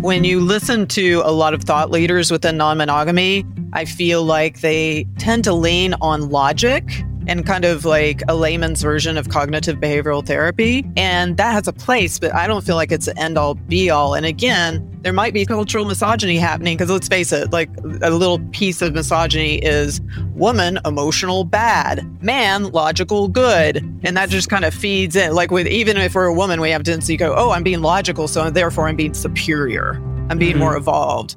When 0.00 0.22
you 0.22 0.40
listen 0.40 0.86
to 0.88 1.22
a 1.24 1.32
lot 1.32 1.54
of 1.54 1.64
thought 1.64 1.90
leaders 1.90 2.30
within 2.30 2.56
non 2.56 2.78
monogamy, 2.78 3.44
I 3.72 3.84
feel 3.84 4.22
like 4.22 4.60
they 4.60 5.06
tend 5.18 5.44
to 5.44 5.52
lean 5.52 5.94
on 6.00 6.30
logic 6.30 6.84
and 7.28 7.46
kind 7.46 7.64
of 7.64 7.84
like 7.84 8.22
a 8.26 8.34
layman's 8.34 8.82
version 8.82 9.16
of 9.16 9.28
cognitive 9.28 9.76
behavioral 9.76 10.26
therapy. 10.26 10.84
And 10.96 11.36
that 11.36 11.52
has 11.52 11.68
a 11.68 11.72
place, 11.72 12.18
but 12.18 12.34
I 12.34 12.46
don't 12.46 12.64
feel 12.64 12.76
like 12.76 12.90
it's 12.90 13.06
an 13.06 13.18
end 13.18 13.38
all 13.38 13.54
be 13.54 13.90
all. 13.90 14.14
And 14.14 14.26
again, 14.26 14.84
there 15.02 15.12
might 15.12 15.34
be 15.34 15.44
cultural 15.46 15.84
misogyny 15.84 16.38
happening 16.38 16.76
because 16.76 16.90
let's 16.90 17.06
face 17.06 17.30
it, 17.30 17.52
like 17.52 17.70
a 18.02 18.10
little 18.10 18.40
piece 18.50 18.82
of 18.82 18.94
misogyny 18.94 19.56
is 19.56 20.00
woman 20.34 20.78
emotional 20.84 21.44
bad, 21.44 22.04
man 22.22 22.64
logical 22.70 23.28
good. 23.28 23.76
And 24.02 24.16
that 24.16 24.30
just 24.30 24.48
kind 24.48 24.64
of 24.64 24.74
feeds 24.74 25.14
in. 25.14 25.34
Like 25.34 25.50
with 25.50 25.66
even 25.66 25.98
if 25.98 26.14
we're 26.14 26.24
a 26.24 26.34
woman, 26.34 26.60
we 26.60 26.70
have 26.70 26.82
tendency 26.82 27.14
to 27.14 27.24
go, 27.24 27.34
oh, 27.36 27.50
I'm 27.50 27.62
being 27.62 27.82
logical, 27.82 28.26
so 28.26 28.50
therefore 28.50 28.88
I'm 28.88 28.96
being 28.96 29.14
superior. 29.14 30.02
I'm 30.30 30.38
being 30.38 30.52
mm-hmm. 30.52 30.60
more 30.60 30.76
evolved. 30.76 31.36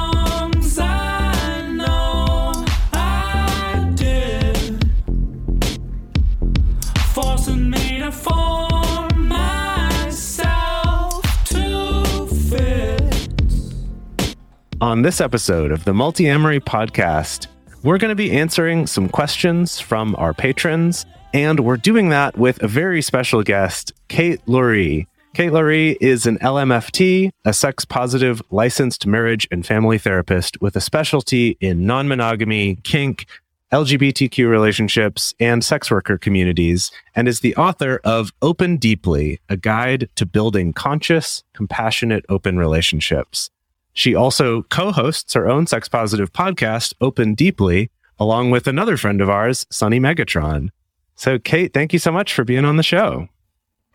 On 14.81 15.03
this 15.03 15.21
episode 15.21 15.71
of 15.71 15.85
the 15.85 15.93
Multiamory 15.93 16.59
podcast, 16.59 17.45
we're 17.83 17.99
going 17.99 18.09
to 18.09 18.15
be 18.15 18.31
answering 18.31 18.87
some 18.87 19.09
questions 19.09 19.79
from 19.79 20.15
our 20.15 20.33
patrons, 20.33 21.05
and 21.35 21.59
we're 21.59 21.77
doing 21.77 22.09
that 22.09 22.35
with 22.35 22.63
a 22.63 22.67
very 22.67 23.03
special 23.03 23.43
guest, 23.43 23.93
Kate 24.07 24.43
Loree. 24.47 25.05
Kate 25.35 25.51
Loree 25.51 25.97
is 26.01 26.25
an 26.25 26.39
LMFT, 26.39 27.29
a 27.45 27.53
sex 27.53 27.85
positive 27.85 28.41
licensed 28.49 29.05
marriage 29.05 29.47
and 29.51 29.67
family 29.67 29.99
therapist 29.99 30.59
with 30.63 30.75
a 30.75 30.81
specialty 30.81 31.57
in 31.61 31.85
non 31.85 32.07
monogamy, 32.07 32.77
kink, 32.77 33.27
LGBTQ 33.71 34.49
relationships, 34.49 35.35
and 35.39 35.63
sex 35.63 35.91
worker 35.91 36.17
communities, 36.17 36.89
and 37.15 37.27
is 37.27 37.41
the 37.41 37.55
author 37.55 38.01
of 38.03 38.31
Open 38.41 38.77
Deeply, 38.77 39.39
a 39.47 39.57
guide 39.57 40.09
to 40.15 40.25
building 40.25 40.73
conscious, 40.73 41.43
compassionate, 41.53 42.25
open 42.29 42.57
relationships. 42.57 43.51
She 43.93 44.15
also 44.15 44.63
co 44.63 44.91
hosts 44.91 45.33
her 45.33 45.49
own 45.49 45.67
sex 45.67 45.87
positive 45.87 46.31
podcast, 46.31 46.93
Open 47.01 47.33
Deeply, 47.33 47.91
along 48.19 48.51
with 48.51 48.67
another 48.67 48.97
friend 48.97 49.21
of 49.21 49.29
ours, 49.29 49.65
Sunny 49.69 49.99
Megatron. 49.99 50.69
So, 51.15 51.37
Kate, 51.37 51.73
thank 51.73 51.93
you 51.93 51.99
so 51.99 52.11
much 52.11 52.33
for 52.33 52.43
being 52.43 52.65
on 52.65 52.77
the 52.77 52.83
show. 52.83 53.27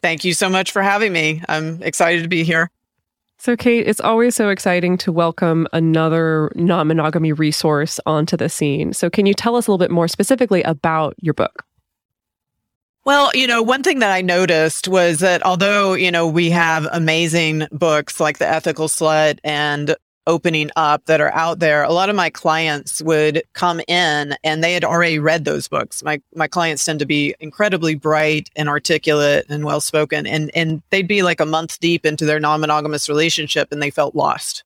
Thank 0.03 0.25
you 0.25 0.35
so 0.35 0.49
much 0.49 0.71
for 0.71 0.83
having 0.83 1.13
me. 1.13 1.43
I'm 1.49 1.83
excited 1.83 2.23
to 2.23 2.29
be 2.29 2.45
here. 2.45 2.71
So, 3.39 3.57
Kate, 3.57 3.87
it's 3.87 4.01
always 4.01 4.35
so 4.35 4.49
exciting 4.49 4.97
to 4.99 5.13
welcome 5.13 5.67
another 5.73 6.51
non 6.55 6.87
monogamy 6.87 7.33
resource 7.33 8.01
onto 8.07 8.37
the 8.37 8.49
scene. 8.49 8.93
So, 8.93 9.11
can 9.11 9.27
you 9.27 9.35
tell 9.35 9.57
us 9.57 9.67
a 9.67 9.71
little 9.71 9.79
bit 9.79 9.91
more 9.91 10.09
specifically 10.09 10.63
about 10.63 11.15
your 11.21 11.35
book? 11.35 11.66
Well, 13.07 13.31
you 13.35 13.47
know, 13.47 13.63
one 13.63 13.85
thing 13.85 14.01
that 14.01 14.11
I 14.11 14.21
noticed 14.21 14.89
was 14.89 15.21
that 15.21 15.47
although, 15.47 15.95
you 15.95 16.11
know, 16.11 16.27
we 16.27 16.51
have 16.51 16.89
amazing 16.91 17.69
books 17.71 18.19
like 18.19 18.39
The 18.39 18.49
Ethical 18.49 18.89
Slut 18.89 19.39
and 19.45 19.95
Opening 20.27 20.73
Up 20.75 21.05
that 21.05 21.21
are 21.21 21.33
out 21.33 21.61
there, 21.61 21.85
a 21.85 21.93
lot 21.93 22.11
of 22.11 22.17
my 22.17 22.31
clients 22.31 23.01
would 23.01 23.45
come 23.53 23.81
in 23.87 24.35
and 24.43 24.65
they 24.65 24.73
had 24.73 24.83
already 24.83 25.21
read 25.21 25.45
those 25.45 25.69
books. 25.69 26.03
My 26.03 26.21
my 26.35 26.49
clients 26.49 26.85
tend 26.85 26.99
to 26.99 27.07
be 27.07 27.37
incredibly 27.39 27.95
bright 27.95 28.51
and 28.57 28.69
articulate 28.69 29.47
and 29.49 29.65
well 29.65 29.81
spoken 29.81 30.27
and 30.27 30.51
and 30.57 30.83
they'd 30.91 31.07
be 31.07 31.23
like 31.23 31.39
a 31.39 31.47
month 31.47 31.79
deep 31.79 32.05
into 32.05 32.25
their 32.25 32.41
non-monogamous 32.41 33.09
relationship 33.09 33.71
and 33.71 33.81
they 33.81 33.91
felt 33.91 34.17
lost. 34.17 34.65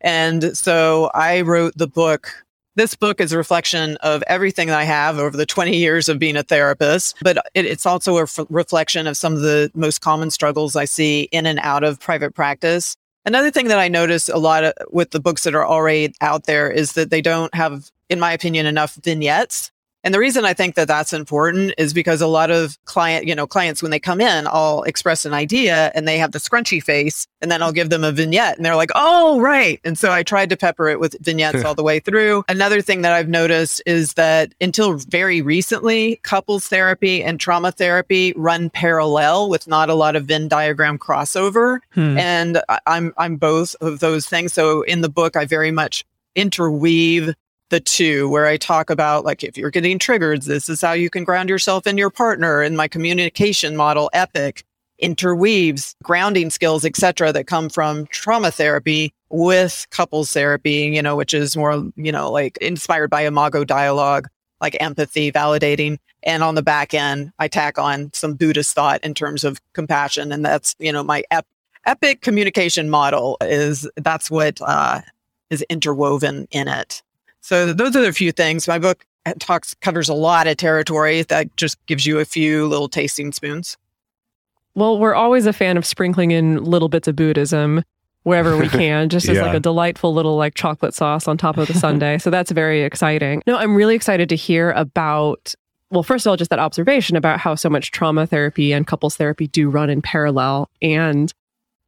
And 0.00 0.56
so 0.56 1.10
I 1.12 1.42
wrote 1.42 1.76
the 1.76 1.86
book 1.86 2.46
this 2.76 2.94
book 2.94 3.20
is 3.20 3.32
a 3.32 3.36
reflection 3.36 3.96
of 3.98 4.22
everything 4.26 4.70
I 4.70 4.84
have 4.84 5.18
over 5.18 5.36
the 5.36 5.46
20 5.46 5.76
years 5.76 6.08
of 6.08 6.18
being 6.18 6.36
a 6.36 6.42
therapist, 6.42 7.16
but 7.22 7.38
it, 7.54 7.66
it's 7.66 7.86
also 7.86 8.18
a 8.18 8.22
f- 8.22 8.40
reflection 8.48 9.06
of 9.06 9.16
some 9.16 9.34
of 9.34 9.40
the 9.40 9.70
most 9.74 10.00
common 10.00 10.30
struggles 10.30 10.76
I 10.76 10.84
see 10.84 11.22
in 11.32 11.46
and 11.46 11.58
out 11.60 11.84
of 11.84 12.00
private 12.00 12.34
practice. 12.34 12.96
Another 13.24 13.50
thing 13.50 13.68
that 13.68 13.78
I 13.78 13.88
notice 13.88 14.28
a 14.28 14.36
lot 14.36 14.64
of, 14.64 14.72
with 14.90 15.10
the 15.10 15.20
books 15.20 15.44
that 15.44 15.54
are 15.54 15.66
already 15.66 16.14
out 16.20 16.44
there 16.44 16.70
is 16.70 16.92
that 16.92 17.10
they 17.10 17.22
don't 17.22 17.54
have, 17.54 17.90
in 18.10 18.20
my 18.20 18.32
opinion, 18.32 18.66
enough 18.66 18.96
vignettes 18.96 19.70
and 20.04 20.12
the 20.12 20.18
reason 20.18 20.44
I 20.44 20.52
think 20.52 20.74
that 20.74 20.86
that's 20.86 21.14
important 21.14 21.72
is 21.78 21.94
because 21.94 22.20
a 22.20 22.26
lot 22.26 22.50
of 22.50 22.78
client, 22.84 23.26
you 23.26 23.34
know, 23.34 23.46
clients, 23.46 23.82
when 23.82 23.90
they 23.90 23.98
come 23.98 24.20
in, 24.20 24.46
I'll 24.46 24.82
express 24.82 25.24
an 25.24 25.32
idea 25.32 25.90
and 25.94 26.06
they 26.06 26.18
have 26.18 26.32
the 26.32 26.38
scrunchy 26.38 26.82
face 26.82 27.26
and 27.40 27.50
then 27.50 27.62
I'll 27.62 27.72
give 27.72 27.88
them 27.88 28.04
a 28.04 28.12
vignette 28.12 28.56
and 28.56 28.66
they're 28.66 28.76
like, 28.76 28.90
Oh, 28.94 29.40
right. 29.40 29.80
And 29.82 29.98
so 29.98 30.12
I 30.12 30.22
tried 30.22 30.50
to 30.50 30.56
pepper 30.58 30.88
it 30.88 31.00
with 31.00 31.16
vignettes 31.20 31.64
all 31.64 31.74
the 31.74 31.82
way 31.82 32.00
through. 32.00 32.44
Another 32.48 32.82
thing 32.82 33.00
that 33.00 33.14
I've 33.14 33.30
noticed 33.30 33.82
is 33.86 34.12
that 34.14 34.54
until 34.60 34.98
very 34.98 35.40
recently, 35.40 36.20
couples 36.22 36.68
therapy 36.68 37.24
and 37.24 37.40
trauma 37.40 37.72
therapy 37.72 38.34
run 38.36 38.68
parallel 38.68 39.48
with 39.48 39.66
not 39.66 39.88
a 39.88 39.94
lot 39.94 40.16
of 40.16 40.26
Venn 40.26 40.48
diagram 40.48 40.98
crossover. 40.98 41.78
Hmm. 41.92 42.18
And 42.18 42.62
I'm, 42.86 43.14
I'm 43.16 43.36
both 43.36 43.74
of 43.80 44.00
those 44.00 44.26
things. 44.26 44.52
So 44.52 44.82
in 44.82 45.00
the 45.00 45.08
book, 45.08 45.34
I 45.34 45.46
very 45.46 45.70
much 45.70 46.04
interweave 46.34 47.34
the 47.70 47.80
two 47.80 48.28
where 48.28 48.46
I 48.46 48.56
talk 48.56 48.90
about 48.90 49.24
like 49.24 49.42
if 49.42 49.56
you're 49.56 49.70
getting 49.70 49.98
triggered, 49.98 50.42
this 50.42 50.68
is 50.68 50.80
how 50.80 50.92
you 50.92 51.10
can 51.10 51.24
ground 51.24 51.48
yourself 51.48 51.86
in 51.86 51.98
your 51.98 52.10
partner 52.10 52.60
and 52.60 52.76
my 52.76 52.88
communication 52.88 53.76
model 53.76 54.10
epic 54.12 54.64
interweaves 54.98 55.96
grounding 56.02 56.50
skills 56.50 56.84
etc 56.84 57.32
that 57.32 57.46
come 57.46 57.68
from 57.68 58.06
trauma 58.06 58.50
therapy 58.50 59.12
with 59.28 59.86
couples 59.90 60.32
therapy 60.32 60.90
you 60.94 61.02
know 61.02 61.16
which 61.16 61.34
is 61.34 61.56
more 61.56 61.90
you 61.96 62.12
know 62.12 62.30
like 62.30 62.56
inspired 62.58 63.10
by 63.10 63.22
imago 63.26 63.64
dialogue 63.64 64.28
like 64.60 64.76
empathy 64.80 65.30
validating. 65.32 65.98
And 66.22 66.42
on 66.42 66.54
the 66.54 66.62
back 66.62 66.94
end 66.94 67.32
i 67.40 67.48
tack 67.48 67.76
on 67.76 68.10
some 68.14 68.34
buddhist 68.34 68.74
thought 68.74 69.02
in 69.02 69.14
terms 69.14 69.42
of 69.42 69.60
compassion 69.72 70.30
and 70.30 70.44
that's 70.44 70.76
you 70.78 70.92
know 70.92 71.02
my 71.02 71.24
ep- 71.30 71.46
epic 71.84 72.22
communication 72.22 72.88
model 72.88 73.36
is 73.40 73.88
that's 73.96 74.30
what 74.30 74.60
uh, 74.62 75.00
is 75.50 75.62
interwoven 75.68 76.46
in 76.50 76.68
it 76.68 77.02
so 77.44 77.74
those 77.74 77.94
are 77.94 78.00
the 78.00 78.10
few 78.10 78.32
things. 78.32 78.66
My 78.66 78.78
book 78.78 79.04
uh, 79.26 79.34
talks 79.38 79.74
covers 79.74 80.08
a 80.08 80.14
lot 80.14 80.46
of 80.46 80.56
territory. 80.56 81.20
That 81.24 81.54
just 81.58 81.84
gives 81.84 82.06
you 82.06 82.18
a 82.18 82.24
few 82.24 82.66
little 82.66 82.88
tasting 82.88 83.32
spoons. 83.32 83.76
Well, 84.74 84.98
we're 84.98 85.14
always 85.14 85.44
a 85.44 85.52
fan 85.52 85.76
of 85.76 85.84
sprinkling 85.84 86.30
in 86.30 86.64
little 86.64 86.88
bits 86.88 87.06
of 87.06 87.16
Buddhism 87.16 87.84
wherever 88.22 88.56
we 88.56 88.68
can, 88.70 89.10
just 89.10 89.28
as 89.28 89.38
like 89.38 89.54
a 89.54 89.60
delightful 89.60 90.14
little 90.14 90.38
like 90.38 90.54
chocolate 90.54 90.94
sauce 90.94 91.28
on 91.28 91.36
top 91.36 91.58
of 91.58 91.68
the 91.68 91.74
sundae. 91.74 92.16
so 92.16 92.30
that's 92.30 92.50
very 92.50 92.82
exciting. 92.82 93.42
No, 93.46 93.58
I'm 93.58 93.76
really 93.76 93.94
excited 93.94 94.30
to 94.30 94.36
hear 94.36 94.70
about 94.70 95.54
well, 95.90 96.02
first 96.02 96.24
of 96.24 96.30
all, 96.30 96.36
just 96.38 96.48
that 96.48 96.58
observation 96.58 97.14
about 97.14 97.40
how 97.40 97.54
so 97.54 97.68
much 97.68 97.90
trauma 97.90 98.26
therapy 98.26 98.72
and 98.72 98.86
couples 98.86 99.16
therapy 99.16 99.48
do 99.48 99.68
run 99.68 99.90
in 99.90 100.00
parallel. 100.00 100.70
And 100.80 101.32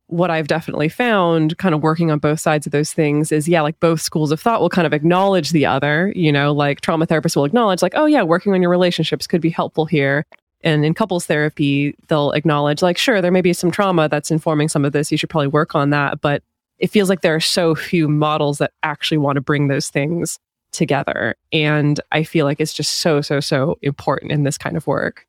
what 0.09 0.31
I've 0.31 0.47
definitely 0.47 0.89
found 0.89 1.59
kind 1.59 1.75
of 1.75 1.83
working 1.83 2.11
on 2.11 2.19
both 2.19 2.39
sides 2.41 2.67
of 2.67 2.73
those 2.73 2.93
things 2.93 3.33
is 3.33 3.49
yeah, 3.49 3.61
like 3.61 3.81
both 3.81 4.01
schools 4.01 4.31
of 4.31 4.41
thought 4.41 4.61
will 4.61 4.69
kind 4.69 4.87
of 4.87 4.93
acknowledge 4.93 5.51
the 5.51 5.67
other, 5.67 6.13
you 6.15 6.31
know, 6.31 6.53
like 6.53 6.81
trauma 6.81 7.07
therapists 7.07 7.35
will 7.35 7.45
acknowledge 7.45 7.83
like, 7.83 7.95
oh 7.97 8.07
yeah, 8.07 8.23
working 8.23 8.55
on 8.55 8.63
your 8.63 8.71
relationships 8.71 9.27
could 9.27 9.41
be 9.41 9.51
helpful 9.51 9.85
here. 9.85 10.25
And 10.63 10.85
in 10.85 10.95
couples 10.95 11.27
therapy, 11.27 11.95
they'll 12.09 12.33
acknowledge 12.33 12.83
like, 12.83 12.99
sure, 12.99 13.21
there 13.21 13.33
may 13.33 13.41
be 13.41 13.53
some 13.53 13.71
trauma 13.71 14.09
that's 14.09 14.31
informing 14.31 14.69
some 14.69 14.85
of 14.85 14.93
this. 14.93 15.11
You 15.11 15.19
should 15.19 15.31
probably 15.31 15.49
work 15.49 15.75
on 15.75 15.91
that. 15.91 16.21
But 16.21 16.43
it 16.79 16.89
feels 16.89 17.09
like 17.09 17.21
there 17.21 17.35
are 17.35 17.41
so 17.41 17.75
few 17.75 18.09
models 18.09 18.59
that 18.59 18.73
actually 18.83 19.19
want 19.19 19.37
to 19.37 19.41
bring 19.41 19.69
those 19.69 19.89
things 19.89 20.39
together. 20.73 21.37
And 21.53 22.01
I 22.13 22.23
feel 22.23 22.47
like 22.47 22.61
it's 22.61 22.75
just 22.75 22.99
so, 22.99 23.21
so, 23.21 23.41
so 23.41 23.79
important 23.83 24.33
in 24.33 24.45
this 24.45 24.59
kind 24.59 24.77
of 24.77 24.87
work. 24.87 25.27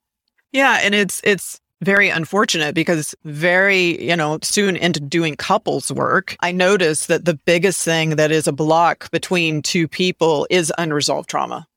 Yeah. 0.51 0.79
And 0.81 0.93
it's, 0.95 1.21
it's, 1.23 1.61
very 1.81 2.09
unfortunate 2.09 2.73
because 2.73 3.13
very, 3.23 4.03
you 4.03 4.15
know, 4.15 4.39
soon 4.41 4.75
into 4.75 4.99
doing 4.99 5.35
couples 5.35 5.91
work, 5.91 6.35
I 6.39 6.51
noticed 6.51 7.07
that 7.07 7.25
the 7.25 7.35
biggest 7.35 7.83
thing 7.83 8.11
that 8.11 8.31
is 8.31 8.47
a 8.47 8.51
block 8.51 9.11
between 9.11 9.61
two 9.61 9.87
people 9.87 10.47
is 10.49 10.73
unresolved 10.77 11.29
trauma. 11.29 11.67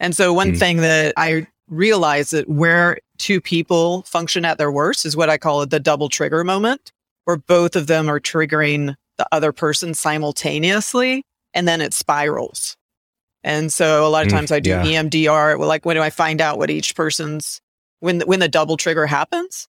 And 0.00 0.14
so 0.14 0.32
one 0.32 0.52
mm. 0.52 0.58
thing 0.58 0.78
that 0.78 1.14
I 1.16 1.46
realized 1.68 2.32
that 2.32 2.48
where 2.48 2.98
two 3.16 3.40
people 3.40 4.02
function 4.02 4.44
at 4.44 4.58
their 4.58 4.70
worst 4.70 5.04
is 5.04 5.16
what 5.16 5.30
I 5.30 5.38
call 5.38 5.62
it 5.62 5.70
the 5.70 5.80
double 5.80 6.08
trigger 6.08 6.44
moment, 6.44 6.92
where 7.24 7.36
both 7.36 7.74
of 7.74 7.86
them 7.86 8.08
are 8.08 8.20
triggering 8.20 8.96
the 9.16 9.26
other 9.32 9.52
person 9.52 9.94
simultaneously 9.94 11.24
and 11.54 11.66
then 11.66 11.80
it 11.80 11.94
spirals. 11.94 12.76
And 13.44 13.72
so 13.72 14.06
a 14.06 14.08
lot 14.08 14.26
of 14.26 14.30
hmm, 14.30 14.36
times 14.36 14.52
I 14.52 14.60
do 14.60 14.70
yeah. 14.70 14.82
EMDR, 14.82 15.58
like 15.58 15.86
when 15.86 15.96
do 15.96 16.02
I 16.02 16.10
find 16.10 16.40
out 16.40 16.58
what 16.58 16.70
each 16.70 16.94
person's 16.94 17.60
when 18.00 18.20
when 18.20 18.40
the 18.40 18.48
double 18.48 18.76
trigger 18.76 19.06
happens, 19.06 19.68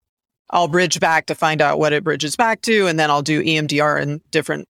I'll 0.50 0.68
bridge 0.68 1.00
back 1.00 1.26
to 1.28 1.36
find 1.36 1.62
out 1.62 1.80
what 1.80 1.94
it 1.94 2.04
bridges 2.04 2.36
back 2.36 2.62
to, 2.64 2.88
and 2.88 3.00
then 3.00 3.10
I'll 3.10 3.22
do 3.22 3.44
EMDR 3.44 4.02
in 4.02 4.22
different 4.32 4.68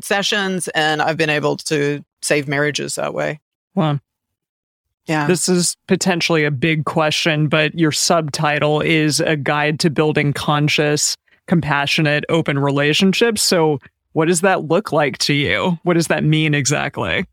sessions, 0.00 0.68
and 0.68 1.02
I've 1.02 1.16
been 1.16 1.30
able 1.30 1.56
to 1.56 2.04
save 2.22 2.48
marriages 2.48 2.94
that 2.94 3.14
way. 3.14 3.40
Well, 3.74 4.00
yeah. 5.06 5.26
This 5.26 5.48
is 5.48 5.76
potentially 5.86 6.44
a 6.44 6.50
big 6.50 6.84
question, 6.86 7.48
but 7.48 7.78
your 7.78 7.92
subtitle 7.92 8.80
is 8.80 9.20
a 9.20 9.36
guide 9.36 9.78
to 9.80 9.90
building 9.90 10.32
conscious, 10.32 11.14
compassionate, 11.46 12.24
open 12.28 12.58
relationships. 12.58 13.42
So, 13.42 13.80
what 14.12 14.28
does 14.28 14.40
that 14.42 14.64
look 14.64 14.92
like 14.92 15.18
to 15.18 15.34
you? 15.34 15.78
What 15.82 15.94
does 15.94 16.06
that 16.06 16.24
mean 16.24 16.54
exactly? 16.54 17.26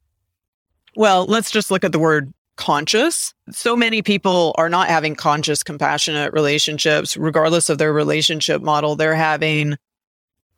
Well, 0.96 1.26
let's 1.26 1.52
just 1.52 1.72
look 1.72 1.84
at 1.84 1.92
the 1.92 2.00
word 2.00 2.34
conscious. 2.58 3.34
So 3.52 3.76
many 3.76 4.02
people 4.02 4.54
are 4.58 4.70
not 4.70 4.88
having 4.88 5.16
conscious, 5.16 5.64
compassionate 5.64 6.34
relationships, 6.34 7.18
regardless 7.18 7.70
of 7.70 7.78
their 7.78 7.94
relationship 7.94 8.62
model. 8.62 8.96
They're 8.96 9.16
having 9.16 9.78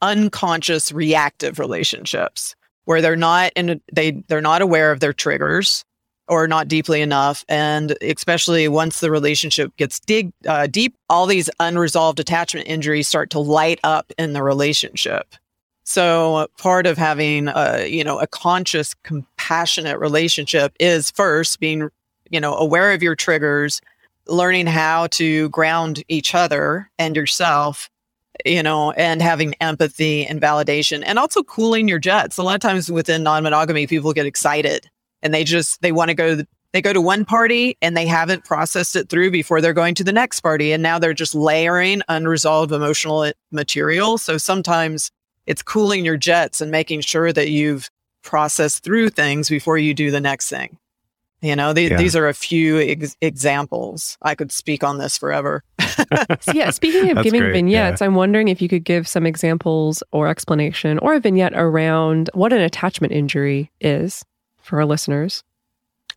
unconscious, 0.02 0.92
reactive 0.92 1.60
relationships 1.60 2.56
where 2.86 3.02
they're 3.02 3.16
not 3.16 3.54
in, 3.56 3.82
they, 3.92 4.12
they're 4.28 4.42
not 4.42 4.62
aware 4.62 4.92
of 4.92 5.00
their 5.00 5.14
triggers 5.14 5.86
or 6.28 6.48
not 6.48 6.68
deeply 6.68 7.02
enough. 7.02 7.46
And 7.48 7.96
especially 8.02 8.68
once 8.68 9.00
the 9.00 9.12
relationship 9.12 9.76
gets 9.78 10.00
dig, 10.00 10.32
uh, 10.48 10.68
deep, 10.68 10.96
all 11.10 11.26
these 11.26 11.50
unresolved 11.60 12.20
attachment 12.20 12.68
injuries 12.68 13.08
start 13.08 13.30
to 13.32 13.40
light 13.40 13.80
up 13.84 14.12
in 14.18 14.34
the 14.34 14.44
relationship. 14.44 15.36
So 15.86 16.48
part 16.58 16.88
of 16.88 16.98
having 16.98 17.50
a, 17.50 17.86
you 17.88 18.04
know, 18.04 18.20
a 18.20 18.28
conscious, 18.28 18.94
compassionate 19.44 20.00
relationship 20.00 20.74
is 20.80 21.12
first 21.12 21.60
being, 21.60 21.90
you 22.30 22.40
know, 22.40 22.56
aware 22.56 22.94
of 22.94 23.04
your 23.04 23.16
triggers, 23.16 23.82
learning 24.28 24.68
how 24.68 25.08
to 25.08 25.50
ground 25.50 26.02
each 26.08 26.34
other 26.34 26.90
and 26.98 27.16
yourself, 27.16 27.90
you 28.46 28.64
know, 28.64 28.92
and 28.92 29.22
having 29.22 29.54
empathy 29.60 30.26
and 30.26 30.42
validation 30.42 31.04
and 31.06 31.20
also 31.20 31.44
cooling 31.44 31.90
your 31.90 32.00
jets. 32.00 32.38
A 32.38 32.44
lot 32.44 32.56
of 32.56 32.62
times 32.62 32.90
within 32.90 33.22
non-monogamy, 33.22 33.86
people 33.86 34.14
get 34.14 34.26
excited 34.26 34.90
and 35.22 35.34
they 35.34 35.44
just, 35.44 35.82
they 35.82 35.92
want 35.92 36.08
to 36.10 36.16
go, 36.16 36.42
they 36.72 36.82
go 36.82 36.94
to 36.94 37.02
one 37.02 37.26
party 37.26 37.78
and 37.82 37.98
they 37.98 38.08
haven't 38.08 38.46
processed 38.46 38.96
it 38.96 39.10
through 39.10 39.30
before 39.30 39.60
they're 39.60 39.74
going 39.74 39.96
to 39.96 40.06
the 40.06 40.14
next 40.14 40.40
party. 40.40 40.72
And 40.72 40.82
now 40.82 41.00
they're 41.00 41.14
just 41.14 41.36
layering 41.36 42.02
unresolved 42.08 42.72
emotional 42.72 43.30
material. 43.52 44.18
So 44.18 44.38
sometimes 44.38 45.12
it's 45.46 45.62
cooling 45.62 46.06
your 46.06 46.18
jets 46.18 46.62
and 46.62 46.72
making 46.72 47.02
sure 47.02 47.34
that 47.34 47.50
you've 47.50 47.90
processed 48.24 48.84
through 48.84 49.10
things 49.10 49.50
before 49.50 49.78
you 49.78 49.94
do 49.94 50.12
the 50.12 50.22
next 50.22 50.50
thing. 50.50 50.78
You 51.42 51.58
know, 51.58 51.74
yeah. 51.76 51.98
these 51.98 52.16
are 52.16 52.30
a 52.30 52.34
few 52.34 52.80
ex- 52.80 53.18
examples. 53.20 54.18
I 54.22 54.34
could 54.34 54.50
speak 54.50 54.82
on 54.82 54.98
this 54.98 55.18
forever. 55.18 55.62
so 56.40 56.54
yeah, 56.54 56.70
speaking 56.70 57.16
of 57.16 57.22
giving 57.22 57.42
great. 57.42 57.52
vignettes, 57.52 58.00
yeah. 58.00 58.08
I'm 58.08 58.16
wondering 58.16 58.48
if 58.48 58.62
you 58.62 58.70
could 58.70 58.86
give 58.86 59.10
some 59.10 59.26
examples 59.26 60.02
or 60.14 60.30
explanation 60.30 61.00
or 61.00 61.16
a 61.16 61.20
vignette 61.20 61.52
around 61.54 62.30
what 62.34 62.54
an 62.54 62.62
attachment 62.62 63.12
injury 63.12 63.70
is 63.82 64.24
for 64.62 64.80
our 64.80 64.86
listeners. 64.86 65.44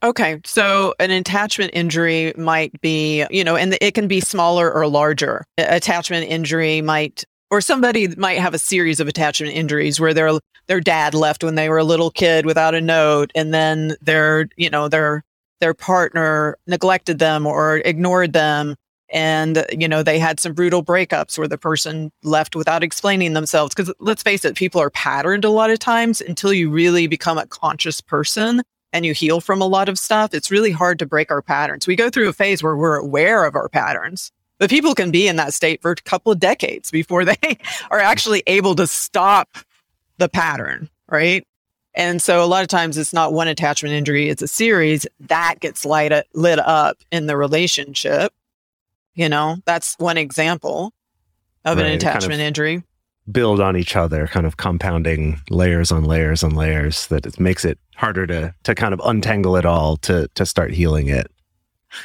Okay. 0.02 0.40
So 0.44 0.94
an 1.00 1.10
attachment 1.10 1.72
injury 1.74 2.32
might 2.36 2.80
be, 2.80 3.26
you 3.28 3.42
know, 3.42 3.56
and 3.56 3.76
it 3.80 3.94
can 3.94 4.06
be 4.06 4.20
smaller 4.20 4.72
or 4.72 4.86
larger. 4.86 5.44
Attachment 5.58 6.30
injury 6.30 6.82
might 6.82 7.24
or 7.50 7.60
somebody 7.60 8.08
might 8.16 8.38
have 8.38 8.54
a 8.54 8.58
series 8.58 9.00
of 9.00 9.08
attachment 9.08 9.54
injuries 9.54 10.00
where 10.00 10.14
their 10.14 10.38
their 10.66 10.80
dad 10.80 11.14
left 11.14 11.44
when 11.44 11.54
they 11.54 11.68
were 11.68 11.78
a 11.78 11.84
little 11.84 12.10
kid 12.10 12.44
without 12.44 12.74
a 12.74 12.80
note 12.80 13.30
and 13.34 13.54
then 13.54 13.94
their 14.00 14.48
you 14.56 14.70
know 14.70 14.88
their 14.88 15.22
their 15.60 15.74
partner 15.74 16.56
neglected 16.66 17.18
them 17.18 17.46
or 17.46 17.78
ignored 17.78 18.32
them 18.32 18.76
and 19.10 19.64
you 19.70 19.86
know 19.88 20.02
they 20.02 20.18
had 20.18 20.40
some 20.40 20.52
brutal 20.52 20.84
breakups 20.84 21.38
where 21.38 21.48
the 21.48 21.58
person 21.58 22.10
left 22.22 22.56
without 22.56 22.82
explaining 22.82 23.34
themselves. 23.34 23.74
Because 23.74 23.92
let's 24.00 24.22
face 24.22 24.44
it 24.44 24.56
people 24.56 24.80
are 24.80 24.90
patterned 24.90 25.44
a 25.44 25.50
lot 25.50 25.70
of 25.70 25.78
times. 25.78 26.20
Until 26.20 26.52
you 26.52 26.70
really 26.70 27.06
become 27.06 27.38
a 27.38 27.46
conscious 27.46 28.00
person 28.00 28.62
and 28.92 29.06
you 29.06 29.14
heal 29.14 29.40
from 29.40 29.60
a 29.60 29.66
lot 29.66 29.88
of 29.88 29.98
stuff 29.98 30.34
it's 30.34 30.50
really 30.50 30.72
hard 30.72 30.98
to 30.98 31.06
break 31.06 31.30
our 31.30 31.42
patterns. 31.42 31.86
We 31.86 31.96
go 31.96 32.10
through 32.10 32.28
a 32.28 32.32
phase 32.32 32.62
where 32.62 32.76
we're 32.76 32.96
aware 32.96 33.44
of 33.44 33.54
our 33.54 33.68
patterns 33.68 34.32
but 34.58 34.70
people 34.70 34.94
can 34.94 35.10
be 35.10 35.28
in 35.28 35.36
that 35.36 35.54
state 35.54 35.82
for 35.82 35.90
a 35.92 35.96
couple 35.96 36.32
of 36.32 36.38
decades 36.38 36.90
before 36.90 37.24
they 37.24 37.36
are 37.90 38.00
actually 38.00 38.42
able 38.46 38.74
to 38.76 38.86
stop 38.86 39.56
the 40.18 40.28
pattern, 40.28 40.88
right? 41.08 41.46
And 41.94 42.20
so 42.20 42.44
a 42.44 42.46
lot 42.46 42.62
of 42.62 42.68
times 42.68 42.98
it's 42.98 43.14
not 43.14 43.32
one 43.32 43.48
attachment 43.48 43.94
injury, 43.94 44.28
it's 44.28 44.42
a 44.42 44.48
series 44.48 45.06
that 45.20 45.56
gets 45.60 45.84
light, 45.84 46.12
lit 46.34 46.58
up 46.58 46.98
in 47.10 47.26
the 47.26 47.36
relationship. 47.36 48.32
You 49.14 49.30
know, 49.30 49.56
that's 49.64 49.94
one 49.98 50.18
example 50.18 50.92
of 51.64 51.78
right. 51.78 51.86
an 51.86 51.92
attachment 51.92 52.32
kind 52.32 52.42
of 52.42 52.46
injury. 52.46 52.82
Build 53.32 53.60
on 53.60 53.76
each 53.76 53.96
other, 53.96 54.26
kind 54.26 54.46
of 54.46 54.58
compounding 54.58 55.40
layers 55.48 55.90
on 55.90 56.04
layers 56.04 56.44
on 56.44 56.54
layers 56.54 57.06
that 57.08 57.26
it 57.26 57.40
makes 57.40 57.64
it 57.64 57.78
harder 57.96 58.26
to 58.26 58.54
to 58.62 58.74
kind 58.74 58.92
of 58.92 59.00
untangle 59.04 59.56
it 59.56 59.64
all 59.64 59.96
to 59.98 60.28
to 60.34 60.46
start 60.46 60.72
healing 60.72 61.08
it. 61.08 61.30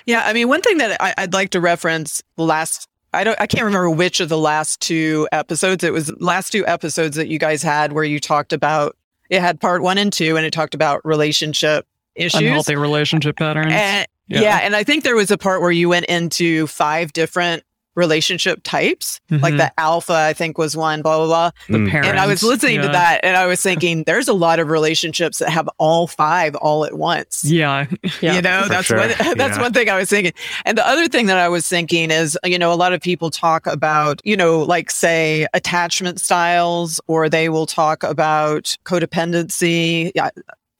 Yeah, 0.06 0.24
I 0.26 0.34
mean, 0.34 0.48
one 0.48 0.62
thing 0.62 0.78
that 0.78 1.02
I, 1.02 1.14
would 1.20 1.34
like 1.34 1.52
to 1.52 1.62
reference 1.62 2.22
the 2.36 2.44
last. 2.44 2.88
I 3.14 3.24
don't. 3.24 3.40
I 3.40 3.48
can't 3.48 3.66
remember 3.66 3.90
which 3.90 4.20
of 4.20 4.30
the 4.30 4.38
last 4.38 4.80
two 4.80 5.28
episodes. 5.32 5.84
It 5.84 5.94
was 5.94 6.12
last 6.22 6.52
two 6.52 6.66
episodes 6.66 7.18
that 7.18 7.28
you 7.28 7.40
guys 7.40 7.62
had 7.62 7.92
where 7.92 8.04
you 8.04 8.20
talked 8.20 8.54
about. 8.54 8.96
It 9.30 9.42
had 9.42 9.60
part 9.60 9.82
one 9.82 9.98
and 9.98 10.12
two, 10.12 10.38
and 10.38 10.46
it 10.46 10.52
talked 10.52 10.76
about 10.76 11.06
relationship 11.06 11.86
issues, 12.16 12.42
unhealthy 12.42 12.76
relationship 12.76 13.38
patterns. 13.38 13.72
And, 13.72 14.08
yeah. 14.28 14.42
yeah, 14.42 14.60
and 14.64 14.76
I 14.76 14.84
think 14.84 15.04
there 15.04 15.16
was 15.16 15.32
a 15.32 15.38
part 15.38 15.62
where 15.62 15.72
you 15.72 15.90
went 15.90 16.06
into 16.06 16.68
five 16.68 17.12
different 17.14 17.64
relationship 17.96 18.62
types. 18.64 19.20
Mm-hmm. 19.30 19.44
Like 19.44 19.58
the 19.58 19.80
alpha, 19.80 20.14
I 20.14 20.34
think 20.34 20.58
was 20.58 20.76
one, 20.78 21.02
blah, 21.02 21.18
blah, 21.18 21.28
blah. 21.28 21.52
The 21.68 21.78
mm. 21.78 21.90
parents. 21.90 22.10
And 22.10 22.20
I 22.20 22.28
was 22.28 22.44
listening 22.44 22.76
yeah. 22.76 22.84
to 22.84 22.88
that 22.90 23.22
and 23.24 23.36
I 23.36 23.46
was 23.46 23.62
thinking 23.62 24.04
there's 24.04 24.28
a 24.28 24.34
lot 24.34 24.60
of 24.60 24.70
relationships 24.70 25.40
that 25.40 25.50
have 25.50 25.70
all 25.78 26.08
five 26.08 26.56
all 26.56 26.86
at 26.86 26.94
once. 26.94 27.44
Yeah. 27.44 27.88
yeah 28.22 28.36
you 28.36 28.42
know, 28.42 28.68
that's 28.68 28.88
sure. 28.88 28.98
one, 28.98 29.10
that's 29.36 29.58
yeah. 29.58 29.62
one 29.62 29.74
thing 29.74 29.90
I 29.90 29.98
was 29.98 30.10
thinking. 30.10 30.34
And 30.66 30.78
the 30.78 30.88
other 30.88 31.08
thing 31.08 31.26
that 31.28 31.38
I 31.38 31.50
was 31.50 31.68
thinking 31.68 32.12
is, 32.12 32.38
you 32.44 32.60
know, 32.60 32.72
a 32.72 32.76
lot 32.76 32.94
of 32.94 33.02
people 33.02 33.30
talk 33.30 33.68
about, 33.68 34.22
you 34.24 34.38
know, 34.38 34.62
like 34.62 34.92
say 34.92 35.48
attachment 35.54 36.20
styles 36.22 37.02
or 37.08 37.30
they 37.30 37.50
will 37.50 37.66
talk 37.66 38.04
about 38.04 38.76
codependency. 38.86 40.12
Yeah, 40.16 40.30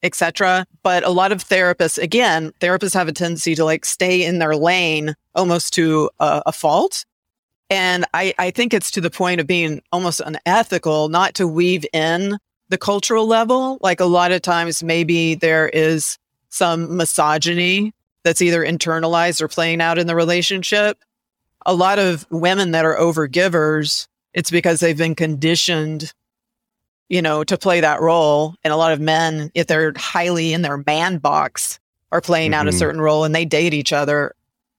etc. 0.02 0.66
But 0.82 1.04
a 1.04 1.10
lot 1.10 1.32
of 1.32 1.44
therapists, 1.44 2.02
again, 2.02 2.52
therapists 2.60 2.94
have 2.94 3.08
a 3.08 3.12
tendency 3.12 3.54
to 3.54 3.64
like 3.64 3.84
stay 3.84 4.24
in 4.24 4.38
their 4.38 4.56
lane 4.56 5.14
almost 5.34 5.72
to 5.74 6.10
a, 6.18 6.42
a 6.46 6.52
fault. 6.52 7.04
And 7.70 8.04
I, 8.12 8.34
I 8.38 8.50
think 8.50 8.74
it's 8.74 8.90
to 8.92 9.00
the 9.00 9.10
point 9.10 9.40
of 9.40 9.46
being 9.46 9.80
almost 9.92 10.20
unethical 10.20 11.08
not 11.08 11.34
to 11.34 11.48
weave 11.48 11.86
in 11.92 12.36
the 12.68 12.78
cultural 12.78 13.26
level. 13.26 13.78
Like 13.80 14.00
a 14.00 14.04
lot 14.04 14.32
of 14.32 14.42
times, 14.42 14.82
maybe 14.82 15.34
there 15.34 15.68
is 15.68 16.18
some 16.50 16.96
misogyny 16.96 17.94
that's 18.24 18.42
either 18.42 18.64
internalized 18.64 19.40
or 19.40 19.48
playing 19.48 19.80
out 19.80 19.98
in 19.98 20.06
the 20.06 20.14
relationship. 20.14 20.98
A 21.64 21.74
lot 21.74 21.98
of 21.98 22.26
women 22.30 22.72
that 22.72 22.84
are 22.84 22.96
overgivers, 22.96 24.06
it's 24.34 24.50
because 24.50 24.80
they've 24.80 24.98
been 24.98 25.14
conditioned, 25.14 26.12
you 27.12 27.22
know, 27.22 27.44
to 27.44 27.56
play 27.56 27.80
that 27.80 28.00
role. 28.00 28.56
And 28.64 28.72
a 28.72 28.76
lot 28.76 28.92
of 28.92 29.00
men, 29.00 29.52
if 29.54 29.68
they're 29.68 29.92
highly 29.96 30.52
in 30.52 30.62
their 30.62 30.82
man 30.86 31.18
box, 31.18 31.78
are 32.10 32.20
playing 32.20 32.50
mm-hmm. 32.50 32.60
out 32.60 32.66
a 32.66 32.70
mm-hmm. 32.70 32.78
certain 32.78 33.00
role 33.00 33.24
and 33.24 33.34
they 33.34 33.44
date 33.44 33.74
each 33.74 33.92
other 33.92 34.34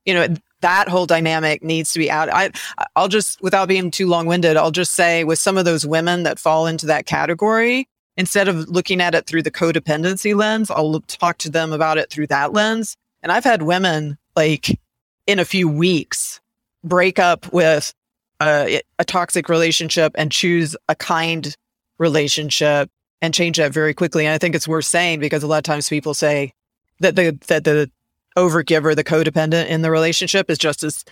you 0.05 0.13
know, 0.13 0.27
that 0.61 0.87
whole 0.87 1.05
dynamic 1.05 1.63
needs 1.63 1.91
to 1.93 1.99
be 1.99 2.09
out. 2.09 2.29
I, 2.31 2.51
I'll 2.95 3.07
just, 3.07 3.41
without 3.41 3.67
being 3.67 3.91
too 3.91 4.07
long 4.07 4.25
winded, 4.25 4.57
I'll 4.57 4.71
just 4.71 4.93
say 4.93 5.23
with 5.23 5.39
some 5.39 5.57
of 5.57 5.65
those 5.65 5.85
women 5.85 6.23
that 6.23 6.39
fall 6.39 6.67
into 6.67 6.85
that 6.87 7.05
category, 7.05 7.87
instead 8.15 8.47
of 8.47 8.69
looking 8.69 9.01
at 9.01 9.15
it 9.15 9.25
through 9.25 9.43
the 9.43 9.51
codependency 9.51 10.35
lens, 10.35 10.71
I'll 10.71 10.99
talk 11.01 11.37
to 11.39 11.49
them 11.49 11.73
about 11.73 11.97
it 11.97 12.09
through 12.09 12.27
that 12.27 12.53
lens. 12.53 12.95
And 13.21 13.31
I've 13.31 13.43
had 13.43 13.61
women 13.61 14.17
like 14.35 14.79
in 15.27 15.39
a 15.39 15.45
few 15.45 15.67
weeks 15.67 16.39
break 16.83 17.19
up 17.19 17.51
with 17.51 17.93
a, 18.41 18.81
a 18.99 19.05
toxic 19.05 19.49
relationship 19.49 20.13
and 20.15 20.31
choose 20.31 20.75
a 20.87 20.95
kind 20.95 21.55
relationship 22.03 22.91
and 23.21 23.33
change 23.33 23.57
that 23.57 23.73
very 23.73 23.93
quickly. 23.93 24.25
And 24.25 24.33
I 24.33 24.37
think 24.37 24.53
it's 24.53 24.67
worth 24.67 24.85
saying 24.85 25.19
because 25.19 25.41
a 25.41 25.47
lot 25.47 25.57
of 25.57 25.63
times 25.63 25.89
people 25.89 26.13
say 26.13 26.53
that 26.99 27.15
the, 27.15 27.31
that 27.47 27.63
the 27.63 27.89
overgiver, 28.37 28.95
the 28.95 29.03
codependent 29.03 29.67
in 29.67 29.81
the 29.81 29.89
relationship 29.89 30.49
is 30.49 30.57
just 30.57 30.83
as 30.83 31.03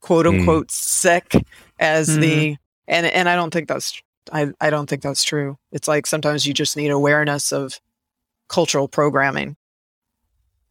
quote 0.00 0.26
hmm. 0.26 0.40
unquote 0.40 0.68
mm. 0.68 0.70
sick 0.70 1.34
as 1.78 2.08
mm. 2.08 2.20
the 2.20 2.56
and 2.88 3.06
and 3.06 3.28
I 3.28 3.36
don't 3.36 3.52
think 3.52 3.68
that's 3.68 4.02
I, 4.32 4.52
I 4.60 4.70
don't 4.70 4.88
think 4.88 5.02
that's 5.02 5.22
true. 5.22 5.56
It's 5.72 5.88
like 5.88 6.06
sometimes 6.06 6.46
you 6.46 6.54
just 6.54 6.76
need 6.76 6.90
awareness 6.90 7.52
of 7.52 7.78
cultural 8.48 8.88
programming. 8.88 9.56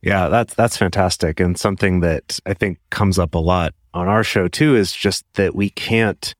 Yeah, 0.01 0.29
that's 0.29 0.53
that's 0.53 0.77
fantastic. 0.77 1.39
And 1.39 1.57
something 1.57 1.99
that 2.01 2.39
I 2.45 2.53
think 2.53 2.79
comes 2.89 3.19
up 3.19 3.35
a 3.35 3.39
lot 3.39 3.73
on 3.93 4.07
our 4.07 4.23
show 4.23 4.47
too 4.47 4.75
is 4.75 4.93
just 4.93 5.25
that 5.33 5.55
we 5.55 5.69
can't 5.69 6.35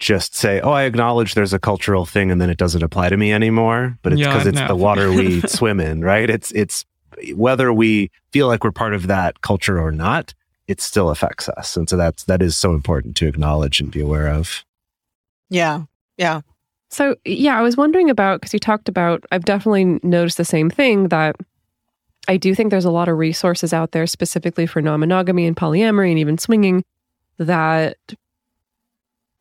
just 0.00 0.34
say, 0.34 0.60
"Oh, 0.60 0.72
I 0.72 0.82
acknowledge 0.82 1.34
there's 1.34 1.52
a 1.52 1.58
cultural 1.58 2.04
thing 2.04 2.30
and 2.30 2.40
then 2.40 2.50
it 2.50 2.58
doesn't 2.58 2.82
apply 2.82 3.10
to 3.10 3.16
me 3.16 3.32
anymore." 3.32 3.98
But 4.02 4.14
it's 4.14 4.22
because 4.22 4.44
yeah, 4.44 4.50
it's 4.50 4.60
no. 4.60 4.66
the 4.66 4.76
water 4.76 5.12
we 5.12 5.40
swim 5.46 5.78
in, 5.78 6.02
right? 6.02 6.28
It's 6.28 6.50
it's 6.52 6.84
whether 7.34 7.72
we 7.72 8.10
feel 8.32 8.48
like 8.48 8.64
we're 8.64 8.72
part 8.72 8.94
of 8.94 9.06
that 9.06 9.40
culture 9.42 9.78
or 9.78 9.92
not, 9.92 10.34
it 10.66 10.80
still 10.80 11.10
affects 11.10 11.48
us. 11.50 11.76
And 11.76 11.88
so 11.88 11.96
that's 11.96 12.24
that 12.24 12.42
is 12.42 12.56
so 12.56 12.74
important 12.74 13.16
to 13.16 13.26
acknowledge 13.26 13.80
and 13.80 13.90
be 13.90 14.00
aware 14.00 14.28
of. 14.28 14.64
Yeah. 15.48 15.82
Yeah. 16.16 16.40
So, 16.90 17.16
yeah, 17.24 17.56
I 17.56 17.62
was 17.62 17.76
wondering 17.76 18.10
about 18.10 18.40
because 18.40 18.52
you 18.52 18.58
talked 18.58 18.88
about, 18.88 19.24
I've 19.30 19.44
definitely 19.44 20.00
noticed 20.02 20.36
the 20.36 20.44
same 20.44 20.70
thing 20.70 21.08
that 21.08 21.36
I 22.28 22.36
do 22.36 22.54
think 22.54 22.70
there's 22.70 22.84
a 22.84 22.90
lot 22.90 23.08
of 23.08 23.16
resources 23.16 23.72
out 23.72 23.92
there 23.92 24.06
specifically 24.06 24.66
for 24.66 24.82
non 24.82 25.00
monogamy 25.00 25.46
and 25.46 25.56
polyamory 25.56 26.10
and 26.10 26.18
even 26.18 26.38
swinging 26.38 26.84
that 27.38 27.96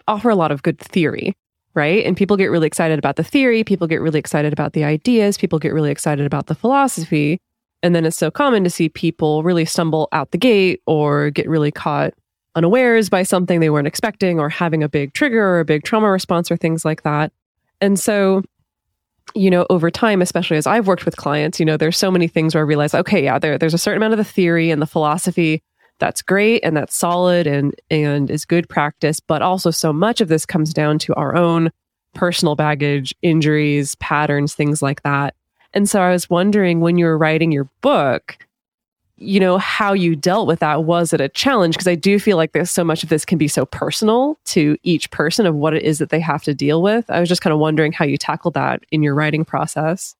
offer 0.10 0.30
a 0.30 0.36
lot 0.36 0.52
of 0.52 0.64
good 0.64 0.80
theory, 0.80 1.36
right? 1.76 2.06
And 2.06 2.18
people 2.18 2.36
get 2.36 2.48
really 2.48 2.68
excited 2.68 3.00
about 3.00 3.16
the 3.16 3.24
theory, 3.24 3.64
people 3.64 3.88
get 3.88 4.02
really 4.02 4.20
excited 4.20 4.52
about 4.52 4.74
the 4.74 4.84
ideas, 4.84 5.38
people 5.38 5.60
get 5.60 5.74
really 5.74 5.92
excited 5.92 6.26
about 6.26 6.48
the 6.48 6.56
philosophy. 6.56 7.40
And 7.82 7.96
then 7.96 8.06
it's 8.06 8.18
so 8.18 8.30
common 8.30 8.64
to 8.66 8.70
see 8.70 8.90
people 8.90 9.44
really 9.44 9.66
stumble 9.66 10.10
out 10.12 10.32
the 10.32 10.38
gate 10.38 10.82
or 10.86 11.30
get 11.30 11.48
really 11.48 11.72
caught 11.72 12.14
unawares 12.56 13.10
by 13.10 13.24
something 13.24 13.60
they 13.60 13.70
weren't 13.70 13.88
expecting 13.88 14.40
or 14.40 14.50
having 14.50 14.84
a 14.84 14.90
big 14.90 15.14
trigger 15.14 15.46
or 15.46 15.60
a 15.60 15.66
big 15.66 15.84
trauma 15.84 16.10
response 16.10 16.52
or 16.52 16.58
things 16.58 16.84
like 16.84 17.04
that. 17.04 17.32
And 17.80 17.98
so, 17.98 18.44
you 19.36 19.50
know, 19.50 19.66
over 19.70 19.90
time, 19.90 20.22
especially 20.22 20.58
as 20.58 20.68
I've 20.68 20.88
worked 20.88 21.06
with 21.06 21.16
clients, 21.16 21.60
you 21.60 21.66
know, 21.66 21.78
there's 21.78 21.98
so 21.98 22.12
many 22.12 22.28
things 22.28 22.54
where 22.56 22.64
I 22.64 22.68
realize, 22.68 22.94
okay, 22.94 23.24
yeah, 23.24 23.40
there, 23.40 23.58
there's 23.58 23.76
a 23.76 23.78
certain 23.78 23.98
amount 23.98 24.14
of 24.14 24.18
the 24.18 24.24
theory 24.24 24.72
and 24.72 24.82
the 24.82 24.88
philosophy 24.88 25.62
that's 26.00 26.22
great 26.22 26.64
and 26.64 26.76
that's 26.76 26.96
solid 26.96 27.48
and 27.48 27.76
and 27.90 28.32
is 28.32 28.46
good 28.46 28.68
practice, 28.70 29.20
but 29.20 29.42
also 29.42 29.72
so 29.72 29.94
much 29.94 30.22
of 30.22 30.28
this 30.28 30.46
comes 30.46 30.74
down 30.74 31.00
to 31.00 31.14
our 31.16 31.36
own 31.36 31.72
personal 32.14 32.56
baggage, 32.56 33.14
injuries, 33.22 33.96
patterns, 33.96 34.56
things 34.56 34.82
like 34.82 35.04
that. 35.04 35.36
And 35.74 35.90
so 35.90 36.02
I 36.02 36.12
was 36.12 36.30
wondering 36.30 36.80
when 36.80 36.98
you 36.98 37.06
were 37.06 37.18
writing 37.18 37.52
your 37.52 37.70
book, 37.82 38.38
you 39.18 39.40
know, 39.40 39.58
how 39.58 39.94
you 39.94 40.16
dealt 40.16 40.48
with 40.48 40.60
that. 40.60 40.86
Was 40.86 41.14
it 41.14 41.22
a 41.22 41.30
challenge? 41.30 41.76
Because 41.76 41.88
I 41.88 41.96
do 41.96 42.20
feel 42.20 42.38
like 42.38 42.54
there's 42.54 42.72
so 42.72 42.84
much 42.84 43.04
of 43.04 43.10
this 43.10 43.26
can 43.26 43.38
be 43.38 43.48
so 43.48 43.66
personal 43.66 44.40
to 44.46 44.78
each 44.84 45.12
person 45.12 45.46
of 45.46 45.56
what 45.56 45.74
it 45.74 45.84
is 45.84 46.00
that 46.00 46.10
they 46.10 46.22
have 46.22 46.44
to 46.44 46.54
deal 46.54 46.82
with. 46.82 47.10
I 47.10 47.20
was 47.20 47.30
just 47.30 47.42
kind 47.42 47.54
of 47.54 47.60
wondering 47.60 47.92
how 47.92 48.06
you 48.06 48.18
tackled 48.18 48.56
that 48.56 48.84
in 48.92 49.04
your 49.04 49.14
writing 49.14 49.46
process. 49.46 50.16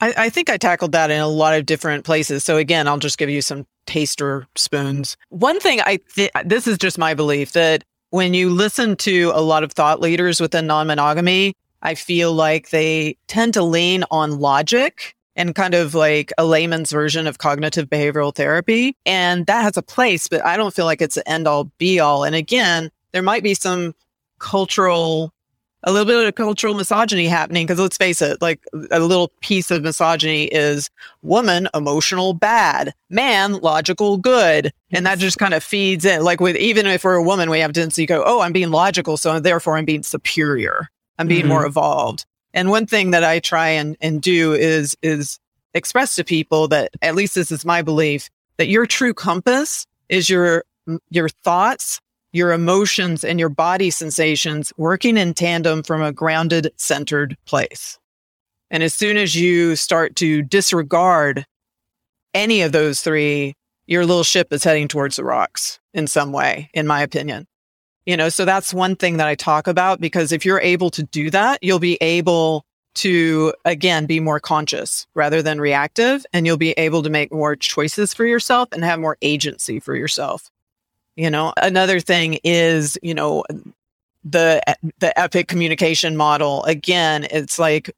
I, 0.00 0.12
I 0.16 0.28
think 0.28 0.50
I 0.50 0.58
tackled 0.58 0.92
that 0.92 1.10
in 1.10 1.20
a 1.20 1.28
lot 1.28 1.54
of 1.54 1.64
different 1.64 2.04
places. 2.04 2.44
So 2.44 2.58
again, 2.58 2.86
I'll 2.86 2.98
just 2.98 3.16
give 3.16 3.30
you 3.30 3.40
some 3.40 3.66
taster 3.86 4.46
spoons. 4.56 5.16
One 5.30 5.60
thing 5.60 5.80
I 5.80 5.98
th- 6.14 6.30
this 6.44 6.66
is 6.66 6.78
just 6.78 6.98
my 6.98 7.14
belief 7.14 7.52
that 7.52 7.84
when 8.10 8.34
you 8.34 8.50
listen 8.50 8.96
to 8.96 9.32
a 9.34 9.40
lot 9.40 9.62
of 9.62 9.72
thought 9.72 10.00
leaders 10.00 10.40
within 10.40 10.66
non-monogamy, 10.66 11.54
I 11.82 11.94
feel 11.94 12.32
like 12.32 12.70
they 12.70 13.16
tend 13.26 13.54
to 13.54 13.62
lean 13.62 14.04
on 14.10 14.40
logic 14.40 15.14
and 15.36 15.54
kind 15.54 15.74
of 15.74 15.94
like 15.94 16.32
a 16.38 16.46
layman's 16.46 16.90
version 16.90 17.26
of 17.26 17.38
cognitive 17.38 17.88
behavioral 17.88 18.34
therapy. 18.34 18.96
And 19.04 19.46
that 19.46 19.62
has 19.62 19.76
a 19.76 19.82
place, 19.82 20.28
but 20.28 20.44
I 20.44 20.56
don't 20.56 20.74
feel 20.74 20.86
like 20.86 21.02
it's 21.02 21.18
an 21.18 21.24
end 21.26 21.46
all 21.46 21.64
be 21.78 22.00
all. 22.00 22.24
And 22.24 22.34
again, 22.34 22.90
there 23.12 23.22
might 23.22 23.42
be 23.42 23.54
some 23.54 23.94
cultural, 24.38 25.32
a 25.86 25.92
little 25.92 26.04
bit 26.04 26.26
of 26.26 26.34
cultural 26.34 26.74
misogyny 26.74 27.28
happening. 27.28 27.64
Cause 27.64 27.78
let's 27.78 27.96
face 27.96 28.20
it, 28.20 28.42
like 28.42 28.60
a 28.90 28.98
little 28.98 29.28
piece 29.40 29.70
of 29.70 29.82
misogyny 29.82 30.46
is 30.46 30.90
woman, 31.22 31.68
emotional, 31.74 32.34
bad, 32.34 32.92
man, 33.08 33.54
logical, 33.54 34.18
good. 34.18 34.72
And 34.90 35.06
that 35.06 35.18
just 35.18 35.38
kind 35.38 35.54
of 35.54 35.62
feeds 35.62 36.04
in. 36.04 36.24
Like 36.24 36.40
with, 36.40 36.56
even 36.56 36.86
if 36.86 37.04
we're 37.04 37.14
a 37.14 37.22
woman, 37.22 37.50
we 37.50 37.60
have 37.60 37.72
tendency 37.72 38.02
to 38.02 38.06
go, 38.06 38.24
Oh, 38.26 38.40
I'm 38.40 38.52
being 38.52 38.72
logical. 38.72 39.16
So 39.16 39.38
therefore 39.38 39.76
I'm 39.76 39.84
being 39.84 40.02
superior. 40.02 40.90
I'm 41.18 41.28
being 41.28 41.42
mm-hmm. 41.42 41.50
more 41.50 41.64
evolved. 41.64 42.26
And 42.52 42.68
one 42.68 42.86
thing 42.86 43.12
that 43.12 43.22
I 43.22 43.38
try 43.38 43.68
and, 43.68 43.96
and 44.00 44.20
do 44.20 44.54
is, 44.54 44.96
is 45.02 45.38
express 45.72 46.16
to 46.16 46.24
people 46.24 46.66
that 46.68 46.90
at 47.00 47.14
least 47.14 47.36
this 47.36 47.52
is 47.52 47.64
my 47.64 47.82
belief 47.82 48.28
that 48.56 48.68
your 48.68 48.86
true 48.86 49.14
compass 49.14 49.86
is 50.08 50.28
your, 50.28 50.64
your 51.10 51.28
thoughts, 51.28 52.00
your 52.36 52.52
emotions 52.52 53.24
and 53.24 53.40
your 53.40 53.48
body 53.48 53.90
sensations 53.90 54.72
working 54.76 55.16
in 55.16 55.32
tandem 55.32 55.82
from 55.82 56.02
a 56.02 56.12
grounded, 56.12 56.70
centered 56.76 57.36
place. 57.46 57.98
And 58.70 58.82
as 58.82 58.92
soon 58.92 59.16
as 59.16 59.34
you 59.34 59.74
start 59.74 60.16
to 60.16 60.42
disregard 60.42 61.46
any 62.34 62.60
of 62.60 62.72
those 62.72 63.00
three, 63.00 63.54
your 63.86 64.04
little 64.04 64.22
ship 64.22 64.52
is 64.52 64.64
heading 64.64 64.86
towards 64.86 65.16
the 65.16 65.24
rocks 65.24 65.80
in 65.94 66.06
some 66.06 66.30
way, 66.30 66.68
in 66.74 66.86
my 66.86 67.00
opinion. 67.00 67.46
You 68.04 68.16
know, 68.16 68.28
so 68.28 68.44
that's 68.44 68.74
one 68.74 68.96
thing 68.96 69.16
that 69.16 69.26
I 69.26 69.34
talk 69.34 69.66
about 69.66 70.00
because 70.00 70.30
if 70.30 70.44
you're 70.44 70.60
able 70.60 70.90
to 70.90 71.04
do 71.04 71.30
that, 71.30 71.62
you'll 71.62 71.78
be 71.78 71.96
able 72.02 72.64
to 72.96 73.52
again 73.64 74.06
be 74.06 74.20
more 74.20 74.40
conscious 74.40 75.06
rather 75.14 75.42
than 75.42 75.60
reactive 75.60 76.24
and 76.32 76.46
you'll 76.46 76.56
be 76.56 76.72
able 76.72 77.02
to 77.02 77.10
make 77.10 77.32
more 77.32 77.54
choices 77.54 78.14
for 78.14 78.24
yourself 78.24 78.68
and 78.72 78.84
have 78.84 79.00
more 79.00 79.18
agency 79.22 79.80
for 79.80 79.94
yourself. 79.94 80.50
You 81.16 81.30
know, 81.30 81.52
another 81.56 81.98
thing 82.00 82.38
is, 82.44 82.98
you 83.02 83.14
know, 83.14 83.44
the 84.24 84.60
the 84.98 85.18
epic 85.18 85.48
communication 85.48 86.16
model 86.16 86.64
again, 86.64 87.26
it's 87.30 87.58
like 87.58 87.90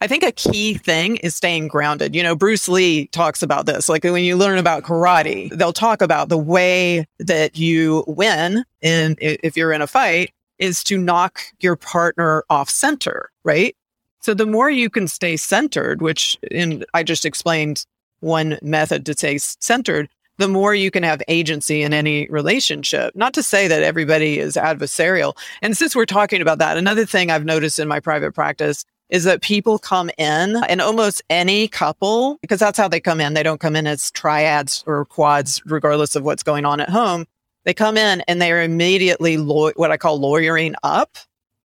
I 0.00 0.06
think 0.06 0.22
a 0.22 0.32
key 0.32 0.74
thing 0.74 1.16
is 1.16 1.34
staying 1.34 1.68
grounded. 1.68 2.14
You 2.14 2.22
know, 2.22 2.36
Bruce 2.36 2.68
Lee 2.68 3.06
talks 3.08 3.42
about 3.42 3.66
this. 3.66 3.88
Like 3.88 4.04
when 4.04 4.24
you 4.24 4.36
learn 4.36 4.58
about 4.58 4.82
karate, 4.82 5.50
they'll 5.56 5.72
talk 5.72 6.02
about 6.02 6.28
the 6.28 6.38
way 6.38 7.06
that 7.18 7.56
you 7.56 8.04
win 8.06 8.64
in 8.82 9.16
if 9.20 9.56
you're 9.56 9.72
in 9.72 9.82
a 9.82 9.86
fight 9.86 10.32
is 10.58 10.84
to 10.84 10.98
knock 10.98 11.40
your 11.60 11.76
partner 11.76 12.44
off 12.50 12.68
center, 12.68 13.30
right? 13.44 13.74
So 14.20 14.34
the 14.34 14.46
more 14.46 14.70
you 14.70 14.90
can 14.90 15.08
stay 15.08 15.36
centered, 15.36 16.02
which 16.02 16.36
in 16.50 16.84
I 16.94 17.02
just 17.02 17.24
explained 17.24 17.86
one 18.20 18.58
method 18.62 19.06
to 19.06 19.14
stay 19.14 19.38
centered, 19.38 20.08
the 20.40 20.48
more 20.48 20.74
you 20.74 20.90
can 20.90 21.02
have 21.02 21.22
agency 21.28 21.82
in 21.82 21.92
any 21.92 22.26
relationship. 22.28 23.14
Not 23.14 23.34
to 23.34 23.42
say 23.42 23.68
that 23.68 23.82
everybody 23.82 24.38
is 24.38 24.56
adversarial. 24.56 25.36
And 25.60 25.76
since 25.76 25.94
we're 25.94 26.06
talking 26.06 26.40
about 26.40 26.58
that, 26.58 26.78
another 26.78 27.04
thing 27.04 27.30
I've 27.30 27.44
noticed 27.44 27.78
in 27.78 27.86
my 27.86 28.00
private 28.00 28.32
practice 28.34 28.86
is 29.10 29.24
that 29.24 29.42
people 29.42 29.78
come 29.78 30.10
in 30.16 30.56
and 30.64 30.80
almost 30.80 31.20
any 31.28 31.68
couple, 31.68 32.38
because 32.40 32.58
that's 32.58 32.78
how 32.78 32.88
they 32.88 33.00
come 33.00 33.20
in. 33.20 33.34
They 33.34 33.42
don't 33.42 33.60
come 33.60 33.76
in 33.76 33.86
as 33.86 34.10
triads 34.12 34.82
or 34.86 35.04
quads, 35.04 35.60
regardless 35.66 36.16
of 36.16 36.22
what's 36.22 36.42
going 36.42 36.64
on 36.64 36.80
at 36.80 36.88
home. 36.88 37.26
They 37.64 37.74
come 37.74 37.98
in 37.98 38.22
and 38.22 38.40
they 38.40 38.50
are 38.50 38.62
immediately 38.62 39.36
law- 39.36 39.72
what 39.76 39.90
I 39.90 39.98
call 39.98 40.18
lawyering 40.18 40.74
up 40.82 41.18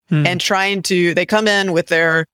hmm. 0.10 0.28
and 0.28 0.42
trying 0.42 0.82
to, 0.84 1.14
they 1.14 1.26
come 1.26 1.48
in 1.48 1.72
with 1.72 1.88
their, 1.88 2.26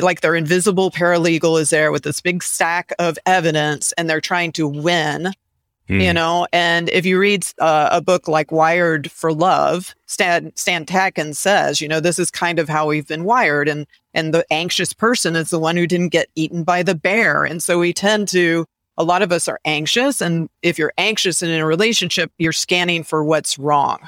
like 0.00 0.22
their 0.22 0.34
invisible 0.34 0.90
paralegal 0.90 1.60
is 1.60 1.68
there 1.68 1.92
with 1.92 2.02
this 2.02 2.22
big 2.22 2.42
stack 2.42 2.94
of 2.98 3.18
evidence 3.26 3.92
and 3.98 4.08
they're 4.08 4.22
trying 4.22 4.52
to 4.52 4.66
win 4.66 5.34
Mm. 5.92 6.02
You 6.02 6.12
know, 6.14 6.46
and 6.54 6.88
if 6.88 7.04
you 7.04 7.18
read 7.18 7.44
uh, 7.58 7.90
a 7.92 8.00
book 8.00 8.26
like 8.26 8.50
Wired 8.50 9.10
for 9.10 9.30
Love, 9.30 9.94
Stan, 10.06 10.50
Stan 10.56 10.86
Tatkin 10.86 11.36
says, 11.36 11.82
you 11.82 11.88
know, 11.88 12.00
this 12.00 12.18
is 12.18 12.30
kind 12.30 12.58
of 12.58 12.66
how 12.66 12.86
we've 12.86 13.06
been 13.06 13.24
wired. 13.24 13.68
And, 13.68 13.86
and 14.14 14.32
the 14.32 14.46
anxious 14.50 14.94
person 14.94 15.36
is 15.36 15.50
the 15.50 15.58
one 15.58 15.76
who 15.76 15.86
didn't 15.86 16.08
get 16.08 16.30
eaten 16.34 16.64
by 16.64 16.82
the 16.82 16.94
bear. 16.94 17.44
And 17.44 17.62
so 17.62 17.78
we 17.78 17.92
tend 17.92 18.28
to, 18.28 18.64
a 18.96 19.04
lot 19.04 19.20
of 19.20 19.32
us 19.32 19.48
are 19.48 19.60
anxious. 19.66 20.22
And 20.22 20.48
if 20.62 20.78
you're 20.78 20.94
anxious 20.96 21.42
and 21.42 21.50
in 21.50 21.60
a 21.60 21.66
relationship, 21.66 22.32
you're 22.38 22.52
scanning 22.52 23.04
for 23.04 23.22
what's 23.22 23.58
wrong. 23.58 23.98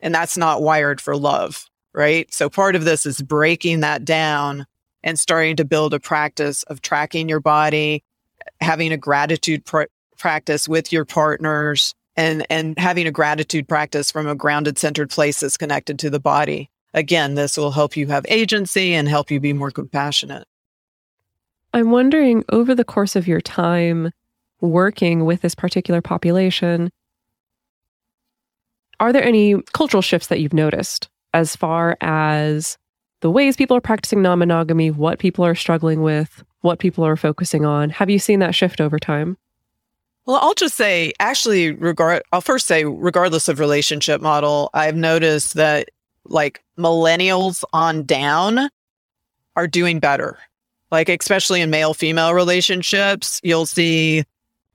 And 0.00 0.14
that's 0.14 0.36
not 0.36 0.60
wired 0.60 1.00
for 1.00 1.16
love, 1.16 1.64
right? 1.94 2.30
So 2.30 2.50
part 2.50 2.76
of 2.76 2.84
this 2.84 3.06
is 3.06 3.22
breaking 3.22 3.80
that 3.80 4.04
down 4.04 4.66
and 5.02 5.18
starting 5.18 5.56
to 5.56 5.64
build 5.64 5.94
a 5.94 6.00
practice 6.00 6.62
of 6.64 6.82
tracking 6.82 7.26
your 7.26 7.40
body, 7.40 8.04
having 8.60 8.92
a 8.92 8.98
gratitude 8.98 9.64
pr- 9.64 9.84
practice 10.24 10.66
with 10.66 10.90
your 10.90 11.04
partners 11.04 11.94
and, 12.16 12.46
and 12.48 12.78
having 12.78 13.06
a 13.06 13.10
gratitude 13.10 13.68
practice 13.68 14.10
from 14.10 14.26
a 14.26 14.34
grounded 14.34 14.78
centered 14.78 15.10
place 15.10 15.40
that's 15.40 15.58
connected 15.58 15.98
to 15.98 16.08
the 16.08 16.18
body. 16.18 16.70
Again, 16.94 17.34
this 17.34 17.58
will 17.58 17.72
help 17.72 17.94
you 17.94 18.06
have 18.06 18.24
agency 18.30 18.94
and 18.94 19.06
help 19.06 19.30
you 19.30 19.38
be 19.38 19.52
more 19.52 19.70
compassionate. 19.70 20.48
I'm 21.74 21.90
wondering 21.90 22.42
over 22.48 22.74
the 22.74 22.86
course 22.86 23.16
of 23.16 23.28
your 23.28 23.42
time 23.42 24.12
working 24.62 25.26
with 25.26 25.42
this 25.42 25.54
particular 25.54 26.00
population, 26.00 26.88
are 29.00 29.12
there 29.12 29.24
any 29.24 29.60
cultural 29.74 30.00
shifts 30.00 30.28
that 30.28 30.40
you've 30.40 30.54
noticed 30.54 31.10
as 31.34 31.54
far 31.54 31.98
as 32.00 32.78
the 33.20 33.30
ways 33.30 33.58
people 33.58 33.76
are 33.76 33.82
practicing 33.82 34.22
non 34.22 34.38
monogamy, 34.38 34.90
what 34.90 35.18
people 35.18 35.44
are 35.44 35.54
struggling 35.54 36.00
with, 36.00 36.42
what 36.62 36.78
people 36.78 37.04
are 37.04 37.14
focusing 37.14 37.66
on? 37.66 37.90
Have 37.90 38.08
you 38.08 38.18
seen 38.18 38.38
that 38.38 38.54
shift 38.54 38.80
over 38.80 38.98
time? 38.98 39.36
Well, 40.26 40.38
I'll 40.40 40.54
just 40.54 40.76
say, 40.76 41.12
actually, 41.20 41.72
regard. 41.72 42.22
I'll 42.32 42.40
first 42.40 42.66
say, 42.66 42.84
regardless 42.84 43.48
of 43.48 43.58
relationship 43.60 44.20
model, 44.20 44.70
I've 44.72 44.96
noticed 44.96 45.54
that 45.54 45.90
like 46.24 46.62
millennials 46.78 47.62
on 47.72 48.04
down 48.04 48.70
are 49.56 49.66
doing 49.66 50.00
better. 50.00 50.38
Like, 50.90 51.08
especially 51.08 51.60
in 51.60 51.70
male 51.70 51.92
female 51.92 52.32
relationships, 52.32 53.40
you'll 53.42 53.66
see 53.66 54.24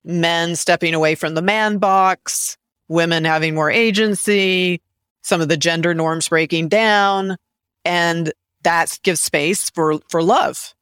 men 0.04 0.56
stepping 0.56 0.94
away 0.94 1.16
from 1.16 1.34
the 1.34 1.42
man 1.42 1.78
box, 1.78 2.58
women 2.88 3.26
having 3.26 3.56
more 3.56 3.72
agency, 3.72 4.82
some 5.22 5.42
of 5.42 5.48
the 5.48 5.58
gender 5.58 5.94
norms 5.94 6.30
breaking 6.30 6.70
down, 6.70 7.38
and 7.86 8.34
that 8.64 9.00
gives 9.04 9.22
space 9.22 9.70
for 9.70 10.00
for 10.10 10.22
love. 10.22 10.76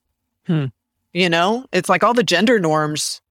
Hmm. 0.45 0.65
You 1.13 1.29
know, 1.29 1.65
it's 1.71 1.89
like 1.89 2.03
all 2.03 2.13
the 2.13 2.23
gender 2.23 2.59
norms 2.59 3.21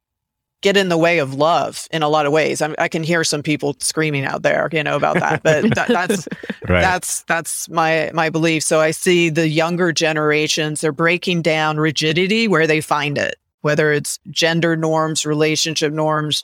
get 0.66 0.76
in 0.76 0.88
the 0.88 0.98
way 0.98 1.18
of 1.18 1.32
love 1.32 1.86
in 1.92 2.02
a 2.02 2.08
lot 2.08 2.26
of 2.26 2.32
ways. 2.32 2.60
I, 2.60 2.74
I 2.76 2.88
can 2.88 3.04
hear 3.04 3.22
some 3.22 3.40
people 3.40 3.76
screaming 3.78 4.24
out 4.24 4.42
there, 4.42 4.68
you 4.72 4.82
know, 4.82 4.96
about 4.96 5.14
that, 5.20 5.44
but 5.44 5.62
that, 5.76 5.86
that's 5.86 6.26
right. 6.68 6.80
that's 6.80 7.22
that's 7.22 7.68
my 7.68 8.10
my 8.12 8.30
belief. 8.30 8.64
So 8.64 8.80
I 8.80 8.90
see 8.90 9.28
the 9.28 9.48
younger 9.48 9.92
generations 9.92 10.80
they're 10.80 10.90
breaking 10.90 11.42
down 11.42 11.76
rigidity 11.78 12.48
where 12.48 12.66
they 12.66 12.80
find 12.80 13.16
it, 13.16 13.36
whether 13.60 13.92
it's 13.92 14.18
gender 14.30 14.74
norms, 14.76 15.24
relationship 15.24 15.92
norms, 15.92 16.42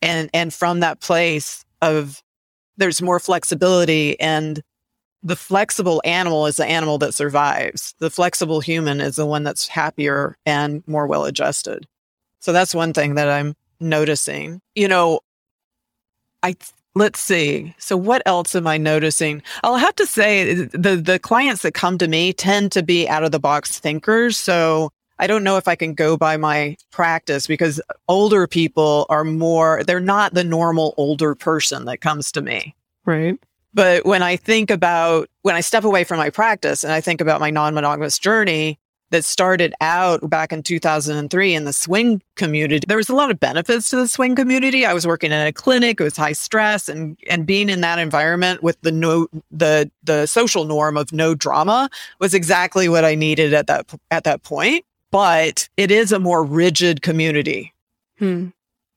and 0.00 0.30
and 0.32 0.54
from 0.54 0.80
that 0.80 1.00
place 1.00 1.66
of 1.82 2.22
there's 2.78 3.02
more 3.02 3.20
flexibility 3.20 4.18
and 4.18 4.62
the 5.22 5.36
flexible 5.36 6.00
animal 6.06 6.46
is 6.46 6.56
the 6.56 6.64
animal 6.64 6.96
that 6.98 7.12
survives. 7.12 7.94
The 7.98 8.08
flexible 8.08 8.60
human 8.60 9.02
is 9.02 9.16
the 9.16 9.26
one 9.26 9.42
that's 9.42 9.68
happier 9.68 10.38
and 10.46 10.82
more 10.86 11.06
well 11.06 11.26
adjusted. 11.26 11.86
So 12.48 12.52
that's 12.52 12.74
one 12.74 12.94
thing 12.94 13.16
that 13.16 13.28
I'm 13.28 13.54
noticing. 13.78 14.62
You 14.74 14.88
know, 14.88 15.20
I 16.42 16.56
let's 16.94 17.20
see. 17.20 17.74
So 17.76 17.94
what 17.94 18.22
else 18.24 18.54
am 18.54 18.66
I 18.66 18.78
noticing? 18.78 19.42
I'll 19.62 19.76
have 19.76 19.94
to 19.96 20.06
say 20.06 20.54
the 20.54 20.96
the 20.96 21.18
clients 21.18 21.60
that 21.60 21.74
come 21.74 21.98
to 21.98 22.08
me 22.08 22.32
tend 22.32 22.72
to 22.72 22.82
be 22.82 23.06
out 23.06 23.22
of 23.22 23.32
the 23.32 23.38
box 23.38 23.78
thinkers. 23.78 24.38
So 24.38 24.90
I 25.18 25.26
don't 25.26 25.44
know 25.44 25.58
if 25.58 25.68
I 25.68 25.74
can 25.74 25.92
go 25.92 26.16
by 26.16 26.38
my 26.38 26.78
practice 26.90 27.46
because 27.46 27.82
older 28.08 28.46
people 28.46 29.04
are 29.10 29.24
more 29.24 29.82
they're 29.86 30.00
not 30.00 30.32
the 30.32 30.42
normal 30.42 30.94
older 30.96 31.34
person 31.34 31.84
that 31.84 32.00
comes 32.00 32.32
to 32.32 32.40
me. 32.40 32.74
Right. 33.04 33.38
But 33.74 34.06
when 34.06 34.22
I 34.22 34.36
think 34.36 34.70
about 34.70 35.28
when 35.42 35.54
I 35.54 35.60
step 35.60 35.84
away 35.84 36.02
from 36.02 36.16
my 36.16 36.30
practice 36.30 36.82
and 36.82 36.94
I 36.94 37.02
think 37.02 37.20
about 37.20 37.42
my 37.42 37.50
non-monogamous 37.50 38.18
journey, 38.18 38.78
that 39.10 39.24
started 39.24 39.74
out 39.80 40.28
back 40.28 40.52
in 40.52 40.62
2003 40.62 41.54
in 41.54 41.64
the 41.64 41.72
swing 41.72 42.22
community. 42.36 42.84
There 42.86 42.96
was 42.96 43.08
a 43.08 43.14
lot 43.14 43.30
of 43.30 43.40
benefits 43.40 43.90
to 43.90 43.96
the 43.96 44.08
swing 44.08 44.34
community. 44.34 44.84
I 44.84 44.92
was 44.92 45.06
working 45.06 45.32
in 45.32 45.46
a 45.46 45.52
clinic. 45.52 46.00
It 46.00 46.04
was 46.04 46.16
high 46.16 46.32
stress 46.32 46.88
and, 46.88 47.18
and 47.28 47.46
being 47.46 47.68
in 47.68 47.80
that 47.80 47.98
environment 47.98 48.62
with 48.62 48.80
the 48.82 48.92
no, 48.92 49.28
the, 49.50 49.90
the 50.02 50.26
social 50.26 50.64
norm 50.64 50.96
of 50.96 51.12
no 51.12 51.34
drama 51.34 51.88
was 52.18 52.34
exactly 52.34 52.88
what 52.88 53.04
I 53.04 53.14
needed 53.14 53.54
at 53.54 53.66
that, 53.66 53.86
at 54.10 54.24
that 54.24 54.42
point. 54.42 54.84
But 55.10 55.68
it 55.78 55.90
is 55.90 56.12
a 56.12 56.18
more 56.18 56.44
rigid 56.44 57.00
community. 57.00 57.72
Hmm. 58.18 58.48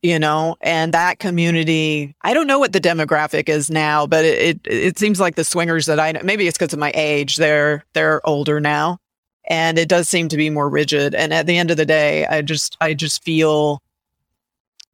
You 0.04 0.18
know, 0.18 0.58
and 0.62 0.96
that 0.96 1.20
community, 1.20 2.16
I 2.24 2.34
don't 2.34 2.48
know 2.48 2.58
what 2.58 2.74
the 2.74 2.82
demographic 2.82 3.48
is 3.48 3.70
now, 3.70 4.08
but 4.08 4.26
it, 4.26 4.58
it, 4.66 4.74
it 4.74 5.00
seems 5.00 5.20
like 5.20 5.36
the 5.36 5.44
swingers 5.44 5.86
that 5.86 6.00
I 6.00 6.12
know, 6.12 6.22
maybe 6.24 6.48
it's 6.48 6.58
because 6.58 6.74
of 6.74 6.80
my 6.80 6.92
age. 6.96 7.38
They're, 7.38 7.86
they're 7.94 8.28
older 8.28 8.60
now 8.60 8.98
and 9.46 9.78
it 9.78 9.90
does 9.90 10.08
seem 10.08 10.28
to 10.30 10.38
be 10.38 10.50
more 10.50 10.70
rigid. 10.70 11.16
And 11.16 11.34
at 11.34 11.48
the 11.48 11.58
end 11.58 11.72
of 11.72 11.78
the 11.78 11.86
day, 11.86 12.26
I 12.26 12.42
just 12.42 12.78
I 12.82 12.94
just 12.94 13.24
feel 13.24 13.82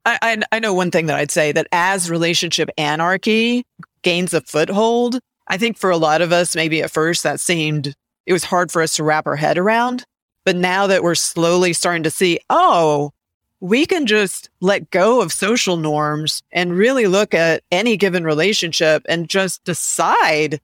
I, 0.05 0.17
I, 0.21 0.41
I 0.53 0.59
know 0.59 0.73
one 0.73 0.91
thing 0.91 1.07
that 1.07 1.17
I'd 1.17 1.31
say 1.31 1.51
that 1.51 1.67
as 1.71 2.09
relationship 2.09 2.69
anarchy 2.77 3.65
gains 4.03 4.33
a 4.33 4.41
foothold, 4.41 5.19
I 5.47 5.57
think 5.57 5.77
for 5.77 5.89
a 5.89 5.97
lot 5.97 6.21
of 6.21 6.31
us, 6.31 6.55
maybe 6.55 6.81
at 6.81 6.91
first 6.91 7.23
that 7.23 7.39
seemed 7.39 7.93
it 8.25 8.33
was 8.33 8.43
hard 8.43 8.71
for 8.71 8.81
us 8.81 8.95
to 8.95 9.03
wrap 9.03 9.27
our 9.27 9.35
head 9.35 9.57
around. 9.57 10.05
But 10.45 10.55
now 10.55 10.87
that 10.87 11.03
we're 11.03 11.15
slowly 11.15 11.73
starting 11.73 12.03
to 12.03 12.09
see, 12.09 12.39
oh, 12.49 13.11
we 13.59 13.85
can 13.85 14.05
just 14.05 14.49
let 14.61 14.91
go 14.91 15.21
of 15.21 15.33
social 15.33 15.77
norms 15.77 16.41
and 16.51 16.73
really 16.73 17.07
look 17.07 17.33
at 17.33 17.63
any 17.71 17.97
given 17.97 18.23
relationship 18.23 19.05
and 19.09 19.27
just 19.27 19.63
decide 19.63 20.61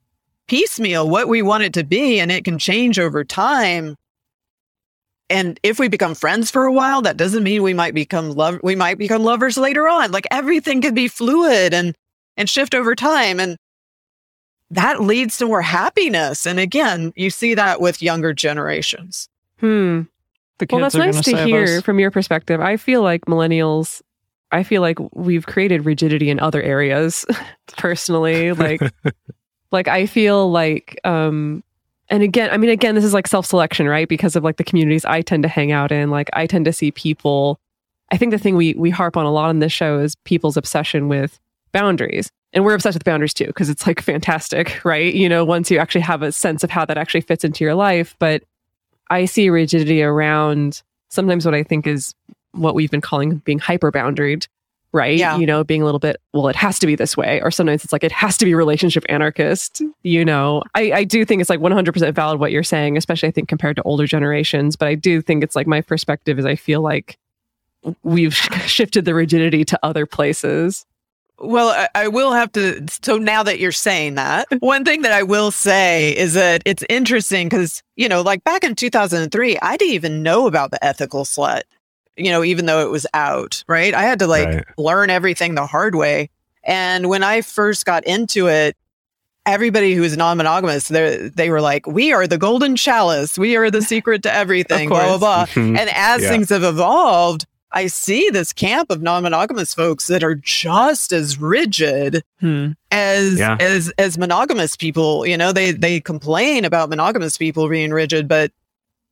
piecemeal 0.47 1.09
what 1.09 1.27
we 1.27 1.41
want 1.41 1.63
it 1.63 1.73
to 1.73 1.83
be 1.83 2.19
and 2.19 2.31
it 2.31 2.43
can 2.43 2.59
change 2.59 2.99
over 2.99 3.23
time. 3.23 3.95
And 5.29 5.59
if 5.63 5.79
we 5.79 5.87
become 5.87 6.15
friends 6.15 6.51
for 6.51 6.65
a 6.65 6.73
while 6.73 7.01
that 7.03 7.17
doesn't 7.17 7.43
mean 7.43 7.63
we 7.63 7.73
might 7.73 7.93
become 7.93 8.31
love 8.31 8.59
we 8.63 8.75
might 8.75 8.97
become 8.97 9.23
lovers 9.23 9.57
later 9.57 9.87
on. 9.87 10.11
Like 10.11 10.27
everything 10.31 10.81
can 10.81 10.93
be 10.93 11.07
fluid 11.07 11.73
and 11.73 11.95
and 12.37 12.49
shift 12.49 12.75
over 12.75 12.95
time 12.95 13.39
and 13.39 13.57
that 14.71 15.01
leads 15.01 15.37
to 15.37 15.45
more 15.45 15.61
happiness. 15.61 16.45
And 16.45 16.59
again 16.59 17.13
you 17.15 17.29
see 17.29 17.55
that 17.55 17.79
with 17.81 18.01
younger 18.01 18.33
generations. 18.33 19.29
Hmm. 19.59 20.01
Well 20.71 20.81
that's 20.81 20.95
nice 20.95 21.21
to 21.25 21.45
hear 21.45 21.77
us. 21.77 21.83
from 21.83 21.99
your 21.99 22.11
perspective. 22.11 22.61
I 22.61 22.77
feel 22.77 23.01
like 23.01 23.25
millennials 23.25 24.01
i 24.53 24.61
feel 24.61 24.81
like 24.81 24.99
we've 25.13 25.47
created 25.47 25.83
rigidity 25.83 26.29
in 26.29 26.39
other 26.39 26.61
areas 26.61 27.25
personally. 27.77 28.53
Like 28.53 28.81
Like 29.73 29.87
I 29.87 30.05
feel 30.05 30.49
like 30.49 30.99
um 31.03 31.63
and 32.09 32.21
again, 32.23 32.49
I 32.51 32.57
mean 32.57 32.69
again 32.69 32.95
this 32.95 33.03
is 33.03 33.13
like 33.13 33.27
self-selection, 33.27 33.87
right? 33.87 34.07
Because 34.07 34.35
of 34.35 34.43
like 34.43 34.57
the 34.57 34.63
communities 34.63 35.03
I 35.03 35.21
tend 35.21 35.43
to 35.43 35.49
hang 35.49 35.71
out 35.71 35.91
in, 35.91 36.09
like 36.09 36.29
I 36.33 36.47
tend 36.47 36.65
to 36.65 36.73
see 36.73 36.91
people 36.91 37.59
I 38.11 38.17
think 38.17 38.31
the 38.31 38.37
thing 38.37 38.55
we 38.55 38.73
we 38.75 38.91
harp 38.91 39.17
on 39.17 39.25
a 39.25 39.31
lot 39.31 39.49
on 39.49 39.59
this 39.59 39.73
show 39.73 39.99
is 39.99 40.15
people's 40.23 40.55
obsession 40.55 41.09
with 41.09 41.39
boundaries. 41.71 42.29
And 42.53 42.63
we're 42.63 42.75
obsessed 42.75 42.95
with 42.95 43.03
boundaries 43.03 43.33
too 43.33 43.47
because 43.47 43.69
it's 43.69 43.87
like 43.87 43.99
fantastic, 43.99 44.85
right? 44.85 45.13
You 45.13 45.27
know, 45.27 45.43
once 45.43 45.71
you 45.71 45.79
actually 45.79 46.01
have 46.01 46.21
a 46.21 46.31
sense 46.31 46.63
of 46.63 46.69
how 46.69 46.85
that 46.85 46.97
actually 46.97 47.21
fits 47.21 47.43
into 47.43 47.63
your 47.63 47.73
life, 47.73 48.15
but 48.19 48.43
I 49.09 49.25
see 49.25 49.49
rigidity 49.49 50.03
around 50.03 50.81
sometimes 51.09 51.45
what 51.45 51.55
I 51.55 51.63
think 51.63 51.87
is 51.87 52.13
what 52.51 52.75
we've 52.75 52.91
been 52.91 53.01
calling 53.01 53.37
being 53.37 53.59
hyper 53.59 53.91
boundaried, 53.91 54.47
right? 54.93 55.17
Yeah. 55.17 55.37
You 55.37 55.45
know, 55.45 55.63
being 55.63 55.81
a 55.81 55.85
little 55.85 55.99
bit, 55.99 56.17
well, 56.33 56.47
it 56.47 56.55
has 56.55 56.79
to 56.79 56.87
be 56.87 56.95
this 56.95 57.17
way. 57.17 57.41
Or 57.41 57.51
sometimes 57.51 57.83
it's 57.83 57.91
like, 57.91 58.03
it 58.03 58.11
has 58.11 58.37
to 58.37 58.45
be 58.45 58.53
relationship 58.53 59.03
anarchist. 59.09 59.81
You 60.03 60.23
know, 60.23 60.61
I, 60.75 60.91
I 60.91 61.03
do 61.03 61.25
think 61.25 61.41
it's 61.41 61.49
like 61.49 61.59
100% 61.59 62.13
valid 62.13 62.39
what 62.39 62.51
you're 62.51 62.63
saying, 62.63 62.95
especially 62.95 63.29
I 63.29 63.31
think 63.31 63.49
compared 63.49 63.75
to 63.77 63.83
older 63.83 64.05
generations. 64.05 64.75
But 64.75 64.87
I 64.87 64.95
do 64.95 65.21
think 65.21 65.43
it's 65.43 65.55
like 65.55 65.67
my 65.67 65.81
perspective 65.81 66.37
is 66.37 66.45
I 66.45 66.55
feel 66.55 66.81
like 66.81 67.17
we've 68.03 68.35
shifted 68.65 69.05
the 69.05 69.15
rigidity 69.15 69.65
to 69.65 69.79
other 69.83 70.05
places. 70.05 70.85
Well, 71.39 71.69
I, 71.69 72.03
I, 72.03 72.07
will 72.09 72.31
have 72.31 72.51
to. 72.53 72.85
So 73.01 73.17
now 73.17 73.43
that 73.43 73.59
you're 73.59 73.71
saying 73.71 74.15
that, 74.15 74.47
one 74.59 74.85
thing 74.85 75.01
that 75.01 75.11
I 75.11 75.23
will 75.23 75.49
say 75.49 76.15
is 76.15 76.35
that 76.35 76.61
it's 76.65 76.83
interesting 76.89 77.49
because, 77.49 77.81
you 77.95 78.07
know, 78.07 78.21
like 78.21 78.43
back 78.43 78.63
in 78.63 78.75
2003, 78.75 79.57
I 79.59 79.77
didn't 79.77 79.93
even 79.93 80.23
know 80.23 80.47
about 80.47 80.71
the 80.71 80.83
ethical 80.85 81.25
slut 81.25 81.63
you 82.17 82.31
know, 82.31 82.43
even 82.43 82.65
though 82.65 82.81
it 82.85 82.91
was 82.91 83.07
out, 83.13 83.63
right? 83.67 83.93
I 83.93 84.03
had 84.03 84.19
to 84.19 84.27
like 84.27 84.47
right. 84.47 84.65
learn 84.77 85.09
everything 85.09 85.55
the 85.55 85.65
hard 85.65 85.95
way. 85.95 86.29
And 86.63 87.09
when 87.09 87.23
I 87.23 87.41
first 87.41 87.85
got 87.85 88.05
into 88.05 88.47
it, 88.47 88.77
everybody 89.45 89.93
who 89.93 90.01
was 90.01 90.15
non-monogamous, 90.15 90.87
they 90.87 91.29
they 91.29 91.49
were 91.49 91.61
like, 91.61 91.85
"We 91.87 92.13
are 92.13 92.27
the 92.27 92.37
golden 92.37 92.75
chalice. 92.75 93.37
We 93.37 93.55
are 93.55 93.69
the 93.69 93.81
secret 93.81 94.23
to 94.23 94.33
everything." 94.33 94.89
blah 94.89 95.17
blah 95.17 95.17
blah. 95.17 95.45
Mm-hmm. 95.47 95.77
and 95.77 95.89
as 95.93 96.21
yeah. 96.21 96.29
things 96.29 96.49
have 96.49 96.63
evolved, 96.63 97.45
I 97.73 97.87
see 97.87 98.29
this 98.29 98.53
camp 98.53 98.91
of 98.91 99.01
non-monogamous 99.01 99.73
folks 99.73 100.07
that 100.07 100.23
are 100.23 100.35
just 100.35 101.11
as 101.11 101.39
rigid 101.39 102.23
hmm. 102.39 102.71
as 102.91 103.39
yeah. 103.39 103.57
as 103.59 103.91
as 103.97 104.17
monogamous 104.17 104.75
people. 104.75 105.25
You 105.25 105.37
know, 105.37 105.51
they 105.51 105.71
they 105.71 105.99
complain 105.99 106.63
about 106.65 106.89
monogamous 106.89 107.37
people 107.37 107.67
being 107.67 107.91
rigid, 107.91 108.27
but 108.27 108.51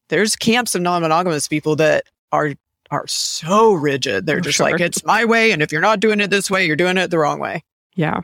there's 0.09 0.35
camps 0.35 0.75
of 0.75 0.81
non-monogamous 0.81 1.47
people 1.47 1.75
that 1.77 2.05
are 2.31 2.53
are 2.91 3.07
so 3.07 3.73
rigid. 3.73 4.25
They're 4.25 4.41
just 4.41 4.57
sure. 4.57 4.69
like, 4.69 4.81
it's 4.81 5.03
my 5.05 5.25
way. 5.25 5.51
And 5.51 5.61
if 5.61 5.71
you're 5.71 5.81
not 5.81 5.99
doing 5.99 6.19
it 6.19 6.29
this 6.29 6.51
way, 6.51 6.65
you're 6.65 6.75
doing 6.75 6.97
it 6.97 7.09
the 7.09 7.17
wrong 7.17 7.39
way. 7.39 7.63
Yeah. 7.95 8.21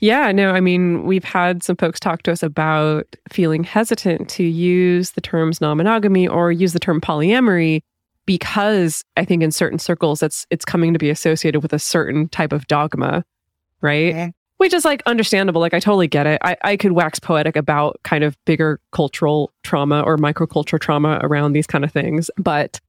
Yeah, 0.00 0.30
no, 0.32 0.50
I 0.50 0.60
mean, 0.60 1.04
we've 1.04 1.24
had 1.24 1.62
some 1.62 1.76
folks 1.76 1.98
talk 1.98 2.22
to 2.22 2.32
us 2.32 2.42
about 2.42 3.16
feeling 3.30 3.64
hesitant 3.64 4.28
to 4.30 4.42
use 4.44 5.12
the 5.12 5.20
terms 5.20 5.60
non-monogamy 5.60 6.28
or 6.28 6.52
use 6.52 6.72
the 6.72 6.78
term 6.78 7.00
polyamory 7.00 7.82
because 8.26 9.04
I 9.16 9.24
think 9.24 9.42
in 9.42 9.52
certain 9.52 9.78
circles 9.78 10.22
it's 10.22 10.46
it's 10.50 10.64
coming 10.64 10.92
to 10.92 10.98
be 10.98 11.10
associated 11.10 11.62
with 11.62 11.72
a 11.72 11.78
certain 11.78 12.28
type 12.28 12.52
of 12.52 12.66
dogma, 12.66 13.24
right? 13.80 14.12
Okay. 14.12 14.32
Which 14.58 14.74
is 14.74 14.84
like 14.84 15.02
understandable. 15.06 15.60
Like 15.60 15.74
I 15.74 15.80
totally 15.80 16.08
get 16.08 16.26
it. 16.26 16.40
I, 16.42 16.56
I 16.62 16.76
could 16.76 16.92
wax 16.92 17.18
poetic 17.20 17.56
about 17.56 18.00
kind 18.04 18.24
of 18.24 18.36
bigger 18.44 18.80
cultural 18.90 19.52
trauma 19.62 20.00
or 20.00 20.16
microculture 20.16 20.80
trauma 20.80 21.20
around 21.22 21.52
these 21.52 21.66
kind 21.66 21.84
of 21.84 21.92
things. 21.92 22.30
But 22.36 22.80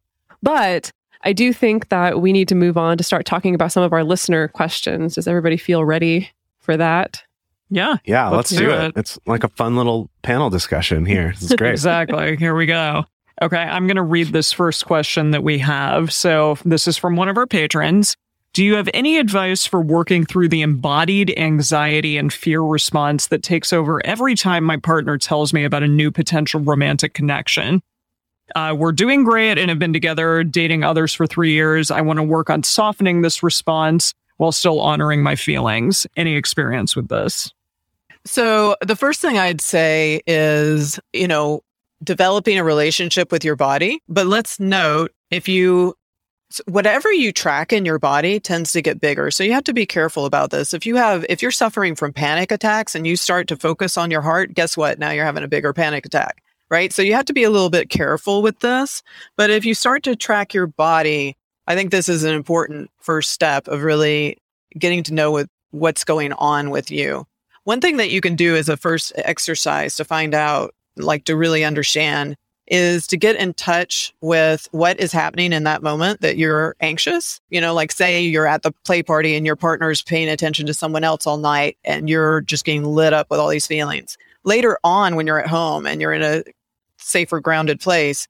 but 0.42 0.92
I 1.24 1.34
do 1.34 1.54
think 1.54 1.90
that 1.90 2.22
we 2.22 2.32
need 2.32 2.48
to 2.50 2.56
move 2.56 2.78
on 2.78 2.98
to 2.98 3.04
start 3.04 3.26
talking 3.26 3.56
about 3.56 3.72
some 3.72 3.84
of 3.84 3.94
our 3.94 4.04
listener 4.04 4.48
questions. 4.48 5.16
Does 5.16 5.28
everybody 5.28 5.58
feel 5.58 5.84
ready 5.84 6.30
for 6.60 6.78
that? 6.78 7.24
Yeah. 7.70 7.98
Yeah, 8.06 8.30
let's, 8.30 8.52
let's 8.52 8.62
do, 8.62 8.72
it. 8.72 8.84
it. 8.86 8.94
It's 8.98 9.20
like 9.26 9.44
a 9.44 9.50
fun 9.50 9.76
little 9.76 10.10
panel 10.22 10.50
discussion 10.50 11.06
here. 11.06 11.34
This 11.34 11.52
is 11.52 11.58
great. 11.58 11.72
exactly. 11.72 12.38
Here 12.38 12.56
we 12.56 12.66
go. 12.66 13.06
Okay, 13.42 13.58
I'm 13.58 13.86
going 13.86 13.98
to 13.98 14.04
read 14.04 14.28
this 14.28 14.52
first 14.52 14.86
question 14.86 15.32
that 15.32 15.44
we 15.44 15.60
have. 15.60 16.12
So, 16.12 16.58
this 16.66 16.88
is 16.88 16.98
from 16.98 17.16
one 17.16 17.30
of 17.30 17.38
our 17.38 17.46
patrons. 17.46 18.16
Do 18.54 18.64
you 18.64 18.76
have 18.76 18.90
any 18.92 19.20
advice 19.20 19.68
for 19.68 19.80
working 19.80 20.26
through 20.26 20.50
the 20.50 20.64
embodied 20.64 21.32
anxiety 21.38 22.18
and 22.18 22.34
fear 22.34 22.62
response 22.62 23.28
that 23.28 23.44
takes 23.44 23.72
over 23.72 24.04
every 24.04 24.34
time 24.34 24.64
my 24.64 24.78
partner 24.78 25.20
tells 25.20 25.54
me 25.54 25.64
about 25.64 25.84
a 25.84 25.88
new 25.88 26.10
potential 26.10 26.62
romantic 26.62 27.14
connection? 27.14 27.84
Uh, 28.56 28.76
we're 28.78 28.92
doing 28.92 29.24
great 29.24 29.58
and 29.58 29.70
have 29.70 29.80
been 29.80 29.94
together 29.94 30.44
dating 30.44 30.84
others 30.84 31.14
for 31.14 31.28
three 31.28 31.52
years. 31.52 31.92
I 31.92 32.02
want 32.02 32.18
to 32.18 32.24
work 32.24 32.50
on 32.50 32.64
softening 32.64 33.22
this 33.22 33.44
response 33.44 34.14
while 34.38 34.52
still 34.52 34.80
honoring 34.80 35.24
my 35.24 35.36
feelings. 35.36 36.08
Any 36.16 36.36
experience 36.36 36.96
with 36.96 37.10
this? 37.10 37.52
So, 38.26 38.76
the 38.82 38.96
first 38.96 39.22
thing 39.22 39.38
I'd 39.38 39.62
say 39.62 40.22
is, 40.28 41.00
you 41.14 41.28
know, 41.28 41.62
developing 42.04 42.58
a 42.58 42.64
relationship 42.64 43.32
with 43.32 43.44
your 43.44 43.56
body. 43.56 44.02
But 44.08 44.28
let's 44.28 44.60
note 44.60 45.12
if 45.32 45.48
you 45.48 45.96
whatever 46.66 47.12
you 47.12 47.32
track 47.34 47.74
in 47.74 47.86
your 47.86 48.00
body 48.00 48.40
tends 48.40 48.72
to 48.72 48.82
get 48.82 49.02
bigger. 49.02 49.32
So 49.32 49.44
you 49.44 49.52
have 49.54 49.66
to 49.66 49.74
be 49.74 49.86
careful 49.86 50.26
about 50.26 50.50
this. 50.52 50.74
If 50.74 50.86
you 50.86 50.96
have, 50.96 51.26
if 51.28 51.42
you're 51.42 51.52
suffering 51.52 51.96
from 51.96 52.14
panic 52.14 52.52
attacks 52.52 52.96
and 52.96 53.06
you 53.06 53.18
start 53.18 53.48
to 53.50 53.58
focus 53.58 53.98
on 53.98 54.12
your 54.12 54.22
heart, 54.22 54.54
guess 54.54 54.78
what? 54.78 54.98
Now 54.98 55.12
you're 55.12 55.26
having 55.26 55.44
a 55.44 55.50
bigger 55.50 55.74
panic 55.74 56.06
attack, 56.06 56.42
right? 56.70 56.92
So 56.92 57.02
you 57.02 57.14
have 57.14 57.26
to 57.26 57.34
be 57.34 57.44
a 57.44 57.50
little 57.50 57.70
bit 57.70 57.90
careful 57.90 58.42
with 58.42 58.60
this. 58.60 59.04
But 59.36 59.50
if 59.50 59.66
you 59.66 59.74
start 59.74 60.04
to 60.04 60.16
track 60.16 60.54
your 60.54 60.68
body, 60.68 61.36
I 61.68 61.76
think 61.76 61.92
this 61.92 62.10
is 62.10 62.24
an 62.24 62.34
important 62.34 62.90
first 63.00 63.32
step 63.32 63.68
of 63.68 63.84
really 63.84 64.38
getting 64.78 65.04
to 65.04 65.14
know 65.14 65.32
what, 65.32 65.50
what's 65.72 66.04
going 66.04 66.34
on 66.34 66.70
with 66.70 66.92
you. 66.92 67.26
One 67.64 67.82
thing 67.82 67.98
that 67.98 68.12
you 68.12 68.22
can 68.22 68.36
do 68.36 68.56
as 68.56 68.70
a 68.70 68.78
first 68.78 69.12
exercise 69.18 69.96
to 69.98 70.06
find 70.06 70.34
out, 70.34 70.74
like 70.96 71.26
to 71.26 71.36
really 71.36 71.64
understand 71.64 72.38
is 72.68 73.08
to 73.08 73.18
get 73.18 73.36
in 73.38 73.54
touch 73.54 74.14
with 74.22 74.68
what 74.72 75.00
is 75.00 75.12
happening 75.12 75.54
in 75.54 75.64
that 75.64 75.82
moment 75.82 76.22
that 76.22 76.38
you're 76.38 76.76
anxious. 76.82 77.40
You 77.50 77.62
know, 77.62 77.74
like 77.74 77.92
say 77.92 78.22
you're 78.22 78.48
at 78.48 78.64
the 78.64 78.74
play 78.84 79.04
party 79.04 79.36
and 79.36 79.46
your 79.46 79.56
partner's 79.56 80.02
paying 80.02 80.30
attention 80.30 80.66
to 80.68 80.74
someone 80.74 81.04
else 81.04 81.26
all 81.26 81.38
night 81.38 81.78
and 81.86 82.10
you're 82.10 82.42
just 82.42 82.66
getting 82.66 82.84
lit 82.84 83.14
up 83.14 83.30
with 83.30 83.40
all 83.40 83.50
these 83.50 83.68
feelings. 83.68 84.18
Later 84.48 84.80
on, 84.84 85.16
when 85.16 85.28
you're 85.28 85.42
at 85.42 85.48
home 85.48 85.86
and 85.86 86.00
you're 86.00 86.14
in 86.14 86.24
a 86.24 86.44
safer, 86.98 87.40
grounded 87.40 87.80
place, 87.80 88.28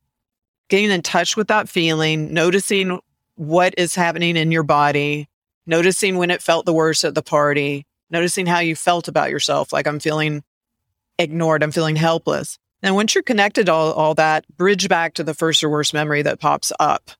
getting 0.68 0.90
in 0.90 1.02
touch 1.02 1.38
with 1.38 1.48
that 1.48 1.70
feeling, 1.70 2.34
noticing 2.34 3.00
what 3.36 3.74
is 3.78 3.96
happening 3.96 4.36
in 4.36 4.52
your 4.52 4.64
body, 4.64 5.30
noticing 5.66 6.18
when 6.18 6.32
it 6.32 6.42
felt 6.42 6.66
the 6.66 6.74
worst 6.74 7.04
at 7.04 7.16
the 7.16 7.22
party, 7.22 7.86
noticing 8.10 8.48
how 8.48 8.60
you 8.60 8.76
felt 8.76 9.08
about 9.08 9.30
yourself. 9.30 9.72
Like 9.72 9.86
I'm 9.86 10.00
feeling 10.00 10.44
ignored, 11.20 11.64
I'm 11.64 11.72
feeling 11.72 11.96
helpless 11.96 12.58
and 12.84 12.96
once 12.96 13.16
you're 13.16 13.24
connected 13.24 13.70
all, 13.70 13.92
all 13.94 14.14
that, 14.16 14.48
bridge 14.56 14.88
back 14.88 15.16
to 15.16 15.24
the 15.24 15.34
first 15.34 15.64
or 15.64 15.70
worst 15.70 15.94
memory 15.94 16.22
that 16.22 16.40
pops 16.40 16.72
up. 16.80 17.12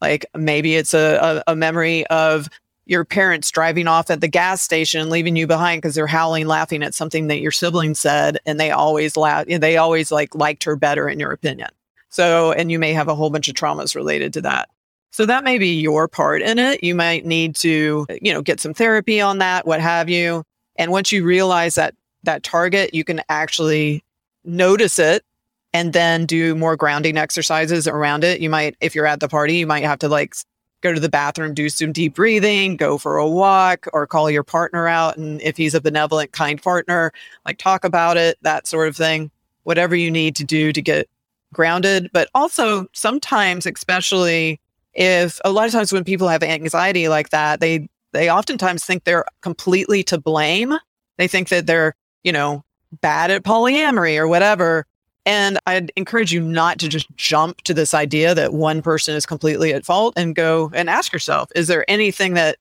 Like 0.00 0.26
maybe 0.34 0.76
it's 0.76 0.94
a, 0.94 1.42
a, 1.46 1.52
a 1.52 1.56
memory 1.56 2.06
of 2.08 2.48
your 2.86 3.04
parents 3.04 3.50
driving 3.50 3.88
off 3.88 4.10
at 4.10 4.20
the 4.20 4.28
gas 4.28 4.62
station 4.62 5.00
and 5.00 5.10
leaving 5.10 5.36
you 5.36 5.46
behind 5.46 5.82
because 5.82 5.96
they're 5.96 6.06
howling, 6.06 6.46
laughing 6.46 6.82
at 6.82 6.94
something 6.94 7.26
that 7.26 7.40
your 7.40 7.50
sibling 7.50 7.94
said, 7.94 8.38
and 8.46 8.58
they 8.58 8.70
always 8.70 9.16
laugh. 9.16 9.46
They 9.46 9.76
always 9.76 10.12
like 10.12 10.34
liked 10.34 10.64
her 10.64 10.76
better, 10.76 11.08
in 11.08 11.18
your 11.18 11.32
opinion. 11.32 11.68
So, 12.08 12.52
and 12.52 12.70
you 12.70 12.78
may 12.78 12.92
have 12.92 13.08
a 13.08 13.14
whole 13.14 13.30
bunch 13.30 13.48
of 13.48 13.54
traumas 13.54 13.94
related 13.96 14.32
to 14.34 14.40
that. 14.42 14.70
So 15.10 15.26
that 15.26 15.44
may 15.44 15.58
be 15.58 15.80
your 15.80 16.06
part 16.08 16.42
in 16.42 16.58
it. 16.58 16.84
You 16.84 16.94
might 16.94 17.26
need 17.26 17.56
to, 17.56 18.06
you 18.22 18.32
know, 18.32 18.42
get 18.42 18.60
some 18.60 18.74
therapy 18.74 19.20
on 19.20 19.38
that, 19.38 19.66
what 19.66 19.80
have 19.80 20.08
you. 20.08 20.44
And 20.76 20.92
once 20.92 21.10
you 21.10 21.24
realize 21.24 21.74
that 21.74 21.94
that 22.22 22.42
target, 22.42 22.94
you 22.94 23.02
can 23.02 23.20
actually 23.28 24.04
notice 24.44 24.98
it 24.98 25.24
and 25.72 25.92
then 25.92 26.26
do 26.26 26.54
more 26.54 26.76
grounding 26.76 27.16
exercises 27.16 27.88
around 27.88 28.24
it. 28.24 28.40
You 28.40 28.50
might, 28.50 28.76
if 28.80 28.94
you're 28.94 29.06
at 29.06 29.20
the 29.20 29.28
party, 29.28 29.56
you 29.56 29.66
might 29.66 29.84
have 29.84 29.98
to 30.00 30.08
like 30.08 30.34
go 30.82 30.92
to 30.92 31.00
the 31.00 31.08
bathroom, 31.08 31.54
do 31.54 31.68
some 31.68 31.92
deep 31.92 32.14
breathing, 32.14 32.76
go 32.76 32.98
for 32.98 33.16
a 33.16 33.28
walk, 33.28 33.86
or 33.92 34.06
call 34.06 34.30
your 34.30 34.42
partner 34.44 34.86
out. 34.86 35.16
And 35.16 35.40
if 35.42 35.56
he's 35.56 35.74
a 35.74 35.80
benevolent, 35.80 36.32
kind 36.32 36.62
partner, 36.62 37.12
like 37.44 37.58
talk 37.58 37.84
about 37.84 38.16
it, 38.16 38.38
that 38.42 38.66
sort 38.66 38.88
of 38.88 38.96
thing. 38.96 39.30
Whatever 39.64 39.96
you 39.96 40.10
need 40.10 40.36
to 40.36 40.44
do 40.44 40.72
to 40.72 40.80
get 40.80 41.08
grounded. 41.52 42.10
But 42.12 42.28
also 42.34 42.86
sometimes, 42.92 43.66
especially 43.66 44.60
if 44.94 45.40
a 45.44 45.50
lot 45.50 45.66
of 45.66 45.72
times 45.72 45.92
when 45.92 46.04
people 46.04 46.28
have 46.28 46.42
anxiety 46.42 47.08
like 47.08 47.30
that, 47.30 47.60
they, 47.60 47.88
they 48.12 48.30
oftentimes 48.30 48.84
think 48.84 49.04
they're 49.04 49.24
completely 49.40 50.02
to 50.04 50.18
blame. 50.18 50.74
They 51.18 51.26
think 51.26 51.48
that 51.48 51.66
they're, 51.66 51.94
you 52.22 52.32
know, 52.32 52.64
bad 53.00 53.30
at 53.30 53.42
polyamory 53.42 54.18
or 54.18 54.28
whatever. 54.28 54.86
And 55.26 55.58
I'd 55.66 55.90
encourage 55.96 56.32
you 56.32 56.40
not 56.40 56.78
to 56.78 56.88
just 56.88 57.08
jump 57.16 57.62
to 57.62 57.74
this 57.74 57.92
idea 57.92 58.32
that 58.34 58.54
one 58.54 58.80
person 58.80 59.16
is 59.16 59.26
completely 59.26 59.74
at 59.74 59.84
fault 59.84 60.14
and 60.16 60.36
go 60.36 60.70
and 60.72 60.88
ask 60.88 61.12
yourself, 61.12 61.50
is 61.56 61.66
there 61.66 61.84
anything 61.90 62.34
that, 62.34 62.58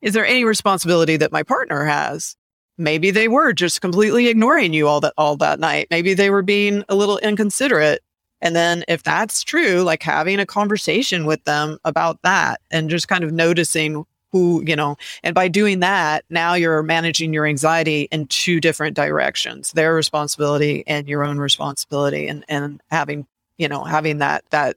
is 0.00 0.14
there 0.14 0.24
any 0.24 0.44
responsibility 0.44 1.18
that 1.18 1.30
my 1.30 1.42
partner 1.42 1.84
has? 1.84 2.36
Maybe 2.78 3.10
they 3.10 3.28
were 3.28 3.52
just 3.52 3.82
completely 3.82 4.28
ignoring 4.28 4.72
you 4.72 4.88
all 4.88 5.00
that, 5.00 5.12
all 5.18 5.36
that 5.36 5.60
night. 5.60 5.88
Maybe 5.90 6.14
they 6.14 6.30
were 6.30 6.40
being 6.40 6.82
a 6.88 6.94
little 6.94 7.18
inconsiderate. 7.18 8.00
And 8.40 8.56
then 8.56 8.82
if 8.88 9.02
that's 9.02 9.44
true, 9.44 9.82
like 9.82 10.02
having 10.02 10.40
a 10.40 10.46
conversation 10.46 11.26
with 11.26 11.44
them 11.44 11.76
about 11.84 12.22
that 12.22 12.62
and 12.70 12.88
just 12.88 13.08
kind 13.08 13.22
of 13.22 13.32
noticing 13.32 14.06
who, 14.32 14.62
you 14.66 14.76
know, 14.76 14.96
and 15.22 15.34
by 15.34 15.48
doing 15.48 15.80
that, 15.80 16.24
now 16.30 16.54
you're 16.54 16.82
managing 16.82 17.32
your 17.32 17.46
anxiety 17.46 18.02
in 18.12 18.26
two 18.26 18.60
different 18.60 18.94
directions, 18.94 19.72
their 19.72 19.94
responsibility 19.94 20.84
and 20.86 21.08
your 21.08 21.24
own 21.24 21.38
responsibility 21.38 22.28
and, 22.28 22.44
and 22.48 22.80
having, 22.90 23.26
you 23.58 23.68
know, 23.68 23.82
having 23.84 24.18
that, 24.18 24.44
that 24.50 24.76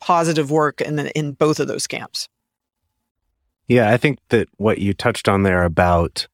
positive 0.00 0.50
work 0.50 0.80
in, 0.80 0.98
in 0.98 1.32
both 1.32 1.60
of 1.60 1.68
those 1.68 1.86
camps. 1.86 2.28
Yeah. 3.68 3.90
I 3.90 3.96
think 3.96 4.18
that 4.28 4.48
what 4.56 4.78
you 4.78 4.92
touched 4.92 5.28
on 5.28 5.44
there 5.44 5.64
about 5.64 6.26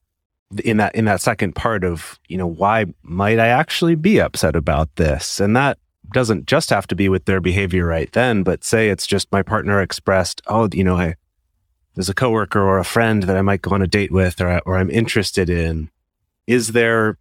in 0.63 0.77
that, 0.77 0.95
in 0.95 1.05
that 1.05 1.21
second 1.21 1.53
part 1.53 1.83
of, 1.83 2.19
you 2.27 2.37
know, 2.37 2.47
why 2.47 2.85
might 3.03 3.39
I 3.39 3.47
actually 3.47 3.95
be 3.95 4.19
upset 4.19 4.55
about 4.55 4.95
this? 4.95 5.39
And 5.39 5.55
that 5.55 5.77
doesn't 6.11 6.47
just 6.47 6.71
have 6.71 6.87
to 6.87 6.95
be 6.95 7.07
with 7.07 7.25
their 7.25 7.39
behavior 7.39 7.85
right 7.85 8.11
then, 8.13 8.41
but 8.43 8.63
say 8.63 8.89
it's 8.89 9.05
just 9.05 9.31
my 9.31 9.43
partner 9.43 9.79
expressed, 9.79 10.41
oh, 10.47 10.67
you 10.73 10.83
know, 10.83 10.97
I, 10.97 11.15
there's 11.99 12.07
a 12.07 12.13
coworker 12.13 12.61
or 12.61 12.79
a 12.79 12.85
friend 12.85 13.23
that 13.23 13.35
I 13.35 13.41
might 13.41 13.61
go 13.61 13.71
on 13.71 13.81
a 13.81 13.87
date 13.87 14.09
with 14.09 14.39
or, 14.39 14.61
or 14.65 14.77
I'm 14.77 14.89
interested 14.89 15.49
in, 15.49 15.89
is 16.47 16.69
there 16.69 17.17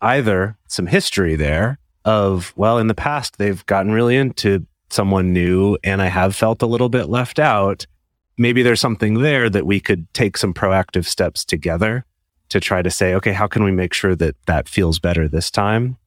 either 0.00 0.56
some 0.66 0.86
history 0.86 1.36
there 1.36 1.78
of, 2.06 2.54
well, 2.56 2.78
in 2.78 2.86
the 2.86 2.94
past, 2.94 3.36
they've 3.36 3.66
gotten 3.66 3.92
really 3.92 4.16
into 4.16 4.66
someone 4.88 5.34
new 5.34 5.76
and 5.84 6.00
I 6.00 6.06
have 6.06 6.34
felt 6.34 6.62
a 6.62 6.66
little 6.66 6.88
bit 6.88 7.10
left 7.10 7.38
out. 7.38 7.86
Maybe 8.38 8.62
there's 8.62 8.80
something 8.80 9.20
there 9.20 9.50
that 9.50 9.66
we 9.66 9.78
could 9.78 10.06
take 10.14 10.38
some 10.38 10.54
proactive 10.54 11.04
steps 11.04 11.44
together 11.44 12.06
to 12.48 12.60
try 12.60 12.80
to 12.80 12.90
say, 12.90 13.12
okay, 13.12 13.34
how 13.34 13.46
can 13.46 13.62
we 13.62 13.72
make 13.72 13.92
sure 13.92 14.16
that 14.16 14.36
that 14.46 14.70
feels 14.70 14.98
better 14.98 15.28
this 15.28 15.50
time? 15.50 15.98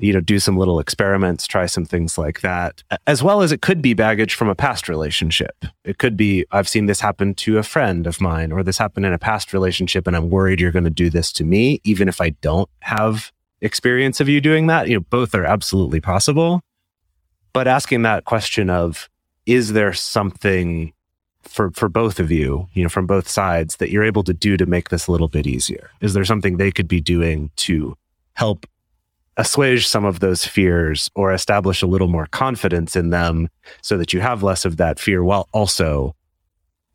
You 0.00 0.12
know, 0.12 0.20
do 0.20 0.38
some 0.38 0.56
little 0.56 0.80
experiments, 0.80 1.46
try 1.46 1.66
some 1.66 1.84
things 1.84 2.16
like 2.16 2.40
that, 2.40 2.82
as 3.06 3.22
well 3.22 3.42
as 3.42 3.52
it 3.52 3.62
could 3.62 3.82
be 3.82 3.94
baggage 3.94 4.34
from 4.34 4.48
a 4.48 4.54
past 4.54 4.88
relationship. 4.88 5.64
It 5.84 5.98
could 5.98 6.16
be, 6.16 6.44
I've 6.50 6.68
seen 6.68 6.86
this 6.86 7.00
happen 7.00 7.34
to 7.34 7.58
a 7.58 7.62
friend 7.62 8.06
of 8.06 8.20
mine, 8.20 8.52
or 8.52 8.62
this 8.62 8.78
happened 8.78 9.06
in 9.06 9.12
a 9.12 9.18
past 9.18 9.52
relationship, 9.52 10.06
and 10.06 10.16
I'm 10.16 10.30
worried 10.30 10.60
you're 10.60 10.72
going 10.72 10.84
to 10.84 10.90
do 10.90 11.10
this 11.10 11.32
to 11.32 11.44
me, 11.44 11.80
even 11.84 12.08
if 12.08 12.20
I 12.20 12.30
don't 12.30 12.68
have 12.80 13.30
experience 13.60 14.20
of 14.20 14.28
you 14.28 14.40
doing 14.40 14.66
that. 14.68 14.88
You 14.88 14.94
know, 14.96 15.06
both 15.10 15.34
are 15.34 15.44
absolutely 15.44 16.00
possible. 16.00 16.62
But 17.52 17.68
asking 17.68 18.02
that 18.02 18.24
question 18.24 18.70
of, 18.70 19.08
is 19.46 19.72
there 19.72 19.92
something 19.92 20.92
for 21.42 21.70
for 21.70 21.88
both 21.88 22.20
of 22.20 22.30
you, 22.30 22.68
you 22.74 22.82
know, 22.82 22.88
from 22.88 23.06
both 23.06 23.28
sides 23.28 23.76
that 23.76 23.90
you're 23.90 24.04
able 24.04 24.22
to 24.24 24.32
do 24.32 24.56
to 24.56 24.66
make 24.66 24.90
this 24.90 25.06
a 25.06 25.12
little 25.12 25.28
bit 25.28 25.46
easier? 25.46 25.90
Is 26.00 26.14
there 26.14 26.24
something 26.24 26.56
they 26.56 26.70
could 26.70 26.88
be 26.88 27.00
doing 27.00 27.50
to 27.56 27.96
help 28.34 28.66
assuage 29.40 29.86
some 29.86 30.04
of 30.04 30.20
those 30.20 30.44
fears 30.44 31.10
or 31.14 31.32
establish 31.32 31.80
a 31.80 31.86
little 31.86 32.08
more 32.08 32.26
confidence 32.26 32.94
in 32.94 33.08
them 33.08 33.48
so 33.82 33.96
that 33.96 34.12
you 34.12 34.20
have 34.20 34.42
less 34.42 34.66
of 34.66 34.76
that 34.76 35.00
fear 35.00 35.24
while 35.24 35.48
also 35.52 36.14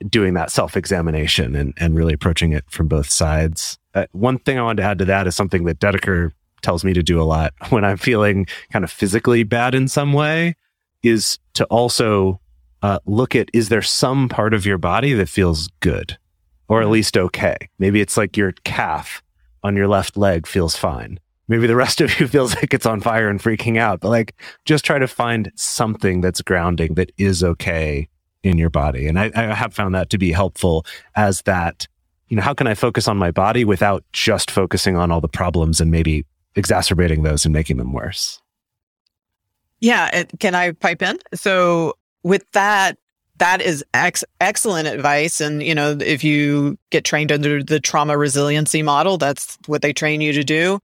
doing 0.07 0.35
that 0.35 0.51
self 0.51 0.77
examination 0.77 1.55
and, 1.55 1.73
and 1.77 1.95
really 1.95 2.13
approaching 2.13 2.53
it 2.53 2.63
from 2.69 2.87
both 2.87 3.09
sides. 3.09 3.79
Uh, 3.95 4.05
one 4.11 4.37
thing 4.37 4.59
I 4.59 4.61
wanted 4.61 4.83
to 4.83 4.87
add 4.87 4.99
to 4.99 5.05
that 5.05 5.25
is 5.25 5.35
something 5.35 5.65
that 5.65 5.79
Dedeker 5.79 6.33
tells 6.61 6.85
me 6.85 6.93
to 6.93 7.01
do 7.01 7.19
a 7.19 7.23
lot 7.23 7.53
when 7.69 7.83
I'm 7.83 7.97
feeling 7.97 8.45
kind 8.71 8.85
of 8.85 8.91
physically 8.91 9.43
bad 9.43 9.73
in 9.73 9.87
some 9.87 10.13
way 10.13 10.55
is 11.01 11.39
to 11.55 11.65
also 11.65 12.39
uh, 12.83 12.99
look 13.07 13.35
at 13.35 13.49
is 13.53 13.69
there 13.69 13.81
some 13.81 14.29
part 14.29 14.53
of 14.53 14.67
your 14.67 14.77
body 14.77 15.13
that 15.13 15.29
feels 15.29 15.69
good 15.79 16.15
or 16.67 16.83
at 16.83 16.89
least 16.89 17.17
okay? 17.17 17.57
Maybe 17.79 18.01
it's 18.01 18.17
like 18.17 18.37
your 18.37 18.51
calf 18.63 19.23
on 19.63 19.75
your 19.75 19.87
left 19.87 20.15
leg 20.15 20.45
feels 20.45 20.75
fine 20.75 21.19
maybe 21.47 21.67
the 21.67 21.75
rest 21.75 22.01
of 22.01 22.19
you 22.19 22.27
feels 22.29 22.55
like 22.55 22.73
it's 22.73 22.85
on 22.85 23.01
fire 23.01 23.29
and 23.29 23.39
freaking 23.39 23.77
out, 23.77 23.99
but 23.99 24.09
like 24.09 24.35
just 24.65 24.85
try 24.85 24.99
to 24.99 25.07
find 25.07 25.51
something 25.55 26.21
that's 26.21 26.41
grounding 26.41 26.95
that 26.95 27.11
is 27.17 27.43
okay 27.43 28.07
in 28.43 28.57
your 28.57 28.69
body. 28.69 29.07
And 29.07 29.19
I, 29.19 29.31
I 29.35 29.53
have 29.53 29.73
found 29.73 29.95
that 29.95 30.09
to 30.11 30.17
be 30.17 30.31
helpful 30.31 30.85
as 31.15 31.41
that, 31.43 31.87
you 32.29 32.37
know, 32.37 32.43
how 32.43 32.53
can 32.53 32.67
I 32.67 32.75
focus 32.75 33.07
on 33.07 33.17
my 33.17 33.31
body 33.31 33.65
without 33.65 34.03
just 34.13 34.51
focusing 34.51 34.95
on 34.95 35.11
all 35.11 35.21
the 35.21 35.27
problems 35.27 35.81
and 35.81 35.89
maybe 35.89 36.25
exacerbating 36.55 37.23
those 37.23 37.45
and 37.45 37.53
making 37.53 37.77
them 37.77 37.91
worse? 37.91 38.41
Yeah. 39.79 40.15
It, 40.15 40.31
can 40.39 40.55
I 40.55 40.71
pipe 40.71 41.01
in? 41.01 41.17
So 41.33 41.95
with 42.23 42.49
that, 42.51 42.97
that 43.37 43.61
is 43.61 43.83
ex- 43.93 44.23
excellent 44.39 44.87
advice. 44.87 45.41
And, 45.41 45.61
you 45.61 45.75
know, 45.75 45.97
if 45.99 46.23
you 46.23 46.77
get 46.89 47.03
trained 47.03 47.31
under 47.31 47.61
the 47.61 47.79
trauma 47.79 48.17
resiliency 48.17 48.81
model, 48.81 49.17
that's 49.17 49.57
what 49.65 49.81
they 49.81 49.91
train 49.91 50.21
you 50.21 50.31
to 50.33 50.43
do. 50.43 50.79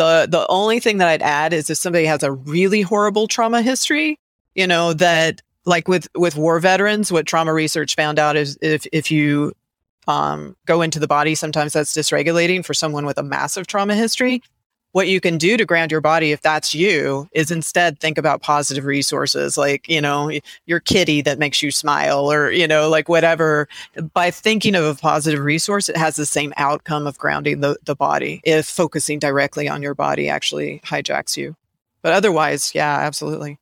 The 0.00 0.26
the 0.26 0.46
only 0.48 0.80
thing 0.80 0.96
that 0.96 1.08
I'd 1.08 1.20
add 1.20 1.52
is 1.52 1.68
if 1.68 1.76
somebody 1.76 2.06
has 2.06 2.22
a 2.22 2.32
really 2.32 2.80
horrible 2.80 3.28
trauma 3.28 3.60
history, 3.60 4.18
you 4.54 4.66
know, 4.66 4.94
that 4.94 5.42
like 5.66 5.88
with 5.88 6.08
with 6.14 6.36
war 6.36 6.58
veterans, 6.58 7.12
what 7.12 7.26
trauma 7.26 7.52
research 7.52 7.96
found 7.96 8.18
out 8.18 8.34
is 8.34 8.56
if 8.62 8.86
if 8.92 9.10
you 9.10 9.52
um, 10.08 10.56
go 10.64 10.80
into 10.80 11.00
the 11.00 11.06
body, 11.06 11.34
sometimes 11.34 11.74
that's 11.74 11.92
dysregulating 11.94 12.64
for 12.64 12.72
someone 12.72 13.04
with 13.04 13.18
a 13.18 13.22
massive 13.22 13.66
trauma 13.66 13.94
history. 13.94 14.42
What 14.92 15.08
you 15.08 15.20
can 15.20 15.38
do 15.38 15.56
to 15.56 15.64
ground 15.64 15.92
your 15.92 16.00
body 16.00 16.32
if 16.32 16.42
that's 16.42 16.74
you 16.74 17.28
is 17.32 17.50
instead 17.50 18.00
think 18.00 18.18
about 18.18 18.42
positive 18.42 18.84
resources 18.84 19.56
like 19.56 19.88
you 19.88 20.00
know 20.00 20.30
your 20.66 20.80
kitty 20.80 21.20
that 21.20 21.38
makes 21.38 21.62
you 21.62 21.70
smile 21.70 22.30
or 22.30 22.50
you 22.50 22.66
know 22.66 22.88
like 22.88 23.08
whatever. 23.08 23.68
By 24.12 24.30
thinking 24.30 24.74
of 24.74 24.84
a 24.84 24.94
positive 24.94 25.40
resource 25.40 25.88
it 25.88 25.96
has 25.96 26.16
the 26.16 26.26
same 26.26 26.52
outcome 26.56 27.06
of 27.06 27.18
grounding 27.18 27.60
the, 27.60 27.76
the 27.84 27.94
body 27.94 28.40
if 28.44 28.66
focusing 28.66 29.18
directly 29.18 29.68
on 29.68 29.82
your 29.82 29.94
body 29.94 30.28
actually 30.28 30.80
hijacks 30.84 31.36
you. 31.36 31.56
But 32.02 32.12
otherwise 32.12 32.74
yeah 32.74 32.98
absolutely. 33.00 33.58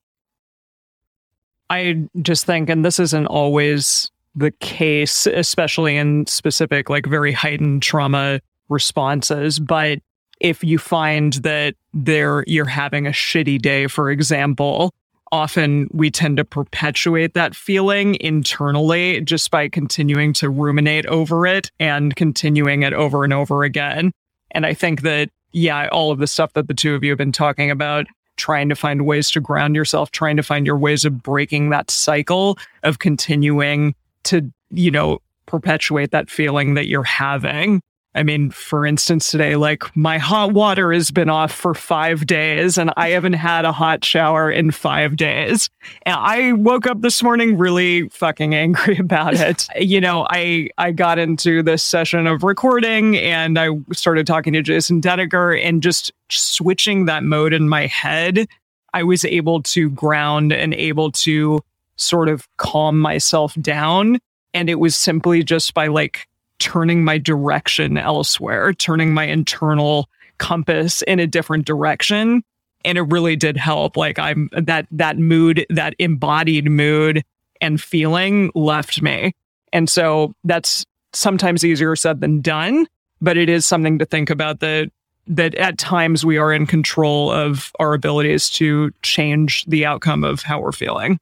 I 1.70 2.08
just 2.22 2.46
think 2.46 2.70
and 2.70 2.84
this 2.84 2.98
isn't 2.98 3.26
always 3.26 4.10
the 4.34 4.50
case 4.52 5.26
especially 5.26 5.96
in 5.96 6.26
specific 6.26 6.88
like 6.88 7.06
very 7.06 7.32
heightened 7.32 7.82
trauma 7.82 8.40
responses 8.68 9.58
but 9.58 9.98
if 10.40 10.62
you 10.62 10.78
find 10.78 11.34
that 11.34 11.74
there 11.92 12.44
you're 12.46 12.64
having 12.64 13.06
a 13.06 13.10
shitty 13.10 13.60
day, 13.60 13.86
for 13.86 14.10
example, 14.10 14.94
often 15.32 15.88
we 15.92 16.10
tend 16.10 16.36
to 16.36 16.44
perpetuate 16.44 17.34
that 17.34 17.54
feeling 17.54 18.16
internally 18.20 19.20
just 19.20 19.50
by 19.50 19.68
continuing 19.68 20.32
to 20.34 20.48
ruminate 20.48 21.06
over 21.06 21.46
it 21.46 21.70
and 21.78 22.16
continuing 22.16 22.82
it 22.82 22.92
over 22.92 23.24
and 23.24 23.32
over 23.32 23.64
again. 23.64 24.12
And 24.52 24.64
I 24.64 24.74
think 24.74 25.02
that, 25.02 25.30
yeah, 25.52 25.88
all 25.92 26.10
of 26.10 26.18
the 26.18 26.26
stuff 26.26 26.52
that 26.54 26.68
the 26.68 26.74
two 26.74 26.94
of 26.94 27.04
you 27.04 27.10
have 27.10 27.18
been 27.18 27.32
talking 27.32 27.70
about, 27.70 28.06
trying 28.36 28.68
to 28.68 28.74
find 28.74 29.04
ways 29.04 29.30
to 29.32 29.40
ground 29.40 29.74
yourself, 29.74 30.10
trying 30.10 30.36
to 30.36 30.42
find 30.42 30.64
your 30.64 30.78
ways 30.78 31.04
of 31.04 31.22
breaking 31.22 31.70
that 31.70 31.90
cycle 31.90 32.58
of 32.82 32.98
continuing 32.98 33.94
to, 34.24 34.50
you 34.70 34.90
know, 34.90 35.18
perpetuate 35.46 36.10
that 36.10 36.30
feeling 36.30 36.74
that 36.74 36.86
you're 36.86 37.02
having 37.02 37.82
I 38.18 38.24
mean, 38.24 38.50
for 38.50 38.84
instance, 38.84 39.30
today, 39.30 39.54
like 39.54 39.96
my 39.96 40.18
hot 40.18 40.52
water 40.52 40.92
has 40.92 41.12
been 41.12 41.30
off 41.30 41.52
for 41.52 41.72
five 41.72 42.26
days 42.26 42.76
and 42.76 42.92
I 42.96 43.10
haven't 43.10 43.34
had 43.34 43.64
a 43.64 43.70
hot 43.70 44.04
shower 44.04 44.50
in 44.50 44.72
five 44.72 45.14
days. 45.14 45.70
And 46.02 46.16
I 46.18 46.50
woke 46.54 46.88
up 46.88 47.00
this 47.00 47.22
morning 47.22 47.56
really 47.56 48.08
fucking 48.08 48.56
angry 48.56 48.98
about 48.98 49.34
it. 49.34 49.68
you 49.78 50.00
know, 50.00 50.26
I, 50.30 50.68
I 50.78 50.90
got 50.90 51.20
into 51.20 51.62
this 51.62 51.84
session 51.84 52.26
of 52.26 52.42
recording 52.42 53.16
and 53.18 53.56
I 53.56 53.68
started 53.92 54.26
talking 54.26 54.52
to 54.54 54.62
Jason 54.62 55.00
Dedeker 55.00 55.56
and 55.56 55.80
just 55.80 56.10
switching 56.28 57.04
that 57.04 57.22
mode 57.22 57.52
in 57.52 57.68
my 57.68 57.86
head. 57.86 58.48
I 58.94 59.04
was 59.04 59.24
able 59.24 59.62
to 59.62 59.90
ground 59.90 60.52
and 60.52 60.74
able 60.74 61.12
to 61.12 61.60
sort 61.94 62.28
of 62.28 62.48
calm 62.56 62.98
myself 62.98 63.54
down. 63.60 64.18
And 64.54 64.68
it 64.68 64.80
was 64.80 64.96
simply 64.96 65.44
just 65.44 65.72
by 65.72 65.86
like 65.86 66.26
turning 66.58 67.04
my 67.04 67.18
direction 67.18 67.96
elsewhere, 67.96 68.72
turning 68.72 69.12
my 69.12 69.24
internal 69.24 70.08
compass 70.38 71.02
in 71.02 71.20
a 71.20 71.26
different 71.26 71.66
direction. 71.66 72.42
And 72.84 72.96
it 72.96 73.02
really 73.02 73.36
did 73.36 73.56
help. 73.56 73.96
Like 73.96 74.18
I'm 74.18 74.48
that, 74.52 74.86
that 74.90 75.18
mood, 75.18 75.66
that 75.70 75.94
embodied 75.98 76.70
mood 76.70 77.24
and 77.60 77.80
feeling 77.80 78.50
left 78.54 79.02
me. 79.02 79.34
And 79.72 79.90
so 79.90 80.34
that's 80.44 80.86
sometimes 81.12 81.64
easier 81.64 81.96
said 81.96 82.20
than 82.20 82.40
done, 82.40 82.86
but 83.20 83.36
it 83.36 83.48
is 83.48 83.66
something 83.66 83.98
to 83.98 84.04
think 84.04 84.30
about 84.30 84.60
that 84.60 84.90
that 85.28 85.54
at 85.56 85.76
times 85.76 86.24
we 86.24 86.38
are 86.38 86.52
in 86.52 86.66
control 86.66 87.30
of 87.30 87.70
our 87.78 87.92
abilities 87.92 88.48
to 88.48 88.90
change 89.02 89.64
the 89.66 89.84
outcome 89.84 90.24
of 90.24 90.40
how 90.40 90.58
we're 90.58 90.72
feeling. 90.72 91.18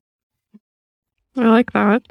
I 1.37 1.49
like 1.49 1.72
that. 1.72 2.03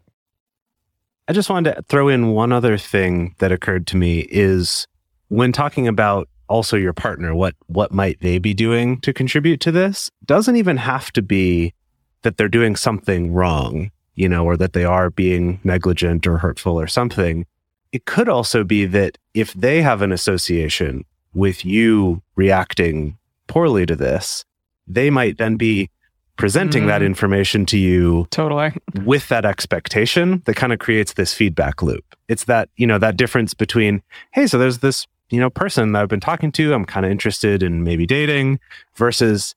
I 1.27 1.33
just 1.33 1.49
wanted 1.49 1.75
to 1.75 1.81
throw 1.83 2.07
in 2.07 2.29
one 2.31 2.51
other 2.51 2.77
thing 2.77 3.35
that 3.39 3.51
occurred 3.51 3.87
to 3.87 3.97
me 3.97 4.19
is 4.29 4.87
when 5.29 5.51
talking 5.51 5.87
about 5.87 6.29
also 6.47 6.77
your 6.77 6.93
partner, 6.93 7.33
what 7.33 7.55
what 7.65 7.91
might 7.91 8.19
they 8.21 8.37
be 8.37 8.53
doing 8.53 9.01
to 9.01 9.11
contribute 9.11 9.59
to 9.61 9.71
this? 9.71 10.11
Doesn't 10.25 10.55
even 10.55 10.77
have 10.77 11.11
to 11.13 11.23
be 11.23 11.73
that 12.21 12.37
they're 12.37 12.47
doing 12.47 12.75
something 12.75 13.33
wrong, 13.33 13.91
you 14.13 14.29
know, 14.29 14.45
or 14.45 14.55
that 14.57 14.73
they 14.73 14.85
are 14.85 15.09
being 15.09 15.59
negligent 15.63 16.27
or 16.27 16.37
hurtful 16.37 16.79
or 16.79 16.87
something. 16.87 17.47
It 17.91 18.05
could 18.05 18.29
also 18.29 18.63
be 18.63 18.85
that 18.85 19.17
if 19.33 19.53
they 19.53 19.81
have 19.81 20.03
an 20.03 20.11
association 20.11 21.05
with 21.33 21.65
you 21.65 22.21
reacting 22.35 23.17
poorly 23.47 23.85
to 23.87 23.95
this, 23.95 24.45
they 24.87 25.09
might 25.09 25.37
then 25.37 25.55
be 25.55 25.89
presenting 26.37 26.83
mm. 26.83 26.87
that 26.87 27.01
information 27.01 27.65
to 27.65 27.77
you 27.77 28.27
totally 28.29 28.71
with 29.03 29.27
that 29.29 29.45
expectation 29.45 30.41
that 30.45 30.55
kind 30.55 30.73
of 30.73 30.79
creates 30.79 31.13
this 31.13 31.33
feedback 31.33 31.81
loop 31.81 32.03
it's 32.27 32.45
that 32.45 32.69
you 32.77 32.85
know 32.87 32.97
that 32.97 33.17
difference 33.17 33.53
between 33.53 34.01
hey 34.31 34.47
so 34.47 34.57
there's 34.57 34.79
this 34.79 35.07
you 35.29 35.39
know 35.39 35.49
person 35.49 35.91
that 35.91 36.01
i've 36.01 36.09
been 36.09 36.19
talking 36.19 36.51
to 36.51 36.73
i'm 36.73 36.85
kind 36.85 37.05
of 37.05 37.11
interested 37.11 37.63
in 37.63 37.83
maybe 37.83 38.05
dating 38.05 38.59
versus 38.95 39.55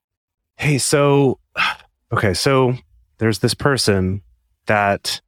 hey 0.56 0.78
so 0.78 1.38
okay 2.12 2.34
so 2.34 2.74
there's 3.18 3.40
this 3.40 3.54
person 3.54 4.22
that 4.66 5.20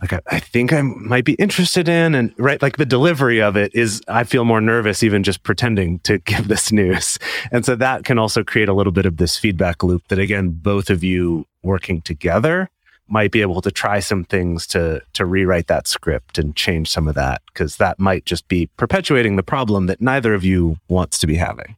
like 0.00 0.12
I, 0.12 0.20
I, 0.26 0.40
think 0.40 0.72
I 0.72 0.82
might 0.82 1.24
be 1.24 1.34
interested 1.34 1.88
in, 1.88 2.14
and 2.14 2.34
right, 2.36 2.60
like 2.60 2.76
the 2.76 2.84
delivery 2.84 3.40
of 3.40 3.56
it 3.56 3.74
is, 3.74 4.02
I 4.08 4.24
feel 4.24 4.44
more 4.44 4.60
nervous 4.60 5.02
even 5.02 5.22
just 5.22 5.42
pretending 5.42 6.00
to 6.00 6.18
give 6.24 6.48
this 6.48 6.70
news, 6.70 7.18
and 7.50 7.64
so 7.64 7.76
that 7.76 8.04
can 8.04 8.18
also 8.18 8.44
create 8.44 8.68
a 8.68 8.74
little 8.74 8.92
bit 8.92 9.06
of 9.06 9.16
this 9.16 9.38
feedback 9.38 9.82
loop. 9.82 10.06
That 10.08 10.18
again, 10.18 10.50
both 10.50 10.90
of 10.90 11.02
you 11.02 11.46
working 11.62 12.02
together 12.02 12.68
might 13.08 13.30
be 13.30 13.40
able 13.40 13.62
to 13.62 13.70
try 13.70 14.00
some 14.00 14.24
things 14.24 14.66
to 14.66 15.00
to 15.14 15.24
rewrite 15.24 15.68
that 15.68 15.86
script 15.86 16.38
and 16.38 16.54
change 16.56 16.90
some 16.90 17.08
of 17.08 17.14
that 17.14 17.40
because 17.46 17.76
that 17.76 17.98
might 17.98 18.26
just 18.26 18.48
be 18.48 18.66
perpetuating 18.76 19.36
the 19.36 19.42
problem 19.42 19.86
that 19.86 20.00
neither 20.00 20.34
of 20.34 20.44
you 20.44 20.76
wants 20.88 21.18
to 21.18 21.26
be 21.26 21.36
having. 21.36 21.76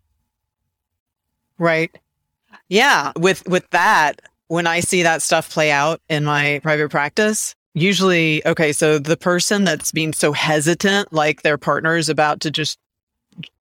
Right. 1.58 1.96
Yeah. 2.68 3.12
With 3.16 3.46
with 3.46 3.68
that, 3.70 4.22
when 4.48 4.66
I 4.66 4.80
see 4.80 5.02
that 5.02 5.22
stuff 5.22 5.50
play 5.50 5.70
out 5.70 6.00
in 6.08 6.24
my 6.24 6.60
private 6.62 6.90
practice, 6.90 7.54
usually, 7.80 8.46
okay, 8.46 8.72
so 8.72 8.98
the 8.98 9.16
person 9.16 9.64
that's 9.64 9.92
being 9.92 10.12
so 10.12 10.32
hesitant, 10.32 11.12
like 11.12 11.42
their 11.42 11.58
partner 11.58 11.96
is 11.96 12.08
about 12.08 12.40
to 12.40 12.50
just 12.50 12.78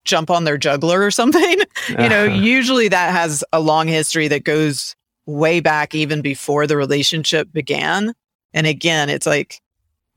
jump 0.05 0.31
on 0.31 0.45
their 0.45 0.59
juggler 0.59 1.03
or 1.03 1.11
something, 1.11 1.59
you 1.89 2.09
know, 2.09 2.27
uh-huh. 2.27 2.35
usually 2.35 2.89
that 2.89 3.13
has 3.13 3.45
a 3.53 3.61
long 3.61 3.87
history 3.87 4.29
that 4.29 4.45
goes 4.45 4.97
way 5.27 5.61
back 5.61 5.95
even 5.95 6.23
before 6.23 6.67
the 6.67 6.77
relationship 6.77 7.53
began. 7.53 8.15
And 8.53 8.67
again, 8.67 9.09
it's 9.09 9.27
like, 9.27 9.61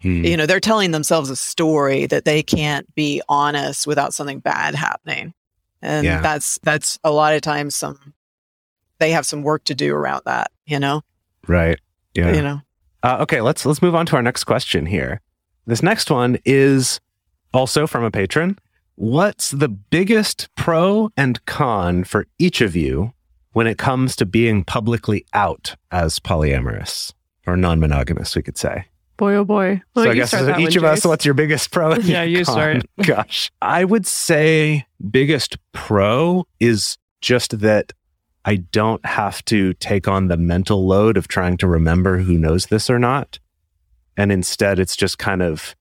hmm. 0.02 0.24
you 0.24 0.38
know, 0.38 0.46
they're 0.46 0.60
telling 0.60 0.92
themselves 0.92 1.30
a 1.30 1.36
story 1.36 2.06
that 2.08 2.26
they 2.26 2.42
can't 2.42 2.94
be 2.96 3.22
honest 3.30 3.86
without 3.86 4.14
something 4.14 4.40
bad 4.40 4.76
happening. 4.76 5.34
And 5.82 6.06
yeah. 6.06 6.22
that's, 6.22 6.60
that's 6.64 6.98
a 7.04 7.12
lot 7.12 7.34
of 7.34 7.42
times 7.42 7.76
some, 7.76 8.14
they 9.00 9.12
have 9.12 9.26
some 9.26 9.44
work 9.44 9.66
to 9.66 9.76
do 9.76 9.94
around 9.94 10.22
that, 10.26 10.52
you 10.66 10.80
know? 10.80 11.02
Right. 11.48 11.80
Yeah. 12.14 12.34
You 12.34 12.42
know? 12.42 12.62
Uh, 13.04 13.18
okay, 13.20 13.42
let's 13.42 13.66
let's 13.66 13.82
move 13.82 13.96
on 13.96 14.06
to 14.08 14.16
our 14.16 14.22
next 14.22 14.46
question 14.46 14.86
here. 14.86 15.20
This 15.68 15.84
next 15.84 16.10
one 16.10 16.38
is 16.46 17.02
also 17.54 17.86
from 17.86 18.04
a 18.04 18.12
patron. 18.12 18.58
What's 18.96 19.52
the 19.52 19.68
biggest 19.68 20.48
pro 20.56 21.10
and 21.18 21.44
con 21.46 22.06
for 22.06 22.26
each 22.40 22.62
of 22.62 22.76
you 22.76 23.14
when 23.52 23.68
it 23.68 23.78
comes 23.78 24.16
to 24.16 24.26
being 24.26 24.64
publicly 24.64 25.26
out 25.34 25.76
as 25.92 26.20
polyamorous 26.20 27.14
or 27.46 27.58
non-monogamous? 27.58 28.36
We 28.36 28.42
could 28.42 28.58
say. 28.58 28.86
Boy, 29.18 29.36
oh 29.36 29.46
boy. 29.46 29.82
Well, 29.96 30.06
so 30.06 30.12
I 30.12 30.16
guess 30.16 30.34
each 30.60 30.76
of 30.76 30.84
us, 30.84 31.06
what's 31.06 31.26
your 31.26 31.34
biggest 31.34 31.72
pro? 31.72 31.96
yeah, 31.98 32.24
you 32.24 32.46
con? 32.46 32.54
start. 32.54 32.84
Gosh, 33.06 33.52
I 33.62 33.84
would 33.84 34.08
say 34.08 34.86
biggest 35.12 35.58
pro 35.72 36.48
is 36.60 36.98
just 37.22 37.60
that 37.60 37.94
I 38.46 38.58
don't 38.58 39.06
have 39.06 39.44
to 39.46 39.74
take 39.76 40.08
on 40.08 40.28
the 40.28 40.38
mental 40.38 40.86
load 40.86 41.18
of 41.18 41.28
trying 41.28 41.58
to 41.58 41.68
remember 41.68 42.20
who 42.20 42.38
knows 42.38 42.66
this 42.68 42.90
or 42.90 43.00
not. 43.00 43.40
And 44.18 44.32
instead, 44.32 44.80
it's 44.80 44.96
just 44.96 45.18
kind 45.18 45.42
of, 45.42 45.76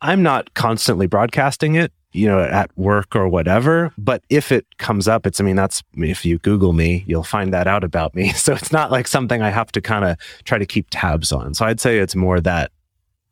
I'm 0.00 0.22
not 0.22 0.54
constantly 0.54 1.06
broadcasting 1.06 1.74
it, 1.74 1.92
you 2.12 2.26
know, 2.26 2.40
at 2.40 2.76
work 2.76 3.14
or 3.14 3.28
whatever. 3.28 3.92
But 3.98 4.24
if 4.30 4.50
it 4.50 4.66
comes 4.78 5.06
up, 5.08 5.26
it's, 5.26 5.40
I 5.40 5.44
mean, 5.44 5.56
that's, 5.56 5.82
if 5.96 6.24
you 6.24 6.38
Google 6.38 6.72
me, 6.72 7.04
you'll 7.06 7.22
find 7.22 7.52
that 7.52 7.66
out 7.66 7.84
about 7.84 8.14
me. 8.14 8.32
So 8.34 8.54
it's 8.54 8.72
not 8.72 8.90
like 8.90 9.06
something 9.06 9.42
I 9.42 9.50
have 9.50 9.70
to 9.72 9.80
kind 9.80 10.04
of 10.04 10.16
try 10.44 10.58
to 10.58 10.66
keep 10.66 10.86
tabs 10.90 11.32
on. 11.32 11.54
So 11.54 11.66
I'd 11.66 11.80
say 11.80 11.98
it's 11.98 12.16
more 12.16 12.40
that 12.40 12.72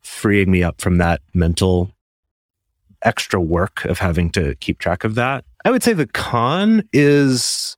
freeing 0.01 0.51
me 0.51 0.63
up 0.63 0.79
from 0.79 0.97
that 0.97 1.21
mental 1.33 1.91
extra 3.01 3.41
work 3.41 3.83
of 3.85 3.99
having 3.99 4.29
to 4.31 4.55
keep 4.55 4.79
track 4.79 5.03
of 5.03 5.15
that. 5.15 5.43
I 5.65 5.71
would 5.71 5.83
say 5.83 5.93
the 5.93 6.07
con 6.07 6.87
is 6.93 7.77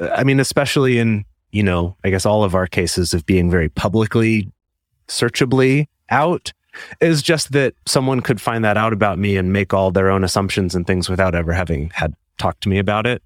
I 0.00 0.24
mean, 0.24 0.40
especially 0.40 0.98
in, 0.98 1.24
you 1.52 1.62
know, 1.62 1.96
I 2.04 2.10
guess 2.10 2.26
all 2.26 2.44
of 2.44 2.54
our 2.54 2.66
cases 2.66 3.14
of 3.14 3.24
being 3.26 3.50
very 3.50 3.68
publicly 3.68 4.50
searchably 5.08 5.88
out 6.10 6.52
is 7.00 7.22
just 7.22 7.52
that 7.52 7.74
someone 7.86 8.20
could 8.20 8.40
find 8.40 8.64
that 8.64 8.76
out 8.76 8.92
about 8.92 9.18
me 9.18 9.36
and 9.36 9.52
make 9.52 9.72
all 9.72 9.90
their 9.90 10.10
own 10.10 10.24
assumptions 10.24 10.74
and 10.74 10.86
things 10.86 11.08
without 11.08 11.34
ever 11.34 11.52
having 11.52 11.90
had 11.90 12.14
talked 12.38 12.62
to 12.62 12.68
me 12.68 12.78
about 12.78 13.06
it. 13.06 13.22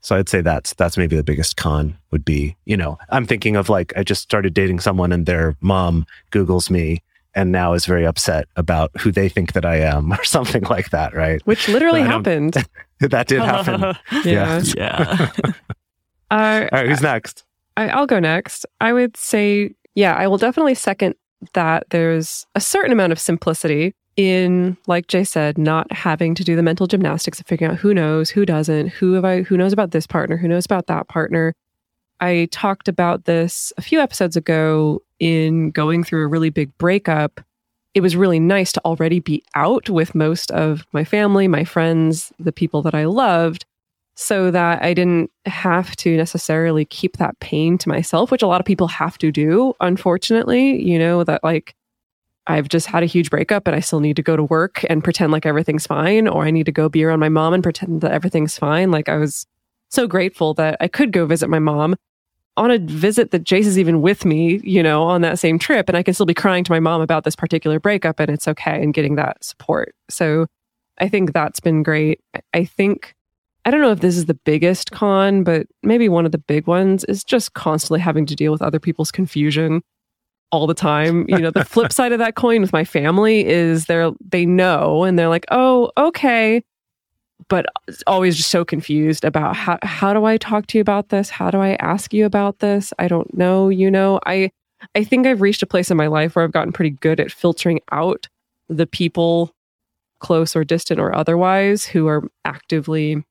So 0.00 0.16
I'd 0.16 0.28
say 0.28 0.42
that's 0.42 0.74
that's 0.74 0.98
maybe 0.98 1.16
the 1.16 1.24
biggest 1.24 1.56
con 1.56 1.96
would 2.10 2.26
be, 2.26 2.56
you 2.66 2.76
know, 2.76 2.98
I'm 3.08 3.26
thinking 3.26 3.56
of 3.56 3.70
like 3.70 3.94
I 3.96 4.02
just 4.02 4.20
started 4.20 4.52
dating 4.52 4.80
someone 4.80 5.12
and 5.12 5.24
their 5.24 5.56
mom 5.62 6.06
Googles 6.30 6.68
me 6.68 7.02
and 7.34 7.50
now 7.50 7.72
is 7.72 7.86
very 7.86 8.06
upset 8.06 8.46
about 8.56 8.90
who 9.00 9.10
they 9.10 9.30
think 9.30 9.54
that 9.54 9.64
I 9.64 9.76
am 9.76 10.12
or 10.18 10.22
something 10.24 10.64
like 10.64 10.90
that, 10.90 11.14
right? 11.14 11.40
Which 11.46 11.68
literally 11.68 12.02
happened. 12.02 12.54
that 13.00 13.28
did 13.28 13.40
happen. 13.40 13.96
yeah. 14.24 14.62
Yeah. 14.76 15.30
Uh, 16.30 16.68
All 16.72 16.78
right, 16.80 16.88
who's 16.88 17.02
next? 17.02 17.44
I, 17.76 17.88
I'll 17.88 18.06
go 18.06 18.20
next. 18.20 18.66
I 18.80 18.92
would 18.92 19.16
say, 19.16 19.74
yeah, 19.94 20.14
I 20.14 20.26
will 20.26 20.38
definitely 20.38 20.74
second 20.74 21.14
that 21.52 21.84
there's 21.90 22.46
a 22.54 22.60
certain 22.60 22.92
amount 22.92 23.12
of 23.12 23.18
simplicity 23.18 23.94
in, 24.16 24.76
like 24.86 25.08
Jay 25.08 25.24
said, 25.24 25.58
not 25.58 25.90
having 25.92 26.34
to 26.36 26.44
do 26.44 26.56
the 26.56 26.62
mental 26.62 26.86
gymnastics 26.86 27.40
of 27.40 27.46
figuring 27.46 27.72
out 27.72 27.78
who 27.78 27.92
knows, 27.92 28.30
who 28.30 28.46
doesn't, 28.46 28.88
who 28.88 29.14
have 29.14 29.24
I, 29.24 29.42
who 29.42 29.56
knows 29.56 29.72
about 29.72 29.90
this 29.90 30.06
partner, 30.06 30.36
who 30.36 30.48
knows 30.48 30.64
about 30.64 30.86
that 30.86 31.08
partner. 31.08 31.54
I 32.20 32.48
talked 32.52 32.88
about 32.88 33.24
this 33.24 33.72
a 33.76 33.82
few 33.82 34.00
episodes 34.00 34.36
ago 34.36 35.02
in 35.18 35.70
going 35.70 36.04
through 36.04 36.24
a 36.24 36.28
really 36.28 36.50
big 36.50 36.76
breakup. 36.78 37.40
It 37.92 38.00
was 38.00 38.16
really 38.16 38.40
nice 38.40 38.72
to 38.72 38.80
already 38.84 39.20
be 39.20 39.42
out 39.54 39.90
with 39.90 40.14
most 40.14 40.50
of 40.52 40.86
my 40.92 41.04
family, 41.04 41.48
my 41.48 41.64
friends, 41.64 42.32
the 42.38 42.52
people 42.52 42.82
that 42.82 42.94
I 42.94 43.04
loved, 43.04 43.66
so 44.16 44.50
that 44.50 44.82
I 44.82 44.94
didn't 44.94 45.30
have 45.46 45.96
to 45.96 46.16
necessarily 46.16 46.84
keep 46.84 47.16
that 47.16 47.38
pain 47.40 47.78
to 47.78 47.88
myself, 47.88 48.30
which 48.30 48.42
a 48.42 48.46
lot 48.46 48.60
of 48.60 48.66
people 48.66 48.86
have 48.88 49.18
to 49.18 49.32
do, 49.32 49.74
unfortunately. 49.80 50.82
You 50.82 50.98
know, 50.98 51.24
that 51.24 51.42
like 51.42 51.74
I've 52.46 52.68
just 52.68 52.86
had 52.86 53.02
a 53.02 53.06
huge 53.06 53.30
breakup 53.30 53.66
and 53.66 53.74
I 53.74 53.80
still 53.80 54.00
need 54.00 54.16
to 54.16 54.22
go 54.22 54.36
to 54.36 54.44
work 54.44 54.84
and 54.88 55.02
pretend 55.02 55.32
like 55.32 55.46
everything's 55.46 55.86
fine, 55.86 56.28
or 56.28 56.44
I 56.44 56.50
need 56.50 56.66
to 56.66 56.72
go 56.72 56.88
be 56.88 57.04
around 57.04 57.20
my 57.20 57.28
mom 57.28 57.54
and 57.54 57.62
pretend 57.62 58.02
that 58.02 58.12
everything's 58.12 58.58
fine. 58.58 58.90
Like 58.90 59.08
I 59.08 59.16
was 59.16 59.46
so 59.90 60.06
grateful 60.06 60.54
that 60.54 60.76
I 60.80 60.88
could 60.88 61.12
go 61.12 61.26
visit 61.26 61.48
my 61.48 61.58
mom 61.58 61.96
on 62.56 62.70
a 62.70 62.78
visit 62.78 63.32
that 63.32 63.44
Jase 63.44 63.66
is 63.66 63.78
even 63.78 64.00
with 64.00 64.24
me, 64.24 64.60
you 64.62 64.82
know, 64.82 65.02
on 65.02 65.22
that 65.22 65.38
same 65.38 65.58
trip. 65.58 65.88
And 65.88 65.96
I 65.96 66.02
can 66.02 66.14
still 66.14 66.26
be 66.26 66.34
crying 66.34 66.62
to 66.64 66.72
my 66.72 66.80
mom 66.80 67.00
about 67.00 67.24
this 67.24 67.34
particular 67.34 67.80
breakup 67.80 68.20
and 68.20 68.30
it's 68.30 68.46
okay 68.46 68.80
and 68.82 68.94
getting 68.94 69.16
that 69.16 69.42
support. 69.42 69.94
So 70.08 70.46
I 70.98 71.08
think 71.08 71.32
that's 71.32 71.58
been 71.58 71.82
great. 71.82 72.20
I 72.52 72.64
think, 72.64 73.14
I 73.64 73.70
don't 73.70 73.80
know 73.80 73.92
if 73.92 74.00
this 74.00 74.16
is 74.16 74.26
the 74.26 74.34
biggest 74.34 74.90
con, 74.92 75.42
but 75.42 75.66
maybe 75.82 76.08
one 76.08 76.26
of 76.26 76.32
the 76.32 76.38
big 76.38 76.66
ones 76.66 77.04
is 77.04 77.24
just 77.24 77.54
constantly 77.54 78.00
having 78.00 78.26
to 78.26 78.34
deal 78.34 78.52
with 78.52 78.62
other 78.62 78.78
people's 78.78 79.10
confusion 79.10 79.82
all 80.52 80.66
the 80.66 80.74
time. 80.74 81.24
You 81.28 81.38
know, 81.38 81.50
the 81.50 81.64
flip 81.64 81.92
side 81.92 82.12
of 82.12 82.18
that 82.18 82.34
coin 82.34 82.60
with 82.60 82.72
my 82.72 82.84
family 82.84 83.46
is 83.46 83.86
they're, 83.86 84.10
they 84.20 84.44
know 84.44 85.04
and 85.04 85.18
they're 85.18 85.28
like, 85.28 85.46
oh, 85.50 85.90
okay 85.96 86.62
but 87.48 87.66
always 88.06 88.36
just 88.36 88.50
so 88.50 88.64
confused 88.64 89.24
about 89.24 89.56
how 89.56 89.78
how 89.82 90.12
do 90.12 90.24
I 90.24 90.36
talk 90.36 90.66
to 90.68 90.78
you 90.78 90.82
about 90.82 91.08
this? 91.08 91.30
How 91.30 91.50
do 91.50 91.60
I 91.60 91.74
ask 91.74 92.12
you 92.12 92.26
about 92.26 92.60
this? 92.60 92.92
I 92.98 93.08
don't 93.08 93.32
know, 93.36 93.68
you 93.68 93.90
know. 93.90 94.20
I 94.26 94.50
I 94.94 95.04
think 95.04 95.26
I've 95.26 95.40
reached 95.40 95.62
a 95.62 95.66
place 95.66 95.90
in 95.90 95.96
my 95.96 96.06
life 96.06 96.36
where 96.36 96.44
I've 96.44 96.52
gotten 96.52 96.72
pretty 96.72 96.90
good 96.90 97.20
at 97.20 97.32
filtering 97.32 97.80
out 97.92 98.28
the 98.68 98.86
people 98.86 99.54
close 100.20 100.56
or 100.56 100.64
distant 100.64 101.00
or 101.00 101.14
otherwise 101.14 101.86
who 101.86 102.06
are 102.06 102.22
actively 102.44 103.24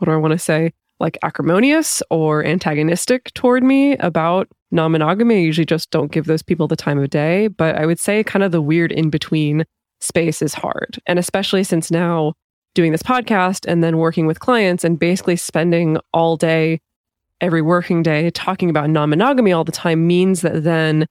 what 0.00 0.06
do 0.06 0.12
I 0.12 0.16
want 0.16 0.32
to 0.32 0.38
say? 0.38 0.72
Like 0.98 1.18
acrimonious 1.22 2.02
or 2.10 2.44
antagonistic 2.44 3.32
toward 3.34 3.62
me 3.62 3.96
about 3.98 4.48
non 4.70 4.92
monogamy. 4.92 5.36
I 5.36 5.40
usually 5.40 5.64
just 5.64 5.90
don't 5.90 6.12
give 6.12 6.26
those 6.26 6.42
people 6.42 6.68
the 6.68 6.76
time 6.76 6.98
of 6.98 7.10
day. 7.10 7.48
But 7.48 7.76
I 7.76 7.86
would 7.86 7.98
say 7.98 8.24
kind 8.24 8.42
of 8.42 8.52
the 8.52 8.62
weird 8.62 8.92
in 8.92 9.10
between 9.10 9.64
space 10.00 10.42
is 10.42 10.54
hard. 10.54 10.98
And 11.06 11.18
especially 11.18 11.64
since 11.64 11.90
now 11.90 12.34
doing 12.74 12.92
this 12.92 13.02
podcast 13.02 13.66
and 13.66 13.82
then 13.82 13.98
working 13.98 14.26
with 14.26 14.40
clients 14.40 14.84
and 14.84 14.98
basically 14.98 15.36
spending 15.36 15.98
all 16.12 16.36
day, 16.36 16.80
every 17.40 17.62
working 17.62 18.02
day, 18.02 18.30
talking 18.30 18.70
about 18.70 18.90
non 18.90 19.10
monogamy 19.10 19.52
all 19.52 19.64
the 19.64 19.72
time 19.72 20.06
means 20.06 20.42
that 20.42 20.64
then 20.64 21.06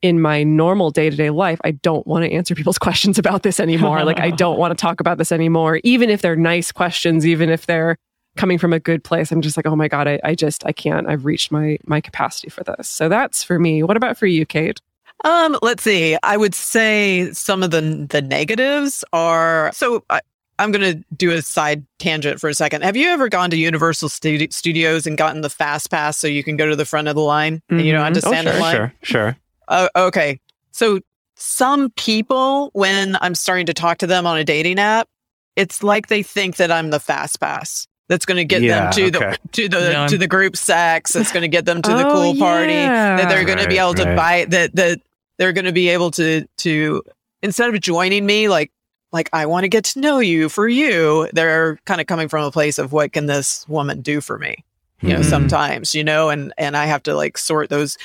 in 0.00 0.20
my 0.20 0.44
normal 0.44 0.90
day 0.90 1.10
to 1.10 1.16
day 1.16 1.30
life, 1.30 1.60
I 1.64 1.72
don't 1.72 2.06
want 2.06 2.24
to 2.24 2.32
answer 2.32 2.54
people's 2.56 2.78
questions 2.78 3.18
about 3.18 3.42
this 3.42 3.60
anymore. 3.60 4.04
like, 4.04 4.20
I 4.20 4.30
don't 4.44 4.58
want 4.58 4.76
to 4.76 4.80
talk 4.80 5.00
about 5.00 5.18
this 5.18 5.32
anymore, 5.32 5.80
even 5.84 6.10
if 6.10 6.22
they're 6.22 6.36
nice 6.36 6.72
questions, 6.72 7.26
even 7.26 7.50
if 7.50 7.66
they're 7.66 7.96
coming 8.38 8.56
from 8.56 8.72
a 8.72 8.80
good 8.80 9.04
place. 9.04 9.30
I'm 9.30 9.42
just 9.42 9.58
like, 9.58 9.66
oh 9.66 9.76
my 9.76 9.88
God, 9.88 10.08
I, 10.08 10.18
I 10.24 10.34
just, 10.34 10.64
I 10.64 10.72
can't. 10.72 11.06
I've 11.06 11.26
reached 11.26 11.52
my, 11.52 11.76
my 11.84 12.00
capacity 12.00 12.48
for 12.48 12.64
this. 12.64 12.88
So 12.88 13.10
that's 13.10 13.44
for 13.44 13.58
me. 13.58 13.82
What 13.82 13.98
about 13.98 14.16
for 14.16 14.26
you, 14.26 14.46
Kate? 14.46 14.80
Um, 15.24 15.58
let's 15.60 15.82
see. 15.82 16.16
I 16.22 16.36
would 16.36 16.54
say 16.54 17.30
some 17.32 17.64
of 17.64 17.72
the 17.72 18.06
the 18.08 18.22
negatives 18.22 19.04
are 19.12 19.72
so 19.74 20.04
I, 20.08 20.20
I'm 20.60 20.70
going 20.70 20.96
to 20.96 21.04
do 21.16 21.32
a 21.32 21.42
side 21.42 21.84
tangent 21.98 22.40
for 22.40 22.48
a 22.48 22.54
second. 22.54 22.82
Have 22.82 22.96
you 22.96 23.08
ever 23.08 23.28
gone 23.28 23.50
to 23.50 23.56
Universal 23.56 24.10
Studi- 24.10 24.52
Studios 24.52 25.08
and 25.08 25.18
gotten 25.18 25.40
the 25.40 25.50
fast 25.50 25.90
pass 25.90 26.16
so 26.16 26.28
you 26.28 26.44
can 26.44 26.56
go 26.56 26.68
to 26.68 26.76
the 26.76 26.84
front 26.84 27.08
of 27.08 27.16
the 27.16 27.20
line 27.20 27.56
mm-hmm. 27.56 27.78
and 27.78 27.86
you 27.86 27.92
don't 27.92 28.04
have 28.04 28.14
to 28.14 28.20
mm-hmm. 28.20 28.28
stand 28.28 28.48
oh, 28.48 28.52
sure, 28.52 28.56
in 28.56 28.62
line? 28.62 28.74
Sure, 28.76 28.92
sure. 29.02 29.36
Uh, 29.66 29.88
okay. 29.96 30.40
So 30.70 31.00
some 31.34 31.90
people, 31.90 32.70
when 32.74 33.16
I'm 33.20 33.34
starting 33.34 33.66
to 33.66 33.74
talk 33.74 33.98
to 33.98 34.06
them 34.06 34.24
on 34.24 34.38
a 34.38 34.44
dating 34.44 34.78
app, 34.78 35.08
it's 35.56 35.82
like 35.82 36.06
they 36.06 36.22
think 36.22 36.56
that 36.56 36.70
I'm 36.70 36.90
the 36.90 37.00
fast 37.00 37.40
pass 37.40 37.87
that's 38.08 38.24
going 38.24 38.36
to 38.36 38.44
get 38.44 38.62
yeah, 38.62 38.90
them 38.90 38.92
to 38.92 39.18
okay. 39.18 39.36
the 39.42 39.48
to 39.52 39.68
the 39.68 39.90
yeah. 39.90 40.06
to 40.06 40.18
the 40.18 40.26
group 40.26 40.56
sex. 40.56 41.12
That's 41.12 41.30
going 41.30 41.42
to 41.42 41.48
get 41.48 41.64
them 41.64 41.82
to 41.82 41.90
the 41.90 42.06
oh, 42.08 42.12
cool 42.12 42.36
party. 42.36 42.72
Yeah. 42.72 43.16
That 43.16 43.28
they're 43.28 43.44
going 43.44 43.58
right, 43.58 43.64
to 43.64 43.68
be 43.68 43.78
able 43.78 43.94
to 43.94 44.04
right. 44.04 44.16
buy 44.16 44.44
that 44.46 44.74
that 44.74 45.00
they're 45.36 45.52
going 45.52 45.66
to 45.66 45.72
be 45.72 45.88
able 45.88 46.10
to 46.12 46.46
to 46.58 47.02
instead 47.42 47.72
of 47.72 47.80
joining 47.80 48.24
me 48.26 48.48
like 48.48 48.72
like 49.12 49.28
I 49.32 49.46
want 49.46 49.64
to 49.64 49.68
get 49.68 49.84
to 49.84 50.00
know 50.00 50.18
you 50.18 50.48
for 50.48 50.68
you. 50.68 51.28
They're 51.32 51.78
kind 51.84 52.00
of 52.00 52.06
coming 52.06 52.28
from 52.28 52.44
a 52.44 52.50
place 52.50 52.78
of 52.78 52.92
what 52.92 53.12
can 53.12 53.26
this 53.26 53.66
woman 53.68 54.00
do 54.00 54.20
for 54.20 54.38
me? 54.38 54.64
You 55.00 55.10
know, 55.10 55.20
mm-hmm. 55.20 55.28
sometimes, 55.28 55.94
you 55.94 56.02
know, 56.02 56.28
and 56.28 56.52
and 56.58 56.76
I 56.76 56.86
have 56.86 57.02
to 57.04 57.14
like 57.14 57.38
sort 57.38 57.70
those 57.70 57.96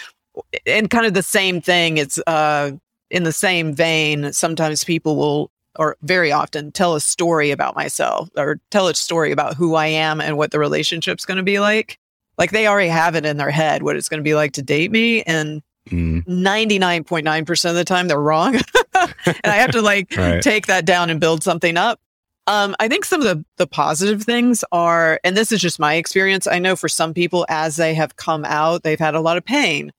and 0.65 0.89
kind 0.89 1.05
of 1.05 1.13
the 1.13 1.23
same 1.23 1.59
thing. 1.59 1.97
It's 1.97 2.19
uh 2.27 2.71
in 3.09 3.23
the 3.23 3.31
same 3.31 3.73
vein, 3.73 4.33
sometimes 4.33 4.83
people 4.83 5.15
will 5.15 5.51
or 5.77 5.97
very 6.01 6.31
often 6.31 6.71
tell 6.71 6.95
a 6.95 7.01
story 7.01 7.51
about 7.51 7.75
myself 7.75 8.29
or 8.35 8.59
tell 8.69 8.87
a 8.87 8.95
story 8.95 9.31
about 9.31 9.55
who 9.55 9.75
I 9.75 9.87
am 9.87 10.21
and 10.21 10.37
what 10.37 10.51
the 10.51 10.59
relationship's 10.59 11.25
going 11.25 11.37
to 11.37 11.43
be 11.43 11.59
like. 11.59 11.99
Like 12.37 12.51
they 12.51 12.67
already 12.67 12.89
have 12.89 13.15
it 13.15 13.25
in 13.25 13.37
their 13.37 13.51
head 13.51 13.83
what 13.83 13.95
it's 13.95 14.09
going 14.09 14.19
to 14.19 14.23
be 14.23 14.35
like 14.35 14.53
to 14.53 14.61
date 14.61 14.91
me 14.91 15.21
and 15.23 15.61
99.9% 15.89 17.23
mm. 17.23 17.69
of 17.69 17.75
the 17.75 17.83
time 17.83 18.07
they're 18.07 18.19
wrong. 18.19 18.55
and 18.95 19.39
I 19.43 19.55
have 19.55 19.71
to 19.71 19.81
like 19.81 20.13
right. 20.17 20.41
take 20.41 20.67
that 20.67 20.85
down 20.85 21.09
and 21.09 21.19
build 21.19 21.43
something 21.43 21.77
up. 21.77 21.99
Um, 22.45 22.75
I 22.79 22.87
think 22.89 23.05
some 23.05 23.21
of 23.21 23.27
the, 23.27 23.45
the 23.57 23.67
positive 23.67 24.23
things 24.23 24.65
are, 24.71 25.19
and 25.23 25.37
this 25.37 25.51
is 25.51 25.61
just 25.61 25.79
my 25.79 25.95
experience. 25.95 26.45
I 26.45 26.59
know 26.59 26.75
for 26.75 26.89
some 26.89 27.13
people, 27.13 27.45
as 27.47 27.77
they 27.77 27.93
have 27.93 28.17
come 28.17 28.43
out, 28.43 28.83
they've 28.83 28.99
had 28.99 29.15
a 29.15 29.21
lot 29.21 29.37
of 29.37 29.45
pain. 29.45 29.93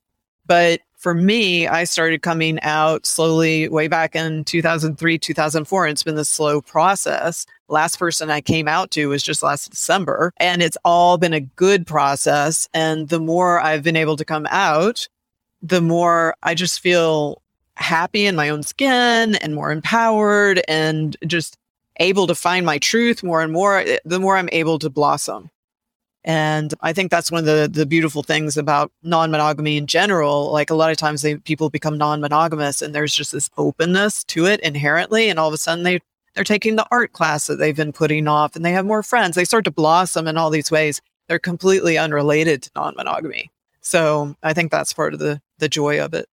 But 0.47 0.81
for 1.05 1.13
me, 1.13 1.69
I 1.69 1.85
started 1.85 2.23
coming 2.23 2.59
out 2.63 3.05
slowly 3.05 3.69
way 3.69 3.89
back 3.89 4.17
in 4.17 4.43
2003, 4.45 5.19
2004. 5.19 5.85
And 5.85 5.93
it's 5.93 6.03
been 6.03 6.17
a 6.17 6.25
slow 6.25 6.63
process. 6.63 7.45
Last 7.69 7.99
person 7.99 8.31
I 8.31 8.41
came 8.41 8.67
out 8.67 8.91
to 8.93 9.11
was 9.11 9.23
just 9.23 9.43
last 9.43 9.71
December. 9.71 10.33
And 10.39 10.63
it's 10.63 10.79
all 10.83 11.19
been 11.19 11.35
a 11.35 11.41
good 11.43 11.87
process. 11.87 12.71
And 12.73 13.11
the 13.11 13.21
more 13.21 13.61
I've 13.61 13.83
been 13.83 13.97
able 13.97 14.17
to 14.17 14.25
come 14.25 14.47
out, 14.49 15.07
the 15.61 15.83
more 15.83 16.37
I 16.43 16.55
just 16.55 16.81
feel 16.81 17.43
happy 17.77 18.25
in 18.25 18.35
my 18.35 18.49
own 18.49 18.63
skin 18.63 19.35
and 19.35 19.55
more 19.55 19.73
empowered 19.73 20.63
and 20.69 21.19
just 21.27 21.59
able 22.01 22.27
to 22.29 22.35
find 22.35 22.65
my 22.65 22.79
truth 22.79 23.23
more 23.23 23.43
and 23.43 23.53
more, 23.53 23.81
eh, 23.81 23.99
the 24.07 24.21
more 24.21 24.39
I'm 24.39 24.49
able 24.53 24.79
to 24.79 24.89
blossom. 24.89 25.51
And 26.25 26.73
I 26.81 26.95
think 26.95 27.11
that's 27.11 27.31
one 27.31 27.41
of 27.41 27.45
the, 27.45 27.69
the 27.71 27.85
beautiful 27.85 28.23
things 28.23 28.57
about 28.57 28.91
non 29.03 29.31
monogamy 29.31 29.77
in 29.77 29.87
general. 29.87 30.51
Like 30.51 30.71
a 30.71 30.75
lot 30.75 30.91
of 30.91 30.97
times 30.97 31.23
they, 31.23 31.37
people 31.37 31.69
become 31.69 31.99
non 31.99 32.21
monogamous 32.21 32.81
and 32.81 32.95
there's 32.95 33.15
just 33.15 33.33
this 33.33 33.51
openness 33.59 34.25
to 34.25 34.47
it 34.47 34.61
inherently. 34.61 35.29
And 35.29 35.39
all 35.39 35.49
of 35.49 35.55
a 35.55 35.59
sudden 35.59 35.85
they, 35.85 36.01
they're 36.35 36.45
taking 36.45 36.77
the 36.77 36.87
art 36.91 37.13
class 37.13 37.47
that 37.47 37.57
they've 37.57 37.77
been 37.77 37.93
putting 37.93 38.27
off 38.27 38.57
and 38.57 38.65
they 38.65 38.73
have 38.73 38.87
more 38.87 39.03
friends. 39.03 39.37
They 39.37 39.45
start 39.45 39.65
to 39.67 39.71
blossom 39.71 40.27
in 40.27 40.39
all 40.39 40.51
these 40.51 40.71
ways. 40.71 41.03
They're 41.29 41.39
completely 41.39 41.99
unrelated 41.99 42.63
to 42.63 42.71
non 42.75 42.95
monogamy. 42.97 43.51
So 43.83 44.35
I 44.43 44.55
think 44.55 44.71
that's 44.71 44.95
part 44.95 45.13
of 45.13 45.21
the 45.21 45.43
the 45.59 45.69
joy 45.69 46.01
of 46.01 46.15
it. 46.15 46.27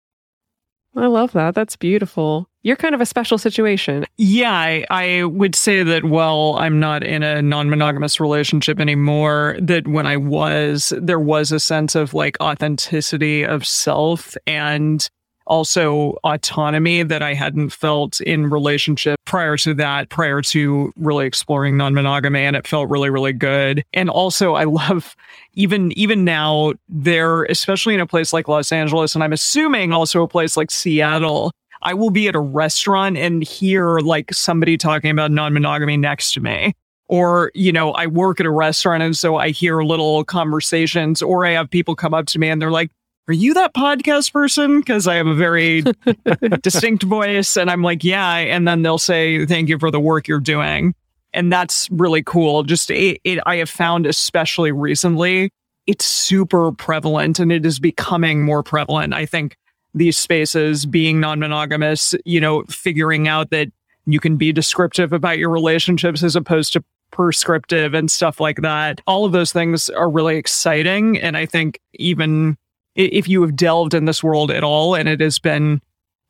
I 0.96 1.08
love 1.08 1.32
that. 1.34 1.56
That's 1.56 1.76
beautiful. 1.76 2.50
You're 2.64 2.76
kind 2.76 2.94
of 2.94 3.02
a 3.02 3.06
special 3.06 3.38
situation. 3.38 4.06
Yeah, 4.18 4.52
I, 4.52 4.86
I 4.90 5.24
would 5.24 5.56
say 5.56 5.84
that 5.84 6.04
while 6.04 6.58
I'm 6.60 6.80
not 6.80 7.04
in 7.04 7.24
a 7.24 7.42
non 7.42 7.70
monogamous 7.70 8.20
relationship 8.20 8.80
anymore, 8.80 9.58
that 9.62 9.88
when 9.88 10.06
I 10.06 10.18
was, 10.18 10.94
there 11.02 11.20
was 11.20 11.52
a 11.52 11.60
sense 11.60 11.96
of 11.96 12.14
like 12.14 12.38
authenticity 12.40 13.44
of 13.44 13.66
self 13.66 14.36
and 14.46 15.10
also 15.48 16.18
autonomy 16.24 17.04
that 17.04 17.22
I 17.22 17.34
hadn't 17.34 17.70
felt 17.70 18.22
in 18.22 18.50
relationship 18.50 19.20
prior 19.26 19.58
to 19.58 19.74
that, 19.76 20.10
prior 20.10 20.42
to 20.42 20.94
really 20.96 21.26
exploring 21.26 21.78
non-monogamy. 21.78 22.40
And 22.40 22.56
it 22.56 22.68
felt 22.68 22.90
really, 22.90 23.10
really 23.10 23.34
good. 23.34 23.84
And 23.94 24.10
also 24.10 24.56
I 24.56 24.64
love 24.66 25.16
even, 25.54 25.92
even 25.98 26.24
now 26.24 26.74
there, 26.88 27.44
especially 27.46 27.94
in 27.94 28.00
a 28.00 28.08
place 28.08 28.34
like 28.34 28.48
Los 28.48 28.72
Angeles, 28.72 29.16
and 29.16 29.24
I'm 29.24 29.34
assuming 29.34 29.94
also 29.94 30.24
a 30.24 30.28
place 30.28 30.56
like 30.56 30.72
Seattle, 30.72 31.52
I 31.82 31.94
will 31.94 32.12
be 32.12 32.28
at 32.28 32.36
a 32.36 32.40
restaurant 32.40 33.18
and 33.18 33.44
hear 33.44 34.00
like 34.00 34.34
somebody 34.34 34.78
talking 34.78 35.12
about 35.12 35.32
non-monogamy 35.32 35.98
next 35.98 36.34
to 36.34 36.42
me 36.42 36.74
or 37.12 37.52
you 37.54 37.72
know 37.72 37.92
i 37.92 38.08
work 38.08 38.40
at 38.40 38.46
a 38.46 38.52
restaurant 38.52 39.04
and 39.04 39.18
so 39.18 39.36
i 39.36 39.50
hear 39.50 39.84
little 39.84 40.24
conversations 40.24 41.22
or 41.22 41.46
i 41.46 41.52
have 41.52 41.70
people 41.70 41.96
come 41.96 42.14
up 42.14 42.26
to 42.26 42.40
me 42.40 42.50
and 42.50 42.62
they're 42.62 42.72
like 42.72 42.90
are 43.32 43.34
you 43.34 43.54
that 43.54 43.74
podcast 43.74 44.34
person? 44.34 44.82
Because 44.82 45.08
I 45.08 45.16
have 45.16 45.26
a 45.26 45.34
very 45.34 45.86
distinct 46.62 47.04
voice. 47.04 47.56
And 47.56 47.72
I'm 47.72 47.82
like, 47.82 48.04
yeah. 48.04 48.36
And 48.36 48.68
then 48.68 48.82
they'll 48.82 48.98
say, 48.98 49.46
thank 49.46 49.70
you 49.70 49.80
for 49.80 49.90
the 49.90 50.02
work 50.02 50.28
you're 50.28 50.42
doing. 50.42 50.94
And 51.34 51.50
that's 51.50 51.90
really 51.92 52.24
cool. 52.24 52.64
Just 52.64 52.92
it, 52.92 53.22
it, 53.24 53.40
I 53.46 53.56
have 53.56 53.70
found, 53.70 54.06
especially 54.06 54.74
recently, 54.74 55.50
it's 55.88 56.04
super 56.04 56.74
prevalent 56.74 57.40
and 57.40 57.54
it 57.54 57.66
is 57.66 57.80
becoming 57.80 58.44
more 58.44 58.64
prevalent. 58.64 59.14
I 59.14 59.26
think 59.26 59.56
these 59.94 60.18
spaces 60.18 60.86
being 60.86 61.22
non 61.22 61.40
monogamous, 61.40 62.14
you 62.26 62.42
know, 62.42 62.64
figuring 62.64 63.30
out 63.30 63.50
that 63.52 63.70
you 64.08 64.20
can 64.20 64.36
be 64.36 64.52
descriptive 64.52 65.14
about 65.14 65.38
your 65.38 65.52
relationships 65.52 66.22
as 66.22 66.36
opposed 66.36 66.74
to 66.74 66.84
prescriptive 67.12 67.94
and 67.94 68.12
stuff 68.12 68.42
like 68.42 68.58
that. 68.58 69.00
All 69.08 69.24
of 69.24 69.32
those 69.32 69.54
things 69.54 69.90
are 69.90 70.10
really 70.10 70.36
exciting. 70.36 71.18
And 71.18 71.38
I 71.38 71.46
think 71.46 71.80
even 71.94 72.58
if 72.96 73.28
you 73.28 73.42
have 73.42 73.56
delved 73.56 73.94
in 73.94 74.06
this 74.06 74.24
world 74.24 74.52
at 74.52 74.64
all 74.64 74.96
and 74.96 75.08
it 75.08 75.22
has 75.22 75.40
been 75.40 75.82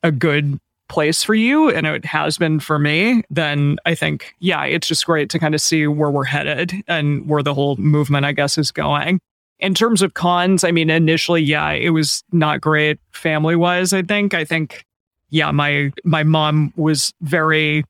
a 0.04 0.12
good 0.12 0.60
place 0.90 1.24
for 1.24 1.34
you 1.34 1.70
and 1.70 1.88
it 1.88 2.04
has 2.06 2.38
been 2.38 2.60
for 2.60 2.78
me, 2.78 3.24
then 3.30 3.78
I 3.86 3.96
think, 3.96 4.36
yeah, 4.40 4.66
it's 4.66 4.88
just 4.88 5.06
great 5.06 5.30
to 5.30 5.40
kind 5.40 5.56
of 5.56 5.62
see 5.62 5.88
where 5.88 6.12
we're 6.12 6.26
headed 6.26 6.74
and 6.88 7.28
where 7.28 7.42
the 7.42 7.54
whole 7.54 7.78
movement, 7.78 8.26
I 8.26 8.34
guess, 8.34 8.58
is 8.58 8.72
going. 8.72 9.20
In 9.60 9.74
terms 9.74 10.02
of 10.02 10.16
cons, 10.16 10.64
I 10.64 10.72
mean, 10.72 10.90
initially, 10.90 11.42
yeah, 11.42 11.72
it 11.72 11.92
was 11.92 12.24
not 12.32 12.62
great 12.62 13.00
family 13.12 13.56
wise, 13.56 13.94
I 13.94 14.02
think. 14.02 14.34
I 14.34 14.44
think, 14.44 14.86
yeah, 15.30 15.52
my 15.52 15.92
my 16.04 16.24
mom 16.24 16.74
was 16.76 17.14
very 17.22 17.86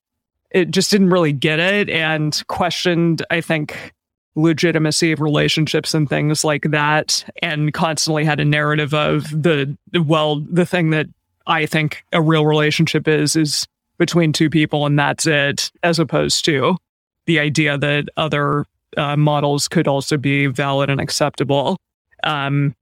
it 0.51 0.69
just 0.69 0.91
didn't 0.91 1.09
really 1.09 1.31
get 1.31 1.59
it 1.59 1.89
and 1.89 2.43
questioned, 2.47 3.25
I 3.31 3.41
think, 3.41 3.93
legitimacy 4.35 5.11
of 5.11 5.19
relationships 5.19 5.93
and 5.93 6.07
things 6.07 6.43
like 6.43 6.63
that 6.63 7.23
and 7.41 7.73
constantly 7.73 8.23
had 8.23 8.39
a 8.39 8.45
narrative 8.45 8.93
of 8.93 9.29
the 9.29 9.77
well 10.05 10.39
the 10.49 10.65
thing 10.65 10.91
that 10.91 11.05
i 11.47 11.65
think 11.65 12.05
a 12.13 12.21
real 12.21 12.45
relationship 12.45 13.09
is 13.09 13.35
is 13.35 13.67
between 13.97 14.31
two 14.31 14.49
people 14.49 14.85
and 14.85 14.97
that's 14.97 15.27
it 15.27 15.69
as 15.83 15.99
opposed 15.99 16.45
to 16.45 16.77
the 17.25 17.39
idea 17.39 17.77
that 17.77 18.05
other 18.17 18.65
uh, 18.97 19.15
models 19.15 19.67
could 19.67 19.87
also 19.87 20.17
be 20.17 20.47
valid 20.47 20.89
and 20.89 20.99
acceptable. 20.99 21.77
Um, 22.23 22.75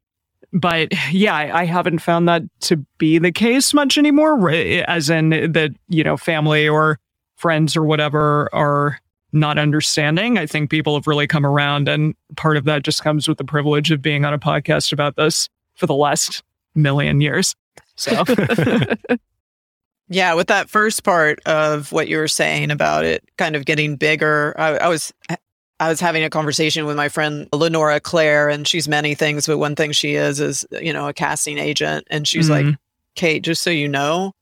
but 0.51 0.91
yeah 1.11 1.35
I, 1.35 1.61
I 1.61 1.65
haven't 1.65 1.99
found 1.99 2.27
that 2.27 2.41
to 2.61 2.77
be 2.97 3.19
the 3.19 3.31
case 3.31 3.71
much 3.71 3.99
anymore 3.99 4.49
as 4.49 5.07
in 5.07 5.29
that 5.29 5.71
you 5.89 6.03
know 6.03 6.17
family 6.17 6.67
or 6.67 6.97
friends 7.35 7.77
or 7.77 7.83
whatever 7.83 8.49
are 8.51 8.99
not 9.31 9.57
understanding. 9.57 10.37
I 10.37 10.45
think 10.45 10.69
people 10.69 10.95
have 10.95 11.07
really 11.07 11.27
come 11.27 11.45
around, 11.45 11.87
and 11.87 12.15
part 12.35 12.57
of 12.57 12.65
that 12.65 12.83
just 12.83 13.03
comes 13.03 13.27
with 13.27 13.37
the 13.37 13.43
privilege 13.43 13.91
of 13.91 14.01
being 14.01 14.25
on 14.25 14.33
a 14.33 14.39
podcast 14.39 14.91
about 14.91 15.15
this 15.15 15.49
for 15.75 15.85
the 15.85 15.95
last 15.95 16.43
million 16.75 17.21
years. 17.21 17.55
So, 17.95 18.23
yeah, 20.09 20.33
with 20.33 20.47
that 20.47 20.69
first 20.69 21.03
part 21.03 21.39
of 21.45 21.91
what 21.91 22.07
you 22.07 22.17
were 22.17 22.27
saying 22.27 22.71
about 22.71 23.05
it 23.05 23.23
kind 23.37 23.55
of 23.55 23.65
getting 23.65 23.95
bigger, 23.95 24.55
I, 24.57 24.77
I 24.77 24.87
was. 24.87 25.13
I 25.81 25.87
was 25.87 26.01
having 26.01 26.25
a 26.25 26.29
conversation 26.29 26.85
with 26.85 26.97
my 26.97 27.07
friend 27.07 27.47
Lenora 27.53 28.01
Claire, 28.01 28.49
and 28.49 28.67
she's 28.67 28.89
many 28.89 29.15
things, 29.15 29.47
but 29.47 29.59
one 29.59 29.77
thing 29.77 29.93
she 29.93 30.15
is 30.15 30.41
is, 30.41 30.65
you 30.81 30.91
know, 30.91 31.07
a 31.07 31.13
casting 31.13 31.57
agent. 31.57 32.05
And 32.09 32.27
she's 32.27 32.49
mm-hmm. 32.49 32.67
like, 32.67 32.77
Kate, 33.15 33.43
just 33.43 33.63
so 33.63 33.69
you 33.69 33.87
know, 33.87 34.33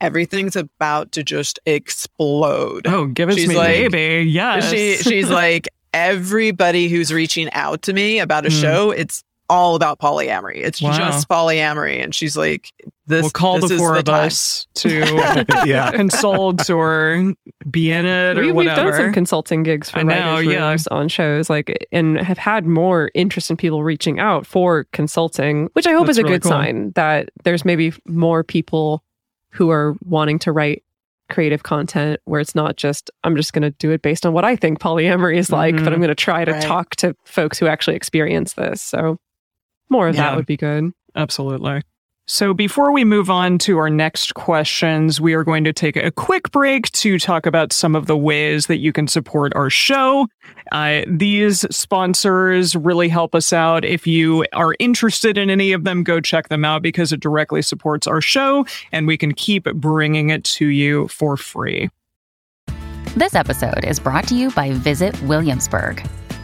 everything's 0.00 0.56
about 0.56 1.12
to 1.12 1.22
just 1.22 1.58
explode. 1.66 2.86
Oh, 2.86 3.06
give 3.06 3.28
it 3.30 3.34
she's 3.34 3.44
to 3.44 3.50
me, 3.50 3.56
like, 3.56 3.90
baby. 3.90 4.30
Yes. 4.30 4.70
She, 4.70 4.96
she's 4.96 5.30
like, 5.30 5.68
everybody 5.92 6.88
who's 6.88 7.12
reaching 7.12 7.50
out 7.52 7.82
to 7.82 7.92
me 7.92 8.18
about 8.18 8.46
a 8.46 8.50
mm. 8.50 8.60
show, 8.60 8.90
it's 8.90 9.22
all 9.48 9.76
about 9.76 9.98
polyamory. 9.98 10.56
It's 10.56 10.82
wow. 10.82 10.96
just 10.96 11.28
polyamory. 11.28 12.02
And 12.02 12.14
she's 12.14 12.36
like, 12.36 12.72
this 13.06 13.22
We'll 13.22 13.30
call 13.30 13.60
this 13.60 13.70
the 13.70 13.78
four 13.78 13.92
the 13.92 13.98
of 14.00 14.04
time. 14.06 14.26
us 14.26 14.66
to 14.76 15.44
yeah. 15.64 15.90
consult 15.94 16.68
or 16.68 17.32
be 17.70 17.92
in 17.92 18.06
it 18.06 18.38
or 18.38 18.42
we, 18.42 18.52
whatever. 18.52 18.84
We've 18.84 18.92
done 18.92 19.02
some 19.04 19.12
consulting 19.12 19.62
gigs 19.62 19.90
for 19.90 20.00
I 20.00 20.02
know, 20.02 20.38
yeah. 20.38 20.76
on 20.90 21.08
shows, 21.08 21.48
like, 21.48 21.86
and 21.92 22.18
have 22.18 22.38
had 22.38 22.66
more 22.66 23.10
interest 23.14 23.50
in 23.50 23.56
people 23.56 23.84
reaching 23.84 24.18
out 24.18 24.46
for 24.46 24.84
consulting, 24.92 25.68
which 25.74 25.86
I 25.86 25.92
hope 25.92 26.06
That's 26.06 26.18
is 26.18 26.18
a 26.18 26.22
really 26.24 26.34
good 26.34 26.42
cool. 26.42 26.50
sign 26.50 26.90
that 26.92 27.30
there's 27.44 27.64
maybe 27.64 27.92
more 28.06 28.42
people 28.42 29.02
who 29.56 29.70
are 29.70 29.96
wanting 30.04 30.38
to 30.40 30.52
write 30.52 30.82
creative 31.28 31.62
content 31.64 32.20
where 32.24 32.40
it's 32.40 32.54
not 32.54 32.76
just 32.76 33.10
I'm 33.24 33.36
just 33.36 33.52
going 33.52 33.62
to 33.62 33.70
do 33.70 33.90
it 33.90 34.02
based 34.02 34.24
on 34.24 34.32
what 34.32 34.44
I 34.44 34.54
think 34.54 34.78
polyamory 34.78 35.36
is 35.36 35.50
like, 35.50 35.74
mm-hmm. 35.74 35.84
but 35.84 35.92
I'm 35.92 35.94
mm-hmm. 35.94 36.02
going 36.04 36.16
to 36.16 36.22
try 36.22 36.44
to 36.44 36.52
right. 36.52 36.62
talk 36.62 36.94
to 36.96 37.16
folks 37.24 37.58
who 37.58 37.66
actually 37.66 37.96
experience 37.96 38.54
this. 38.54 38.82
So 38.82 39.18
more 39.88 40.08
of 40.08 40.14
yeah. 40.14 40.22
that 40.22 40.36
would 40.36 40.46
be 40.46 40.56
good. 40.56 40.92
Absolutely. 41.16 41.82
So, 42.28 42.52
before 42.52 42.90
we 42.90 43.04
move 43.04 43.30
on 43.30 43.56
to 43.58 43.78
our 43.78 43.88
next 43.88 44.34
questions, 44.34 45.20
we 45.20 45.34
are 45.34 45.44
going 45.44 45.62
to 45.62 45.72
take 45.72 45.94
a 45.94 46.10
quick 46.10 46.50
break 46.50 46.90
to 46.90 47.20
talk 47.20 47.46
about 47.46 47.72
some 47.72 47.94
of 47.94 48.06
the 48.06 48.16
ways 48.16 48.66
that 48.66 48.78
you 48.78 48.92
can 48.92 49.06
support 49.06 49.54
our 49.54 49.70
show. 49.70 50.26
Uh, 50.72 51.02
these 51.06 51.64
sponsors 51.70 52.74
really 52.74 53.08
help 53.08 53.36
us 53.36 53.52
out. 53.52 53.84
If 53.84 54.08
you 54.08 54.44
are 54.54 54.74
interested 54.80 55.38
in 55.38 55.50
any 55.50 55.70
of 55.70 55.84
them, 55.84 56.02
go 56.02 56.20
check 56.20 56.48
them 56.48 56.64
out 56.64 56.82
because 56.82 57.12
it 57.12 57.20
directly 57.20 57.62
supports 57.62 58.08
our 58.08 58.20
show 58.20 58.66
and 58.90 59.06
we 59.06 59.16
can 59.16 59.32
keep 59.32 59.62
bringing 59.74 60.30
it 60.30 60.42
to 60.44 60.66
you 60.66 61.06
for 61.06 61.36
free. 61.36 61.90
This 63.14 63.36
episode 63.36 63.84
is 63.84 64.00
brought 64.00 64.26
to 64.28 64.34
you 64.34 64.50
by 64.50 64.72
Visit 64.72 65.20
Williamsburg. 65.22 66.04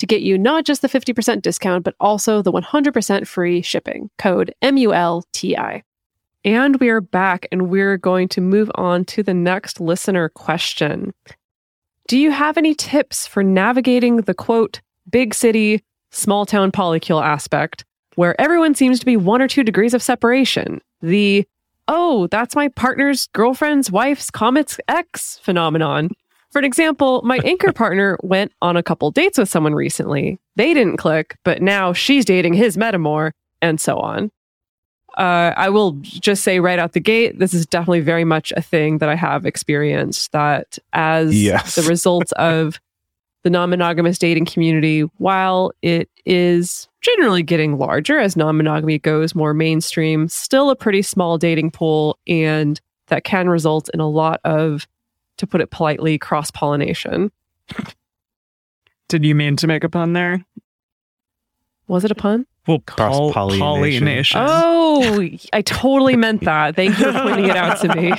to 0.00 0.06
get 0.06 0.22
you 0.22 0.36
not 0.36 0.64
just 0.64 0.82
the 0.82 0.88
50% 0.88 1.42
discount, 1.42 1.84
but 1.84 1.94
also 2.00 2.42
the 2.42 2.52
100% 2.52 3.26
free 3.26 3.62
shipping. 3.62 4.10
Code 4.18 4.52
MULTI. 4.62 5.82
And 6.44 6.80
we 6.80 6.88
are 6.88 7.02
back 7.02 7.46
and 7.52 7.68
we're 7.68 7.98
going 7.98 8.28
to 8.28 8.40
move 8.40 8.70
on 8.74 9.04
to 9.06 9.22
the 9.22 9.34
next 9.34 9.80
listener 9.80 10.30
question. 10.30 11.12
Do 12.08 12.18
you 12.18 12.30
have 12.30 12.56
any 12.56 12.74
tips 12.74 13.26
for 13.26 13.44
navigating 13.44 14.16
the 14.16 14.34
quote 14.34 14.80
big 15.10 15.34
city, 15.34 15.84
small 16.10 16.46
town 16.46 16.72
polycule 16.72 17.22
aspect, 17.22 17.84
where 18.16 18.40
everyone 18.40 18.74
seems 18.74 19.00
to 19.00 19.06
be 19.06 19.16
one 19.16 19.42
or 19.42 19.48
two 19.48 19.62
degrees 19.62 19.94
of 19.94 20.02
separation. 20.02 20.80
The, 21.00 21.46
oh, 21.88 22.26
that's 22.28 22.56
my 22.56 22.68
partner's 22.68 23.28
girlfriend's 23.28 23.90
wife's 23.90 24.30
comet's 24.30 24.78
ex 24.88 25.38
phenomenon. 25.42 26.10
For 26.50 26.58
an 26.58 26.64
example, 26.64 27.22
my 27.24 27.38
anchor 27.44 27.72
partner 27.72 28.18
went 28.22 28.52
on 28.60 28.76
a 28.76 28.82
couple 28.82 29.10
dates 29.10 29.38
with 29.38 29.48
someone 29.48 29.74
recently. 29.74 30.38
They 30.56 30.74
didn't 30.74 30.96
click, 30.96 31.36
but 31.44 31.62
now 31.62 31.92
she's 31.92 32.24
dating 32.24 32.54
his 32.54 32.76
metamor, 32.76 33.32
and 33.62 33.80
so 33.80 33.98
on. 33.98 34.30
Uh, 35.18 35.52
I 35.56 35.68
will 35.70 35.92
just 36.02 36.42
say 36.44 36.60
right 36.60 36.78
out 36.78 36.92
the 36.92 37.00
gate, 37.00 37.38
this 37.38 37.52
is 37.52 37.66
definitely 37.66 38.00
very 38.00 38.24
much 38.24 38.52
a 38.56 38.62
thing 38.62 38.98
that 38.98 39.08
I 39.08 39.16
have 39.16 39.44
experienced. 39.44 40.32
That 40.32 40.78
as 40.92 41.40
Yes. 41.40 41.74
the 41.74 41.82
result 41.82 42.32
of 42.36 42.80
the 43.42 43.50
non 43.50 43.70
monogamous 43.70 44.18
dating 44.18 44.44
community, 44.46 45.02
while 45.18 45.72
it 45.82 46.08
is 46.26 46.88
generally 47.00 47.42
getting 47.42 47.78
larger 47.78 48.18
as 48.18 48.36
non 48.36 48.56
monogamy 48.56 48.98
goes 48.98 49.34
more 49.34 49.52
mainstream, 49.54 50.28
still 50.28 50.70
a 50.70 50.76
pretty 50.76 51.02
small 51.02 51.38
dating 51.38 51.70
pool. 51.72 52.18
And 52.26 52.80
that 53.08 53.24
can 53.24 53.48
result 53.48 53.88
in 53.92 53.98
a 54.00 54.08
lot 54.08 54.40
of, 54.44 54.86
to 55.40 55.46
put 55.46 55.60
it 55.60 55.70
politely, 55.70 56.18
cross 56.18 56.50
pollination. 56.50 57.32
Did 59.08 59.24
you 59.24 59.34
mean 59.34 59.56
to 59.56 59.66
make 59.66 59.84
a 59.84 59.88
pun 59.88 60.12
there? 60.12 60.44
Was 61.88 62.04
it 62.04 62.10
a 62.10 62.14
pun? 62.14 62.46
Well, 62.68 62.80
Cross-pollination. 62.80 64.38
Oh, 64.40 65.28
I 65.52 65.62
totally 65.62 66.14
meant 66.14 66.44
that. 66.44 66.76
Thank 66.76 66.98
you 66.98 67.06
for 67.06 67.12
pointing 67.20 67.46
it 67.46 67.56
out 67.56 67.80
to 67.80 67.96
me. 67.96 68.12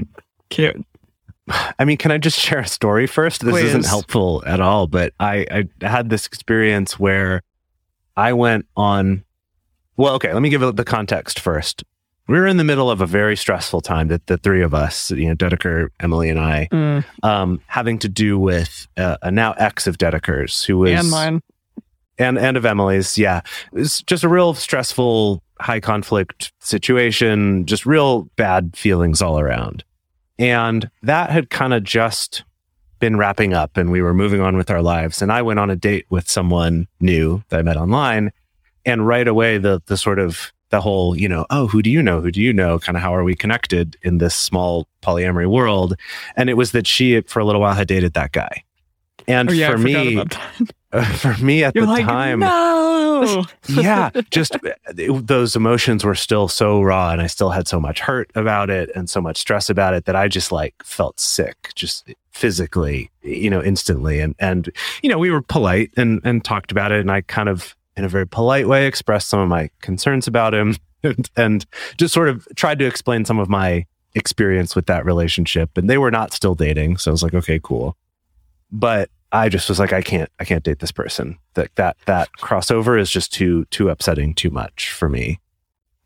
Cute. 0.50 0.84
I 1.78 1.84
mean, 1.84 1.96
can 1.96 2.12
I 2.12 2.18
just 2.18 2.38
share 2.38 2.60
a 2.60 2.66
story 2.68 3.06
first? 3.06 3.44
This 3.44 3.56
isn't 3.56 3.86
helpful 3.86 4.44
at 4.46 4.60
all, 4.60 4.86
but 4.86 5.14
I, 5.18 5.46
I 5.82 5.86
had 5.86 6.10
this 6.10 6.26
experience 6.26 6.98
where 6.98 7.42
I 8.16 8.34
went 8.34 8.66
on. 8.76 9.24
Well, 9.96 10.14
okay, 10.14 10.32
let 10.32 10.42
me 10.42 10.50
give 10.50 10.62
it 10.62 10.76
the 10.76 10.84
context 10.84 11.40
first. 11.40 11.82
We 12.30 12.38
were 12.38 12.46
in 12.46 12.58
the 12.58 12.64
middle 12.64 12.88
of 12.92 13.00
a 13.00 13.06
very 13.06 13.36
stressful 13.36 13.80
time 13.80 14.06
that 14.06 14.28
the 14.28 14.36
three 14.38 14.62
of 14.62 14.72
us, 14.72 15.10
you 15.10 15.26
know, 15.26 15.34
Dedeker, 15.34 15.88
Emily, 15.98 16.30
and 16.30 16.38
I, 16.38 16.68
Mm, 16.70 17.04
um, 17.24 17.60
having 17.66 17.98
to 17.98 18.08
do 18.08 18.38
with 18.38 18.86
uh, 18.96 19.16
a 19.20 19.32
now 19.32 19.52
ex 19.54 19.88
of 19.88 19.98
Dedeker's 19.98 20.62
who 20.62 20.78
was 20.78 20.92
and 20.92 21.10
mine. 21.10 21.42
and 22.20 22.38
and 22.38 22.56
of 22.56 22.64
Emily's. 22.64 23.18
Yeah, 23.18 23.40
it's 23.72 24.00
just 24.04 24.22
a 24.22 24.28
real 24.28 24.54
stressful, 24.54 25.42
high 25.58 25.80
conflict 25.80 26.52
situation. 26.60 27.66
Just 27.66 27.84
real 27.84 28.30
bad 28.36 28.76
feelings 28.76 29.20
all 29.20 29.40
around, 29.40 29.82
and 30.38 30.88
that 31.02 31.30
had 31.30 31.50
kind 31.50 31.74
of 31.74 31.82
just 31.82 32.44
been 33.00 33.16
wrapping 33.16 33.54
up, 33.54 33.76
and 33.76 33.90
we 33.90 34.02
were 34.02 34.14
moving 34.14 34.40
on 34.40 34.56
with 34.56 34.70
our 34.70 34.82
lives. 34.82 35.20
And 35.20 35.32
I 35.32 35.42
went 35.42 35.58
on 35.58 35.68
a 35.68 35.74
date 35.74 36.06
with 36.10 36.30
someone 36.30 36.86
new 37.00 37.42
that 37.48 37.58
I 37.58 37.62
met 37.62 37.76
online, 37.76 38.30
and 38.86 39.04
right 39.04 39.26
away 39.26 39.58
the 39.58 39.82
the 39.86 39.96
sort 39.96 40.20
of 40.20 40.52
the 40.70 40.80
whole 40.80 41.16
you 41.16 41.28
know 41.28 41.46
oh 41.50 41.66
who 41.66 41.82
do 41.82 41.90
you 41.90 42.02
know? 42.02 42.20
Who 42.20 42.30
do 42.30 42.40
you 42.40 42.52
know? 42.52 42.78
Kind 42.78 42.96
of 42.96 43.02
how 43.02 43.14
are 43.14 43.24
we 43.24 43.34
connected 43.34 43.96
in 44.02 44.18
this 44.18 44.34
small 44.34 44.86
polyamory 45.02 45.48
world? 45.50 45.94
And 46.36 46.48
it 46.50 46.54
was 46.54 46.72
that 46.72 46.86
she 46.86 47.20
for 47.22 47.40
a 47.40 47.44
little 47.44 47.60
while 47.60 47.74
had 47.74 47.88
dated 47.88 48.14
that 48.14 48.32
guy. 48.32 48.64
And 49.28 49.50
Oh, 49.50 49.52
yeah, 49.52 49.70
for 49.70 49.78
me 49.78 50.24
uh, 50.92 51.04
for 51.16 51.36
me 51.44 51.62
at 51.62 51.74
You're 51.74 51.86
the 51.86 51.92
like, 51.92 52.04
time 52.04 52.40
no. 52.40 53.44
yeah 53.68 54.08
just 54.30 54.56
it- 54.64 55.26
those 55.26 55.54
emotions 55.54 56.02
were 56.04 56.14
still 56.14 56.48
so 56.48 56.80
raw 56.80 57.10
and 57.12 57.20
i 57.20 57.26
still 57.26 57.50
had 57.50 57.68
so 57.68 57.78
much 57.78 58.00
hurt 58.00 58.30
about 58.34 58.70
it 58.70 58.90
and 58.96 59.10
so 59.10 59.20
much 59.20 59.36
stress 59.36 59.68
about 59.68 59.92
it 59.92 60.06
that 60.06 60.16
i 60.16 60.26
just 60.26 60.50
like 60.50 60.74
felt 60.82 61.20
sick 61.20 61.70
just 61.74 62.08
physically 62.32 63.10
you 63.22 63.50
know 63.50 63.62
instantly. 63.62 64.20
And 64.20 64.34
and 64.38 64.70
you 65.02 65.10
know 65.10 65.18
we 65.18 65.30
were 65.30 65.42
polite 65.42 65.90
and 65.98 66.20
and 66.24 66.42
talked 66.42 66.72
about 66.72 66.92
it 66.92 67.00
and 67.00 67.10
i 67.10 67.20
kind 67.20 67.48
of 67.50 67.76
in 67.96 68.04
a 68.04 68.08
very 68.08 68.26
polite 68.26 68.68
way 68.68 68.86
expressed 68.86 69.28
some 69.28 69.40
of 69.40 69.48
my 69.48 69.70
concerns 69.80 70.26
about 70.26 70.54
him 70.54 70.76
and, 71.02 71.30
and 71.36 71.66
just 71.96 72.14
sort 72.14 72.28
of 72.28 72.46
tried 72.56 72.78
to 72.78 72.86
explain 72.86 73.24
some 73.24 73.38
of 73.38 73.48
my 73.48 73.86
experience 74.14 74.74
with 74.74 74.86
that 74.86 75.04
relationship 75.04 75.78
and 75.78 75.88
they 75.88 75.96
were 75.98 76.10
not 76.10 76.32
still 76.32 76.56
dating 76.56 76.96
so 76.96 77.10
i 77.10 77.12
was 77.12 77.22
like 77.22 77.34
okay 77.34 77.60
cool 77.62 77.96
but 78.72 79.08
I 79.32 79.48
just 79.48 79.68
was 79.68 79.78
like, 79.78 79.92
I 79.92 80.02
can't, 80.02 80.30
I 80.40 80.44
can't 80.44 80.64
date 80.64 80.80
this 80.80 80.92
person. 80.92 81.38
That 81.54 81.74
that 81.76 81.96
that 82.06 82.30
crossover 82.38 82.98
is 82.98 83.10
just 83.10 83.32
too 83.32 83.64
too 83.66 83.88
upsetting, 83.88 84.34
too 84.34 84.50
much 84.50 84.90
for 84.90 85.08
me. 85.08 85.40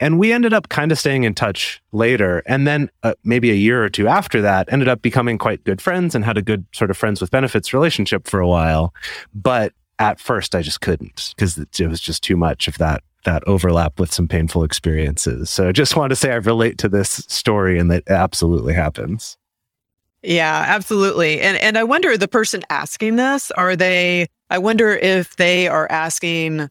And 0.01 0.19
we 0.19 0.33
ended 0.33 0.53
up 0.53 0.69
kind 0.69 0.93
of 0.93 0.99
staying 0.99 1.25
in 1.25 1.35
touch 1.35 1.81
later, 1.93 2.43
and 2.47 2.67
then 2.67 2.91
uh, 3.03 3.15
maybe 3.23 3.51
a 3.51 3.55
year 3.55 3.83
or 3.83 3.89
two 3.89 4.09
after 4.09 4.43
that, 4.43 4.71
ended 4.71 4.89
up 4.89 5.01
becoming 5.01 5.39
quite 5.39 5.65
good 5.65 5.81
friends 5.81 6.15
and 6.15 6.25
had 6.25 6.37
a 6.37 6.43
good 6.43 6.67
sort 6.73 6.91
of 6.91 6.97
friends 6.97 7.21
with 7.21 7.31
benefits 7.31 7.73
relationship 7.73 8.27
for 8.27 8.41
a 8.41 8.49
while. 8.49 8.93
But 9.35 9.73
at 9.99 10.21
first, 10.21 10.55
I 10.55 10.63
just 10.63 10.81
couldn't 10.81 11.35
because 11.37 11.59
it, 11.59 11.89
was 11.89 12.01
just 12.01 12.23
too 12.23 12.37
much 12.37 12.69
of 12.69 12.79
that 12.79 13.03
that 13.25 13.43
overlap 13.47 13.99
with 13.99 14.13
some 14.13 14.29
painful 14.29 14.65
experiences. 14.65 15.49
So 15.49 15.69
I 15.69 15.73
just 15.73 15.97
want 15.97 16.11
to 16.11 16.17
say 16.17 16.31
I 16.31 16.37
relate 16.37 16.77
to 16.79 16.91
this 16.91 17.09
story 17.09 17.79
and 17.79 17.91
that 17.91 18.09
absolutely 18.09 18.75
happens. 18.75 19.39
Yeah, 20.23 20.65
absolutely. 20.67 21.41
And 21.41 21.57
and 21.59 21.79
I 21.79 21.85
wonder 21.85 22.17
the 22.17 22.29
person 22.29 22.63
asking 22.71 23.17
this, 23.17 23.51
are 23.53 23.77
they 23.77 24.27
I 24.51 24.59
wonder 24.59 24.91
if 24.91 25.37
they 25.37 25.69
are 25.69 25.91
asking 25.91 26.69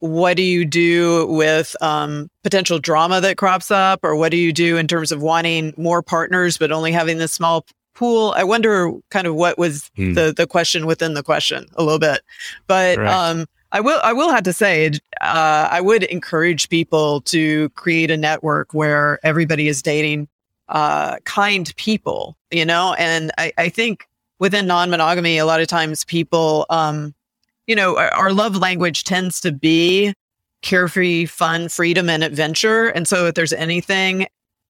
what 0.00 0.36
do 0.36 0.42
you 0.42 0.64
do 0.64 1.26
with 1.26 1.74
um, 1.80 2.28
potential 2.42 2.78
drama 2.78 3.20
that 3.20 3.38
crops 3.38 3.70
up 3.70 4.00
or 4.02 4.14
what 4.14 4.30
do 4.30 4.36
you 4.36 4.52
do 4.52 4.76
in 4.76 4.86
terms 4.86 5.10
of 5.10 5.22
wanting 5.22 5.72
more 5.76 6.02
partners 6.02 6.58
but 6.58 6.70
only 6.70 6.92
having 6.92 7.18
this 7.18 7.32
small 7.32 7.64
pool? 7.96 8.32
I 8.36 8.44
wonder 8.44 8.92
kind 9.10 9.26
of 9.26 9.34
what 9.34 9.58
was 9.58 9.90
Hmm. 9.96 10.12
the 10.14 10.32
the 10.36 10.46
question 10.46 10.86
within 10.86 11.14
the 11.14 11.22
question 11.22 11.66
a 11.74 11.82
little 11.82 11.98
bit. 11.98 12.20
But 12.66 12.96
Correct. 12.96 13.12
um 13.12 13.46
I 13.72 13.80
will 13.80 14.00
I 14.04 14.12
will 14.12 14.30
have 14.30 14.44
to 14.44 14.52
say 14.52 14.88
uh, 15.20 15.68
I 15.70 15.80
would 15.80 16.04
encourage 16.04 16.68
people 16.68 17.20
to 17.22 17.68
create 17.70 18.10
a 18.12 18.16
network 18.16 18.72
where 18.72 19.18
everybody 19.24 19.66
is 19.66 19.82
dating 19.82 20.28
uh, 20.68 21.16
kind 21.24 21.74
people, 21.76 22.36
you 22.50 22.64
know? 22.64 22.94
And 22.98 23.32
I, 23.38 23.52
I 23.58 23.68
think 23.68 24.06
within 24.38 24.66
non 24.66 24.88
monogamy, 24.90 25.38
a 25.38 25.46
lot 25.46 25.60
of 25.60 25.66
times 25.66 26.04
people, 26.04 26.66
um, 26.70 27.14
you 27.66 27.74
know, 27.76 27.98
our, 27.98 28.10
our 28.14 28.32
love 28.32 28.56
language 28.56 29.04
tends 29.04 29.40
to 29.40 29.52
be 29.52 30.14
carefree, 30.62 31.26
fun, 31.26 31.68
freedom, 31.68 32.08
and 32.08 32.24
adventure. 32.24 32.86
And 32.88 33.06
so 33.06 33.26
if 33.26 33.34
there's 33.34 33.52
anything, 33.52 34.26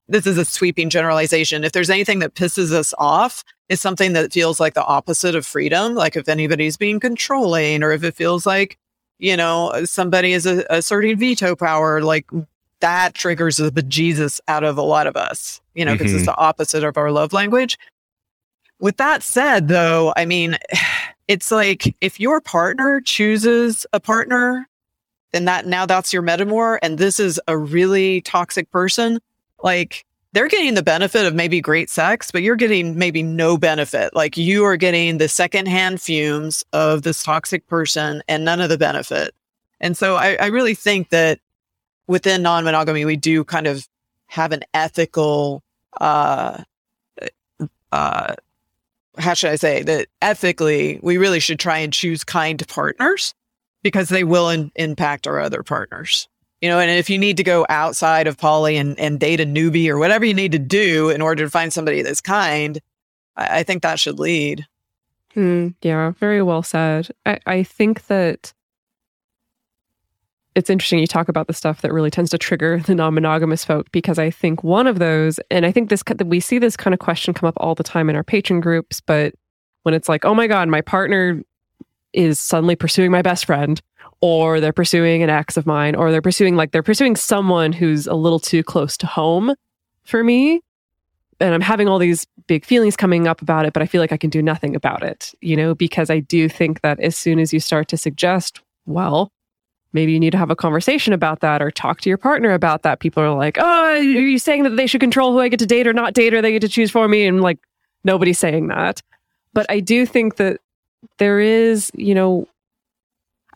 this 0.08 0.26
is 0.26 0.38
a 0.38 0.44
sweeping 0.44 0.88
generalization. 0.90 1.64
If 1.64 1.72
there's 1.72 1.90
anything 1.90 2.20
that 2.20 2.34
pisses 2.34 2.72
us 2.72 2.94
off, 2.98 3.42
it's 3.68 3.82
something 3.82 4.12
that 4.12 4.32
feels 4.32 4.60
like 4.60 4.74
the 4.74 4.84
opposite 4.84 5.34
of 5.34 5.44
freedom. 5.46 5.94
Like 5.94 6.16
if 6.16 6.28
anybody's 6.28 6.76
being 6.76 7.00
controlling 7.00 7.82
or 7.82 7.90
if 7.92 8.04
it 8.04 8.14
feels 8.14 8.46
like, 8.46 8.78
you 9.18 9.36
know, 9.36 9.72
somebody 9.84 10.32
is 10.32 10.46
a, 10.46 10.64
asserting 10.70 11.18
veto 11.18 11.56
power, 11.56 12.02
like 12.02 12.26
that 12.80 13.14
triggers 13.14 13.56
the 13.56 13.72
bejesus 13.72 14.38
out 14.46 14.62
of 14.62 14.76
a 14.78 14.82
lot 14.82 15.06
of 15.06 15.16
us, 15.16 15.60
you 15.74 15.84
know, 15.84 15.94
because 15.94 16.12
Mhm. 16.12 16.16
it's 16.16 16.26
the 16.26 16.36
opposite 16.36 16.84
of 16.84 16.96
our 16.96 17.10
love 17.10 17.32
language. 17.32 17.78
With 18.78 18.98
that 18.98 19.22
said, 19.22 19.68
though, 19.68 20.12
I 20.16 20.24
mean, 20.26 20.56
it's 21.28 21.50
like 21.50 21.96
if 22.00 22.20
your 22.20 22.40
partner 22.40 23.00
chooses 23.00 23.86
a 23.92 23.98
partner, 23.98 24.68
then 25.32 25.46
that 25.46 25.66
now 25.66 25.86
that's 25.86 26.12
your 26.12 26.22
metamor, 26.22 26.78
and 26.82 26.98
this 26.98 27.18
is 27.18 27.40
a 27.48 27.58
really 27.58 28.20
toxic 28.20 28.70
person, 28.70 29.18
like 29.62 30.04
they're 30.32 30.48
getting 30.48 30.74
the 30.74 30.82
benefit 30.82 31.24
of 31.24 31.34
maybe 31.34 31.60
great 31.60 31.88
sex, 31.88 32.30
but 32.30 32.42
you're 32.42 32.56
getting 32.56 32.98
maybe 32.98 33.22
no 33.22 33.56
benefit. 33.56 34.14
Like 34.14 34.36
you 34.36 34.64
are 34.64 34.76
getting 34.76 35.18
the 35.18 35.28
secondhand 35.28 36.02
fumes 36.02 36.62
of 36.74 37.02
this 37.02 37.22
toxic 37.22 37.66
person 37.66 38.22
and 38.28 38.44
none 38.44 38.60
of 38.60 38.68
the 38.68 38.76
benefit. 38.76 39.34
And 39.80 39.96
so 39.96 40.16
I, 40.16 40.36
I 40.40 40.46
really 40.46 40.74
think 40.74 41.08
that 41.08 41.40
within 42.06 42.42
non-monogamy, 42.42 43.04
we 43.04 43.16
do 43.16 43.44
kind 43.44 43.66
of 43.66 43.88
have 44.26 44.52
an 44.52 44.62
ethical, 44.74 45.62
uh, 46.00 46.62
uh, 47.92 48.34
how 49.18 49.34
should 49.34 49.50
I 49.50 49.56
say 49.56 49.82
that 49.84 50.08
ethically, 50.20 51.00
we 51.02 51.16
really 51.16 51.40
should 51.40 51.58
try 51.58 51.78
and 51.78 51.92
choose 51.92 52.24
kind 52.24 52.62
partners 52.68 53.34
because 53.82 54.10
they 54.10 54.24
will 54.24 54.50
in- 54.50 54.72
impact 54.74 55.26
our 55.26 55.40
other 55.40 55.62
partners. 55.62 56.28
You 56.60 56.70
know, 56.70 56.78
and 56.78 56.90
if 56.90 57.10
you 57.10 57.18
need 57.18 57.36
to 57.36 57.44
go 57.44 57.66
outside 57.68 58.26
of 58.26 58.38
poly 58.38 58.76
and, 58.76 58.98
and 58.98 59.20
date 59.20 59.40
a 59.40 59.46
newbie 59.46 59.88
or 59.88 59.98
whatever 59.98 60.24
you 60.24 60.34
need 60.34 60.52
to 60.52 60.58
do 60.58 61.10
in 61.10 61.20
order 61.20 61.44
to 61.44 61.50
find 61.50 61.72
somebody 61.72 62.02
that's 62.02 62.20
kind, 62.20 62.80
I, 63.36 63.60
I 63.60 63.62
think 63.62 63.82
that 63.82 64.00
should 64.00 64.18
lead. 64.18 64.66
Hmm, 65.34 65.68
yeah, 65.82 66.12
very 66.12 66.42
well 66.42 66.62
said. 66.62 67.08
I, 67.26 67.38
I 67.46 67.62
think 67.62 68.06
that 68.06 68.54
it's 70.54 70.70
interesting 70.70 70.98
you 70.98 71.06
talk 71.06 71.28
about 71.28 71.46
the 71.46 71.52
stuff 71.52 71.82
that 71.82 71.92
really 71.92 72.10
tends 72.10 72.30
to 72.30 72.38
trigger 72.38 72.80
the 72.80 72.94
non-monogamous 72.94 73.62
folk 73.62 73.92
because 73.92 74.18
I 74.18 74.30
think 74.30 74.64
one 74.64 74.86
of 74.86 74.98
those, 74.98 75.38
and 75.50 75.66
I 75.66 75.72
think 75.72 75.90
this 75.90 76.02
we 76.24 76.40
see 76.40 76.58
this 76.58 76.76
kind 76.76 76.94
of 76.94 77.00
question 77.00 77.34
come 77.34 77.46
up 77.46 77.58
all 77.58 77.74
the 77.74 77.84
time 77.84 78.08
in 78.08 78.16
our 78.16 78.24
patron 78.24 78.60
groups, 78.60 79.02
but 79.02 79.34
when 79.82 79.94
it's 79.94 80.08
like, 80.08 80.24
oh 80.24 80.34
my 80.34 80.46
god, 80.46 80.68
my 80.68 80.80
partner 80.80 81.42
is 82.14 82.40
suddenly 82.40 82.74
pursuing 82.74 83.10
my 83.10 83.20
best 83.20 83.44
friend, 83.44 83.82
or 84.20 84.60
they're 84.60 84.72
pursuing 84.72 85.22
an 85.22 85.30
ex 85.30 85.56
of 85.56 85.66
mine, 85.66 85.94
or 85.94 86.10
they're 86.10 86.22
pursuing 86.22 86.56
like 86.56 86.72
they're 86.72 86.82
pursuing 86.82 87.16
someone 87.16 87.72
who's 87.72 88.06
a 88.06 88.14
little 88.14 88.40
too 88.40 88.62
close 88.62 88.96
to 88.98 89.06
home 89.06 89.54
for 90.04 90.24
me. 90.24 90.62
and 91.40 91.54
I'm 91.54 91.60
having 91.60 91.88
all 91.88 91.98
these 91.98 92.26
big 92.46 92.64
feelings 92.64 92.96
coming 92.96 93.26
up 93.26 93.42
about 93.42 93.66
it, 93.66 93.72
but 93.72 93.82
I 93.82 93.86
feel 93.86 94.00
like 94.00 94.12
I 94.12 94.16
can 94.16 94.30
do 94.30 94.42
nothing 94.42 94.74
about 94.74 95.02
it, 95.02 95.34
you 95.40 95.56
know, 95.56 95.74
because 95.74 96.08
I 96.10 96.20
do 96.20 96.48
think 96.48 96.80
that 96.80 96.98
as 97.00 97.16
soon 97.16 97.38
as 97.38 97.52
you 97.52 97.60
start 97.60 97.88
to 97.88 97.96
suggest, 97.96 98.60
well, 98.86 99.32
maybe 99.92 100.12
you 100.12 100.20
need 100.20 100.30
to 100.30 100.38
have 100.38 100.50
a 100.50 100.56
conversation 100.56 101.12
about 101.12 101.40
that 101.40 101.60
or 101.60 101.70
talk 101.70 102.00
to 102.02 102.08
your 102.08 102.18
partner 102.18 102.52
about 102.52 102.82
that. 102.82 103.00
People 103.00 103.22
are 103.22 103.34
like, 103.34 103.58
oh, 103.58 103.64
are 103.64 103.98
you 103.98 104.38
saying 104.38 104.62
that 104.62 104.76
they 104.76 104.86
should 104.86 105.00
control 105.00 105.32
who 105.32 105.40
I 105.40 105.48
get 105.48 105.58
to 105.60 105.66
date 105.66 105.86
or 105.86 105.92
not 105.92 106.14
date 106.14 106.34
or 106.34 106.40
they 106.40 106.52
get 106.52 106.62
to 106.62 106.68
choose 106.68 106.90
for 106.90 107.08
me? 107.08 107.26
And 107.26 107.40
like, 107.40 107.58
nobody's 108.04 108.38
saying 108.38 108.68
that. 108.68 109.02
But 109.52 109.66
I 109.68 109.80
do 109.80 110.06
think 110.06 110.36
that 110.36 110.60
there 111.18 111.40
is, 111.40 111.90
you 111.94 112.14
know, 112.14 112.46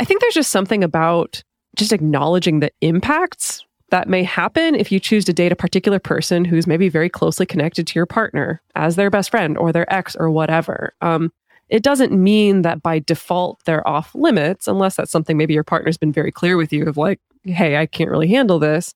I 0.01 0.05
think 0.05 0.23
there's 0.23 0.35
just 0.35 0.51
something 0.51 0.83
about 0.83 1.45
just 1.77 1.93
acknowledging 1.93 2.61
the 2.61 2.73
impacts 2.81 3.65
that 3.91 4.09
may 4.09 4.23
happen 4.23 4.75
if 4.75 4.91
you 4.91 4.99
choose 4.99 5.27
to 5.27 5.33
date 5.33 5.53
a 5.53 5.57
particular 5.57 5.99
person 5.99 6.45
who's 6.45 6.67
maybe 6.67 6.89
very 6.89 7.11
closely 7.11 7.45
connected 7.45 7.87
to 7.87 7.99
your 7.99 8.07
partner 8.07 8.63
as 8.75 8.97
their 8.97 9.11
best 9.11 9.31
friend 9.31 9.59
or 9.59 9.73
their 9.73 9.93
ex 9.93 10.17
or 10.17 10.31
whatever. 10.31 10.95
Um, 11.03 11.31
it 11.69 11.83
doesn't 11.83 12.13
mean 12.13 12.63
that 12.63 12.83
by 12.83 13.01
default 13.01 13.63
they're 13.67 13.87
off 13.87 14.15
limits, 14.15 14.67
unless 14.67 14.97
that's 14.97 15.11
something 15.11 15.37
maybe 15.37 15.55
your 15.55 15.65
partner's 15.65 15.99
been 15.99 16.13
very 16.13 16.33
clear 16.33 16.57
with 16.57 16.73
you 16.73 16.87
of 16.87 16.97
like, 16.97 17.21
hey, 17.45 17.77
I 17.77 17.85
can't 17.85 18.11
really 18.11 18.29
handle 18.29 18.59
this. 18.59 18.95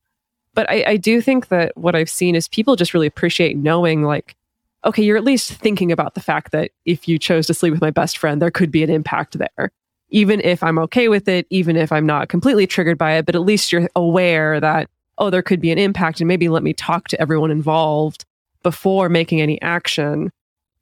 But 0.54 0.70
I, 0.70 0.84
I 0.86 0.96
do 0.96 1.20
think 1.20 1.48
that 1.48 1.76
what 1.76 1.94
I've 1.94 2.10
seen 2.10 2.34
is 2.34 2.48
people 2.48 2.76
just 2.76 2.94
really 2.94 3.06
appreciate 3.06 3.56
knowing, 3.56 4.04
like, 4.04 4.36
okay, 4.84 5.02
you're 5.02 5.16
at 5.16 5.24
least 5.24 5.52
thinking 5.52 5.92
about 5.92 6.14
the 6.14 6.20
fact 6.20 6.52
that 6.52 6.70
if 6.86 7.08
you 7.08 7.18
chose 7.18 7.46
to 7.48 7.54
sleep 7.54 7.72
with 7.72 7.82
my 7.82 7.90
best 7.90 8.16
friend, 8.16 8.40
there 8.40 8.50
could 8.50 8.70
be 8.70 8.82
an 8.82 8.90
impact 8.90 9.36
there. 9.38 9.70
Even 10.14 10.40
if 10.42 10.62
I'm 10.62 10.78
okay 10.78 11.08
with 11.08 11.26
it, 11.26 11.44
even 11.50 11.74
if 11.74 11.90
I'm 11.90 12.06
not 12.06 12.28
completely 12.28 12.68
triggered 12.68 12.96
by 12.96 13.14
it, 13.14 13.26
but 13.26 13.34
at 13.34 13.40
least 13.42 13.72
you're 13.72 13.88
aware 13.96 14.60
that, 14.60 14.88
oh, 15.18 15.28
there 15.28 15.42
could 15.42 15.60
be 15.60 15.72
an 15.72 15.78
impact 15.78 16.20
and 16.20 16.28
maybe 16.28 16.48
let 16.48 16.62
me 16.62 16.72
talk 16.72 17.08
to 17.08 17.20
everyone 17.20 17.50
involved 17.50 18.24
before 18.62 19.08
making 19.08 19.40
any 19.40 19.60
action 19.60 20.30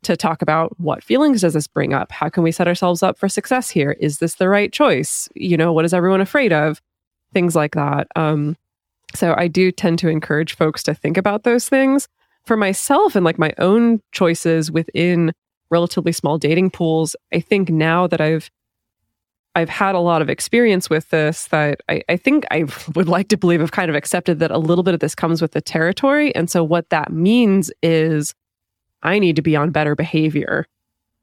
to 0.03 0.19
talk 0.19 0.43
about 0.43 0.79
what 0.79 1.03
feelings 1.03 1.41
does 1.41 1.55
this 1.55 1.67
bring 1.67 1.95
up? 1.95 2.13
How 2.13 2.29
can 2.29 2.43
we 2.43 2.53
set 2.53 2.69
ourselves 2.69 3.03
up 3.03 3.17
for 3.17 3.27
success 3.27 3.71
here? 3.71 3.97
Is 4.01 4.19
this 4.19 4.35
the 4.35 4.51
right 4.51 4.71
choice? 4.71 5.31
You 5.35 5.57
know, 5.57 5.73
what 5.73 5.87
is 5.87 5.95
everyone 5.95 6.21
afraid 6.21 6.53
of? 6.53 6.83
Things 7.33 7.57
like 7.57 7.75
that. 7.75 8.09
Um, 8.17 8.57
so 9.15 9.35
I 9.39 9.49
do 9.49 9.73
tend 9.73 9.99
to 10.01 10.09
encourage 10.09 10.57
folks 10.57 10.83
to 10.83 10.95
think 10.95 11.17
about 11.17 11.45
those 11.45 11.71
things 11.71 12.07
for 12.45 12.57
myself 12.57 13.17
and 13.17 13.25
like 13.25 13.39
my 13.39 13.55
own 13.59 14.03
choices 14.13 14.71
within 14.71 15.33
relatively 15.71 16.13
small 16.13 16.37
dating 16.37 16.71
pools. 16.71 17.17
I 17.33 17.41
think 17.41 17.71
now 17.71 18.07
that 18.09 18.21
I've 18.21 18.51
I've 19.55 19.69
had 19.69 19.95
a 19.95 20.01
lot 20.01 20.23
of 20.23 20.31
experience 20.31 20.89
with 20.89 21.11
this 21.11 21.49
that 21.49 21.81
I, 21.89 22.03
I 22.09 22.17
think 22.17 22.45
I 22.51 22.65
would 22.95 23.09
like 23.09 23.29
to 23.29 23.37
believe 23.37 23.61
I've 23.61 23.73
kind 23.73 23.91
of 23.91 23.97
accepted 23.97 24.39
that 24.41 24.51
a 24.51 24.59
little 24.59 24.85
bit 24.85 24.95
of 24.95 25.01
this 25.01 25.15
comes 25.15 25.43
with 25.43 25.53
the 25.53 25.61
territory. 25.61 26.35
And 26.35 26.51
so 26.51 26.65
what 26.65 26.89
that 26.91 27.13
means 27.13 27.71
is 27.83 28.35
I 29.03 29.19
need 29.19 29.37
to 29.37 29.43
be 29.43 29.57
on 29.57 29.71
better 29.71 29.95
behavior 29.95 30.67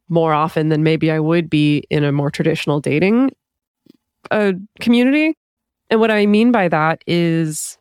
more 0.10 0.34
often 0.34 0.70
than 0.70 0.84
maybe 0.84 1.12
I 1.12 1.20
would 1.20 1.50
be 1.50 1.84
in 1.90 2.04
a 2.04 2.12
more 2.12 2.32
traditional 2.32 2.80
dating 2.80 3.32
uh, 4.32 4.54
community. 4.80 5.36
And 5.90 6.00
what 6.00 6.12
I 6.12 6.26
mean 6.26 6.52
by 6.52 6.68
that 6.68 7.04
is 7.08 7.78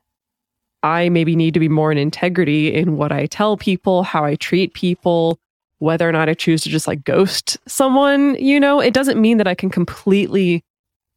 I 0.83 1.09
maybe 1.09 1.35
need 1.35 1.55
to 1.55 1.61
be 1.61 1.69
more 1.69 1.91
in 1.91 1.99
integrity 1.99 2.73
in 2.73 2.97
what 2.97 3.13
I 3.13 3.27
tell 3.27 3.57
people, 3.57 4.03
how 4.03 4.25
I 4.25 4.37
treat 4.37 4.75
people, 4.75 5.39
whether 5.79 6.09
or 6.09 6.12
not 6.12 6.29
I 6.29 6.35
choose 6.35 6.62
to 6.62 6.68
just 6.68 6.87
like 6.87 7.05
ghost 7.05 7.57
someone, 7.66 8.35
you 8.37 8.59
know, 8.59 8.81
it 8.81 8.95
doesn't 8.95 9.20
mean 9.20 9.39
that 9.39 9.49
I 9.49 9.55
can 9.55 9.70
completely 9.70 10.64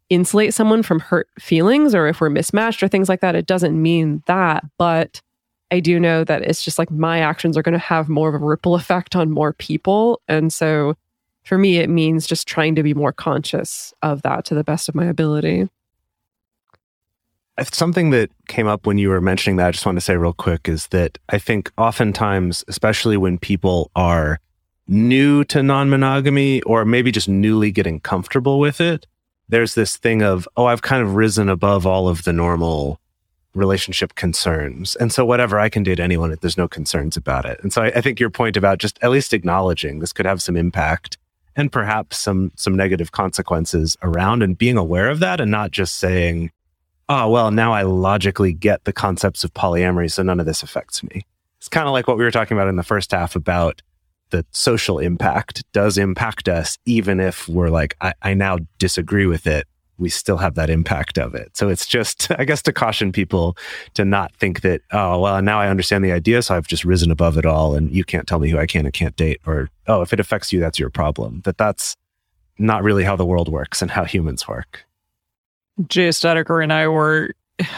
insulate 0.10 0.54
someone 0.54 0.84
from 0.84 1.00
hurt 1.00 1.30
feelings 1.40 1.96
or 1.96 2.08
if 2.08 2.22
we're 2.22 2.30
mismatched 2.30 2.84
or 2.84 2.88
things 2.88 3.10
like 3.10 3.22
that. 3.22 3.36
It 3.36 3.48
doesn't 3.48 3.82
mean 3.82 4.22
that. 4.28 4.64
But 4.78 5.22
I 5.72 5.80
do 5.80 6.00
know 6.00 6.24
that 6.26 6.42
it's 6.42 6.64
just 6.64 6.78
like 6.78 6.92
my 6.92 7.20
actions 7.20 7.58
are 7.58 7.62
going 7.62 7.74
to 7.74 7.80
have 7.80 8.10
more 8.10 8.28
of 8.30 8.36
a 8.36 8.46
ripple 8.46 8.76
effect 8.76 9.16
on 9.16 9.32
more 9.32 9.54
people. 9.54 10.22
And 10.28 10.52
so 10.52 10.96
for 11.44 11.58
me, 11.58 11.78
it 11.78 11.90
means 11.90 12.28
just 12.28 12.48
trying 12.48 12.76
to 12.76 12.84
be 12.84 12.94
more 12.94 13.14
conscious 13.14 13.94
of 14.02 14.22
that 14.24 14.46
to 14.46 14.54
the 14.54 14.64
best 14.64 14.90
of 14.90 14.96
my 14.96 15.06
ability. 15.06 15.70
Something 17.72 18.10
that 18.10 18.32
came 18.48 18.68
up 18.68 18.86
when 18.86 18.98
you 18.98 19.10
were 19.10 19.22
mentioning 19.22 19.58
that, 19.58 19.68
I 19.68 19.72
just 19.72 19.86
want 19.86 19.96
to 19.96 20.02
say 20.02 20.18
real 20.18 20.34
quick 20.34 20.68
is 20.68 20.88
that 20.88 21.18
I 21.30 21.38
think 21.38 21.72
oftentimes, 21.78 22.64
especially 22.68 23.18
when 23.18 23.38
people 23.38 23.92
are 23.96 24.40
new 24.88 25.44
to 25.46 25.64
non 25.64 25.90
monogamy 25.90 26.62
or 26.64 26.86
maybe 26.86 27.12
just 27.12 27.30
newly 27.30 27.72
getting 27.72 28.00
comfortable 28.00 28.60
with 28.60 28.82
it, 28.82 29.08
there's 29.50 29.76
this 29.76 29.98
thing 29.98 30.22
of, 30.22 30.48
oh, 30.58 30.66
I've 30.66 30.82
kind 30.82 31.04
of 31.04 31.16
risen 31.16 31.50
above 31.50 31.86
all 31.86 32.08
of 32.08 32.24
the 32.24 32.34
normal 32.34 33.00
relationship 33.54 34.16
concerns. 34.16 34.96
And 34.96 35.12
so 35.12 35.26
whatever, 35.26 35.60
I 35.60 35.70
can 35.70 35.84
date 35.84 36.00
anyone 36.00 36.32
if 36.32 36.40
there's 36.40 36.58
no 36.58 36.68
concerns 36.68 37.18
about 37.18 37.46
it. 37.46 37.60
And 37.62 37.74
so 37.74 37.84
I, 37.84 37.88
I, 37.88 38.02
think 38.02 38.20
your 38.20 38.30
point 38.30 38.56
about 38.56 38.78
just 38.78 38.98
at 39.02 39.12
least 39.12 39.34
acknowledging 39.34 40.00
this 40.00 40.14
could 40.14 40.26
have 40.26 40.42
some 40.42 40.56
impact 40.56 41.18
and 41.56 41.70
perhaps 41.70 42.18
some 42.18 42.52
some 42.56 42.76
negative 42.76 43.12
consequences 43.12 43.98
around 44.02 44.42
and 44.42 44.58
being 44.58 44.78
aware 44.78 45.10
of 45.10 45.20
that 45.20 45.42
and 45.42 45.52
not 45.52 45.72
just 45.72 45.98
saying, 45.98 46.52
oh 47.10 47.30
well, 47.30 47.52
now 47.52 47.74
I 47.74 47.82
logically 47.82 48.54
get 48.54 48.86
the 48.86 48.94
concepts 48.94 49.44
of 49.44 49.54
polyamory, 49.54 50.10
so 50.10 50.24
none 50.24 50.40
of 50.40 50.46
this 50.46 50.64
affects 50.64 51.04
me. 51.04 51.26
It's 51.58 51.68
kind 51.68 51.88
of 51.88 51.92
like 51.92 52.08
what 52.08 52.18
we 52.18 52.24
were 52.24 52.32
talking 52.32 52.58
about 52.58 52.70
in 52.70 52.78
the 52.78 52.84
first 52.84 53.12
half 53.12 53.36
about 53.36 53.82
the 54.32 54.46
social 54.52 55.00
impact 55.00 55.64
does 55.74 55.98
impact 55.98 56.50
us, 56.50 56.78
even 56.86 57.20
if 57.20 57.48
we're 57.48 57.70
like, 57.70 57.96
I, 58.02 58.14
I 58.22 58.34
now 58.34 58.58
disagree 58.80 59.26
with 59.26 59.48
it 59.48 59.68
we 60.02 60.10
still 60.10 60.38
have 60.38 60.56
that 60.56 60.70
impact 60.70 61.20
of 61.20 61.36
it. 61.36 61.56
So 61.56 61.70
it's 61.70 61.86
just, 61.86 62.30
I 62.40 62.44
guess, 62.44 62.62
to 62.64 62.74
caution 62.74 63.12
people 63.12 63.56
to 63.94 64.04
not 64.04 64.36
think 64.36 64.62
that, 64.62 64.82
oh, 64.92 65.20
well, 65.20 65.42
now 65.42 65.60
I 65.60 65.70
understand 65.70 66.04
the 66.04 66.12
idea, 66.12 66.42
so 66.42 66.56
I've 66.56 66.68
just 66.68 66.84
risen 66.84 67.12
above 67.12 67.38
it 67.38 67.46
all, 67.46 67.76
and 67.76 67.92
you 67.92 68.04
can't 68.04 68.28
tell 68.28 68.40
me 68.40 68.50
who 68.50 68.58
I 68.58 68.66
can 68.66 68.86
and 68.86 68.94
can't 68.94 69.16
date, 69.16 69.40
or 69.46 69.70
oh, 69.88 70.02
if 70.02 70.12
it 70.12 70.20
affects 70.20 70.52
you, 70.52 70.60
that's 70.60 70.80
your 70.80 70.90
problem. 70.90 71.42
That 71.46 71.58
that's 71.58 71.96
not 72.58 72.84
really 72.84 73.04
how 73.04 73.16
the 73.16 73.26
world 73.26 73.48
works 73.48 73.82
and 73.82 73.92
how 73.92 74.04
humans 74.04 74.48
work. 74.48 74.86
Jase 75.88 76.20
Dedeker 76.20 76.62
and 76.62 76.74
I 76.74 76.88
were 76.88 77.34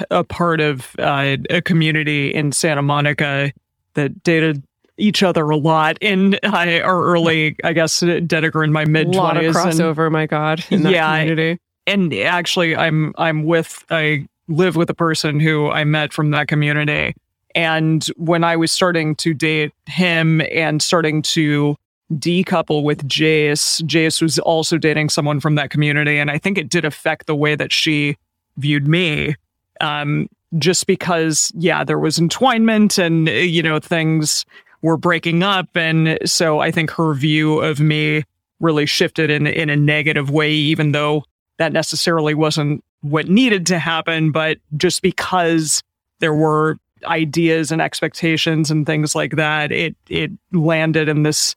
a 0.09 0.23
part 0.23 0.61
of 0.61 0.95
uh, 0.97 1.37
a 1.49 1.61
community 1.61 2.33
in 2.33 2.51
Santa 2.51 2.81
Monica 2.81 3.51
that 3.93 4.23
dated 4.23 4.63
each 4.97 5.23
other 5.23 5.49
a 5.49 5.57
lot 5.57 5.97
in 6.01 6.35
uh, 6.43 6.79
our 6.83 7.03
early, 7.03 7.55
I 7.63 7.73
guess, 7.73 8.01
Dedeker 8.01 8.63
in 8.63 8.71
my 8.71 8.85
mid 8.85 9.13
twenties. 9.13 9.17
A 9.17 9.21
lot 9.21 9.37
of 9.37 9.55
crossover, 9.55 10.05
and, 10.05 10.13
my 10.13 10.25
God, 10.25 10.63
in 10.69 10.83
yeah, 10.83 11.19
community 11.19 11.59
and 11.87 12.13
actually 12.13 12.75
i'm 12.75 13.13
i'm 13.17 13.43
with 13.43 13.83
i 13.89 14.25
live 14.47 14.75
with 14.75 14.89
a 14.89 14.93
person 14.93 15.39
who 15.39 15.69
i 15.69 15.83
met 15.83 16.13
from 16.13 16.31
that 16.31 16.47
community 16.47 17.13
and 17.55 18.07
when 18.17 18.43
i 18.43 18.55
was 18.55 18.71
starting 18.71 19.15
to 19.15 19.33
date 19.33 19.71
him 19.87 20.41
and 20.51 20.81
starting 20.81 21.21
to 21.21 21.75
decouple 22.13 22.83
with 22.83 23.07
jase 23.07 23.81
jase 23.85 24.21
was 24.21 24.39
also 24.39 24.77
dating 24.77 25.09
someone 25.09 25.39
from 25.39 25.55
that 25.55 25.69
community 25.69 26.17
and 26.17 26.29
i 26.29 26.37
think 26.37 26.57
it 26.57 26.69
did 26.69 26.85
affect 26.85 27.25
the 27.27 27.35
way 27.35 27.55
that 27.55 27.71
she 27.71 28.15
viewed 28.57 28.87
me 28.87 29.35
um, 29.81 30.29
just 30.59 30.85
because 30.85 31.51
yeah 31.55 31.83
there 31.83 31.99
was 31.99 32.19
entwinement 32.19 32.99
and 33.03 33.27
you 33.27 33.63
know 33.63 33.79
things 33.79 34.45
were 34.83 34.97
breaking 34.97 35.41
up 35.41 35.75
and 35.75 36.19
so 36.23 36.59
i 36.59 36.69
think 36.69 36.91
her 36.91 37.13
view 37.15 37.59
of 37.59 37.79
me 37.79 38.23
really 38.59 38.85
shifted 38.85 39.31
in 39.31 39.47
in 39.47 39.69
a 39.69 39.75
negative 39.75 40.29
way 40.29 40.51
even 40.51 40.91
though 40.91 41.23
that 41.57 41.73
necessarily 41.73 42.33
wasn't 42.33 42.83
what 43.03 43.27
needed 43.27 43.67
to 43.67 43.77
happen, 43.77 44.31
but 44.31 44.57
just 44.77 45.01
because 45.01 45.83
there 46.19 46.33
were 46.33 46.77
ideas 47.03 47.71
and 47.71 47.81
expectations 47.81 48.71
and 48.71 48.85
things 48.85 49.13
like 49.13 49.35
that, 49.35 49.71
it 49.71 49.95
it 50.09 50.31
landed 50.51 51.09
in 51.09 51.23
this 51.23 51.55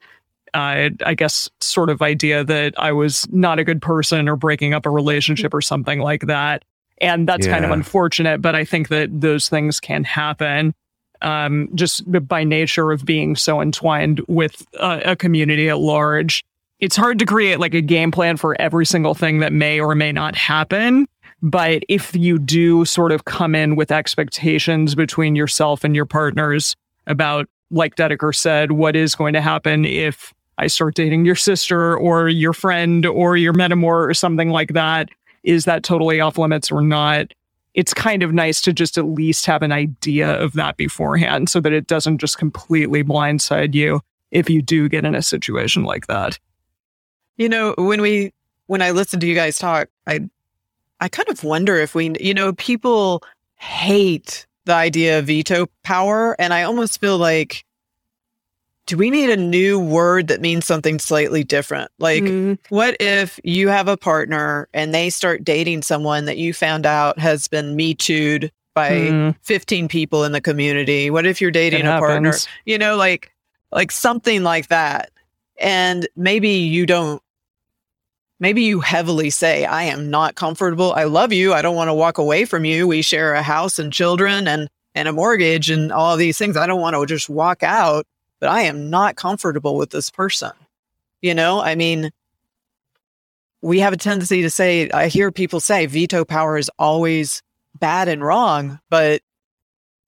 uh, 0.54 0.90
I 1.04 1.14
guess 1.14 1.48
sort 1.60 1.90
of 1.90 2.02
idea 2.02 2.42
that 2.44 2.74
I 2.78 2.92
was 2.92 3.26
not 3.30 3.58
a 3.58 3.64
good 3.64 3.80
person 3.80 4.28
or 4.28 4.36
breaking 4.36 4.74
up 4.74 4.86
a 4.86 4.90
relationship 4.90 5.54
or 5.54 5.60
something 5.60 6.00
like 6.00 6.22
that. 6.22 6.64
And 6.98 7.28
that's 7.28 7.46
yeah. 7.46 7.52
kind 7.52 7.64
of 7.64 7.70
unfortunate, 7.70 8.40
but 8.40 8.54
I 8.54 8.64
think 8.64 8.88
that 8.88 9.08
those 9.20 9.48
things 9.48 9.80
can 9.80 10.02
happen 10.02 10.74
um, 11.22 11.68
just 11.74 12.04
by 12.28 12.44
nature 12.44 12.92
of 12.92 13.04
being 13.04 13.36
so 13.36 13.60
entwined 13.60 14.20
with 14.28 14.66
a 14.80 15.16
community 15.16 15.68
at 15.68 15.78
large 15.78 16.44
it's 16.78 16.96
hard 16.96 17.18
to 17.18 17.26
create 17.26 17.58
like 17.58 17.74
a 17.74 17.80
game 17.80 18.10
plan 18.10 18.36
for 18.36 18.60
every 18.60 18.84
single 18.84 19.14
thing 19.14 19.38
that 19.38 19.52
may 19.52 19.80
or 19.80 19.94
may 19.94 20.12
not 20.12 20.34
happen. 20.36 21.06
But 21.42 21.82
if 21.88 22.14
you 22.14 22.38
do 22.38 22.84
sort 22.84 23.12
of 23.12 23.24
come 23.24 23.54
in 23.54 23.76
with 23.76 23.90
expectations 23.90 24.94
between 24.94 25.36
yourself 25.36 25.84
and 25.84 25.94
your 25.94 26.06
partners 26.06 26.76
about, 27.06 27.48
like 27.70 27.96
Dedeker 27.96 28.34
said, 28.34 28.72
what 28.72 28.96
is 28.96 29.14
going 29.14 29.32
to 29.34 29.40
happen 29.40 29.84
if 29.84 30.34
I 30.58 30.66
start 30.66 30.94
dating 30.94 31.24
your 31.24 31.34
sister 31.34 31.96
or 31.96 32.28
your 32.28 32.52
friend 32.52 33.04
or 33.04 33.36
your 33.36 33.52
metamor 33.52 34.08
or 34.08 34.14
something 34.14 34.50
like 34.50 34.72
that, 34.72 35.10
is 35.42 35.64
that 35.66 35.82
totally 35.82 36.20
off 36.20 36.38
limits 36.38 36.70
or 36.70 36.80
not? 36.80 37.32
It's 37.76 37.94
kind 37.94 38.24
of 38.24 38.32
nice 38.32 38.60
to 38.62 38.72
just 38.72 38.98
at 38.98 39.04
least 39.04 39.46
have 39.46 39.62
an 39.62 39.70
idea 39.70 40.28
of 40.40 40.54
that 40.54 40.76
beforehand 40.76 41.48
so 41.48 41.60
that 41.60 41.72
it 41.72 41.86
doesn't 41.86 42.18
just 42.18 42.38
completely 42.38 43.04
blindside 43.04 43.74
you 43.74 44.00
if 44.32 44.50
you 44.50 44.62
do 44.62 44.88
get 44.88 45.04
in 45.04 45.14
a 45.14 45.22
situation 45.22 45.84
like 45.84 46.08
that. 46.08 46.38
You 47.36 47.48
know, 47.48 47.74
when 47.78 48.00
we 48.00 48.32
when 48.66 48.82
I 48.82 48.90
listen 48.90 49.20
to 49.20 49.26
you 49.26 49.34
guys 49.34 49.58
talk, 49.58 49.88
I 50.06 50.28
I 51.00 51.08
kind 51.08 51.28
of 51.28 51.44
wonder 51.44 51.76
if 51.76 51.94
we, 51.94 52.14
you 52.18 52.34
know, 52.34 52.54
people 52.54 53.22
hate 53.56 54.46
the 54.64 54.74
idea 54.74 55.18
of 55.18 55.26
veto 55.26 55.66
power, 55.84 56.34
and 56.40 56.52
I 56.52 56.62
almost 56.62 57.00
feel 57.00 57.18
like 57.18 57.64
do 58.86 58.96
we 58.96 59.10
need 59.10 59.30
a 59.30 59.36
new 59.36 59.78
word 59.78 60.28
that 60.28 60.40
means 60.40 60.64
something 60.64 61.00
slightly 61.00 61.42
different? 61.42 61.90
Like, 61.98 62.22
mm. 62.22 62.56
what 62.68 62.96
if 63.00 63.38
you 63.42 63.68
have 63.68 63.88
a 63.88 63.96
partner 63.96 64.68
and 64.72 64.94
they 64.94 65.10
start 65.10 65.44
dating 65.44 65.82
someone 65.82 66.24
that 66.26 66.38
you 66.38 66.54
found 66.54 66.86
out 66.86 67.18
has 67.18 67.48
been 67.48 67.74
Me 67.74 67.94
Too'd 67.94 68.52
by 68.74 68.90
mm. 68.90 69.36
15 69.42 69.88
people 69.88 70.22
in 70.22 70.30
the 70.30 70.40
community? 70.40 71.10
What 71.10 71.26
if 71.26 71.40
you're 71.40 71.50
dating 71.50 71.80
it 71.80 71.86
a 71.86 71.92
happens. 71.92 72.06
partner? 72.06 72.32
You 72.64 72.78
know, 72.78 72.96
like, 72.96 73.32
like 73.72 73.90
something 73.90 74.44
like 74.44 74.68
that. 74.68 75.10
And 75.58 76.08
maybe 76.14 76.50
you 76.50 76.86
don't, 76.86 77.20
maybe 78.38 78.62
you 78.62 78.78
heavily 78.78 79.30
say, 79.30 79.64
I 79.64 79.82
am 79.84 80.10
not 80.10 80.36
comfortable. 80.36 80.92
I 80.92 81.04
love 81.04 81.32
you. 81.32 81.54
I 81.54 81.62
don't 81.62 81.74
want 81.74 81.88
to 81.88 81.94
walk 81.94 82.18
away 82.18 82.44
from 82.44 82.64
you. 82.64 82.86
We 82.86 83.02
share 83.02 83.34
a 83.34 83.42
house 83.42 83.80
and 83.80 83.92
children 83.92 84.46
and, 84.46 84.68
and 84.94 85.08
a 85.08 85.12
mortgage 85.12 85.70
and 85.70 85.90
all 85.90 86.16
these 86.16 86.38
things. 86.38 86.56
I 86.56 86.68
don't 86.68 86.80
want 86.80 86.94
to 86.94 87.04
just 87.06 87.28
walk 87.28 87.64
out 87.64 88.06
but 88.40 88.48
I 88.48 88.62
am 88.62 88.90
not 88.90 89.16
comfortable 89.16 89.76
with 89.76 89.90
this 89.90 90.10
person. 90.10 90.52
You 91.22 91.34
know, 91.34 91.60
I 91.60 91.74
mean, 91.74 92.10
we 93.62 93.80
have 93.80 93.92
a 93.92 93.96
tendency 93.96 94.42
to 94.42 94.50
say, 94.50 94.90
I 94.90 95.08
hear 95.08 95.32
people 95.32 95.60
say 95.60 95.86
veto 95.86 96.24
power 96.24 96.56
is 96.56 96.70
always 96.78 97.42
bad 97.78 98.08
and 98.08 98.22
wrong, 98.22 98.78
but 98.90 99.22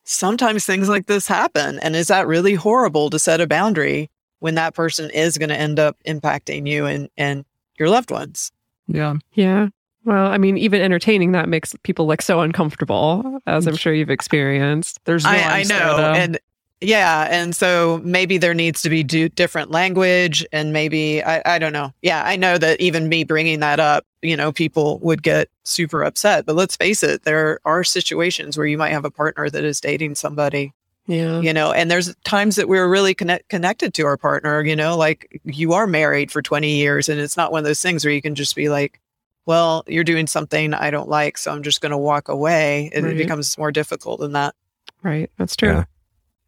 sometimes 0.04 0.64
things 0.64 0.88
like 0.88 1.06
this 1.06 1.26
happen. 1.26 1.78
And 1.80 1.96
is 1.96 2.08
that 2.08 2.26
really 2.26 2.54
horrible 2.54 3.10
to 3.10 3.18
set 3.18 3.40
a 3.40 3.46
boundary 3.46 4.10
when 4.38 4.54
that 4.54 4.74
person 4.74 5.10
is 5.10 5.38
going 5.38 5.48
to 5.48 5.58
end 5.58 5.78
up 5.78 5.96
impacting 6.06 6.68
you 6.68 6.86
and, 6.86 7.08
and 7.16 7.44
your 7.78 7.88
loved 7.88 8.10
ones? 8.10 8.52
Yeah. 8.86 9.16
Yeah. 9.32 9.68
Well, 10.04 10.26
I 10.26 10.38
mean, 10.38 10.56
even 10.56 10.80
entertaining 10.80 11.32
that 11.32 11.48
makes 11.48 11.74
people 11.82 12.06
like 12.06 12.22
so 12.22 12.40
uncomfortable, 12.40 13.40
as 13.46 13.66
I'm 13.66 13.76
sure 13.76 13.92
you've 13.92 14.08
experienced. 14.08 15.00
There's 15.04 15.26
I, 15.26 15.36
I 15.36 15.62
know, 15.64 15.96
there, 15.96 16.14
and 16.14 16.38
yeah. 16.80 17.26
And 17.30 17.56
so 17.56 18.00
maybe 18.04 18.38
there 18.38 18.54
needs 18.54 18.82
to 18.82 18.90
be 18.90 19.02
do 19.02 19.28
different 19.28 19.70
language 19.70 20.46
and 20.52 20.72
maybe, 20.72 21.22
I, 21.22 21.42
I 21.44 21.58
don't 21.58 21.72
know. 21.72 21.92
Yeah. 22.02 22.22
I 22.24 22.36
know 22.36 22.56
that 22.58 22.80
even 22.80 23.08
me 23.08 23.24
bringing 23.24 23.60
that 23.60 23.80
up, 23.80 24.06
you 24.22 24.36
know, 24.36 24.52
people 24.52 24.98
would 25.00 25.22
get 25.22 25.48
super 25.64 26.02
upset. 26.04 26.46
But 26.46 26.54
let's 26.56 26.76
face 26.76 27.02
it, 27.02 27.24
there 27.24 27.58
are 27.64 27.82
situations 27.82 28.56
where 28.56 28.66
you 28.66 28.78
might 28.78 28.92
have 28.92 29.04
a 29.04 29.10
partner 29.10 29.50
that 29.50 29.64
is 29.64 29.80
dating 29.80 30.14
somebody. 30.14 30.72
Yeah. 31.06 31.40
You 31.40 31.52
know, 31.52 31.72
and 31.72 31.90
there's 31.90 32.14
times 32.24 32.56
that 32.56 32.68
we're 32.68 32.88
really 32.88 33.14
connect, 33.14 33.48
connected 33.48 33.94
to 33.94 34.04
our 34.04 34.18
partner, 34.18 34.62
you 34.62 34.76
know, 34.76 34.96
like 34.96 35.40
you 35.44 35.72
are 35.72 35.86
married 35.86 36.30
for 36.30 36.42
20 36.42 36.70
years 36.70 37.08
and 37.08 37.18
it's 37.18 37.36
not 37.36 37.50
one 37.50 37.60
of 37.60 37.64
those 37.64 37.80
things 37.80 38.04
where 38.04 38.12
you 38.12 38.22
can 38.22 38.34
just 38.34 38.54
be 38.54 38.68
like, 38.68 39.00
well, 39.46 39.82
you're 39.88 40.04
doing 40.04 40.26
something 40.26 40.74
I 40.74 40.90
don't 40.90 41.08
like, 41.08 41.38
so 41.38 41.50
I'm 41.50 41.62
just 41.62 41.80
going 41.80 41.92
to 41.92 41.98
walk 41.98 42.28
away. 42.28 42.90
It, 42.92 43.02
right. 43.02 43.14
it, 43.14 43.16
becomes 43.16 43.56
more 43.56 43.72
difficult 43.72 44.20
than 44.20 44.32
that. 44.32 44.54
Right. 45.02 45.30
That's 45.38 45.56
true. 45.56 45.70
Yeah. 45.70 45.84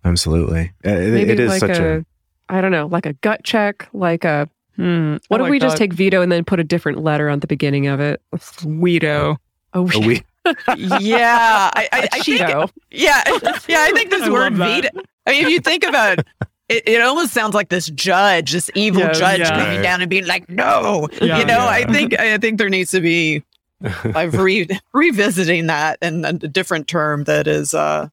Absolutely. 0.05 0.72
It, 0.82 1.12
Maybe 1.12 1.32
it 1.32 1.40
is 1.40 1.51
like 1.51 1.61
such 1.61 1.78
a, 1.78 1.98
a, 1.98 2.05
I 2.48 2.61
don't 2.61 2.72
know, 2.72 2.86
like 2.86 3.07
a 3.07 3.12
gut 3.14 3.44
check, 3.44 3.88
like 3.92 4.24
a, 4.24 4.48
hmm, 4.76 5.16
what 5.28 5.40
if 5.40 5.44
like 5.44 5.51
we 5.51 5.59
that. 5.59 5.66
just 5.66 5.76
take 5.76 5.92
veto 5.92 6.22
and 6.22 6.30
then 6.32 6.44
put 6.44 6.61
a 6.61 6.64
different 6.64 7.03
letter 7.03 7.28
on 7.28 7.40
the 7.40 7.46
beginning 7.46 7.86
of 7.86 8.01
it? 8.01 8.20
Veto. 8.61 9.36
Oh, 9.74 9.88
a 9.94 9.98
we- 10.01 10.22
yeah. 10.98 11.70
I, 11.74 11.88
I, 11.92 12.09
I 12.12 12.20
think, 12.20 12.40
yeah. 12.40 12.66
Yeah. 12.90 13.22
I 13.26 13.92
think 13.94 14.11
this 14.11 14.28
word 14.28 14.55
veto, 14.55 14.88
I 15.26 15.32
mean, 15.32 15.44
if 15.44 15.51
you 15.51 15.61
think 15.61 15.84
about 15.84 16.20
it, 16.68 16.82
it 16.86 17.03
almost 17.03 17.32
sounds 17.32 17.55
like 17.55 17.68
this 17.68 17.88
judge, 17.90 18.53
this 18.53 18.70
evil 18.74 19.03
yeah, 19.03 19.12
judge 19.12 19.40
yeah. 19.40 19.51
coming 19.51 19.82
down 19.82 20.01
and 20.01 20.09
being 20.09 20.26
like, 20.26 20.48
no, 20.48 21.09
yeah, 21.20 21.38
you 21.38 21.44
know, 21.44 21.59
I 21.61 21.84
think, 21.84 22.18
I 22.18 22.38
think 22.38 22.59
there 22.59 22.68
needs 22.70 22.92
to 22.92 23.01
be, 23.01 23.42
I've 24.14 24.34
re- 24.34 24.68
revisiting 24.92 25.66
that 25.66 25.98
and 26.01 26.24
a 26.24 26.32
different 26.32 26.86
term 26.88 27.24
that 27.24 27.46
is, 27.46 27.74
uh, 27.74 28.09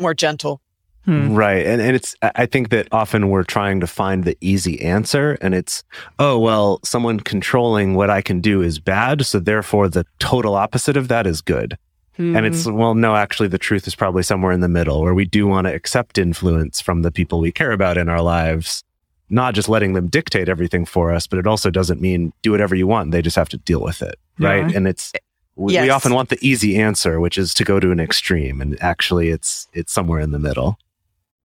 more 0.00 0.14
gentle. 0.14 0.60
Hmm. 1.04 1.34
Right. 1.34 1.64
And, 1.64 1.80
and 1.80 1.94
it's, 1.94 2.16
I 2.20 2.46
think 2.46 2.70
that 2.70 2.88
often 2.90 3.28
we're 3.28 3.44
trying 3.44 3.78
to 3.78 3.86
find 3.86 4.24
the 4.24 4.36
easy 4.40 4.82
answer 4.82 5.38
and 5.40 5.54
it's, 5.54 5.84
oh, 6.18 6.36
well, 6.36 6.80
someone 6.82 7.20
controlling 7.20 7.94
what 7.94 8.10
I 8.10 8.20
can 8.22 8.40
do 8.40 8.60
is 8.60 8.80
bad. 8.80 9.24
So 9.24 9.38
therefore 9.38 9.88
the 9.88 10.04
total 10.18 10.56
opposite 10.56 10.96
of 10.96 11.06
that 11.06 11.24
is 11.24 11.40
good. 11.40 11.78
Hmm. 12.16 12.34
And 12.34 12.44
it's, 12.44 12.66
well, 12.66 12.96
no, 12.96 13.14
actually 13.14 13.46
the 13.46 13.58
truth 13.58 13.86
is 13.86 13.94
probably 13.94 14.24
somewhere 14.24 14.50
in 14.50 14.60
the 14.60 14.68
middle 14.68 15.00
where 15.00 15.14
we 15.14 15.26
do 15.26 15.46
want 15.46 15.68
to 15.68 15.72
accept 15.72 16.18
influence 16.18 16.80
from 16.80 17.02
the 17.02 17.12
people 17.12 17.38
we 17.38 17.52
care 17.52 17.70
about 17.70 17.96
in 17.96 18.08
our 18.08 18.22
lives, 18.22 18.82
not 19.30 19.54
just 19.54 19.68
letting 19.68 19.92
them 19.92 20.08
dictate 20.08 20.48
everything 20.48 20.84
for 20.84 21.12
us, 21.12 21.28
but 21.28 21.38
it 21.38 21.46
also 21.46 21.70
doesn't 21.70 22.00
mean 22.00 22.32
do 22.42 22.50
whatever 22.50 22.74
you 22.74 22.88
want. 22.88 23.12
They 23.12 23.22
just 23.22 23.36
have 23.36 23.50
to 23.50 23.58
deal 23.58 23.80
with 23.80 24.02
it. 24.02 24.18
Right. 24.40 24.74
And 24.74 24.88
it's, 24.88 25.12
we, 25.56 25.72
yes. 25.72 25.82
we 25.82 25.90
often 25.90 26.14
want 26.14 26.28
the 26.28 26.38
easy 26.42 26.76
answer, 26.76 27.18
which 27.18 27.38
is 27.38 27.54
to 27.54 27.64
go 27.64 27.80
to 27.80 27.90
an 27.90 27.98
extreme, 27.98 28.60
and 28.60 28.80
actually, 28.82 29.30
it's 29.30 29.66
it's 29.72 29.92
somewhere 29.92 30.20
in 30.20 30.30
the 30.30 30.38
middle. 30.38 30.78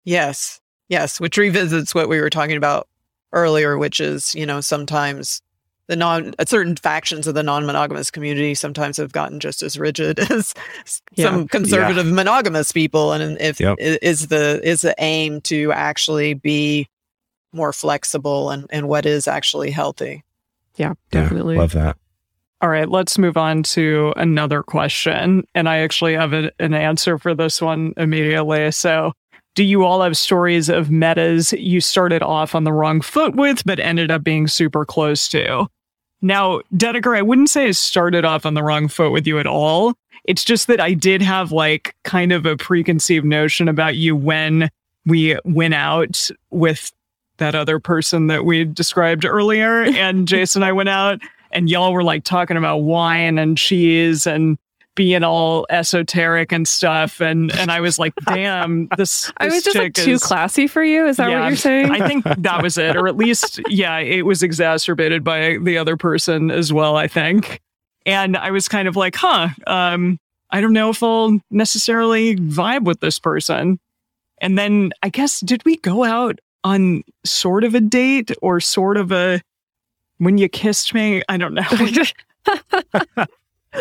Yes, 0.03 0.59
yes, 0.89 1.19
which 1.19 1.37
revisits 1.37 1.93
what 1.93 2.09
we 2.09 2.19
were 2.19 2.31
talking 2.31 2.57
about 2.57 2.87
earlier, 3.31 3.77
which 3.77 4.01
is 4.01 4.33
you 4.33 4.45
know 4.45 4.59
sometimes 4.59 5.41
the 5.85 5.95
non 5.95 6.33
uh, 6.39 6.45
certain 6.45 6.75
factions 6.75 7.27
of 7.27 7.35
the 7.35 7.43
non-monogamous 7.43 8.09
community 8.09 8.55
sometimes 8.55 8.97
have 8.97 9.11
gotten 9.11 9.39
just 9.39 9.61
as 9.61 9.77
rigid 9.77 10.19
as 10.31 10.53
yeah. 11.13 11.25
some 11.25 11.47
conservative 11.47 12.07
yeah. 12.07 12.13
monogamous 12.13 12.71
people, 12.71 13.11
and 13.13 13.39
if 13.39 13.59
yep. 13.59 13.77
is 13.79 14.27
the 14.27 14.59
is 14.63 14.81
the 14.81 14.95
aim 14.97 15.41
to 15.41 15.71
actually 15.73 16.33
be 16.33 16.87
more 17.53 17.73
flexible 17.73 18.49
and 18.49 18.65
and 18.71 18.87
what 18.87 19.05
is 19.05 19.27
actually 19.27 19.69
healthy. 19.69 20.23
Yeah, 20.75 20.93
definitely 21.11 21.55
yeah, 21.55 21.61
love 21.61 21.73
that. 21.73 21.97
All 22.61 22.69
right, 22.69 22.87
let's 22.87 23.17
move 23.17 23.37
on 23.37 23.63
to 23.63 24.13
another 24.17 24.61
question. 24.61 25.47
And 25.55 25.67
I 25.67 25.77
actually 25.79 26.13
have 26.13 26.31
a, 26.31 26.51
an 26.59 26.75
answer 26.75 27.17
for 27.17 27.33
this 27.33 27.59
one 27.59 27.93
immediately. 27.97 28.71
So, 28.71 29.13
do 29.55 29.63
you 29.63 29.83
all 29.83 30.01
have 30.01 30.15
stories 30.15 30.69
of 30.69 30.91
metas 30.91 31.53
you 31.53 31.81
started 31.81 32.21
off 32.21 32.55
on 32.55 32.63
the 32.63 32.71
wrong 32.71 33.01
foot 33.01 33.35
with, 33.35 33.65
but 33.65 33.79
ended 33.79 34.11
up 34.11 34.23
being 34.23 34.47
super 34.47 34.85
close 34.85 35.27
to? 35.29 35.67
Now, 36.21 36.61
Dedeker, 36.73 37.17
I 37.17 37.23
wouldn't 37.23 37.49
say 37.49 37.67
I 37.67 37.71
started 37.71 38.23
off 38.23 38.45
on 38.45 38.53
the 38.53 38.63
wrong 38.63 38.87
foot 38.87 39.11
with 39.11 39.25
you 39.25 39.39
at 39.39 39.47
all. 39.47 39.95
It's 40.25 40.43
just 40.43 40.67
that 40.67 40.79
I 40.79 40.93
did 40.93 41.21
have 41.21 41.51
like 41.51 41.95
kind 42.03 42.31
of 42.31 42.45
a 42.45 42.55
preconceived 42.55 43.25
notion 43.25 43.67
about 43.67 43.95
you 43.95 44.15
when 44.15 44.69
we 45.05 45.35
went 45.43 45.73
out 45.73 46.29
with 46.51 46.91
that 47.37 47.55
other 47.55 47.79
person 47.79 48.27
that 48.27 48.45
we 48.45 48.65
described 48.65 49.25
earlier. 49.25 49.81
And 49.97 50.27
Jason 50.27 50.61
and 50.61 50.69
I 50.69 50.71
went 50.73 50.89
out 50.89 51.19
and 51.53 51.69
y'all 51.69 51.93
were 51.93 52.03
like 52.03 52.23
talking 52.23 52.57
about 52.57 52.77
wine 52.77 53.37
and 53.37 53.57
cheese 53.57 54.25
and 54.27 54.57
being 54.95 55.23
all 55.23 55.65
esoteric 55.69 56.51
and 56.51 56.67
stuff. 56.67 57.21
And 57.21 57.51
and 57.55 57.71
I 57.71 57.79
was 57.79 57.97
like 57.97 58.13
damn 58.25 58.87
this, 58.97 59.25
this 59.25 59.33
I 59.37 59.45
was 59.45 59.63
just 59.63 59.77
like 59.77 59.93
too 59.93 60.19
classy 60.19 60.67
for 60.67 60.83
you. 60.83 61.07
Is 61.07 61.17
that 61.17 61.29
yeah, 61.29 61.41
what 61.41 61.47
you're 61.47 61.55
saying? 61.55 61.91
I 61.91 62.07
think 62.07 62.25
that 62.25 62.61
was 62.61 62.77
it. 62.77 62.95
Or 62.95 63.07
at 63.07 63.17
least 63.17 63.59
yeah 63.69 63.99
it 63.99 64.25
was 64.25 64.43
exacerbated 64.43 65.23
by 65.23 65.57
the 65.61 65.77
other 65.77 65.97
person 65.97 66.51
as 66.51 66.73
well 66.73 66.97
I 66.97 67.07
think. 67.07 67.61
And 68.05 68.35
I 68.35 68.51
was 68.51 68.67
kind 68.67 68.87
of 68.87 68.95
like 68.95 69.15
huh 69.15 69.49
um 69.67 70.19
I 70.49 70.59
don't 70.59 70.73
know 70.73 70.89
if 70.89 71.01
I'll 71.01 71.39
necessarily 71.49 72.35
vibe 72.35 72.83
with 72.83 72.99
this 72.99 73.19
person. 73.19 73.79
And 74.41 74.57
then 74.57 74.91
I 75.01 75.09
guess 75.09 75.39
did 75.39 75.63
we 75.65 75.77
go 75.77 76.03
out 76.03 76.39
on 76.63 77.03
sort 77.25 77.63
of 77.63 77.73
a 77.73 77.79
date 77.79 78.31
or 78.41 78.59
sort 78.59 78.97
of 78.97 79.11
a 79.11 79.41
when 80.21 80.37
you 80.37 80.47
kissed 80.47 80.93
me, 80.93 81.23
I 81.29 81.37
don't 81.37 81.55
know. 81.55 81.63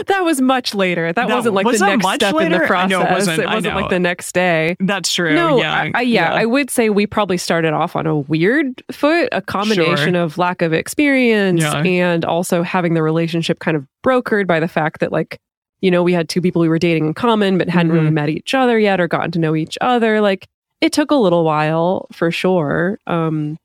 that 0.07 0.21
was 0.23 0.41
much 0.41 0.75
later. 0.75 1.13
That, 1.13 1.29
wasn't 1.29 1.55
like 1.55 1.67
was 1.67 1.81
the 1.81 1.97
next 1.97 2.15
step 2.15 2.35
later? 2.35 2.55
in 2.55 2.61
the 2.63 2.67
process. 2.67 2.91
No, 2.91 3.03
it 3.03 3.11
wasn't. 3.11 3.41
It 3.41 3.47
wasn't 3.47 3.75
like 3.75 3.91
the 3.91 3.99
next 3.99 4.33
day. 4.33 4.75
That's 4.81 5.13
true. 5.13 5.35
No, 5.35 5.59
yeah. 5.59 5.75
I, 5.75 5.93
I, 5.95 6.01
yeah, 6.01 6.33
yeah, 6.33 6.33
I 6.33 6.47
would 6.47 6.71
say 6.71 6.89
we 6.89 7.07
probably 7.07 7.37
started 7.37 7.75
off 7.75 7.95
on 7.95 8.07
a 8.07 8.17
weird 8.17 8.83
foot, 8.91 9.29
a 9.33 9.43
combination 9.43 10.15
sure. 10.15 10.23
of 10.23 10.39
lack 10.39 10.63
of 10.63 10.73
experience 10.73 11.61
yeah. 11.61 11.83
and 11.83 12.25
also 12.25 12.63
having 12.63 12.95
the 12.95 13.03
relationship 13.03 13.59
kind 13.59 13.77
of 13.77 13.87
brokered 14.03 14.47
by 14.47 14.61
the 14.61 14.69
fact 14.69 15.01
that 15.01 15.13
like, 15.13 15.39
you 15.83 15.91
know, 15.91 16.03
we 16.03 16.15
had 16.15 16.31
two 16.31 16.41
people 16.41 16.63
we 16.63 16.71
were 16.71 16.79
dating 16.79 17.05
in 17.05 17.13
common 17.13 17.59
but 17.59 17.69
hadn't 17.69 17.89
mm-hmm. 17.89 17.99
really 17.99 18.11
met 18.11 18.31
each 18.31 18.55
other 18.55 18.79
yet 18.79 18.99
or 18.99 19.07
gotten 19.07 19.31
to 19.33 19.39
know 19.39 19.55
each 19.55 19.77
other. 19.83 20.23
Like 20.23 20.49
it 20.81 20.95
took 20.95 21.11
a 21.11 21.17
little 21.17 21.45
while 21.45 22.07
for 22.13 22.31
sure. 22.31 22.99
Um, 23.07 23.59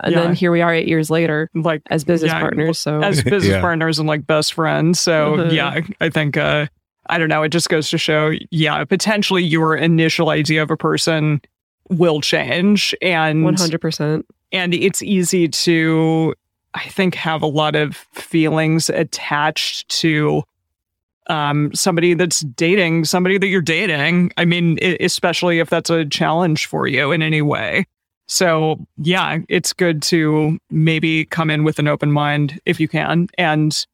and 0.00 0.14
yeah. 0.14 0.22
then 0.22 0.34
here 0.34 0.50
we 0.52 0.62
are 0.62 0.72
eight 0.72 0.88
years 0.88 1.10
later, 1.10 1.50
like 1.54 1.82
as 1.90 2.04
business 2.04 2.32
yeah, 2.32 2.40
partners. 2.40 2.78
So 2.78 3.00
as 3.02 3.22
business 3.24 3.52
yeah. 3.52 3.60
partners 3.60 3.98
and 3.98 4.08
like 4.08 4.26
best 4.26 4.54
friends. 4.54 5.00
So 5.00 5.34
uh-huh. 5.34 5.50
yeah, 5.52 5.80
I 6.00 6.10
think 6.10 6.36
uh, 6.36 6.66
I 7.08 7.18
don't 7.18 7.28
know. 7.28 7.42
It 7.42 7.50
just 7.50 7.68
goes 7.68 7.90
to 7.90 7.98
show, 7.98 8.32
yeah, 8.50 8.84
potentially 8.84 9.42
your 9.42 9.76
initial 9.76 10.30
idea 10.30 10.62
of 10.62 10.70
a 10.70 10.76
person 10.76 11.40
will 11.88 12.20
change, 12.20 12.94
and 13.00 13.44
one 13.44 13.54
hundred 13.54 13.80
percent. 13.80 14.26
And 14.52 14.74
it's 14.74 15.02
easy 15.02 15.48
to, 15.48 16.34
I 16.74 16.84
think, 16.88 17.14
have 17.14 17.42
a 17.42 17.46
lot 17.46 17.74
of 17.74 17.96
feelings 17.96 18.88
attached 18.90 19.88
to 20.00 20.42
um, 21.28 21.74
somebody 21.74 22.14
that's 22.14 22.40
dating 22.40 23.04
somebody 23.04 23.38
that 23.38 23.46
you're 23.46 23.60
dating. 23.60 24.32
I 24.36 24.44
mean, 24.44 24.78
especially 25.00 25.58
if 25.58 25.70
that's 25.70 25.90
a 25.90 26.04
challenge 26.04 26.66
for 26.66 26.86
you 26.86 27.12
in 27.12 27.22
any 27.22 27.42
way. 27.42 27.86
So, 28.26 28.84
yeah, 28.98 29.38
it's 29.48 29.72
good 29.72 30.02
to 30.02 30.58
maybe 30.70 31.26
come 31.26 31.50
in 31.50 31.62
with 31.62 31.78
an 31.78 31.86
open 31.86 32.10
mind 32.10 32.60
if 32.66 32.80
you 32.80 32.88
can 32.88 33.28
and 33.38 33.86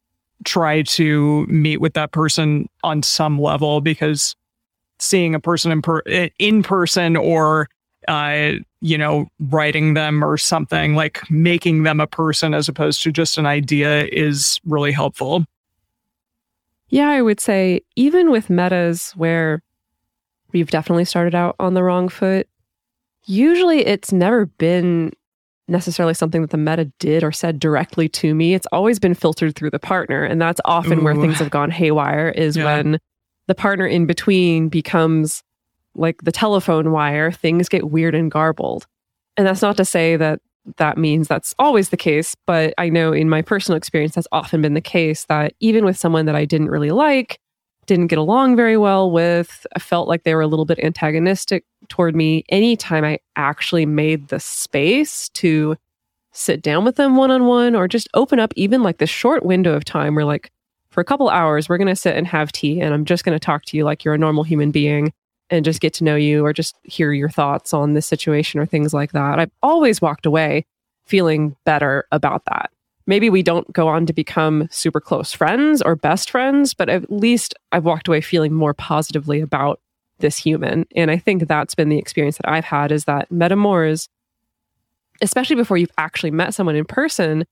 try 0.44 0.82
to 0.82 1.46
meet 1.46 1.80
with 1.80 1.92
that 1.94 2.12
person 2.12 2.68
on 2.82 3.02
some 3.02 3.38
level 3.38 3.80
because 3.80 4.34
seeing 4.98 5.34
a 5.34 5.40
person 5.40 5.70
in, 5.70 5.82
per- 5.82 6.02
in 6.38 6.62
person 6.62 7.16
or 7.16 7.68
uh, 8.08 8.52
you 8.80 8.98
know, 8.98 9.26
writing 9.38 9.94
them 9.94 10.24
or 10.24 10.36
something 10.36 10.94
like 10.94 11.20
making 11.30 11.84
them 11.84 12.00
a 12.00 12.06
person 12.06 12.52
as 12.52 12.68
opposed 12.68 13.02
to 13.02 13.12
just 13.12 13.38
an 13.38 13.46
idea 13.46 14.06
is 14.06 14.60
really 14.64 14.92
helpful. 14.92 15.44
Yeah, 16.88 17.08
I 17.08 17.22
would 17.22 17.40
say 17.40 17.82
even 17.96 18.30
with 18.30 18.50
metas 18.50 19.12
where 19.12 19.62
we've 20.52 20.70
definitely 20.70 21.04
started 21.04 21.34
out 21.34 21.54
on 21.58 21.74
the 21.74 21.82
wrong 21.82 22.08
foot, 22.08 22.48
usually 23.24 23.86
it's 23.86 24.12
never 24.12 24.46
been 24.46 25.12
necessarily 25.68 26.14
something 26.14 26.42
that 26.42 26.50
the 26.50 26.58
meta 26.58 26.86
did 26.98 27.22
or 27.24 27.32
said 27.32 27.58
directly 27.58 28.08
to 28.08 28.34
me. 28.34 28.54
It's 28.54 28.66
always 28.72 28.98
been 28.98 29.14
filtered 29.14 29.54
through 29.54 29.70
the 29.70 29.78
partner. 29.78 30.24
And 30.24 30.40
that's 30.40 30.60
often 30.64 31.00
Ooh. 31.00 31.04
where 31.04 31.14
things 31.14 31.38
have 31.38 31.50
gone 31.50 31.70
haywire 31.70 32.30
is 32.30 32.56
yeah. 32.56 32.64
when 32.64 32.98
the 33.46 33.54
partner 33.54 33.86
in 33.86 34.06
between 34.06 34.68
becomes 34.68 35.42
like 35.94 36.22
the 36.22 36.32
telephone 36.32 36.90
wire, 36.90 37.30
things 37.30 37.68
get 37.68 37.90
weird 37.90 38.14
and 38.14 38.30
garbled. 38.30 38.86
And 39.36 39.46
that's 39.46 39.62
not 39.62 39.76
to 39.76 39.84
say 39.84 40.16
that 40.16 40.40
that 40.76 40.96
means 40.96 41.26
that's 41.26 41.54
always 41.58 41.88
the 41.88 41.96
case, 41.96 42.36
but 42.46 42.72
I 42.78 42.88
know 42.88 43.12
in 43.12 43.28
my 43.28 43.42
personal 43.42 43.76
experience, 43.76 44.14
that's 44.14 44.28
often 44.30 44.62
been 44.62 44.74
the 44.74 44.80
case 44.80 45.24
that 45.24 45.54
even 45.60 45.84
with 45.84 45.98
someone 45.98 46.26
that 46.26 46.36
I 46.36 46.44
didn't 46.44 46.70
really 46.70 46.90
like, 46.90 47.40
didn't 47.86 48.08
get 48.08 48.18
along 48.18 48.56
very 48.56 48.76
well 48.76 49.10
with, 49.10 49.66
I 49.74 49.78
felt 49.78 50.08
like 50.08 50.22
they 50.22 50.34
were 50.34 50.40
a 50.40 50.46
little 50.46 50.64
bit 50.64 50.78
antagonistic 50.78 51.64
toward 51.88 52.14
me. 52.14 52.44
Anytime 52.48 53.04
I 53.04 53.18
actually 53.36 53.86
made 53.86 54.28
the 54.28 54.40
space 54.40 55.28
to 55.30 55.76
sit 56.32 56.62
down 56.62 56.84
with 56.84 56.96
them 56.96 57.16
one 57.16 57.30
on 57.30 57.46
one 57.46 57.74
or 57.74 57.88
just 57.88 58.08
open 58.14 58.38
up 58.38 58.52
even 58.56 58.82
like 58.82 58.98
this 58.98 59.10
short 59.10 59.44
window 59.44 59.74
of 59.74 59.84
time 59.84 60.14
where, 60.14 60.24
like, 60.24 60.50
for 60.90 61.00
a 61.00 61.04
couple 61.04 61.28
hours, 61.28 61.68
we're 61.68 61.78
going 61.78 61.88
to 61.88 61.96
sit 61.96 62.16
and 62.16 62.26
have 62.26 62.52
tea 62.52 62.80
and 62.80 62.94
I'm 62.94 63.04
just 63.04 63.24
going 63.24 63.34
to 63.34 63.44
talk 63.44 63.64
to 63.66 63.76
you 63.76 63.84
like 63.84 64.04
you're 64.04 64.14
a 64.14 64.18
normal 64.18 64.44
human 64.44 64.70
being 64.70 65.12
and 65.50 65.64
just 65.64 65.80
get 65.80 65.92
to 65.94 66.04
know 66.04 66.16
you 66.16 66.44
or 66.44 66.52
just 66.52 66.76
hear 66.84 67.12
your 67.12 67.30
thoughts 67.30 67.74
on 67.74 67.94
this 67.94 68.06
situation 68.06 68.60
or 68.60 68.66
things 68.66 68.94
like 68.94 69.12
that. 69.12 69.38
I've 69.38 69.50
always 69.62 70.00
walked 70.00 70.26
away 70.26 70.66
feeling 71.04 71.56
better 71.64 72.06
about 72.12 72.44
that 72.44 72.70
maybe 73.07 73.30
we 73.30 73.42
don't 73.42 73.70
go 73.72 73.88
on 73.88 74.07
to 74.07 74.12
become 74.12 74.68
super 74.70 75.00
close 75.00 75.32
friends 75.32 75.82
or 75.82 75.96
best 75.96 76.30
friends, 76.30 76.74
but 76.74 76.88
at 76.88 77.11
least 77.11 77.55
I've 77.72 77.84
walked 77.84 78.09
away 78.09 78.20
feeling 78.20 78.53
more 78.53 78.74
positively 78.74 79.40
about 79.40 79.80
this 80.18 80.36
human. 80.36 80.86
And 80.94 81.11
I 81.11 81.18
think 81.18 81.46
that's 81.46 81.74
been 81.74 81.88
the 81.88 81.98
experience 81.98 82.38
that 82.38 82.48
I've 82.48 82.64
had 82.64 82.92
is 82.92 83.05
that 83.05 83.30
metamors, 83.30 84.09
especially 85.20 85.57
before 85.57 85.76
you've 85.76 85.90
actually 85.98 86.30
met 86.30 86.55
someone 86.55 86.76
in 86.76 86.84
person, 86.84 87.44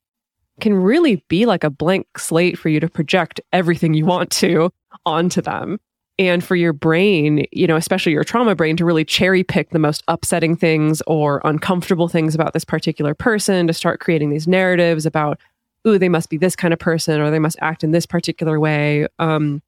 can 0.60 0.74
really 0.74 1.24
be 1.28 1.46
like 1.46 1.64
a 1.64 1.70
blank 1.70 2.18
slate 2.18 2.58
for 2.58 2.68
you 2.68 2.80
to 2.80 2.88
project 2.88 3.40
everything 3.52 3.94
you 3.94 4.04
want 4.04 4.30
to 4.30 4.70
onto 5.04 5.40
them. 5.40 5.78
And 6.20 6.44
for 6.44 6.54
your 6.54 6.74
brain, 6.74 7.46
you 7.50 7.66
know, 7.66 7.76
especially 7.76 8.12
your 8.12 8.24
trauma 8.24 8.54
brain, 8.54 8.76
to 8.76 8.84
really 8.84 9.06
cherry 9.06 9.42
pick 9.42 9.70
the 9.70 9.78
most 9.78 10.04
upsetting 10.06 10.54
things 10.54 11.00
or 11.06 11.40
uncomfortable 11.44 12.08
things 12.08 12.34
about 12.34 12.52
this 12.52 12.62
particular 12.62 13.14
person, 13.14 13.66
to 13.66 13.72
start 13.72 14.00
creating 14.00 14.28
these 14.28 14.46
narratives 14.46 15.06
about 15.06 15.40
ooh, 15.88 15.98
they 15.98 16.10
must 16.10 16.28
be 16.28 16.36
this 16.36 16.54
kind 16.54 16.74
of 16.74 16.78
person 16.78 17.22
or 17.22 17.30
they 17.30 17.38
must 17.38 17.56
act 17.62 17.82
in 17.82 17.92
this 17.92 18.04
particular 18.04 18.60
way. 18.60 19.06
Um, 19.18 19.62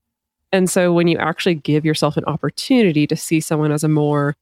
and 0.53 0.69
so 0.69 0.93
when 0.93 1.09
you 1.09 1.17
actually 1.17 1.55
give 1.55 1.87
yourself 1.87 2.19
an 2.19 2.25
opportunity 2.27 3.07
to 3.07 3.17
see 3.17 3.41
someone 3.41 3.73
as 3.73 3.83
a 3.83 3.89
more 3.89 4.37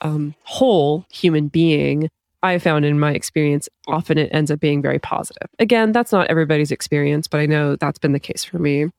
um, 0.00 0.34
whole 0.42 1.06
human 1.12 1.46
being, 1.46 2.10
I 2.42 2.58
found 2.58 2.84
in 2.84 2.98
my 2.98 3.12
experience, 3.12 3.68
often 3.86 4.18
it 4.18 4.30
ends 4.32 4.50
up 4.50 4.58
being 4.58 4.82
very 4.82 4.98
positive. 4.98 5.48
Again, 5.60 5.92
that's 5.92 6.10
not 6.10 6.26
everybody's 6.26 6.72
experience, 6.72 7.28
but 7.28 7.38
I 7.38 7.46
know 7.46 7.76
that's 7.76 8.00
been 8.00 8.12
the 8.14 8.18
case 8.18 8.42
for 8.42 8.58
me. 8.58 8.90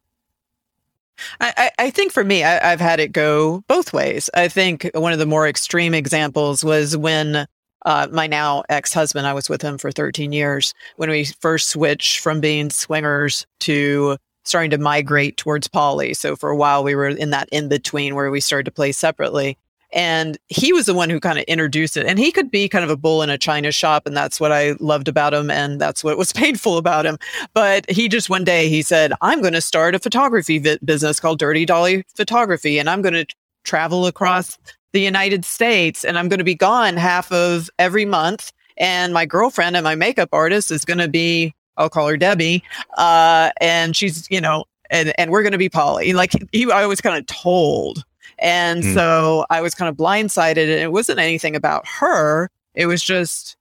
I, 1.40 1.72
I, 1.80 1.90
think 1.90 2.12
for 2.12 2.24
me, 2.24 2.44
I, 2.44 2.64
have 2.64 2.80
had 2.80 3.00
it 3.00 3.12
go 3.12 3.64
both 3.68 3.94
ways. 3.94 4.30
I 4.34 4.48
think 4.48 4.90
one 4.94 5.14
of 5.14 5.20
the 5.20 5.26
more 5.26 5.48
extreme 5.48 5.94
examples 5.94 6.64
was 6.64 6.96
when 6.96 7.48
uh, 7.86 8.08
my 8.12 8.28
now 8.28 8.64
ex 8.70 8.94
husband, 8.94 9.28
I 9.28 9.34
was 9.34 9.50
with 9.50 9.62
him 9.62 9.78
for 9.78 9.92
13 9.92 10.32
years, 10.32 10.74
when 10.98 11.10
we 11.10 11.26
first 11.26 11.70
switched 11.70 12.20
from 12.20 12.40
being 12.40 12.70
swingers 12.70 13.46
to 13.62 14.18
starting 14.44 14.72
to 14.72 14.78
migrate 14.78 15.38
towards 15.38 15.68
poly. 15.68 16.14
So 16.14 16.36
for 16.36 16.50
a 16.50 16.56
while, 16.56 16.84
we 16.84 16.96
were 16.96 17.10
in 17.10 17.32
that 17.32 17.50
in 17.52 17.70
between 17.70 18.16
where 18.16 18.32
we 18.32 18.40
started 18.40 18.66
to 18.66 18.72
play 18.72 18.92
separately. 18.92 19.58
And 19.98 20.38
he 20.48 20.72
was 20.72 20.86
the 20.86 20.94
one 20.94 21.10
who 21.10 21.20
kind 21.20 21.40
of 21.40 21.44
introduced 21.46 21.98
it. 21.98 22.06
And 22.06 22.20
he 22.20 22.32
could 22.32 22.52
be 22.52 22.70
kind 22.70 22.86
of 22.86 22.92
a 22.92 22.96
bull 22.96 23.24
in 23.24 23.32
a 23.32 23.38
china 23.38 23.72
shop. 23.72 24.06
And 24.06 24.16
that's 24.16 24.40
what 24.40 24.52
I 24.52 24.76
loved 24.80 25.08
about 25.08 25.34
him. 25.34 25.50
And 25.50 25.82
that's 25.82 26.04
what 26.04 26.20
was 26.20 26.32
painful 26.34 26.78
about 26.78 27.08
him. 27.08 27.18
But 27.56 27.90
he 27.90 28.08
just 28.08 28.30
one 28.30 28.44
day, 28.44 28.70
he 28.70 28.84
said, 28.84 29.12
I'm 29.22 29.42
going 29.42 29.54
to 29.54 29.62
start 29.62 29.96
a 29.96 30.00
photography 30.00 30.60
vi- 30.60 30.78
business 30.86 31.20
called 31.20 31.40
Dirty 31.40 31.66
Dolly 31.66 32.04
Photography. 32.16 32.78
And 32.78 32.92
I'm 32.92 33.02
going 33.02 33.16
to 33.16 33.26
travel 33.64 34.06
across 34.06 34.60
the 34.94 35.02
United 35.02 35.44
States 35.44 36.06
and 36.06 36.18
I'm 36.18 36.30
going 36.30 36.38
to 36.38 36.46
be 36.46 36.56
gone 36.56 36.96
half 36.96 37.32
of 37.32 37.68
every 37.80 38.06
month. 38.06 38.54
And 38.78 39.16
my 39.16 39.26
girlfriend 39.26 39.76
and 39.76 39.84
my 39.84 39.96
makeup 39.96 40.30
artist 40.32 40.70
is 40.70 40.86
going 40.86 41.00
to 41.00 41.08
be, 41.08 41.56
I'll 41.76 41.90
call 41.90 42.08
her 42.08 42.18
Debbie. 42.18 42.64
Uh, 42.98 43.50
and 43.60 43.96
she's, 43.96 44.30
you 44.30 44.42
know, 44.42 44.66
and, 44.92 45.12
and 45.18 45.32
we're 45.32 45.42
going 45.42 45.54
to 45.54 45.58
be 45.58 45.70
poly. 45.70 46.14
Like 46.14 46.34
he, 46.52 46.72
I 46.72 46.86
was 46.86 47.02
kind 47.02 47.18
of 47.18 47.26
told. 47.26 48.04
And 48.40 48.84
mm. 48.84 48.94
so 48.94 49.46
I 49.50 49.62
was 49.62 49.74
kind 49.74 49.90
of 49.90 49.96
blindsided 49.96 50.58
and 50.58 50.82
it 50.82 50.92
wasn't 50.92 51.20
anything 51.20 51.56
about 51.56 51.88
her. 51.88 52.50
It 52.76 52.86
was 52.86 53.04
just, 53.04 53.58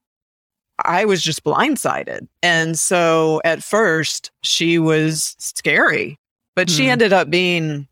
I 0.85 1.05
was 1.05 1.23
just 1.23 1.45
blindsided. 1.45 2.29
And 2.43 2.79
so 2.79 3.41
at 3.45 3.63
first 3.63 4.31
she 4.43 4.79
was 4.79 5.37
scary, 5.39 6.19
but 6.55 6.69
mm. 6.69 6.77
she 6.77 6.85
hmm. 6.85 6.91
ended 6.91 7.13
up 7.13 7.31
being 7.31 7.89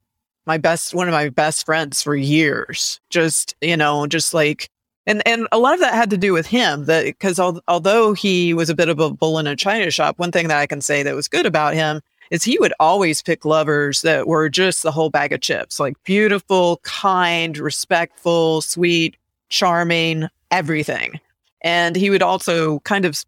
my 0.47 0.59
best 0.59 0.95
one 0.95 1.09
of 1.09 1.13
my 1.13 1.29
best 1.29 1.65
friends 1.65 2.03
for 2.03 2.15
years 2.15 3.01
just 3.11 3.55
you 3.61 3.77
know 3.77 4.07
just 4.07 4.35
like 4.35 4.69
and 5.07 5.27
and 5.27 5.47
a 5.53 5.59
lot 5.59 5.75
of 5.75 5.81
that 5.81 5.95
had 5.95 6.11
to 6.11 6.19
do 6.19 6.33
with 6.33 6.47
him 6.47 6.85
that 6.85 7.05
because 7.05 7.39
al- 7.39 7.63
although 7.69 8.13
he 8.13 8.55
was 8.55 8.71
a 8.71 8.75
bit 8.75 8.89
of 8.89 8.99
a 8.99 9.11
bull 9.11 9.39
in 9.39 9.47
a 9.47 9.57
china 9.57 9.91
shop 9.91 10.19
one 10.19 10.33
thing 10.33 10.49
that 10.49 10.59
i 10.59 10.67
can 10.67 10.81
say 10.81 11.03
that 11.03 11.15
was 11.15 11.29
good 11.29 11.47
about 11.47 11.75
him 11.75 12.01
is 12.31 12.45
he 12.45 12.59
would 12.59 12.73
always 12.81 13.23
pick 13.23 13.45
lovers 13.45 14.03
that 14.03 14.27
were 14.27 14.49
just 14.49 14.83
the 14.83 14.93
whole 14.93 15.11
bag 15.11 15.33
of 15.33 15.41
chips 15.41 15.81
like 15.81 16.03
beautiful 16.05 16.79
kind 16.83 17.59
respectful 17.59 18.61
sweet 18.63 19.17
charming 19.49 20.29
everything. 20.51 21.21
And 21.63 21.97
he 21.97 22.11
would 22.11 22.23
also 22.23 22.81
kind 22.81 23.05
of 23.05 23.25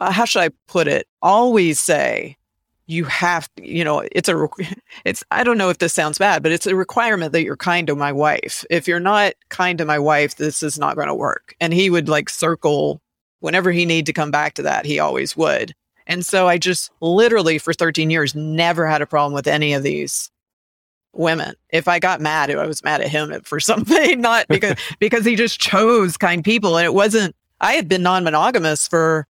uh, 0.00 0.10
how 0.10 0.24
should 0.24 0.42
i 0.42 0.50
put 0.66 0.88
it 0.88 1.06
always 1.22 1.78
say 1.78 2.36
you 2.86 3.04
have 3.04 3.48
you 3.56 3.84
know 3.84 4.04
it's 4.10 4.28
a 4.28 4.48
it's 5.04 5.22
i 5.30 5.44
don't 5.44 5.58
know 5.58 5.70
if 5.70 5.78
this 5.78 5.94
sounds 5.94 6.18
bad 6.18 6.42
but 6.42 6.50
it's 6.50 6.66
a 6.66 6.74
requirement 6.74 7.32
that 7.32 7.44
you're 7.44 7.56
kind 7.56 7.86
to 7.86 7.94
my 7.94 8.12
wife. 8.12 8.64
If 8.68 8.88
you're 8.88 9.00
not 9.00 9.34
kind 9.48 9.78
to 9.78 9.84
my 9.84 9.98
wife 9.98 10.36
this 10.36 10.62
is 10.62 10.78
not 10.78 10.96
going 10.96 11.08
to 11.08 11.14
work. 11.14 11.54
And 11.60 11.72
he 11.72 11.90
would 11.90 12.08
like 12.08 12.28
circle 12.28 13.00
whenever 13.40 13.70
he 13.70 13.84
needed 13.84 14.06
to 14.06 14.12
come 14.12 14.30
back 14.30 14.54
to 14.54 14.62
that 14.62 14.84
he 14.84 14.98
always 14.98 15.36
would 15.36 15.74
and 16.12 16.24
so 16.24 16.48
i 16.48 16.58
just 16.58 16.90
literally 17.00 17.58
for 17.58 17.72
13 17.72 18.10
years 18.10 18.34
never 18.34 18.86
had 18.86 19.02
a 19.02 19.06
problem 19.06 19.32
with 19.32 19.46
any 19.46 19.72
of 19.72 19.82
these 19.82 20.30
women 21.12 21.54
if 21.70 21.88
i 21.88 21.98
got 21.98 22.20
mad 22.20 22.50
i 22.50 22.66
was 22.66 22.84
mad 22.84 23.00
at 23.00 23.08
him 23.08 23.40
for 23.42 23.58
something 23.70 24.20
not 24.20 24.46
because 24.48 24.76
because 24.98 25.24
he 25.24 25.36
just 25.36 25.60
chose 25.60 26.16
kind 26.16 26.44
people 26.44 26.76
and 26.76 26.84
it 26.84 26.94
wasn't 26.94 27.34
i 27.60 27.72
had 27.72 27.88
been 27.88 28.02
non-monogamous 28.02 28.86
for 28.88 29.26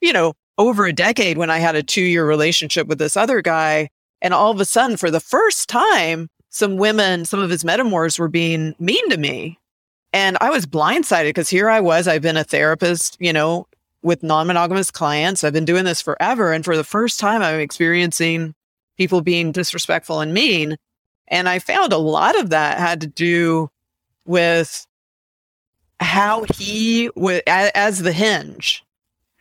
you 0.00 0.12
know 0.12 0.34
over 0.58 0.84
a 0.84 0.92
decade 0.92 1.38
when 1.38 1.50
I 1.50 1.58
had 1.58 1.76
a 1.76 1.82
two 1.82 2.02
year 2.02 2.26
relationship 2.26 2.86
with 2.86 2.98
this 2.98 3.16
other 3.16 3.42
guy. 3.42 3.88
And 4.20 4.32
all 4.32 4.52
of 4.52 4.60
a 4.60 4.64
sudden, 4.64 4.96
for 4.96 5.10
the 5.10 5.20
first 5.20 5.68
time, 5.68 6.28
some 6.50 6.76
women, 6.76 7.24
some 7.24 7.40
of 7.40 7.50
his 7.50 7.64
metamors 7.64 8.18
were 8.18 8.28
being 8.28 8.74
mean 8.78 9.08
to 9.10 9.16
me. 9.16 9.58
And 10.12 10.36
I 10.40 10.50
was 10.50 10.66
blindsided 10.66 11.30
because 11.30 11.48
here 11.48 11.70
I 11.70 11.80
was, 11.80 12.06
I've 12.06 12.22
been 12.22 12.36
a 12.36 12.44
therapist, 12.44 13.16
you 13.18 13.32
know, 13.32 13.66
with 14.02 14.22
non 14.22 14.46
monogamous 14.46 14.90
clients. 14.90 15.44
I've 15.44 15.52
been 15.52 15.64
doing 15.64 15.84
this 15.84 16.02
forever. 16.02 16.52
And 16.52 16.64
for 16.64 16.76
the 16.76 16.84
first 16.84 17.20
time, 17.20 17.42
I'm 17.42 17.60
experiencing 17.60 18.54
people 18.96 19.20
being 19.20 19.52
disrespectful 19.52 20.20
and 20.20 20.34
mean. 20.34 20.76
And 21.28 21.48
I 21.48 21.58
found 21.58 21.92
a 21.92 21.98
lot 21.98 22.38
of 22.38 22.50
that 22.50 22.78
had 22.78 23.00
to 23.00 23.06
do 23.06 23.70
with 24.24 24.86
how 26.00 26.44
he 26.54 27.10
was 27.14 27.42
as 27.46 28.00
the 28.00 28.12
hinge 28.12 28.84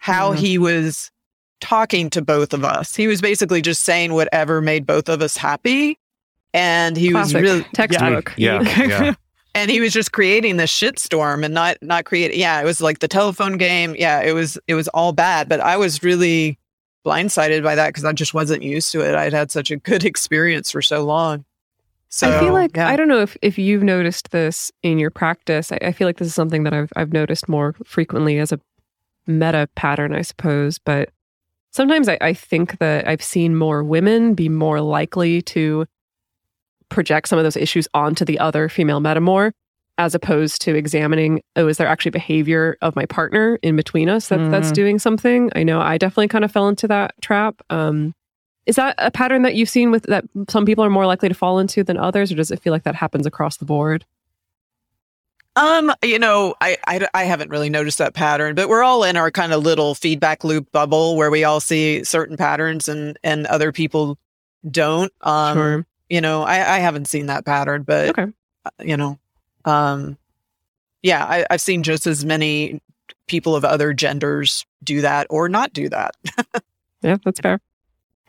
how 0.01 0.31
mm-hmm. 0.31 0.39
he 0.39 0.57
was 0.57 1.11
talking 1.59 2.09
to 2.09 2.21
both 2.23 2.53
of 2.53 2.65
us. 2.65 2.95
He 2.95 3.07
was 3.07 3.21
basically 3.21 3.61
just 3.61 3.83
saying 3.83 4.13
whatever 4.13 4.59
made 4.59 4.85
both 4.85 5.07
of 5.07 5.21
us 5.21 5.37
happy. 5.37 5.99
And 6.53 6.97
he 6.97 7.11
Classic. 7.11 7.35
was 7.35 7.41
really 7.43 7.63
textbook. 7.75 8.33
Yeah. 8.35 8.61
yeah, 8.61 8.83
yeah. 8.83 9.13
And 9.53 9.69
he 9.69 9.79
was 9.79 9.93
just 9.93 10.11
creating 10.11 10.57
this 10.57 10.71
shitstorm 10.71 11.43
and 11.43 11.53
not 11.53 11.77
not 11.81 12.05
creating 12.05 12.39
yeah, 12.39 12.61
it 12.61 12.65
was 12.65 12.81
like 12.81 12.99
the 12.99 13.07
telephone 13.07 13.57
game. 13.57 13.95
Yeah, 13.97 14.21
it 14.21 14.33
was 14.33 14.57
it 14.67 14.75
was 14.75 14.87
all 14.89 15.11
bad. 15.11 15.49
But 15.49 15.59
I 15.59 15.77
was 15.77 16.03
really 16.03 16.57
blindsided 17.05 17.63
by 17.63 17.75
that 17.75 17.89
because 17.89 18.05
I 18.05 18.13
just 18.13 18.33
wasn't 18.33 18.63
used 18.63 18.91
to 18.91 19.01
it. 19.01 19.15
I'd 19.15 19.33
had 19.33 19.51
such 19.51 19.71
a 19.71 19.77
good 19.77 20.03
experience 20.05 20.71
for 20.71 20.81
so 20.81 21.03
long. 21.03 21.45
So 22.09 22.29
I 22.29 22.39
feel 22.41 22.53
like 22.53 22.75
yeah. 22.75 22.89
I 22.89 22.97
don't 22.97 23.07
know 23.07 23.21
if, 23.21 23.37
if 23.41 23.57
you've 23.57 23.83
noticed 23.83 24.31
this 24.31 24.69
in 24.83 24.99
your 24.99 25.09
practice. 25.09 25.71
I, 25.71 25.79
I, 25.81 25.91
feel 25.93 26.05
like 26.05 26.17
this 26.17 26.27
is 26.27 26.35
something 26.35 26.63
that 26.63 26.73
I've 26.73 26.91
I've 26.97 27.13
noticed 27.13 27.47
more 27.47 27.73
frequently 27.85 28.37
as 28.37 28.51
a 28.51 28.59
meta 29.27 29.69
pattern, 29.75 30.13
I 30.13 30.21
suppose. 30.21 30.77
But 30.77 31.09
sometimes 31.71 32.09
I, 32.09 32.17
I 32.19 32.33
think 32.33 32.79
that 32.79 33.07
I've 33.07 33.23
seen 33.23 33.55
more 33.55 33.81
women 33.81 34.33
be 34.33 34.49
more 34.49 34.81
likely 34.81 35.41
to 35.43 35.85
project 36.91 37.27
some 37.27 37.39
of 37.39 37.43
those 37.43 37.57
issues 37.57 37.87
onto 37.93 38.23
the 38.23 38.37
other 38.39 38.69
female 38.69 38.99
metamor 38.99 39.51
as 39.97 40.15
opposed 40.15 40.61
to 40.61 40.75
examining, 40.75 41.41
oh, 41.55 41.67
is 41.67 41.77
there 41.77 41.87
actually 41.87 42.11
behavior 42.11 42.77
of 42.81 42.95
my 42.95 43.05
partner 43.05 43.59
in 43.61 43.75
between 43.75 44.09
us 44.09 44.29
that, 44.29 44.39
mm. 44.39 44.51
that's 44.51 44.71
doing 44.71 44.99
something? 44.99 45.51
I 45.55 45.63
know 45.63 45.79
I 45.79 45.97
definitely 45.97 46.27
kind 46.27 46.45
of 46.45 46.51
fell 46.51 46.67
into 46.67 46.87
that 46.87 47.13
trap. 47.21 47.61
Um, 47.69 48.13
is 48.65 48.75
that 48.75 48.95
a 48.97 49.11
pattern 49.11 49.41
that 49.43 49.55
you've 49.55 49.69
seen 49.69 49.91
with 49.91 50.03
that 50.03 50.23
some 50.49 50.65
people 50.65 50.83
are 50.83 50.89
more 50.89 51.05
likely 51.05 51.29
to 51.29 51.35
fall 51.35 51.59
into 51.59 51.83
than 51.83 51.97
others, 51.97 52.31
or 52.31 52.35
does 52.35 52.51
it 52.51 52.61
feel 52.61 52.71
like 52.71 52.83
that 52.83 52.95
happens 52.95 53.25
across 53.25 53.57
the 53.57 53.65
board? 53.65 54.05
Um, 55.55 55.93
you 56.01 56.17
know, 56.17 56.55
I, 56.61 56.77
I, 56.87 57.07
I 57.13 57.23
haven't 57.25 57.49
really 57.49 57.69
noticed 57.69 57.97
that 57.97 58.13
pattern, 58.13 58.55
but 58.55 58.69
we're 58.69 58.83
all 58.83 59.03
in 59.03 59.17
our 59.17 59.31
kind 59.31 59.51
of 59.51 59.61
little 59.61 59.95
feedback 59.95 60.43
loop 60.43 60.71
bubble 60.71 61.17
where 61.17 61.29
we 61.29 61.43
all 61.43 61.59
see 61.59 62.03
certain 62.03 62.37
patterns 62.37 62.87
and 62.87 63.19
and 63.23 63.45
other 63.47 63.71
people 63.71 64.17
don't. 64.69 65.11
Um, 65.21 65.57
sure. 65.57 65.85
You 66.11 66.19
know, 66.19 66.43
I, 66.43 66.75
I 66.75 66.79
haven't 66.79 67.05
seen 67.05 67.27
that 67.27 67.45
pattern, 67.45 67.83
but 67.83 68.09
okay. 68.09 68.33
Uh, 68.65 68.69
you 68.83 68.97
know, 68.97 69.17
um, 69.63 70.17
yeah, 71.01 71.23
I, 71.23 71.45
I've 71.49 71.61
seen 71.61 71.83
just 71.83 72.05
as 72.05 72.25
many 72.25 72.81
people 73.27 73.55
of 73.55 73.63
other 73.63 73.93
genders 73.93 74.65
do 74.83 74.99
that 74.99 75.25
or 75.29 75.47
not 75.47 75.71
do 75.71 75.87
that. 75.87 76.15
yeah, 77.01 77.15
that's 77.23 77.39
fair. 77.39 77.61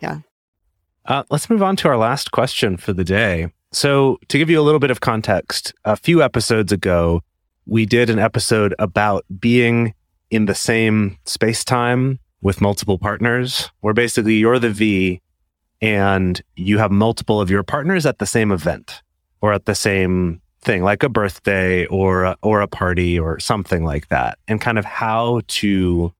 Yeah. 0.01 0.21
Uh, 1.07 1.25
let's 1.29 1.51
move 1.51 1.61
on 1.61 1.75
to 1.75 1.89
our 1.89 1.97
last 1.97 2.31
question 2.31 2.77
for 2.77 2.93
the 2.93 3.03
day. 3.03 3.49
So, 3.73 4.21
to 4.29 4.39
give 4.39 4.49
you 4.49 4.61
a 4.61 4.63
little 4.63 4.79
bit 4.79 4.93
of 4.93 5.01
context, 5.01 5.75
a 5.85 5.97
few 5.97 6.23
episodes 6.23 6.71
ago, 6.71 7.23
we 7.67 7.85
did 7.85 8.11
an 8.11 8.21
episode 8.21 8.77
about 8.79 9.25
being 9.41 9.93
in 10.31 10.45
the 10.45 10.55
same 10.55 11.19
space 11.25 11.65
time 11.65 12.21
with 12.43 12.61
multiple 12.61 12.97
partners, 12.97 13.73
where 13.81 13.93
basically 13.93 14.35
you're 14.35 14.61
the 14.61 14.71
V 14.71 15.21
and 15.83 16.41
you 16.55 16.79
have 16.79 16.93
multiple 16.93 17.41
of 17.41 17.51
your 17.51 17.65
partners 17.65 18.07
at 18.07 18.21
the 18.21 18.27
same 18.27 18.53
event 18.53 19.03
or 19.41 19.53
at 19.53 19.67
the 19.67 19.75
same 19.75 20.41
thing, 20.63 20.85
like 20.85 21.03
a 21.03 21.09
birthday 21.09 21.85
or 21.87 22.23
a, 22.23 22.37
or 22.41 22.61
a 22.61 22.69
party 22.69 23.19
or 23.19 23.41
something 23.41 23.85
like 23.85 24.09
that, 24.09 24.39
and 24.47 24.61
kind 24.61 24.79
of 24.79 24.85
how 24.85 25.43
to 25.49 26.15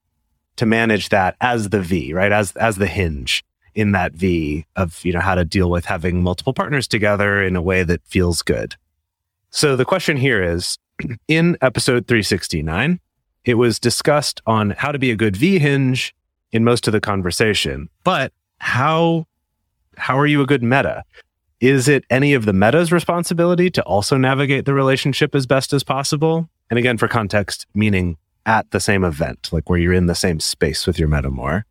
to 0.57 0.67
manage 0.67 1.09
that 1.09 1.35
as 1.41 1.71
the 1.71 1.81
V, 1.81 2.13
right? 2.13 2.33
As 2.33 2.53
as 2.57 2.77
the 2.77 2.89
hinge 2.89 3.45
in 3.75 3.93
that 3.93 4.13
V 4.13 4.67
of, 4.77 5.03
you 5.05 5.13
know, 5.13 5.21
how 5.21 5.35
to 5.35 5.45
deal 5.45 5.71
with 5.71 5.87
having 5.87 6.23
multiple 6.23 6.53
partners 6.53 6.87
together 6.87 7.43
in 7.43 7.57
a 7.57 7.63
way 7.63 7.83
that 7.85 8.03
feels 8.05 8.43
good. 8.43 8.77
So 9.49 9.77
the 9.77 9.85
question 9.85 10.17
here 10.17 10.43
is 10.43 10.79
in 11.29 11.57
episode 11.63 12.07
369, 12.07 13.01
it 13.45 13.55
was 13.55 13.79
discussed 13.79 14.43
on 14.47 14.71
how 14.71 14.93
to 14.93 14.99
be 14.99 15.11
a 15.11 15.17
good 15.17 15.37
V 15.37 15.59
hinge 15.59 16.15
in 16.51 16.65
most 16.65 16.87
of 16.87 16.93
the 16.93 17.01
conversation, 17.01 17.89
but 18.05 18.33
how 18.59 19.27
how 19.97 20.19
are 20.19 20.27
you 20.27 20.41
a 20.43 20.47
good 20.47 20.63
meta? 20.63 21.05
Is 21.61 21.89
it 21.89 22.05
any 22.11 22.35
of 22.35 22.45
the 22.45 22.53
meta's 22.53 22.91
responsibility 22.91 23.71
to 23.71 23.83
also 23.83 24.17
navigate 24.17 24.65
the 24.65 24.75
relationship 24.75 25.35
as 25.35 25.47
best 25.47 25.73
as 25.73 25.85
possible? 25.85 26.49
And 26.71 26.79
again, 26.79 26.99
for 26.99 27.07
context, 27.07 27.67
meaning 27.75 28.17
at 28.47 28.71
the 28.71 28.81
same 28.81 29.05
event, 29.05 29.51
like 29.53 29.71
where 29.71 29.79
you're 29.79 29.93
in 29.93 30.07
the 30.07 30.15
same 30.15 30.41
space 30.41 30.87
with 30.87 30.99
your 30.99 31.09
meta 31.09 31.31
more. 31.31 31.65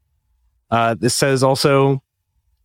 Uh, 0.69 0.95
this 0.97 1.13
says 1.13 1.43
also 1.43 2.01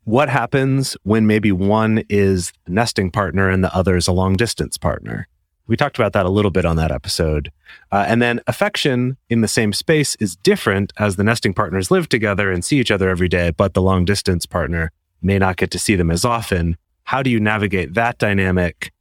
what 0.04 0.28
happens 0.28 0.96
when 1.02 1.26
maybe 1.26 1.50
one 1.50 2.04
is 2.08 2.52
nesting 2.68 3.10
partner 3.10 3.50
and 3.50 3.64
the 3.64 3.74
other 3.74 3.96
is 3.96 4.06
a 4.06 4.12
long 4.12 4.34
distance 4.34 4.78
partner. 4.78 5.26
We 5.66 5.76
talked 5.76 5.98
about 5.98 6.12
that 6.12 6.26
a 6.26 6.30
little 6.30 6.52
bit 6.52 6.64
on 6.64 6.76
that 6.76 6.92
episode. 6.92 7.50
Uh, 7.90 8.04
and 8.06 8.22
then 8.22 8.40
affection 8.46 9.16
in 9.28 9.40
the 9.40 9.48
same 9.48 9.72
space 9.72 10.14
is 10.20 10.36
different 10.36 10.92
as 10.96 11.16
the 11.16 11.24
nesting 11.24 11.54
partners 11.54 11.90
live 11.90 12.08
together 12.08 12.52
and 12.52 12.64
see 12.64 12.78
each 12.78 12.92
other 12.92 13.08
every 13.08 13.28
day, 13.28 13.50
but 13.50 13.74
the 13.74 13.82
long 13.82 14.04
distance 14.04 14.46
partner 14.46 14.92
may 15.22 15.38
not 15.38 15.56
get 15.56 15.70
to 15.72 15.78
see 15.78 15.96
them 15.96 16.10
as 16.10 16.24
often. 16.24 16.76
How 17.04 17.22
do 17.22 17.30
you 17.30 17.40
navigate 17.40 17.94
that 17.94 18.18
dynamic 18.18 18.92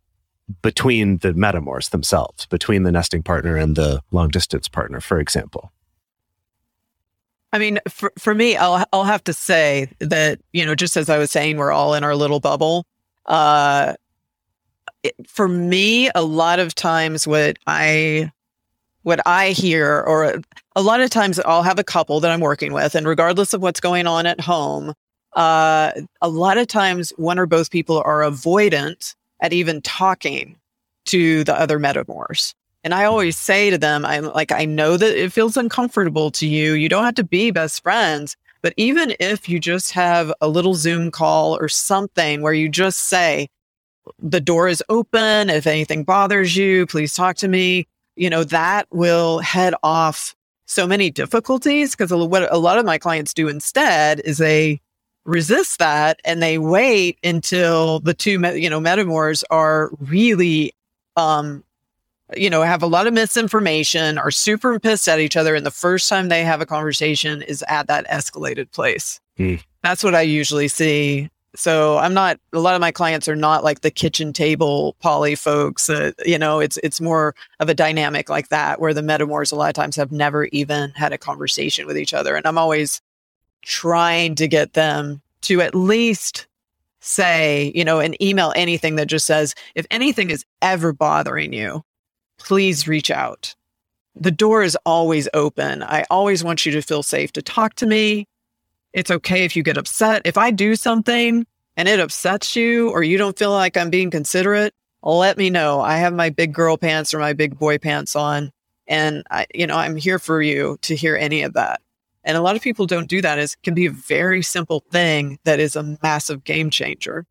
between 0.62 1.18
the 1.18 1.34
metamors 1.34 1.90
themselves, 1.90 2.46
between 2.46 2.84
the 2.84 2.92
nesting 2.92 3.24
partner 3.24 3.56
and 3.56 3.76
the 3.76 4.02
long 4.12 4.30
distance 4.30 4.68
partner, 4.68 5.02
for 5.02 5.20
example? 5.20 5.72
I 7.52 7.58
mean, 7.58 7.80
for, 7.88 8.12
for 8.20 8.36
me, 8.36 8.58
I'll, 8.58 8.86
I'll 8.92 9.06
have 9.06 9.24
to 9.24 9.34
say 9.34 9.90
that, 10.00 10.40
you 10.52 10.66
know, 10.66 10.76
just 10.76 10.98
as 10.98 11.10
I 11.10 11.18
was 11.18 11.32
saying, 11.32 11.58
we're 11.58 11.72
all 11.72 11.94
in 11.94 12.04
our 12.04 12.16
little 12.16 12.40
bubble. 12.40 12.86
Uh, 13.26 13.94
it, 15.04 15.16
for 15.26 15.48
me, 15.48 16.10
a 16.14 16.22
lot 16.22 16.60
of 16.60 16.76
times 16.76 17.26
what 17.26 17.58
I, 17.66 18.32
what 19.04 19.22
I 19.26 19.50
hear, 19.50 20.02
or 20.02 20.42
a 20.76 20.82
lot 20.82 21.00
of 21.00 21.10
times 21.10 21.40
I'll 21.40 21.64
have 21.64 21.80
a 21.80 21.84
couple 21.84 22.20
that 22.20 22.32
I'm 22.32 22.42
working 22.42 22.74
with, 22.74 22.94
and 22.94 23.08
regardless 23.08 23.54
of 23.54 23.62
what's 23.62 23.80
going 23.80 24.06
on 24.06 24.26
at 24.26 24.42
home, 24.42 24.94
uh, 25.36 25.92
a 26.22 26.30
lot 26.30 26.58
of 26.58 26.68
times 26.68 27.12
one 27.18 27.38
or 27.38 27.46
both 27.46 27.72
people 27.72 28.02
are 28.06 28.22
avoidant 28.22 29.16
at 29.42 29.54
even 29.54 29.82
talking 29.82 30.56
to 31.06 31.44
the 31.44 31.60
other 31.60 31.80
metamors. 31.80 32.54
And 32.84 32.94
I 32.94 33.06
always 33.06 33.38
say 33.38 33.70
to 33.70 33.78
them, 33.78 34.06
I'm 34.06 34.26
like, 34.26 34.52
I 34.52 34.66
know 34.66 34.96
that 34.96 35.22
it 35.22 35.34
feels 35.34 35.58
uncomfortable 35.58 36.32
to 36.32 36.48
you. 36.48 36.74
You 36.74 36.88
don't 36.88 37.04
have 37.04 37.16
to 37.16 37.24
be 37.24 37.52
best 37.52 37.82
friends. 37.84 38.38
But 38.62 38.74
even 38.78 39.16
if 39.20 39.50
you 39.50 39.60
just 39.60 39.92
have 39.92 40.32
a 40.42 40.48
little 40.48 40.74
Zoom 40.76 41.12
call 41.12 41.58
or 41.58 41.68
something 41.68 42.42
where 42.42 42.54
you 42.54 42.70
just 42.70 43.00
say, 43.00 43.50
the 44.20 44.42
door 44.42 44.68
is 44.68 44.84
open. 44.88 45.50
If 45.50 45.68
anything 45.68 46.04
bothers 46.04 46.56
you, 46.56 46.86
please 46.86 47.14
talk 47.14 47.38
to 47.38 47.48
me. 47.48 47.88
You 48.16 48.30
know, 48.30 48.44
that 48.46 48.88
will 48.92 49.40
head 49.40 49.74
off 49.84 50.36
so 50.68 50.88
many 50.88 51.12
difficulties 51.12 51.96
because 51.96 52.14
what 52.14 52.52
a 52.52 52.58
lot 52.58 52.78
of 52.78 52.86
my 52.86 52.98
clients 52.98 53.34
do 53.34 53.48
instead 53.48 54.20
is 54.22 54.38
they 54.38 54.82
resist 55.26 55.80
that 55.80 56.20
and 56.24 56.42
they 56.42 56.58
wait 56.58 57.18
until 57.24 58.00
the 58.00 58.14
two, 58.14 58.40
you 58.56 58.70
know, 58.70 58.80
metamors 58.80 59.44
are 59.50 59.92
really 60.00 60.74
um, 61.18 61.64
you 62.36 62.50
know, 62.50 62.64
have 62.64 62.82
a 62.82 62.88
lot 62.88 63.08
of 63.08 63.14
misinformation, 63.14 64.18
are 64.18 64.32
super 64.32 64.80
pissed 64.80 65.08
at 65.08 65.20
each 65.20 65.38
other. 65.38 65.56
And 65.56 65.66
the 65.66 65.72
first 65.72 66.10
time 66.10 66.30
they 66.30 66.44
have 66.44 66.62
a 66.62 66.66
conversation 66.66 67.42
is 67.44 67.64
at 67.68 67.88
that 67.88 68.08
escalated 68.08 68.72
place. 68.72 69.20
Mm. 69.38 69.62
That's 69.84 70.04
what 70.04 70.16
I 70.16 70.22
usually 70.22 70.68
see. 70.68 71.30
So 71.56 71.98
I'm 71.98 72.14
not, 72.14 72.40
a 72.52 72.60
lot 72.60 72.76
of 72.76 72.82
my 72.82 72.92
clients 72.92 73.30
are 73.30 73.36
not 73.36 73.64
like 73.64 73.82
the 73.82 73.92
kitchen 73.92 74.34
table 74.34 74.96
poly 75.00 75.36
folks. 75.36 75.90
Uh, 75.90 76.12
you 76.26 76.38
know, 76.38 76.60
it's, 76.60 76.78
it's 76.78 77.00
more 77.00 77.34
of 77.60 77.70
a 77.70 77.74
dynamic 77.74 78.30
like 78.30 78.50
that 78.50 78.82
where 78.82 78.94
the 78.94 79.02
metamors 79.02 79.52
a 79.52 79.56
lot 79.56 79.70
of 79.70 79.76
times 79.76 79.96
have 79.96 80.12
never 80.12 80.46
even 80.46 80.90
had 80.92 81.14
a 81.14 81.18
conversation 81.18 81.86
with 81.86 81.98
each 81.98 82.14
other. 82.14 82.36
And 82.36 82.46
I'm 82.46 82.58
always 82.58 83.02
trying 83.66 84.36
to 84.36 84.48
get 84.48 84.74
them 84.74 85.22
to 85.42 85.62
at 85.62 85.76
least 85.76 86.48
say, 87.02 87.72
you 87.76 87.84
know, 87.84 88.00
an 88.00 88.22
email 88.24 88.54
anything 88.56 88.96
that 88.96 89.08
just 89.08 89.26
says, 89.26 89.54
if 89.76 89.86
anything 89.92 90.30
is 90.30 90.46
ever 90.62 90.94
bothering 90.94 91.54
you, 91.54 91.84
please 92.38 92.88
reach 92.88 93.12
out. 93.12 93.56
The 94.16 94.32
door 94.32 94.64
is 94.64 94.78
always 94.86 95.28
open. 95.34 95.84
I 95.84 96.06
always 96.10 96.44
want 96.44 96.66
you 96.66 96.72
to 96.72 96.82
feel 96.82 97.04
safe 97.04 97.32
to 97.34 97.42
talk 97.42 97.76
to 97.76 97.86
me. 97.86 98.28
It's 98.94 99.12
okay 99.12 99.44
if 99.44 99.56
you 99.56 99.64
get 99.64 99.78
upset. 99.78 100.22
If 100.26 100.38
I 100.38 100.52
do 100.52 100.76
something 100.76 101.46
and 101.76 101.88
it 101.88 102.00
upsets 102.00 102.56
you 102.56 102.90
or 102.92 103.04
you 103.04 103.18
don't 103.18 103.38
feel 103.38 103.52
like 103.52 103.76
I'm 103.76 103.90
being 103.90 104.10
considerate, 104.10 104.74
let 105.04 105.38
me 105.38 105.50
know. 105.50 105.82
I 105.82 105.98
have 105.98 106.14
my 106.14 106.30
big 106.30 106.54
girl 106.54 106.78
pants 106.78 107.14
or 107.14 107.20
my 107.20 107.34
big 107.34 107.60
boy 107.60 107.78
pants 107.78 108.16
on 108.16 108.52
and 108.88 109.24
I, 109.30 109.46
you 109.54 109.68
know, 109.68 109.76
I'm 109.78 109.96
here 109.96 110.20
for 110.20 110.42
you 110.42 110.78
to 110.84 110.96
hear 110.96 111.16
any 111.16 111.42
of 111.44 111.54
that. 111.54 111.82
And 112.26 112.36
a 112.36 112.42
lot 112.42 112.56
of 112.56 112.62
people 112.62 112.88
don't 112.88 113.08
do 113.08 113.22
that. 113.22 113.40
It 113.40 113.56
can 113.64 113.74
be 113.76 113.86
a 113.86 113.92
very 113.92 114.42
simple 114.42 114.84
thing 114.92 115.40
that 115.46 115.60
is 115.60 115.76
a 115.76 115.98
massive 116.04 116.44
game 116.44 116.70
changer. 116.70 117.26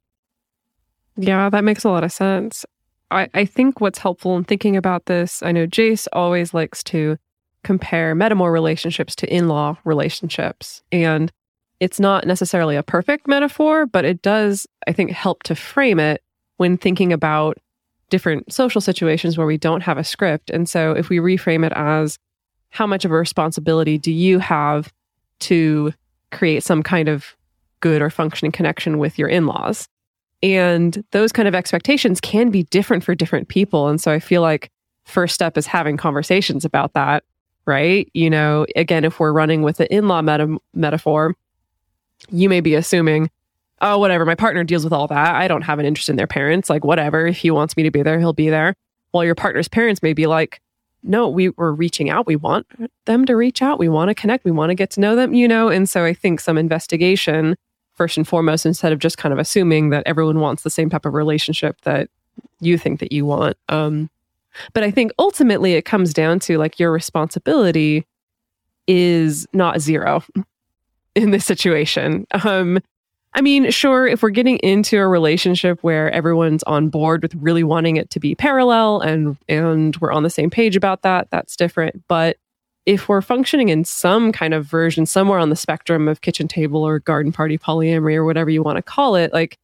Yeah, 1.17 1.51
that 1.51 1.65
makes 1.65 1.85
a 1.85 1.91
lot 1.91 2.05
of 2.05 2.13
sense. 2.13 2.65
I, 3.11 3.29
I 3.35 3.45
think 3.45 3.81
what's 3.81 3.99
helpful 3.99 4.37
in 4.37 4.45
thinking 4.45 4.77
about 4.77 5.07
this, 5.07 5.43
I 5.43 5.53
know 5.53 5.67
Jase 5.67 6.07
always 6.13 6.55
likes 6.55 6.83
to 6.85 7.19
compare 7.65 8.15
metamor 8.15 8.53
relationships 8.53 9.15
to 9.17 9.35
in 9.35 9.49
law 9.49 9.77
relationships. 9.85 10.83
And 10.93 11.33
it's 11.81 11.99
not 11.99 12.27
necessarily 12.27 12.77
a 12.77 12.83
perfect 12.83 13.27
metaphor, 13.27 13.87
but 13.87 14.05
it 14.05 14.23
does, 14.23 14.67
I 14.87 14.93
think, 14.93 15.11
help 15.11 15.43
to 15.45 15.55
frame 15.55 15.99
it 15.99 16.23
when 16.57 16.77
thinking 16.77 17.13
about 17.13 17.59
different 18.11 18.53
social 18.53 18.81
situations 18.81 19.37
where 19.37 19.47
we 19.47 19.59
don't 19.59 19.83
have 19.83 19.99
a 19.99 20.05
script. 20.05 20.51
And 20.51 20.69
so 20.69 20.93
if 20.93 21.09
we 21.09 21.19
reframe 21.19 21.67
it 21.67 21.73
as 21.75 22.19
how 22.75 22.89
much 22.89 23.05
of 23.05 23.13
a 23.13 23.15
responsibility 23.15 23.99
do 23.99 24.11
you 24.11 24.41
have 24.41 24.93
to 25.39 25.93
create 26.33 26.65
some 26.65 26.83
kind 26.83 27.09
of 27.09 27.37
good 27.79 28.03
or 28.03 28.11
functioning 28.11 28.51
connection 28.51 28.99
with 28.99 29.17
your 29.17 29.29
in 29.29 29.47
laws? 29.47 29.89
And 30.43 31.05
those 31.13 31.31
kind 31.31 31.47
of 31.47 31.55
expectations 31.55 32.21
can 32.21 32.51
be 32.51 32.65
different 32.65 33.05
for 33.05 33.15
different 33.15 33.47
people. 33.47 33.87
And 33.87 34.01
so 34.01 34.11
I 34.11 34.19
feel 34.19 34.43
like 34.43 34.73
first 35.05 35.37
step 35.37 35.57
is 35.57 35.69
having 35.69 35.97
conversations 35.97 36.65
about 36.65 36.95
that, 36.95 37.23
right? 37.65 38.11
You 38.13 38.29
know, 38.29 38.67
again, 38.75 39.05
if 39.05 39.21
we're 39.21 39.33
running 39.33 39.63
with 39.63 39.77
the 39.77 39.91
in 39.95 40.09
law 40.09 40.21
meta- 40.21 40.59
metaphor, 40.75 41.37
you 42.31 42.49
may 42.49 42.61
be 42.61 42.75
assuming, 42.75 43.31
oh, 43.83 43.99
whatever, 43.99 44.27
my 44.27 44.35
partner 44.35 44.65
deals 44.65 44.83
with 44.83 44.93
all 44.93 45.07
that. 45.07 45.37
I 45.37 45.47
don't 45.47 45.63
have 45.63 45.79
an 45.79 45.87
interest 45.87 46.09
in 46.09 46.17
their 46.17 46.27
parents. 46.27 46.69
Like, 46.69 46.85
whatever. 46.85 47.29
If 47.29 47.37
he 47.37 47.53
wants 47.53 47.77
me 47.77 47.85
to 47.85 47.93
be 47.93 48.03
there, 48.03 48.19
he'll 48.19 48.33
be 48.33 48.51
there. 48.51 48.75
While 49.13 49.25
your 49.25 49.37
partner's 49.37 49.69
parents 49.69 50.03
may 50.03 50.13
be 50.13 50.27
like, 50.27 50.61
no, 51.05 51.29
we 51.29 51.51
were 51.51 51.73
reaching 51.73 52.11
out. 52.11 52.27
We 52.27 52.37
want 52.37 52.67
them 53.05 53.25
to 53.27 53.37
reach 53.37 53.63
out. 53.63 53.79
We 53.79 53.89
want 53.89 54.09
to 54.09 54.15
connect. 54.15 54.45
We 54.45 54.51
want 54.51 54.71
to 54.71 54.75
get 54.75 54.91
to 54.93 55.01
know 55.01 55.15
them, 55.15 55.35
you 55.35 55.47
know? 55.47 55.69
And 55.69 55.89
so 55.89 56.05
I 56.05 56.15
think 56.15 56.41
some 56.41 56.59
investigation 56.59 57.57
first 57.93 58.17
and 58.17 58.27
foremost 58.27 58.67
instead 58.67 58.93
of 58.93 58.99
just 58.99 59.19
kind 59.19 59.33
of 59.33 59.39
assuming 59.39 59.91
that 59.91 60.03
everyone 60.07 60.41
wants 60.41 60.63
the 60.63 60.71
same 60.71 60.91
type 60.91 61.07
of 61.07 61.15
relationship 61.15 61.81
that 61.83 62.09
you 62.61 62.79
think 62.79 62.99
that 63.01 63.13
you 63.13 63.27
want. 63.27 63.57
Um, 63.69 64.11
But 64.73 64.83
I 64.83 64.91
think 64.91 65.13
ultimately 65.19 65.75
it 65.75 65.85
comes 65.85 66.13
down 66.15 66.39
to 66.41 66.59
like 66.59 66.79
your 66.79 66.93
responsibility 66.93 68.07
is 68.87 69.47
not 69.53 69.81
zero 69.81 70.23
in 71.15 71.31
this 71.31 71.45
situation. 71.45 72.27
Um, 72.45 72.81
I 73.37 73.41
mean, 73.41 73.71
sure, 73.71 74.07
if 74.07 74.23
we're 74.23 74.31
getting 74.31 74.59
into 74.59 74.97
a 74.97 75.09
relationship 75.09 75.81
where 75.83 76.11
everyone's 76.13 76.63
on 76.65 76.89
board 76.89 77.23
with 77.23 77.35
really 77.35 77.65
wanting 77.65 77.97
it 77.97 78.09
to 78.11 78.21
be 78.21 78.35
parallel 78.37 79.01
and 79.01 79.37
and 79.49 79.97
we're 79.97 80.13
on 80.13 80.23
the 80.23 80.31
same 80.31 80.51
page 80.51 80.77
about 80.77 81.03
that, 81.03 81.29
that's 81.31 81.57
different. 81.57 82.05
But 82.09 82.37
if 82.87 83.09
we're 83.09 83.23
functioning 83.23 83.71
in 83.71 83.85
some 83.85 84.31
kind 84.31 84.55
of 84.55 84.67
version 84.67 85.05
somewhere 85.07 85.39
on 85.39 85.51
the 85.51 85.57
spectrum 85.57 86.07
of 86.07 86.21
kitchen 86.21 86.47
table 86.47 86.83
or 86.85 87.01
garden 87.01 87.33
party 87.33 87.59
polyamory 87.59 88.15
or 88.15 88.25
whatever 88.25 88.51
you 88.51 88.63
want 88.63 88.77
to 88.77 88.83
call 88.83 89.17
it, 89.17 89.33
like 89.33 89.57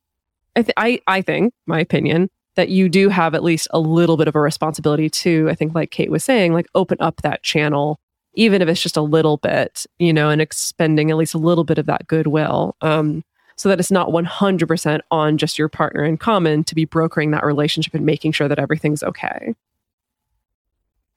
I 0.57 0.63
th- 0.63 0.75
I 0.77 1.01
I 1.07 1.23
think, 1.23 1.53
my 1.67 1.79
opinion, 1.81 2.29
that 2.57 2.71
you 2.71 2.89
do 2.89 3.09
have 3.09 3.35
at 3.37 3.45
least 3.45 3.69
a 3.71 3.79
little 3.79 4.17
bit 4.17 4.27
of 4.27 4.35
a 4.35 4.41
responsibility 4.41 5.09
to, 5.11 5.49
I 5.49 5.55
think 5.55 5.75
like 5.75 5.93
Kate 5.93 6.11
was 6.11 6.25
saying, 6.25 6.55
like 6.55 6.67
open 6.75 6.99
up 7.01 7.23
that 7.23 7.43
channel 7.45 7.99
even 8.35 8.63
if 8.63 8.69
it's 8.69 8.83
just 8.83 8.97
a 8.97 9.03
little 9.03 9.39
bit, 9.39 9.87
you 9.99 10.13
know, 10.13 10.31
and 10.31 10.41
expending 10.41 11.11
at 11.11 11.17
least 11.17 11.35
a 11.35 11.39
little 11.39 11.65
bit 11.65 11.79
of 11.79 11.87
that 11.87 12.07
goodwill. 12.07 12.77
Um, 12.81 13.25
so 13.61 13.69
that 13.69 13.79
it's 13.79 13.91
not 13.91 14.09
100% 14.09 15.01
on 15.11 15.37
just 15.37 15.59
your 15.59 15.69
partner 15.69 16.03
in 16.03 16.17
common 16.17 16.65
to 16.65 16.75
be 16.75 16.87
brokering 16.87 17.31
that 17.31 17.45
relationship 17.45 17.93
and 17.93 18.07
making 18.07 18.33
sure 18.33 18.49
that 18.49 18.59
everything's 18.59 19.03
okay. 19.03 19.55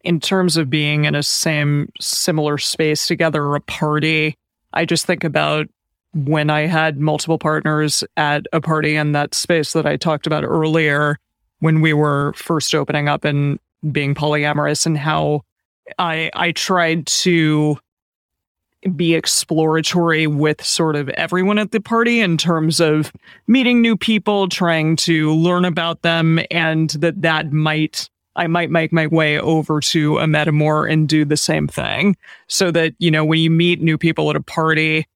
In 0.01 0.19
terms 0.19 0.57
of 0.57 0.69
being 0.69 1.05
in 1.05 1.15
a 1.15 1.23
same 1.23 1.89
similar 2.01 2.57
space 2.57 3.07
together 3.07 3.55
a 3.55 3.61
party, 3.61 4.35
I 4.73 4.83
just 4.83 5.05
think 5.05 5.23
about 5.23 5.69
when 6.13 6.49
I 6.49 6.67
had 6.67 6.99
multiple 6.99 7.37
partners 7.37 8.03
at 8.17 8.45
a 8.51 8.59
party 8.59 8.97
in 8.97 9.13
that 9.13 9.33
space 9.33 9.71
that 9.71 9.85
I 9.85 9.95
talked 9.95 10.27
about 10.27 10.43
earlier 10.43 11.19
when 11.59 11.79
we 11.79 11.93
were 11.93 12.33
first 12.33 12.75
opening 12.75 13.07
up 13.07 13.23
and 13.23 13.57
being 13.89 14.13
polyamorous 14.13 14.85
and 14.85 14.97
how 14.97 15.43
I 15.97 16.29
I 16.33 16.51
tried 16.51 17.07
to 17.07 17.79
be 18.95 19.15
exploratory 19.15 20.27
with 20.27 20.63
sort 20.63 20.95
of 20.95 21.09
everyone 21.09 21.57
at 21.57 21.71
the 21.71 21.79
party 21.79 22.19
in 22.19 22.37
terms 22.37 22.79
of 22.79 23.11
meeting 23.47 23.81
new 23.81 23.95
people, 23.95 24.47
trying 24.49 24.95
to 24.97 25.33
learn 25.33 25.65
about 25.65 26.01
them, 26.01 26.39
and 26.51 26.91
that 26.91 27.21
that 27.21 27.51
might 27.51 28.09
I 28.35 28.47
might 28.47 28.71
make 28.71 28.91
my 28.91 29.07
way 29.07 29.39
over 29.39 29.79
to 29.79 30.17
a 30.17 30.25
metamor 30.25 30.91
and 30.91 31.07
do 31.07 31.23
the 31.23 31.37
same 31.37 31.67
thing, 31.67 32.17
so 32.47 32.71
that 32.71 32.93
you 32.99 33.11
know 33.11 33.23
when 33.23 33.39
you 33.39 33.49
meet 33.49 33.81
new 33.81 33.97
people 33.97 34.29
at 34.29 34.35
a 34.35 34.41
party, 34.41 35.07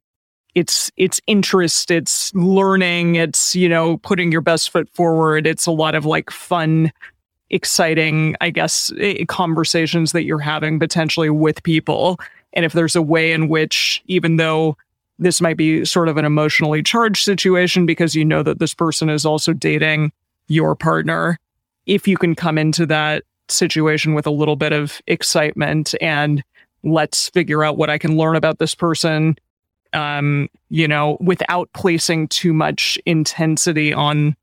it's 0.55 0.91
it's 0.97 1.19
interest, 1.27 1.91
it's 1.91 2.33
learning, 2.33 3.15
it's 3.15 3.55
you 3.55 3.69
know 3.69 3.97
putting 3.97 4.31
your 4.31 4.41
best 4.41 4.69
foot 4.71 4.89
forward. 4.93 5.45
It's 5.45 5.65
a 5.65 5.71
lot 5.71 5.95
of 5.95 6.05
like 6.05 6.31
fun 6.31 6.91
exciting, 7.49 8.35
I 8.41 8.49
guess, 8.49 8.91
eh, 8.99 9.23
conversations 9.27 10.11
that 10.11 10.23
you're 10.23 10.39
having 10.39 10.79
potentially 10.79 11.29
with 11.29 11.63
people 11.63 12.19
and 12.57 12.65
if 12.65 12.73
there's 12.73 12.95
a 12.95 13.03
way 13.03 13.31
in 13.31 13.49
which, 13.49 14.01
even 14.07 14.37
though 14.37 14.75
this 15.19 15.39
might 15.41 15.57
be 15.57 15.85
sort 15.85 16.09
of 16.09 16.17
an 16.17 16.25
emotionally 16.25 16.81
charged 16.81 17.23
situation 17.23 17.85
because 17.85 18.15
you 18.15 18.25
know 18.25 18.41
that 18.41 18.57
this 18.57 18.73
person 18.73 19.09
is 19.09 19.27
also 19.27 19.53
dating 19.53 20.11
your 20.47 20.75
partner, 20.75 21.39
if 21.85 22.07
you 22.07 22.17
can 22.17 22.33
come 22.33 22.57
into 22.57 22.87
that 22.87 23.23
situation 23.47 24.15
with 24.15 24.25
a 24.25 24.31
little 24.31 24.55
bit 24.55 24.73
of 24.73 24.99
excitement 25.05 25.93
and 26.01 26.43
let's 26.83 27.29
figure 27.29 27.63
out 27.63 27.77
what 27.77 27.91
I 27.91 27.99
can 27.99 28.17
learn 28.17 28.35
about 28.35 28.57
this 28.57 28.73
person, 28.73 29.37
um, 29.93 30.49
you 30.69 30.87
know, 30.87 31.17
without 31.21 31.69
placing 31.73 32.27
too 32.27 32.53
much 32.53 32.97
intensity 33.05 33.93
on 33.93 34.35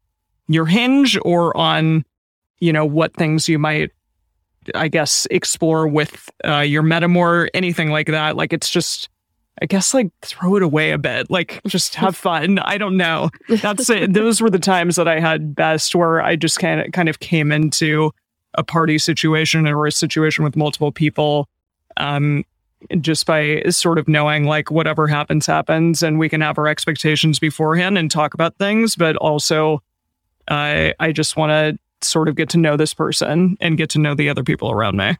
your 0.46 0.66
hinge 0.66 1.18
or 1.22 1.56
on, 1.56 2.04
you 2.60 2.72
know, 2.72 2.84
what 2.84 3.14
things 3.14 3.48
you 3.48 3.58
might 3.58 3.90
I 4.74 4.88
guess, 4.88 5.26
explore 5.30 5.86
with 5.86 6.28
uh, 6.44 6.60
your 6.60 6.82
metamor, 6.82 7.48
anything 7.54 7.90
like 7.90 8.06
that. 8.08 8.36
Like 8.36 8.52
it's 8.52 8.70
just, 8.70 9.08
I 9.60 9.66
guess, 9.66 9.94
like 9.94 10.10
throw 10.22 10.56
it 10.56 10.62
away 10.62 10.92
a 10.92 10.98
bit. 10.98 11.30
Like 11.30 11.60
just 11.66 11.94
have 11.96 12.16
fun. 12.16 12.58
I 12.60 12.78
don't 12.78 12.96
know. 12.96 13.30
That's 13.48 13.88
it. 13.90 14.12
Those 14.12 14.40
were 14.40 14.50
the 14.50 14.58
times 14.58 14.96
that 14.96 15.08
I 15.08 15.20
had 15.20 15.54
best 15.54 15.94
where 15.94 16.22
I 16.22 16.36
just 16.36 16.58
kind 16.58 16.80
of 16.80 16.92
kind 16.92 17.08
of 17.08 17.20
came 17.20 17.52
into 17.52 18.10
a 18.54 18.62
party 18.62 18.98
situation 18.98 19.66
or 19.66 19.86
a 19.86 19.92
situation 19.92 20.44
with 20.44 20.56
multiple 20.56 20.92
people. 20.92 21.48
Um, 21.96 22.44
just 23.00 23.26
by 23.26 23.62
sort 23.70 23.98
of 23.98 24.08
knowing 24.08 24.44
like 24.44 24.70
whatever 24.70 25.06
happens 25.06 25.46
happens 25.46 26.02
and 26.02 26.18
we 26.18 26.28
can 26.28 26.40
have 26.40 26.58
our 26.58 26.68
expectations 26.68 27.38
beforehand 27.38 27.96
and 27.96 28.10
talk 28.10 28.34
about 28.34 28.56
things 28.58 28.96
but 28.96 29.16
also 29.16 29.80
uh, 30.48 30.90
i 31.00 31.12
just 31.12 31.36
want 31.36 31.50
to 31.50 31.78
sort 32.04 32.28
of 32.28 32.34
get 32.34 32.48
to 32.50 32.58
know 32.58 32.76
this 32.76 32.94
person 32.94 33.56
and 33.60 33.76
get 33.76 33.90
to 33.90 33.98
know 33.98 34.14
the 34.14 34.28
other 34.28 34.44
people 34.44 34.70
around 34.70 34.96
me. 34.96 35.06
I 35.06 35.16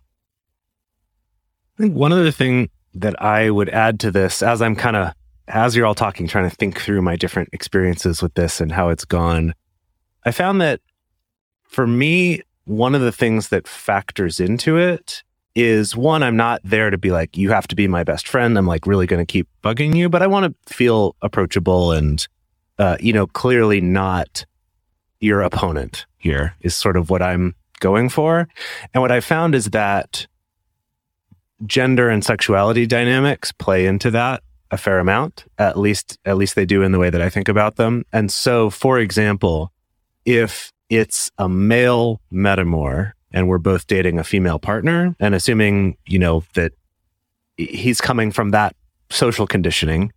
think 1.78 1.95
one 1.95 2.12
other 2.12 2.30
thing 2.30 2.70
that 2.95 3.20
I 3.20 3.51
would 3.51 3.68
add 3.68 4.01
to 4.01 4.11
this 4.11 4.43
as 4.43 4.62
I'm 4.62 4.76
kind 4.76 4.97
of, 4.97 5.12
as 5.49 5.74
you're 5.74 5.87
all 5.87 5.95
talking, 5.95 6.26
trying 6.26 6.49
to 6.49 6.57
think 6.57 6.80
through 6.80 7.03
my 7.03 7.16
different 7.16 7.51
experiences 7.53 8.22
with 8.22 8.35
this 8.35 8.61
and 8.61 8.70
how 8.70 8.89
it's 8.91 9.05
gone, 9.05 9.55
I 10.24 10.30
found 10.30 10.61
that 10.61 10.80
for 11.64 11.87
me, 11.87 12.43
one 12.64 12.95
of 12.95 13.01
the 13.01 13.12
things 13.12 13.49
that 13.49 13.66
factors 13.66 14.41
into 14.41 14.76
it 14.78 15.22
is 15.55 15.97
one, 15.97 16.22
I'm 16.22 16.37
not 16.37 16.61
there 16.64 16.91
to 16.91 16.99
be 16.99 17.11
like, 17.11 17.37
you 17.37 17.51
have 17.51 17.68
to 17.68 17.76
be 17.76 17.87
my 17.87 18.05
best 18.05 18.26
friend. 18.26 18.57
I'm 18.57 18.66
like 18.66 18.87
really 18.87 19.07
going 19.07 19.24
to 19.24 19.30
keep 19.30 19.49
bugging 19.62 19.95
you, 19.95 20.09
but 20.09 20.22
I 20.22 20.26
want 20.26 20.47
to 20.47 20.74
feel 20.74 21.14
approachable 21.22 21.93
and, 21.93 22.26
uh, 22.78 22.97
you 23.01 23.12
know, 23.12 23.26
clearly 23.26 23.80
not 23.80 24.47
your 25.20 25.43
opponent 25.43 26.07
here 26.24 26.54
is 26.60 26.74
sort 26.74 26.96
of 26.96 27.10
what 27.10 27.22
I'm 27.22 27.54
going 27.80 28.08
for. 28.08 28.48
And 28.92 29.02
what 29.02 29.12
I 29.12 29.20
found 29.20 29.54
is 29.54 29.66
that 29.66 30.26
gender 31.66 32.08
and 32.08 32.24
sexuality 32.24 32.86
dynamics 32.86 33.52
play 33.52 33.86
into 33.86 34.10
that 34.10 34.42
a 34.70 34.78
fair 34.78 34.98
amount. 34.98 35.44
At 35.58 35.78
least, 35.78 36.18
at 36.24 36.36
least 36.36 36.54
they 36.56 36.64
do 36.64 36.82
in 36.82 36.92
the 36.92 36.98
way 36.98 37.10
that 37.10 37.20
I 37.20 37.28
think 37.28 37.48
about 37.48 37.76
them. 37.76 38.04
And 38.12 38.32
so, 38.32 38.70
for 38.70 38.98
example, 38.98 39.70
if 40.24 40.72
it's 40.88 41.30
a 41.38 41.48
male 41.48 42.20
metamor 42.32 43.12
and 43.32 43.46
we're 43.46 43.58
both 43.58 43.86
dating 43.86 44.18
a 44.18 44.24
female 44.24 44.58
partner 44.58 45.14
and 45.20 45.34
assuming, 45.34 45.96
you 46.06 46.18
know, 46.18 46.42
that 46.54 46.72
he's 47.56 48.00
coming 48.00 48.32
from 48.32 48.50
that 48.50 48.74
social 49.10 49.46
conditioning, 49.46 50.10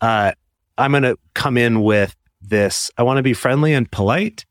uh, 0.00 0.32
I'm 0.78 0.92
going 0.92 1.02
to 1.02 1.18
come 1.34 1.58
in 1.58 1.82
with 1.82 2.16
this. 2.40 2.90
I 2.96 3.02
want 3.02 3.18
to 3.18 3.22
be 3.22 3.34
friendly 3.34 3.74
and 3.74 3.90
polite 3.90 4.46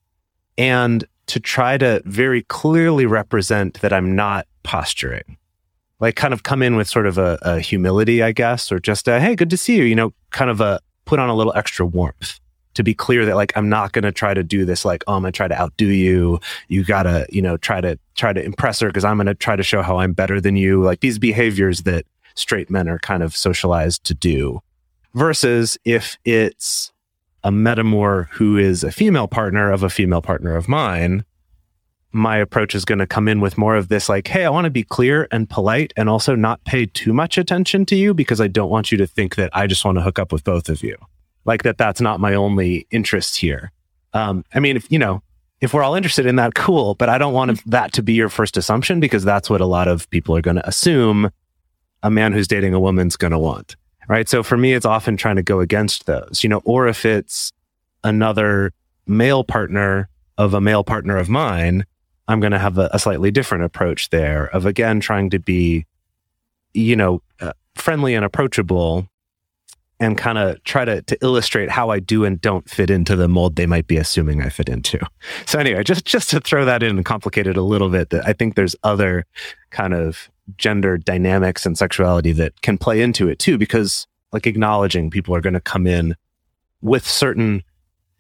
and 0.58 1.04
to 1.28 1.40
try 1.40 1.78
to 1.78 2.02
very 2.06 2.44
clearly 2.44 3.06
represent 3.06 3.80
that 3.82 3.94
I'm 3.94 4.16
not 4.16 4.48
posturing. 4.64 5.38
Like 6.00 6.16
kind 6.16 6.34
of 6.34 6.44
come 6.44 6.64
in 6.64 6.76
with 6.76 6.88
sort 6.88 7.06
of 7.06 7.18
a, 7.18 7.38
a 7.42 7.60
humility, 7.60 8.24
I 8.24 8.32
guess, 8.32 8.72
or 8.72 8.80
just 8.80 9.08
a, 9.08 9.20
hey, 9.20 9.36
good 9.36 9.50
to 9.52 9.58
see 9.58 9.78
you, 9.78 9.84
you 9.84 9.96
know, 9.96 10.14
kind 10.32 10.50
of 10.50 10.60
a 10.60 10.82
put 11.06 11.20
on 11.20 11.30
a 11.30 11.36
little 11.36 11.54
extra 11.56 11.86
warmth 11.86 12.40
to 12.74 12.84
be 12.84 12.94
clear 12.94 13.26
that 13.26 13.36
like 13.36 13.56
I'm 13.56 13.70
not 13.70 13.92
going 13.92 14.04
to 14.04 14.12
try 14.12 14.34
to 14.34 14.44
do 14.44 14.66
this 14.66 14.86
like 14.86 15.04
oh 15.08 15.16
I'm 15.16 15.22
going 15.22 15.34
to 15.34 15.38
try 15.38 15.48
to 15.48 15.60
outdo 15.60 15.88
you. 15.88 16.40
You 16.68 16.84
got 16.84 17.04
to 17.04 17.26
you 17.30 17.42
know 17.42 17.58
try 17.58 17.82
to 17.82 18.00
try 18.16 18.34
to 18.34 18.44
impress 18.44 18.80
her 18.80 18.88
because 18.88 19.04
I'm 19.04 19.18
going 19.18 19.28
to 19.28 19.36
try 19.36 19.56
to 19.56 19.64
show 19.64 19.82
how 19.82 20.00
I'm 20.00 20.14
better 20.14 20.40
than 20.40 20.56
you. 20.56 20.84
Like 20.84 21.02
these 21.02 21.20
behaviors 21.20 21.84
that 21.84 22.06
straight 22.36 22.70
men 22.70 22.88
are 22.88 23.00
kind 23.00 23.24
of 23.24 23.36
socialized 23.36 24.04
to 24.06 24.14
do. 24.14 24.62
Versus 25.14 25.78
if 25.84 26.18
it's 26.24 26.91
a 27.44 27.52
metamor 27.52 28.28
who 28.30 28.58
is 28.58 28.84
a 28.84 28.92
female 28.92 29.28
partner 29.28 29.72
of 29.72 29.84
a 29.84 29.90
female 29.90 30.22
partner 30.22 30.56
of 30.56 30.68
mine, 30.68 31.26
my 32.12 32.38
approach 32.38 32.76
is 32.76 32.86
going 32.86 33.00
to 33.00 33.08
come 33.08 33.28
in 33.28 33.40
with 33.40 33.58
more 33.58 33.76
of 33.76 33.88
this 33.88 34.10
like, 34.10 34.28
hey, 34.28 34.46
I 34.46 34.50
want 34.50 34.66
to 34.66 34.72
be 34.72 34.84
clear 34.84 35.28
and 35.32 35.50
polite 35.50 35.94
and 35.96 36.10
also 36.10 36.36
not 36.36 36.64
pay 36.66 36.86
too 36.86 37.14
much 37.14 37.38
attention 37.38 37.86
to 37.88 37.96
you 37.96 38.14
because 38.14 38.42
I 38.42 38.48
don't 38.48 38.70
want 38.70 38.92
you 38.92 38.98
to 38.98 39.08
think 39.08 39.36
that 39.36 39.50
I 39.54 39.68
just 39.68 39.86
want 39.86 39.98
to 39.98 40.02
hook 40.02 40.20
up 40.20 40.32
with 40.32 40.44
both 40.44 40.70
of 40.70 40.84
you. 40.84 40.98
Like 41.46 41.64
that, 41.64 41.78
that's 41.78 42.02
not 42.02 42.20
my 42.20 42.34
only 42.34 42.86
interest 42.92 43.38
here. 43.38 43.72
Um, 44.14 44.44
I 44.54 44.60
mean, 44.60 44.76
if 44.76 44.92
you 44.92 45.00
know, 45.00 45.24
if 45.62 45.74
we're 45.74 45.84
all 45.84 45.96
interested 45.96 46.26
in 46.26 46.36
that, 46.36 46.54
cool, 46.54 46.96
but 46.96 47.08
I 47.08 47.18
don't 47.18 47.34
want 47.34 47.62
that 47.70 47.94
to 47.94 48.04
be 48.04 48.14
your 48.14 48.30
first 48.30 48.58
assumption 48.58 49.00
because 49.00 49.24
that's 49.24 49.50
what 49.50 49.62
a 49.62 49.66
lot 49.66 49.88
of 49.88 50.10
people 50.10 50.36
are 50.36 50.42
going 50.42 50.58
to 50.58 50.68
assume 50.68 51.32
a 52.04 52.12
man 52.12 52.34
who's 52.34 52.48
dating 52.48 52.74
a 52.74 52.80
woman's 52.80 53.16
going 53.16 53.32
to 53.32 53.40
want 53.40 53.76
right? 54.12 54.28
So 54.28 54.44
for 54.44 54.58
me, 54.58 54.74
it's 54.74 54.86
often 54.86 55.16
trying 55.16 55.38
to 55.38 55.42
go 55.42 55.62
against 55.62 56.06
those, 56.06 56.44
you 56.44 56.50
know, 56.50 56.62
or 56.66 56.86
if 56.86 57.06
it's 57.06 57.54
another 58.04 58.74
male 59.08 59.46
partner 59.46 60.10
of 60.38 60.54
a 60.54 60.60
male 60.60 60.84
partner 60.84 61.16
of 61.16 61.30
mine, 61.30 61.86
I'm 62.28 62.42
going 62.42 62.52
to 62.52 62.60
have 62.60 62.78
a, 62.78 62.90
a, 62.92 63.00
slightly 63.00 63.32
different 63.32 63.64
approach 63.64 64.10
there 64.10 64.48
of 64.48 64.66
again 64.66 65.00
trying 65.00 65.30
to 65.30 65.40
be, 65.40 65.86
you 66.74 66.94
know, 66.94 67.22
uh, 67.40 67.54
friendly 67.76 68.14
and 68.14 68.26
approachable 68.26 69.08
and 70.02 70.18
kind 70.18 70.38
of 70.38 70.62
try 70.66 70.84
to, 70.84 71.02
to 71.04 71.18
illustrate 71.22 71.70
how 71.70 71.90
I 71.90 72.00
do 72.00 72.26
and 72.26 72.42
don't 72.42 72.70
fit 72.70 72.90
into 72.90 73.16
the 73.16 73.30
mold 73.30 73.56
they 73.56 73.66
might 73.66 73.88
be 73.88 73.96
assuming 73.96 74.42
I 74.42 74.50
fit 74.50 74.68
into. 74.68 75.00
So 75.46 75.58
anyway, 75.58 75.84
just, 75.84 76.04
just 76.04 76.30
to 76.32 76.42
throw 76.42 76.66
that 76.66 76.84
in 76.84 76.98
and 76.98 77.06
complicate 77.06 77.48
it 77.48 77.56
a 77.56 77.62
little 77.62 77.90
bit, 77.90 78.10
that 78.10 78.28
I 78.28 78.34
think 78.34 78.56
there's 78.56 78.76
other 78.84 79.26
kind 79.70 79.94
of 79.94 80.30
gender 80.58 80.98
dynamics 80.98 81.66
and 81.66 81.78
sexuality 81.78 82.32
that 82.34 82.62
can 82.62 82.78
play 82.78 83.02
into 83.02 83.28
it 83.28 83.40
too, 83.40 83.58
because 83.58 84.08
like 84.32 84.48
acknowledging 84.48 85.10
people 85.10 85.36
are 85.36 85.42
going 85.42 85.54
to 85.54 85.60
come 85.60 85.86
in 85.86 86.16
with 86.82 87.08
certain, 87.08 87.64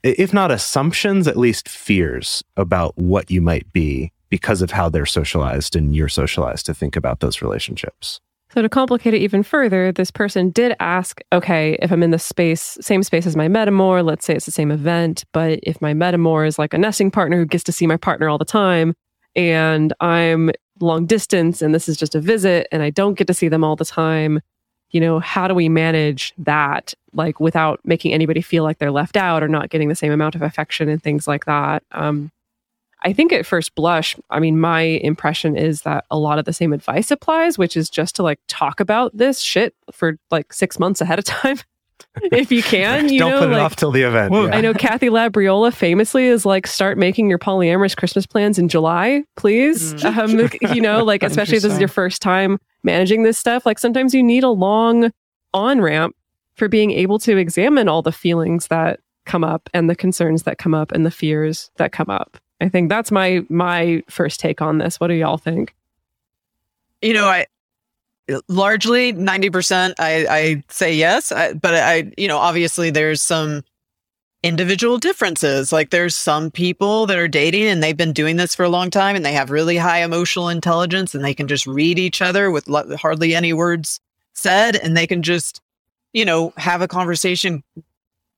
if 0.03 0.33
not 0.33 0.51
assumptions, 0.51 1.27
at 1.27 1.37
least 1.37 1.69
fears 1.69 2.43
about 2.57 2.97
what 2.97 3.31
you 3.31 3.41
might 3.41 3.71
be 3.73 4.11
because 4.29 4.61
of 4.61 4.71
how 4.71 4.89
they're 4.89 5.05
socialized 5.05 5.75
and 5.75 5.95
you're 5.95 6.07
socialized 6.07 6.65
to 6.65 6.73
think 6.73 6.95
about 6.95 7.19
those 7.19 7.41
relationships. 7.41 8.19
So 8.53 8.61
to 8.61 8.67
complicate 8.67 9.13
it 9.13 9.21
even 9.21 9.43
further, 9.43 9.93
this 9.93 10.11
person 10.11 10.49
did 10.49 10.75
ask, 10.81 11.21
okay, 11.31 11.77
if 11.81 11.89
I'm 11.89 12.03
in 12.03 12.11
the 12.11 12.19
space, 12.19 12.77
same 12.81 13.01
space 13.01 13.25
as 13.25 13.37
my 13.37 13.47
metamor, 13.47 14.03
let's 14.03 14.25
say 14.25 14.35
it's 14.35 14.45
the 14.45 14.51
same 14.51 14.71
event, 14.71 15.23
but 15.31 15.59
if 15.63 15.81
my 15.81 15.93
metamor 15.93 16.45
is 16.45 16.59
like 16.59 16.73
a 16.73 16.77
nesting 16.77 17.11
partner 17.11 17.37
who 17.37 17.45
gets 17.45 17.63
to 17.63 17.71
see 17.71 17.87
my 17.87 17.95
partner 17.95 18.27
all 18.27 18.37
the 18.37 18.43
time, 18.43 18.93
and 19.37 19.93
I'm 20.01 20.51
long 20.81 21.05
distance 21.05 21.61
and 21.61 21.73
this 21.73 21.87
is 21.87 21.97
just 21.97 22.15
a 22.15 22.21
visit 22.21 22.67
and 22.71 22.83
I 22.83 22.89
don't 22.89 23.15
get 23.15 23.27
to 23.27 23.33
see 23.33 23.47
them 23.47 23.63
all 23.63 23.75
the 23.75 23.85
time, 23.85 24.41
you 24.91 24.99
know, 24.99 25.19
how 25.19 25.47
do 25.47 25.53
we 25.53 25.69
manage 25.69 26.33
that 26.37 26.93
like 27.13 27.39
without 27.39 27.79
making 27.83 28.13
anybody 28.13 28.41
feel 28.41 28.63
like 28.63 28.77
they're 28.77 28.91
left 28.91 29.17
out 29.17 29.43
or 29.43 29.47
not 29.47 29.69
getting 29.69 29.89
the 29.89 29.95
same 29.95 30.11
amount 30.11 30.35
of 30.35 30.41
affection 30.41 30.89
and 30.89 31.01
things 31.01 31.27
like 31.27 31.45
that? 31.45 31.83
Um, 31.91 32.31
I 33.03 33.13
think 33.13 33.33
at 33.33 33.45
first 33.45 33.73
blush, 33.73 34.15
I 34.29 34.39
mean, 34.39 34.59
my 34.59 34.81
impression 34.81 35.57
is 35.57 35.81
that 35.81 36.05
a 36.11 36.19
lot 36.19 36.37
of 36.37 36.45
the 36.45 36.53
same 36.53 36.71
advice 36.71 37.09
applies, 37.09 37.57
which 37.57 37.75
is 37.75 37.89
just 37.89 38.15
to 38.17 38.23
like 38.23 38.39
talk 38.47 38.79
about 38.79 39.15
this 39.17 39.39
shit 39.39 39.73
for 39.91 40.17
like 40.29 40.53
six 40.53 40.77
months 40.77 41.01
ahead 41.01 41.17
of 41.17 41.25
time. 41.25 41.57
If 42.23 42.51
you 42.51 42.63
can, 42.63 43.09
you 43.13 43.19
don't 43.19 43.31
know, 43.31 43.39
put 43.39 43.51
it 43.51 43.59
off 43.59 43.75
till 43.75 43.91
the 43.91 44.03
event. 44.03 44.31
Well, 44.31 44.47
yeah. 44.47 44.55
I 44.55 44.61
know 44.61 44.73
Kathy 44.73 45.09
Labriola 45.09 45.73
famously 45.73 46.25
is 46.25 46.45
like, 46.45 46.67
start 46.67 46.97
making 46.97 47.29
your 47.29 47.39
polyamorous 47.39 47.95
Christmas 47.95 48.25
plans 48.25 48.59
in 48.59 48.67
July, 48.67 49.23
please. 49.35 49.93
Mm. 49.95 50.17
Um, 50.17 50.73
you 50.75 50.81
know, 50.81 51.03
like, 51.03 51.23
especially 51.23 51.57
if 51.57 51.63
this 51.63 51.73
is 51.73 51.79
your 51.79 51.87
first 51.87 52.21
time 52.21 52.59
managing 52.83 53.23
this 53.23 53.37
stuff. 53.37 53.65
Like, 53.65 53.79
sometimes 53.79 54.13
you 54.13 54.23
need 54.23 54.43
a 54.43 54.49
long 54.49 55.11
on 55.53 55.81
ramp 55.81 56.15
for 56.55 56.67
being 56.67 56.91
able 56.91 57.19
to 57.19 57.37
examine 57.37 57.87
all 57.87 58.01
the 58.01 58.11
feelings 58.11 58.67
that 58.67 58.99
come 59.25 59.43
up 59.43 59.69
and 59.73 59.89
the 59.89 59.95
concerns 59.95 60.43
that 60.43 60.57
come 60.57 60.73
up 60.73 60.91
and 60.91 61.05
the 61.05 61.11
fears 61.11 61.71
that 61.77 61.91
come 61.91 62.09
up. 62.09 62.37
I 62.59 62.69
think 62.69 62.89
that's 62.89 63.11
my 63.11 63.43
my 63.49 64.03
first 64.09 64.39
take 64.39 64.61
on 64.61 64.77
this. 64.77 64.99
What 64.99 65.07
do 65.07 65.15
y'all 65.15 65.37
think? 65.37 65.73
You 67.01 67.13
know, 67.13 67.25
I 67.25 67.47
largely 68.47 69.13
90% 69.13 69.95
I, 69.99 70.25
I 70.29 70.63
say 70.69 70.93
yes, 70.93 71.31
I, 71.31 71.53
but 71.53 71.75
I, 71.75 72.11
you 72.17 72.27
know, 72.27 72.37
obviously 72.37 72.89
there's 72.89 73.21
some 73.21 73.63
individual 74.43 74.97
differences. 74.97 75.71
Like 75.71 75.89
there's 75.89 76.15
some 76.15 76.51
people 76.51 77.05
that 77.05 77.17
are 77.17 77.27
dating 77.27 77.65
and 77.65 77.81
they've 77.81 77.97
been 77.97 78.13
doing 78.13 78.37
this 78.37 78.55
for 78.55 78.63
a 78.63 78.69
long 78.69 78.89
time 78.89 79.15
and 79.15 79.23
they 79.23 79.33
have 79.33 79.51
really 79.51 79.77
high 79.77 79.99
emotional 79.99 80.49
intelligence 80.49 81.13
and 81.13 81.23
they 81.23 81.33
can 81.33 81.47
just 81.47 81.67
read 81.67 81.99
each 81.99 82.21
other 82.21 82.49
with 82.49 82.67
hardly 82.95 83.35
any 83.35 83.53
words 83.53 83.99
said 84.33 84.75
and 84.75 84.97
they 84.97 85.05
can 85.05 85.21
just, 85.21 85.61
you 86.13 86.25
know, 86.25 86.53
have 86.57 86.81
a 86.81 86.87
conversation, 86.87 87.63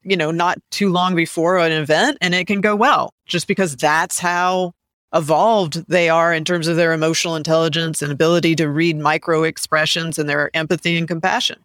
you 0.04 0.18
know, 0.18 0.32
not 0.32 0.58
too 0.72 0.92
long 0.92 1.16
before 1.16 1.58
an 1.60 1.72
event 1.72 2.18
and 2.20 2.36
it 2.36 2.48
can 2.48 2.60
go 2.60 2.76
well 2.76 3.14
just 3.26 3.48
because 3.48 3.76
that's 3.78 4.20
how 4.20 4.74
evolved 5.14 5.86
they 5.88 6.10
are 6.10 6.34
in 6.34 6.44
terms 6.44 6.68
of 6.68 6.76
their 6.76 6.94
emotional 6.94 7.36
intelligence 7.36 8.02
and 8.02 8.12
ability 8.12 8.56
to 8.56 8.68
read 8.70 8.98
micro 8.98 9.44
expressions 9.44 10.18
and 10.18 10.28
their 10.28 10.50
empathy 10.56 10.98
and 10.98 11.08
compassion. 11.08 11.60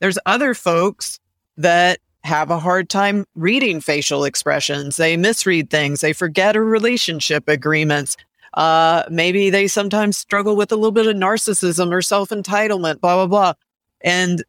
There's 0.00 0.18
other 0.26 0.54
folks 0.54 1.18
that 1.56 2.00
have 2.24 2.50
a 2.50 2.58
hard 2.58 2.88
time 2.88 3.24
reading 3.34 3.80
facial 3.80 4.24
expressions. 4.24 4.96
They 4.96 5.16
misread 5.16 5.70
things. 5.70 6.00
They 6.00 6.12
forget 6.12 6.56
a 6.56 6.60
relationship 6.60 7.48
agreements. 7.48 8.16
Uh, 8.54 9.04
maybe 9.10 9.50
they 9.50 9.68
sometimes 9.68 10.16
struggle 10.16 10.56
with 10.56 10.72
a 10.72 10.76
little 10.76 10.92
bit 10.92 11.06
of 11.06 11.16
narcissism 11.16 11.92
or 11.92 12.02
self 12.02 12.30
entitlement, 12.30 13.00
blah, 13.00 13.14
blah, 13.14 13.26
blah. 13.26 13.52
And 14.00 14.42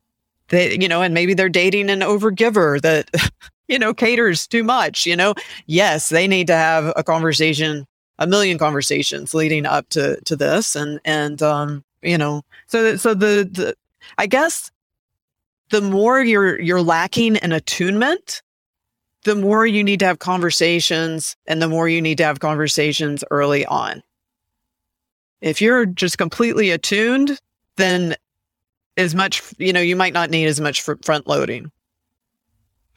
they, 0.48 0.78
you 0.80 0.88
know, 0.88 1.02
and 1.02 1.14
maybe 1.14 1.34
they're 1.34 1.50
dating 1.50 1.90
an 1.90 2.00
overgiver 2.00 2.82
that, 2.82 3.10
you 3.68 3.78
know, 3.78 3.94
caters 3.94 4.48
too 4.48 4.64
much, 4.64 5.06
you 5.06 5.16
know. 5.16 5.36
Yes, 5.68 6.10
they 6.10 6.28
need 6.28 6.48
to 6.48 6.56
have 6.56 6.92
a 6.96 7.04
conversation 7.04 7.86
a 8.20 8.28
million 8.28 8.58
conversations 8.58 9.34
leading 9.34 9.66
up 9.66 9.90
to 9.90 10.20
to 10.26 10.36
this 10.36 10.76
and 10.76 11.00
and 11.06 11.42
um 11.42 11.84
you 12.02 12.18
know 12.18 12.44
so 12.68 12.96
so 12.96 13.14
the 13.14 13.50
the 13.52 13.76
i 14.18 14.28
guess 14.28 14.70
the 15.72 15.82
more 15.82 16.22
you're 16.22 16.60
you're 16.60 16.82
lacking 16.82 17.38
in 17.38 17.52
attunement 17.52 18.42
the 19.24 19.36
more 19.36 19.66
you 19.66 19.84
need 19.84 20.00
to 20.00 20.06
have 20.06 20.20
conversations 20.20 21.36
and 21.48 21.62
the 21.62 21.68
more 21.68 21.90
you 21.90 22.02
need 22.02 22.18
to 22.18 22.24
have 22.24 22.40
conversations 22.40 23.24
early 23.32 23.66
on 23.66 24.04
if 25.42 25.62
you're 25.62 25.86
just 25.86 26.18
completely 26.18 26.70
attuned 26.70 27.40
then 27.78 28.16
as 28.98 29.16
much 29.16 29.42
you 29.58 29.74
know 29.74 29.82
you 29.82 29.96
might 29.96 30.14
not 30.14 30.30
need 30.30 30.46
as 30.46 30.60
much 30.60 30.82
front 30.82 31.26
loading 31.28 31.72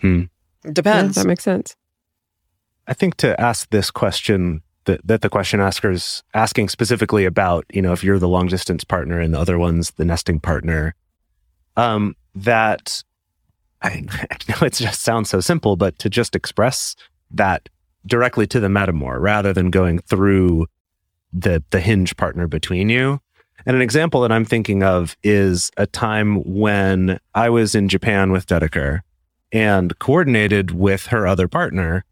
Hmm. 0.00 0.24
depends 0.72 1.16
Yeah, 1.16 1.22
that 1.22 1.28
makes 1.28 1.44
sense. 1.44 1.76
I 2.88 2.94
think 2.94 3.14
to 3.18 3.40
ask 3.40 3.70
this 3.70 3.92
question 3.92 4.62
that, 4.84 5.06
that 5.06 5.20
the 5.20 5.28
question 5.28 5.60
asker's 5.60 6.22
asking 6.34 6.68
specifically 6.68 7.24
about, 7.24 7.64
you 7.72 7.82
know, 7.82 7.92
if 7.92 8.02
you're 8.02 8.18
the 8.18 8.28
long 8.28 8.46
distance 8.46 8.84
partner 8.84 9.20
and 9.20 9.34
the 9.34 9.38
other 9.38 9.58
one's 9.58 9.92
the 9.92 10.04
nesting 10.04 10.40
partner, 10.40 10.94
um, 11.76 12.16
that 12.34 13.02
I, 13.82 14.04
I 14.30 14.36
know 14.48 14.66
it 14.66 14.74
just 14.74 15.02
sounds 15.02 15.30
so 15.30 15.40
simple, 15.40 15.76
but 15.76 15.98
to 16.00 16.10
just 16.10 16.34
express 16.34 16.96
that 17.30 17.68
directly 18.06 18.46
to 18.48 18.60
the 18.60 18.68
metamor 18.68 19.20
rather 19.20 19.52
than 19.52 19.70
going 19.70 20.00
through 20.00 20.66
the 21.32 21.62
the 21.70 21.80
hinge 21.80 22.16
partner 22.16 22.46
between 22.46 22.88
you. 22.88 23.20
And 23.64 23.76
an 23.76 23.82
example 23.82 24.22
that 24.22 24.32
I'm 24.32 24.44
thinking 24.44 24.82
of 24.82 25.16
is 25.22 25.70
a 25.76 25.86
time 25.86 26.42
when 26.42 27.20
I 27.34 27.48
was 27.48 27.74
in 27.74 27.88
Japan 27.88 28.32
with 28.32 28.46
Dedeker 28.46 29.00
and 29.52 29.96
coordinated 29.98 30.72
with 30.72 31.06
her 31.06 31.26
other 31.26 31.46
partner 31.46 32.04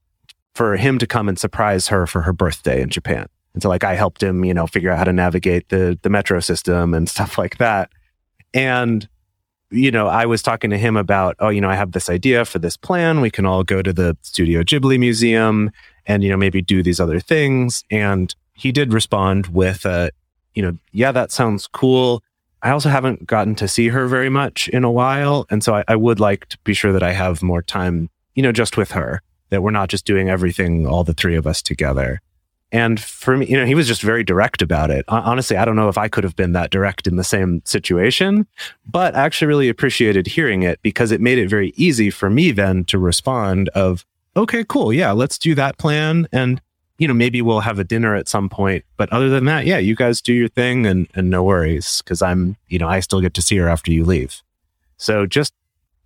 for 0.54 0.76
him 0.76 0.98
to 0.98 1.06
come 1.06 1.28
and 1.28 1.38
surprise 1.38 1.88
her 1.88 2.06
for 2.06 2.22
her 2.22 2.32
birthday 2.32 2.82
in 2.82 2.90
Japan. 2.90 3.26
And 3.54 3.62
so 3.62 3.68
like 3.68 3.84
I 3.84 3.94
helped 3.94 4.22
him, 4.22 4.44
you 4.44 4.54
know, 4.54 4.66
figure 4.66 4.90
out 4.90 4.98
how 4.98 5.04
to 5.04 5.12
navigate 5.12 5.68
the 5.68 5.98
the 6.02 6.10
metro 6.10 6.40
system 6.40 6.94
and 6.94 7.08
stuff 7.16 7.38
like 7.38 7.58
that. 7.58 7.90
And 8.54 9.08
you 9.70 9.90
know, 9.90 10.08
I 10.08 10.26
was 10.26 10.42
talking 10.42 10.70
to 10.70 10.78
him 10.78 10.96
about, 10.96 11.36
oh, 11.38 11.48
you 11.48 11.60
know, 11.60 11.70
I 11.70 11.76
have 11.76 11.92
this 11.92 12.10
idea 12.10 12.44
for 12.44 12.58
this 12.58 12.76
plan. 12.76 13.20
We 13.20 13.30
can 13.30 13.46
all 13.46 13.62
go 13.62 13.82
to 13.82 13.92
the 13.92 14.16
Studio 14.22 14.62
Ghibli 14.62 14.98
Museum 14.98 15.70
and, 16.06 16.24
you 16.24 16.30
know, 16.30 16.36
maybe 16.36 16.60
do 16.60 16.82
these 16.82 16.98
other 16.98 17.20
things. 17.20 17.84
And 17.90 18.34
he 18.52 18.72
did 18.72 18.92
respond 18.92 19.46
with, 19.48 19.86
uh, 19.86 20.10
you 20.54 20.62
know, 20.62 20.76
yeah, 20.92 21.12
that 21.12 21.30
sounds 21.30 21.68
cool. 21.68 22.22
I 22.62 22.70
also 22.70 22.88
haven't 22.88 23.26
gotten 23.26 23.54
to 23.56 23.68
see 23.68 23.88
her 23.88 24.06
very 24.06 24.28
much 24.28 24.68
in 24.68 24.84
a 24.84 24.90
while. 24.90 25.46
And 25.50 25.62
so 25.62 25.76
I, 25.76 25.84
I 25.88 25.96
would 25.96 26.20
like 26.20 26.46
to 26.48 26.58
be 26.64 26.74
sure 26.74 26.92
that 26.92 27.02
I 27.02 27.12
have 27.12 27.42
more 27.42 27.62
time, 27.62 28.10
you 28.34 28.42
know, 28.42 28.52
just 28.52 28.76
with 28.76 28.90
her, 28.90 29.22
that 29.50 29.62
we're 29.62 29.70
not 29.70 29.88
just 29.88 30.04
doing 30.04 30.30
everything, 30.30 30.86
all 30.86 31.04
the 31.04 31.14
three 31.14 31.36
of 31.36 31.46
us 31.46 31.62
together. 31.62 32.20
And 32.72 33.00
for 33.00 33.36
me, 33.36 33.46
you 33.46 33.56
know, 33.56 33.66
he 33.66 33.74
was 33.74 33.88
just 33.88 34.02
very 34.02 34.22
direct 34.22 34.62
about 34.62 34.90
it. 34.90 35.04
Honestly, 35.08 35.56
I 35.56 35.64
don't 35.64 35.76
know 35.76 35.88
if 35.88 35.98
I 35.98 36.08
could 36.08 36.22
have 36.22 36.36
been 36.36 36.52
that 36.52 36.70
direct 36.70 37.06
in 37.06 37.16
the 37.16 37.24
same 37.24 37.62
situation, 37.64 38.46
but 38.86 39.16
I 39.16 39.24
actually 39.24 39.48
really 39.48 39.68
appreciated 39.68 40.28
hearing 40.28 40.62
it 40.62 40.80
because 40.82 41.10
it 41.10 41.20
made 41.20 41.38
it 41.38 41.48
very 41.48 41.72
easy 41.76 42.10
for 42.10 42.30
me 42.30 42.52
then 42.52 42.84
to 42.84 42.98
respond 42.98 43.68
of, 43.70 44.04
okay, 44.36 44.64
cool. 44.64 44.92
Yeah, 44.92 45.10
let's 45.10 45.36
do 45.36 45.56
that 45.56 45.78
plan. 45.78 46.28
And, 46.30 46.60
you 46.98 47.08
know, 47.08 47.14
maybe 47.14 47.42
we'll 47.42 47.60
have 47.60 47.80
a 47.80 47.84
dinner 47.84 48.14
at 48.14 48.28
some 48.28 48.48
point. 48.48 48.84
But 48.96 49.12
other 49.12 49.28
than 49.28 49.46
that, 49.46 49.66
yeah, 49.66 49.78
you 49.78 49.96
guys 49.96 50.20
do 50.20 50.32
your 50.32 50.48
thing 50.48 50.86
and, 50.86 51.08
and 51.14 51.28
no 51.28 51.42
worries. 51.42 52.02
Cause 52.02 52.22
I'm, 52.22 52.56
you 52.68 52.78
know, 52.78 52.88
I 52.88 53.00
still 53.00 53.20
get 53.20 53.34
to 53.34 53.42
see 53.42 53.56
her 53.56 53.68
after 53.68 53.90
you 53.90 54.04
leave. 54.04 54.42
So 54.96 55.26
just 55.26 55.52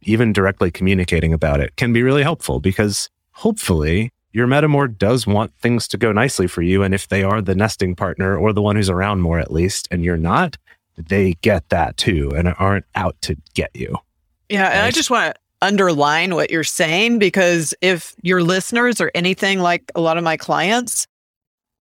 even 0.01 0.33
directly 0.33 0.71
communicating 0.71 1.35
about 1.35 1.61
it 1.61 1.77
can 1.77 1.93
be 1.93 2.03
really 2.03 2.23
helpful 2.23 2.61
because 2.61 3.11
hopefully 3.35 4.11
your 4.33 4.49
metamor 4.49 4.99
does 4.99 5.27
want 5.27 5.55
things 5.61 5.87
to 5.89 5.97
go 5.97 6.11
nicely 6.11 6.49
for 6.49 6.63
you. 6.63 6.83
And 6.83 6.93
if 6.93 7.09
they 7.09 7.23
are 7.23 7.41
the 7.41 7.55
nesting 7.55 7.95
partner 7.95 8.37
or 8.37 8.53
the 8.53 8.63
one 8.63 8.75
who's 8.75 8.91
around 8.91 9.21
more 9.21 9.39
at 9.39 9.53
least, 9.53 9.87
and 9.93 10.05
you're 10.05 10.17
not, 10.17 10.57
they 10.97 11.35
get 11.35 11.69
that 11.69 11.97
too 11.97 12.33
and 12.37 12.53
aren't 12.59 12.85
out 12.97 13.17
to 13.23 13.37
get 13.55 13.71
you. 13.75 13.97
Yeah, 14.49 14.69
and 14.69 14.83
I 14.83 14.91
just 14.91 15.09
want 15.09 15.35
to 15.35 15.41
underline 15.63 16.35
what 16.35 16.51
you're 16.51 16.65
saying 16.65 17.19
because 17.19 17.75
if 17.81 18.15
your 18.23 18.43
listeners 18.43 19.01
are 19.01 19.11
anything 19.15 19.61
like 19.61 19.91
a 19.95 20.01
lot 20.01 20.19
of 20.19 20.25
my 20.25 20.37
clients, 20.37 21.07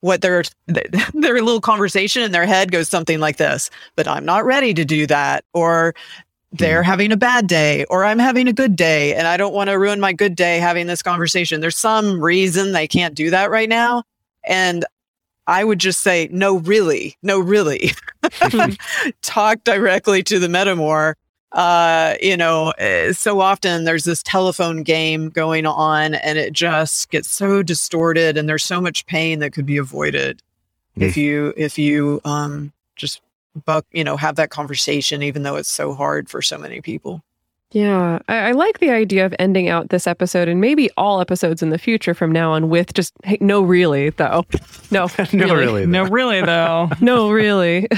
what 0.02 0.22
their 0.22 0.44
their 0.68 1.42
little 1.42 1.62
conversation 1.62 2.22
in 2.22 2.32
their 2.32 2.46
head 2.46 2.72
goes 2.72 2.88
something 2.88 3.20
like 3.20 3.38
this, 3.38 3.70
but 3.96 4.08
I'm 4.08 4.26
not 4.26 4.46
ready 4.46 4.74
to 4.74 4.86
do 4.86 5.08
that 5.08 5.44
or 5.54 5.96
they're 6.54 6.84
having 6.84 7.12
a 7.12 7.18
bad 7.18 7.48
day 7.48 7.84
or 7.86 8.06
I'm 8.06 8.20
having 8.20 8.48
a 8.48 8.54
good 8.54 8.76
day 8.76 9.16
and 9.16 9.28
I 9.28 9.38
don't 9.38 9.54
want 9.54 9.70
to 9.70 9.78
ruin 9.78 10.00
my 10.00 10.14
good 10.14 10.36
day 10.36 10.60
having 10.60 10.88
this 10.88 11.02
conversation. 11.02 11.62
There's 11.62 11.78
some 11.78 12.22
reason 12.22 12.72
they 12.72 12.88
can't 12.88 13.16
do 13.16 13.30
that 13.32 13.50
right 13.50 13.70
now 13.70 14.04
and 14.46 14.86
I 15.46 15.64
would 15.64 15.80
just 15.80 16.02
say 16.02 16.30
no 16.32 16.58
really, 16.60 17.18
no 17.22 17.40
really. 17.40 17.92
Talk 19.22 19.64
directly 19.64 20.24
to 20.24 20.40
the 20.40 20.48
metamor 20.48 21.16
uh, 21.54 22.16
you 22.20 22.36
know, 22.36 22.72
uh, 22.80 23.14
so 23.14 23.40
often 23.40 23.84
there's 23.84 24.06
this 24.06 24.24
telephone 24.24 24.82
game 24.82 25.30
going 25.30 25.68
on 25.68 26.16
and 26.16 26.40
it 26.40 26.52
just 26.52 27.12
gets 27.12 27.30
so 27.30 27.62
distorted 27.62 28.38
and 28.38 28.50
there's 28.50 28.64
so 28.64 28.82
much 28.82 29.06
pain 29.06 29.38
that 29.40 29.54
could 29.54 29.66
be 29.66 29.78
avoided 29.78 30.42
if 30.96 31.16
you, 31.16 31.54
if 31.56 31.78
you, 31.78 32.22
um, 32.26 32.74
just 32.96 33.22
buck, 33.66 33.86
you 33.92 34.04
know, 34.04 34.18
have 34.18 34.36
that 34.36 34.50
conversation, 34.50 35.24
even 35.24 35.44
though 35.44 35.56
it's 35.56 35.70
so 35.70 35.94
hard 35.94 36.30
for 36.30 36.42
so 36.42 36.58
many 36.58 36.82
people. 36.82 37.24
Yeah, 37.72 38.20
I, 38.28 38.36
I, 38.36 38.52
like 38.52 38.80
the 38.80 38.92
idea 38.92 39.26
of 39.26 39.34
ending 39.40 39.68
out 39.68 39.90
this 39.90 40.06
episode 40.06 40.48
and 40.48 40.62
maybe 40.62 40.92
all 40.96 41.20
episodes 41.20 41.64
in 41.64 41.72
the 41.72 41.80
future 41.80 42.14
from 42.14 42.32
now 42.32 42.52
on 42.52 42.70
with 42.70 42.94
just 42.94 43.14
hey, 43.24 43.40
no, 43.42 43.64
really 43.64 44.12
though, 44.12 44.46
no, 44.92 45.08
no, 45.34 45.46
really, 45.46 45.56
really 45.56 45.86
no, 45.88 46.04
really 46.04 46.42
though, 46.42 46.90
no, 47.02 47.32
really. 47.32 47.88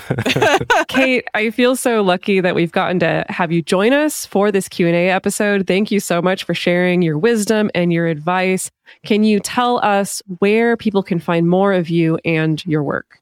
Kate, 0.88 1.24
I 1.34 1.50
feel 1.50 1.76
so 1.76 2.02
lucky 2.02 2.40
that 2.40 2.54
we've 2.54 2.72
gotten 2.72 2.98
to 3.00 3.24
have 3.28 3.52
you 3.52 3.62
join 3.62 3.92
us 3.92 4.26
for 4.26 4.50
this 4.50 4.68
Q&A 4.68 5.10
episode. 5.10 5.66
Thank 5.66 5.90
you 5.90 6.00
so 6.00 6.22
much 6.22 6.44
for 6.44 6.54
sharing 6.54 7.02
your 7.02 7.18
wisdom 7.18 7.70
and 7.74 7.92
your 7.92 8.06
advice. 8.06 8.70
Can 9.04 9.24
you 9.24 9.40
tell 9.40 9.84
us 9.84 10.22
where 10.38 10.76
people 10.76 11.02
can 11.02 11.18
find 11.18 11.48
more 11.48 11.72
of 11.72 11.90
you 11.90 12.18
and 12.24 12.64
your 12.64 12.82
work? 12.82 13.21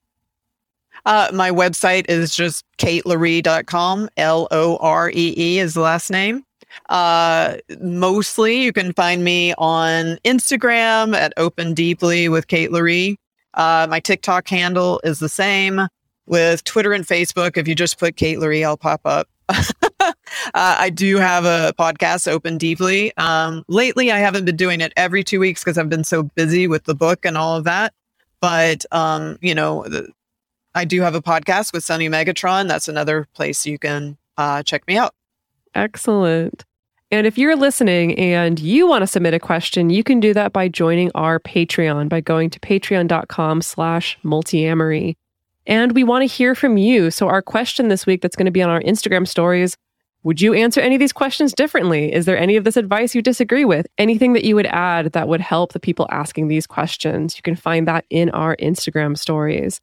Uh, 1.07 1.31
my 1.33 1.51
website 1.51 2.09
is 2.09 2.35
just 2.35 2.65
kateloree.com. 2.79 4.09
L 4.17 4.49
O 4.51 4.77
R 4.79 5.11
E 5.11 5.35
E 5.37 5.59
is 5.59 5.75
the 5.75 5.81
last 5.81 6.11
name. 6.11 6.45
Uh, 6.89 7.57
mostly 7.81 8.63
you 8.63 8.73
can 8.73 8.93
find 8.93 9.25
me 9.25 9.55
on 9.59 10.19
Instagram 10.25 11.15
at 11.15 11.33
Open 11.37 11.75
Deeply 11.75 12.29
with 12.29 12.47
Kate 12.47 12.71
Loree. 12.71 13.17
Uh, 13.55 13.87
my 13.91 14.01
TikTok 14.01 14.49
handle 14.49 15.01
is 15.05 15.19
the 15.19 15.29
same 15.29 15.89
with 16.27 16.63
Twitter 16.65 16.93
and 16.93 17.07
Facebook. 17.07 17.57
If 17.57 17.67
you 17.67 17.75
just 17.75 17.99
put 17.99 18.17
Kate 18.17 18.39
Loree, 18.39 18.65
I'll 18.65 18.77
pop 18.77 19.01
up. 19.05 19.29
uh, 19.49 20.13
I 20.55 20.91
do 20.91 21.17
have 21.17 21.45
a 21.45 21.75
podcast, 21.79 22.29
Open 22.29 22.57
Deeply. 22.57 23.17
Um, 23.17 23.65
lately, 23.69 24.13
I 24.13 24.19
haven't 24.19 24.45
been 24.45 24.57
doing 24.57 24.81
it 24.81 24.93
every 24.97 25.25
two 25.25 25.41
weeks 25.41 25.65
because 25.65 25.77
I've 25.77 25.89
been 25.89 26.05
so 26.05 26.23
busy 26.23 26.69
with 26.69 26.85
the 26.85 26.95
book 26.95 27.25
and 27.25 27.37
all 27.37 27.57
of 27.57 27.65
that. 27.65 27.93
But, 28.41 28.87
um, 28.93 29.39
you 29.43 29.55
know, 29.55 29.85
the, 29.89 30.09
I 30.75 30.85
do 30.85 31.01
have 31.03 31.15
a 31.15 31.23
podcast 31.23 31.73
with 31.73 31.85
Sunny 31.85 32.09
Megatron. 32.09 32.69
That's 32.69 32.89
another 32.89 33.27
place 33.35 33.67
you 33.67 33.79
can 33.79 34.17
uh, 34.37 34.63
check 34.63 34.87
me 34.87 34.97
out. 34.97 35.15
Excellent. 35.75 36.65
And 37.13 37.27
if 37.27 37.37
you're 37.37 37.57
listening 37.57 38.17
and 38.19 38.61
you 38.61 38.87
want 38.87 39.03
to 39.03 39.07
submit 39.07 39.35
a 39.35 39.41
question, 39.41 39.91
you 39.91 40.05
can 40.05 40.21
do 40.21 40.33
that 40.33 40.53
by 40.53 40.69
joining 40.69 41.11
our 41.17 41.41
Patreon 41.41 42.09
by 42.09 42.21
going 42.21 42.51
to 42.51 42.61
patreon.com 42.61 43.63
slash 43.63 44.17
multiamory. 44.25 45.17
And 45.67 45.93
we 45.93 46.05
want 46.05 46.23
to 46.23 46.27
hear 46.27 46.55
from 46.55 46.77
you. 46.77 47.11
So 47.11 47.27
our 47.29 47.43
question 47.43 47.89
this 47.89 48.07
week 48.07 48.23
that's 48.23 48.37
going 48.37 48.47
to 48.47 48.53
be 48.53 48.63
on 48.63 48.71
our 48.71 48.81
Instagram 48.83 49.27
stories, 49.27 49.77
would 50.23 50.41
you 50.41 50.55
answer 50.55 50.81
any 50.81 50.95
of 50.95 51.01
these 51.01 51.13
questions 51.13 51.53
differently? 51.53 52.13
Is 52.13 52.27
there 52.27 52.39
any 52.39 52.55
of 52.57 52.63
this 52.63 52.77
advice 52.77 53.15
you 53.15 53.23
disagree 53.23 53.65
with? 53.65 53.87
Anything 53.99 54.33
that 54.35 54.45
you 54.45 54.55
would 54.55 54.67
add 54.67 55.13
that 55.13 55.27
would 55.27 55.41
help 55.41 55.73
the 55.73 55.81
people 55.81 56.07
asking 56.11 56.47
these 56.47 56.67
questions? 56.67 57.37
You 57.37 57.43
can 57.43 57.57
find 57.57 57.89
that 57.89 58.05
in 58.11 58.31
our 58.31 58.57
Instagram 58.57 59.19
stories. 59.19 59.81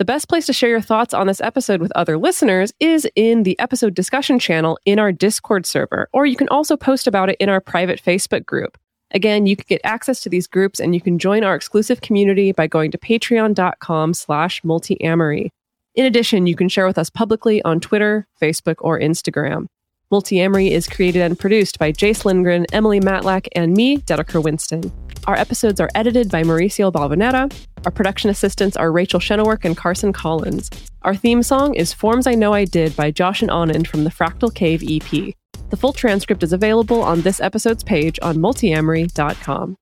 The 0.00 0.06
best 0.06 0.30
place 0.30 0.46
to 0.46 0.54
share 0.54 0.70
your 0.70 0.80
thoughts 0.80 1.12
on 1.12 1.26
this 1.26 1.42
episode 1.42 1.82
with 1.82 1.92
other 1.94 2.16
listeners 2.16 2.72
is 2.80 3.06
in 3.16 3.42
the 3.42 3.58
episode 3.58 3.92
discussion 3.92 4.38
channel 4.38 4.78
in 4.86 4.98
our 4.98 5.12
Discord 5.12 5.66
server, 5.66 6.08
or 6.14 6.24
you 6.24 6.36
can 6.36 6.48
also 6.48 6.74
post 6.74 7.06
about 7.06 7.28
it 7.28 7.36
in 7.38 7.50
our 7.50 7.60
private 7.60 8.02
Facebook 8.02 8.46
group. 8.46 8.78
Again, 9.10 9.44
you 9.44 9.56
can 9.56 9.66
get 9.68 9.82
access 9.84 10.22
to 10.22 10.30
these 10.30 10.46
groups 10.46 10.80
and 10.80 10.94
you 10.94 11.02
can 11.02 11.18
join 11.18 11.44
our 11.44 11.54
exclusive 11.54 12.00
community 12.00 12.50
by 12.50 12.66
going 12.66 12.90
to 12.92 12.96
patreon.com 12.96 14.14
slash 14.14 14.62
multiamory. 14.62 15.50
In 15.94 16.06
addition, 16.06 16.46
you 16.46 16.56
can 16.56 16.70
share 16.70 16.86
with 16.86 16.96
us 16.96 17.10
publicly 17.10 17.62
on 17.64 17.78
Twitter, 17.78 18.26
Facebook, 18.40 18.76
or 18.78 18.98
Instagram. 18.98 19.66
Multiamory 20.12 20.72
is 20.72 20.88
created 20.88 21.22
and 21.22 21.38
produced 21.38 21.78
by 21.78 21.92
Jase 21.92 22.24
Lindgren, 22.24 22.66
Emily 22.72 22.98
Matlack, 22.98 23.46
and 23.54 23.72
me, 23.72 23.98
Dedeker 23.98 24.42
Winston. 24.42 24.92
Our 25.28 25.36
episodes 25.36 25.78
are 25.78 25.88
edited 25.94 26.32
by 26.32 26.42
Mauricio 26.42 26.90
Balvanera. 26.92 27.52
Our 27.84 27.92
production 27.92 28.28
assistants 28.28 28.76
are 28.76 28.90
Rachel 28.90 29.20
Shenowork 29.20 29.64
and 29.64 29.76
Carson 29.76 30.12
Collins. 30.12 30.68
Our 31.02 31.14
theme 31.14 31.44
song 31.44 31.74
is 31.76 31.92
Forms 31.92 32.26
I 32.26 32.34
Know 32.34 32.52
I 32.52 32.64
Did 32.64 32.96
by 32.96 33.12
Josh 33.12 33.40
and 33.40 33.52
Anand 33.52 33.86
from 33.86 34.02
the 34.02 34.10
Fractal 34.10 34.52
Cave 34.52 34.82
EP. 34.82 35.32
The 35.70 35.76
full 35.76 35.92
transcript 35.92 36.42
is 36.42 36.52
available 36.52 37.02
on 37.02 37.20
this 37.20 37.40
episode's 37.40 37.84
page 37.84 38.18
on 38.20 38.38
multiamory.com. 38.38 39.76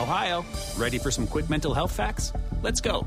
Ohio, 0.00 0.44
ready 0.76 0.98
for 0.98 1.12
some 1.12 1.28
quick 1.28 1.48
mental 1.48 1.72
health 1.72 1.92
facts? 1.92 2.32
Let's 2.62 2.80
go. 2.80 3.06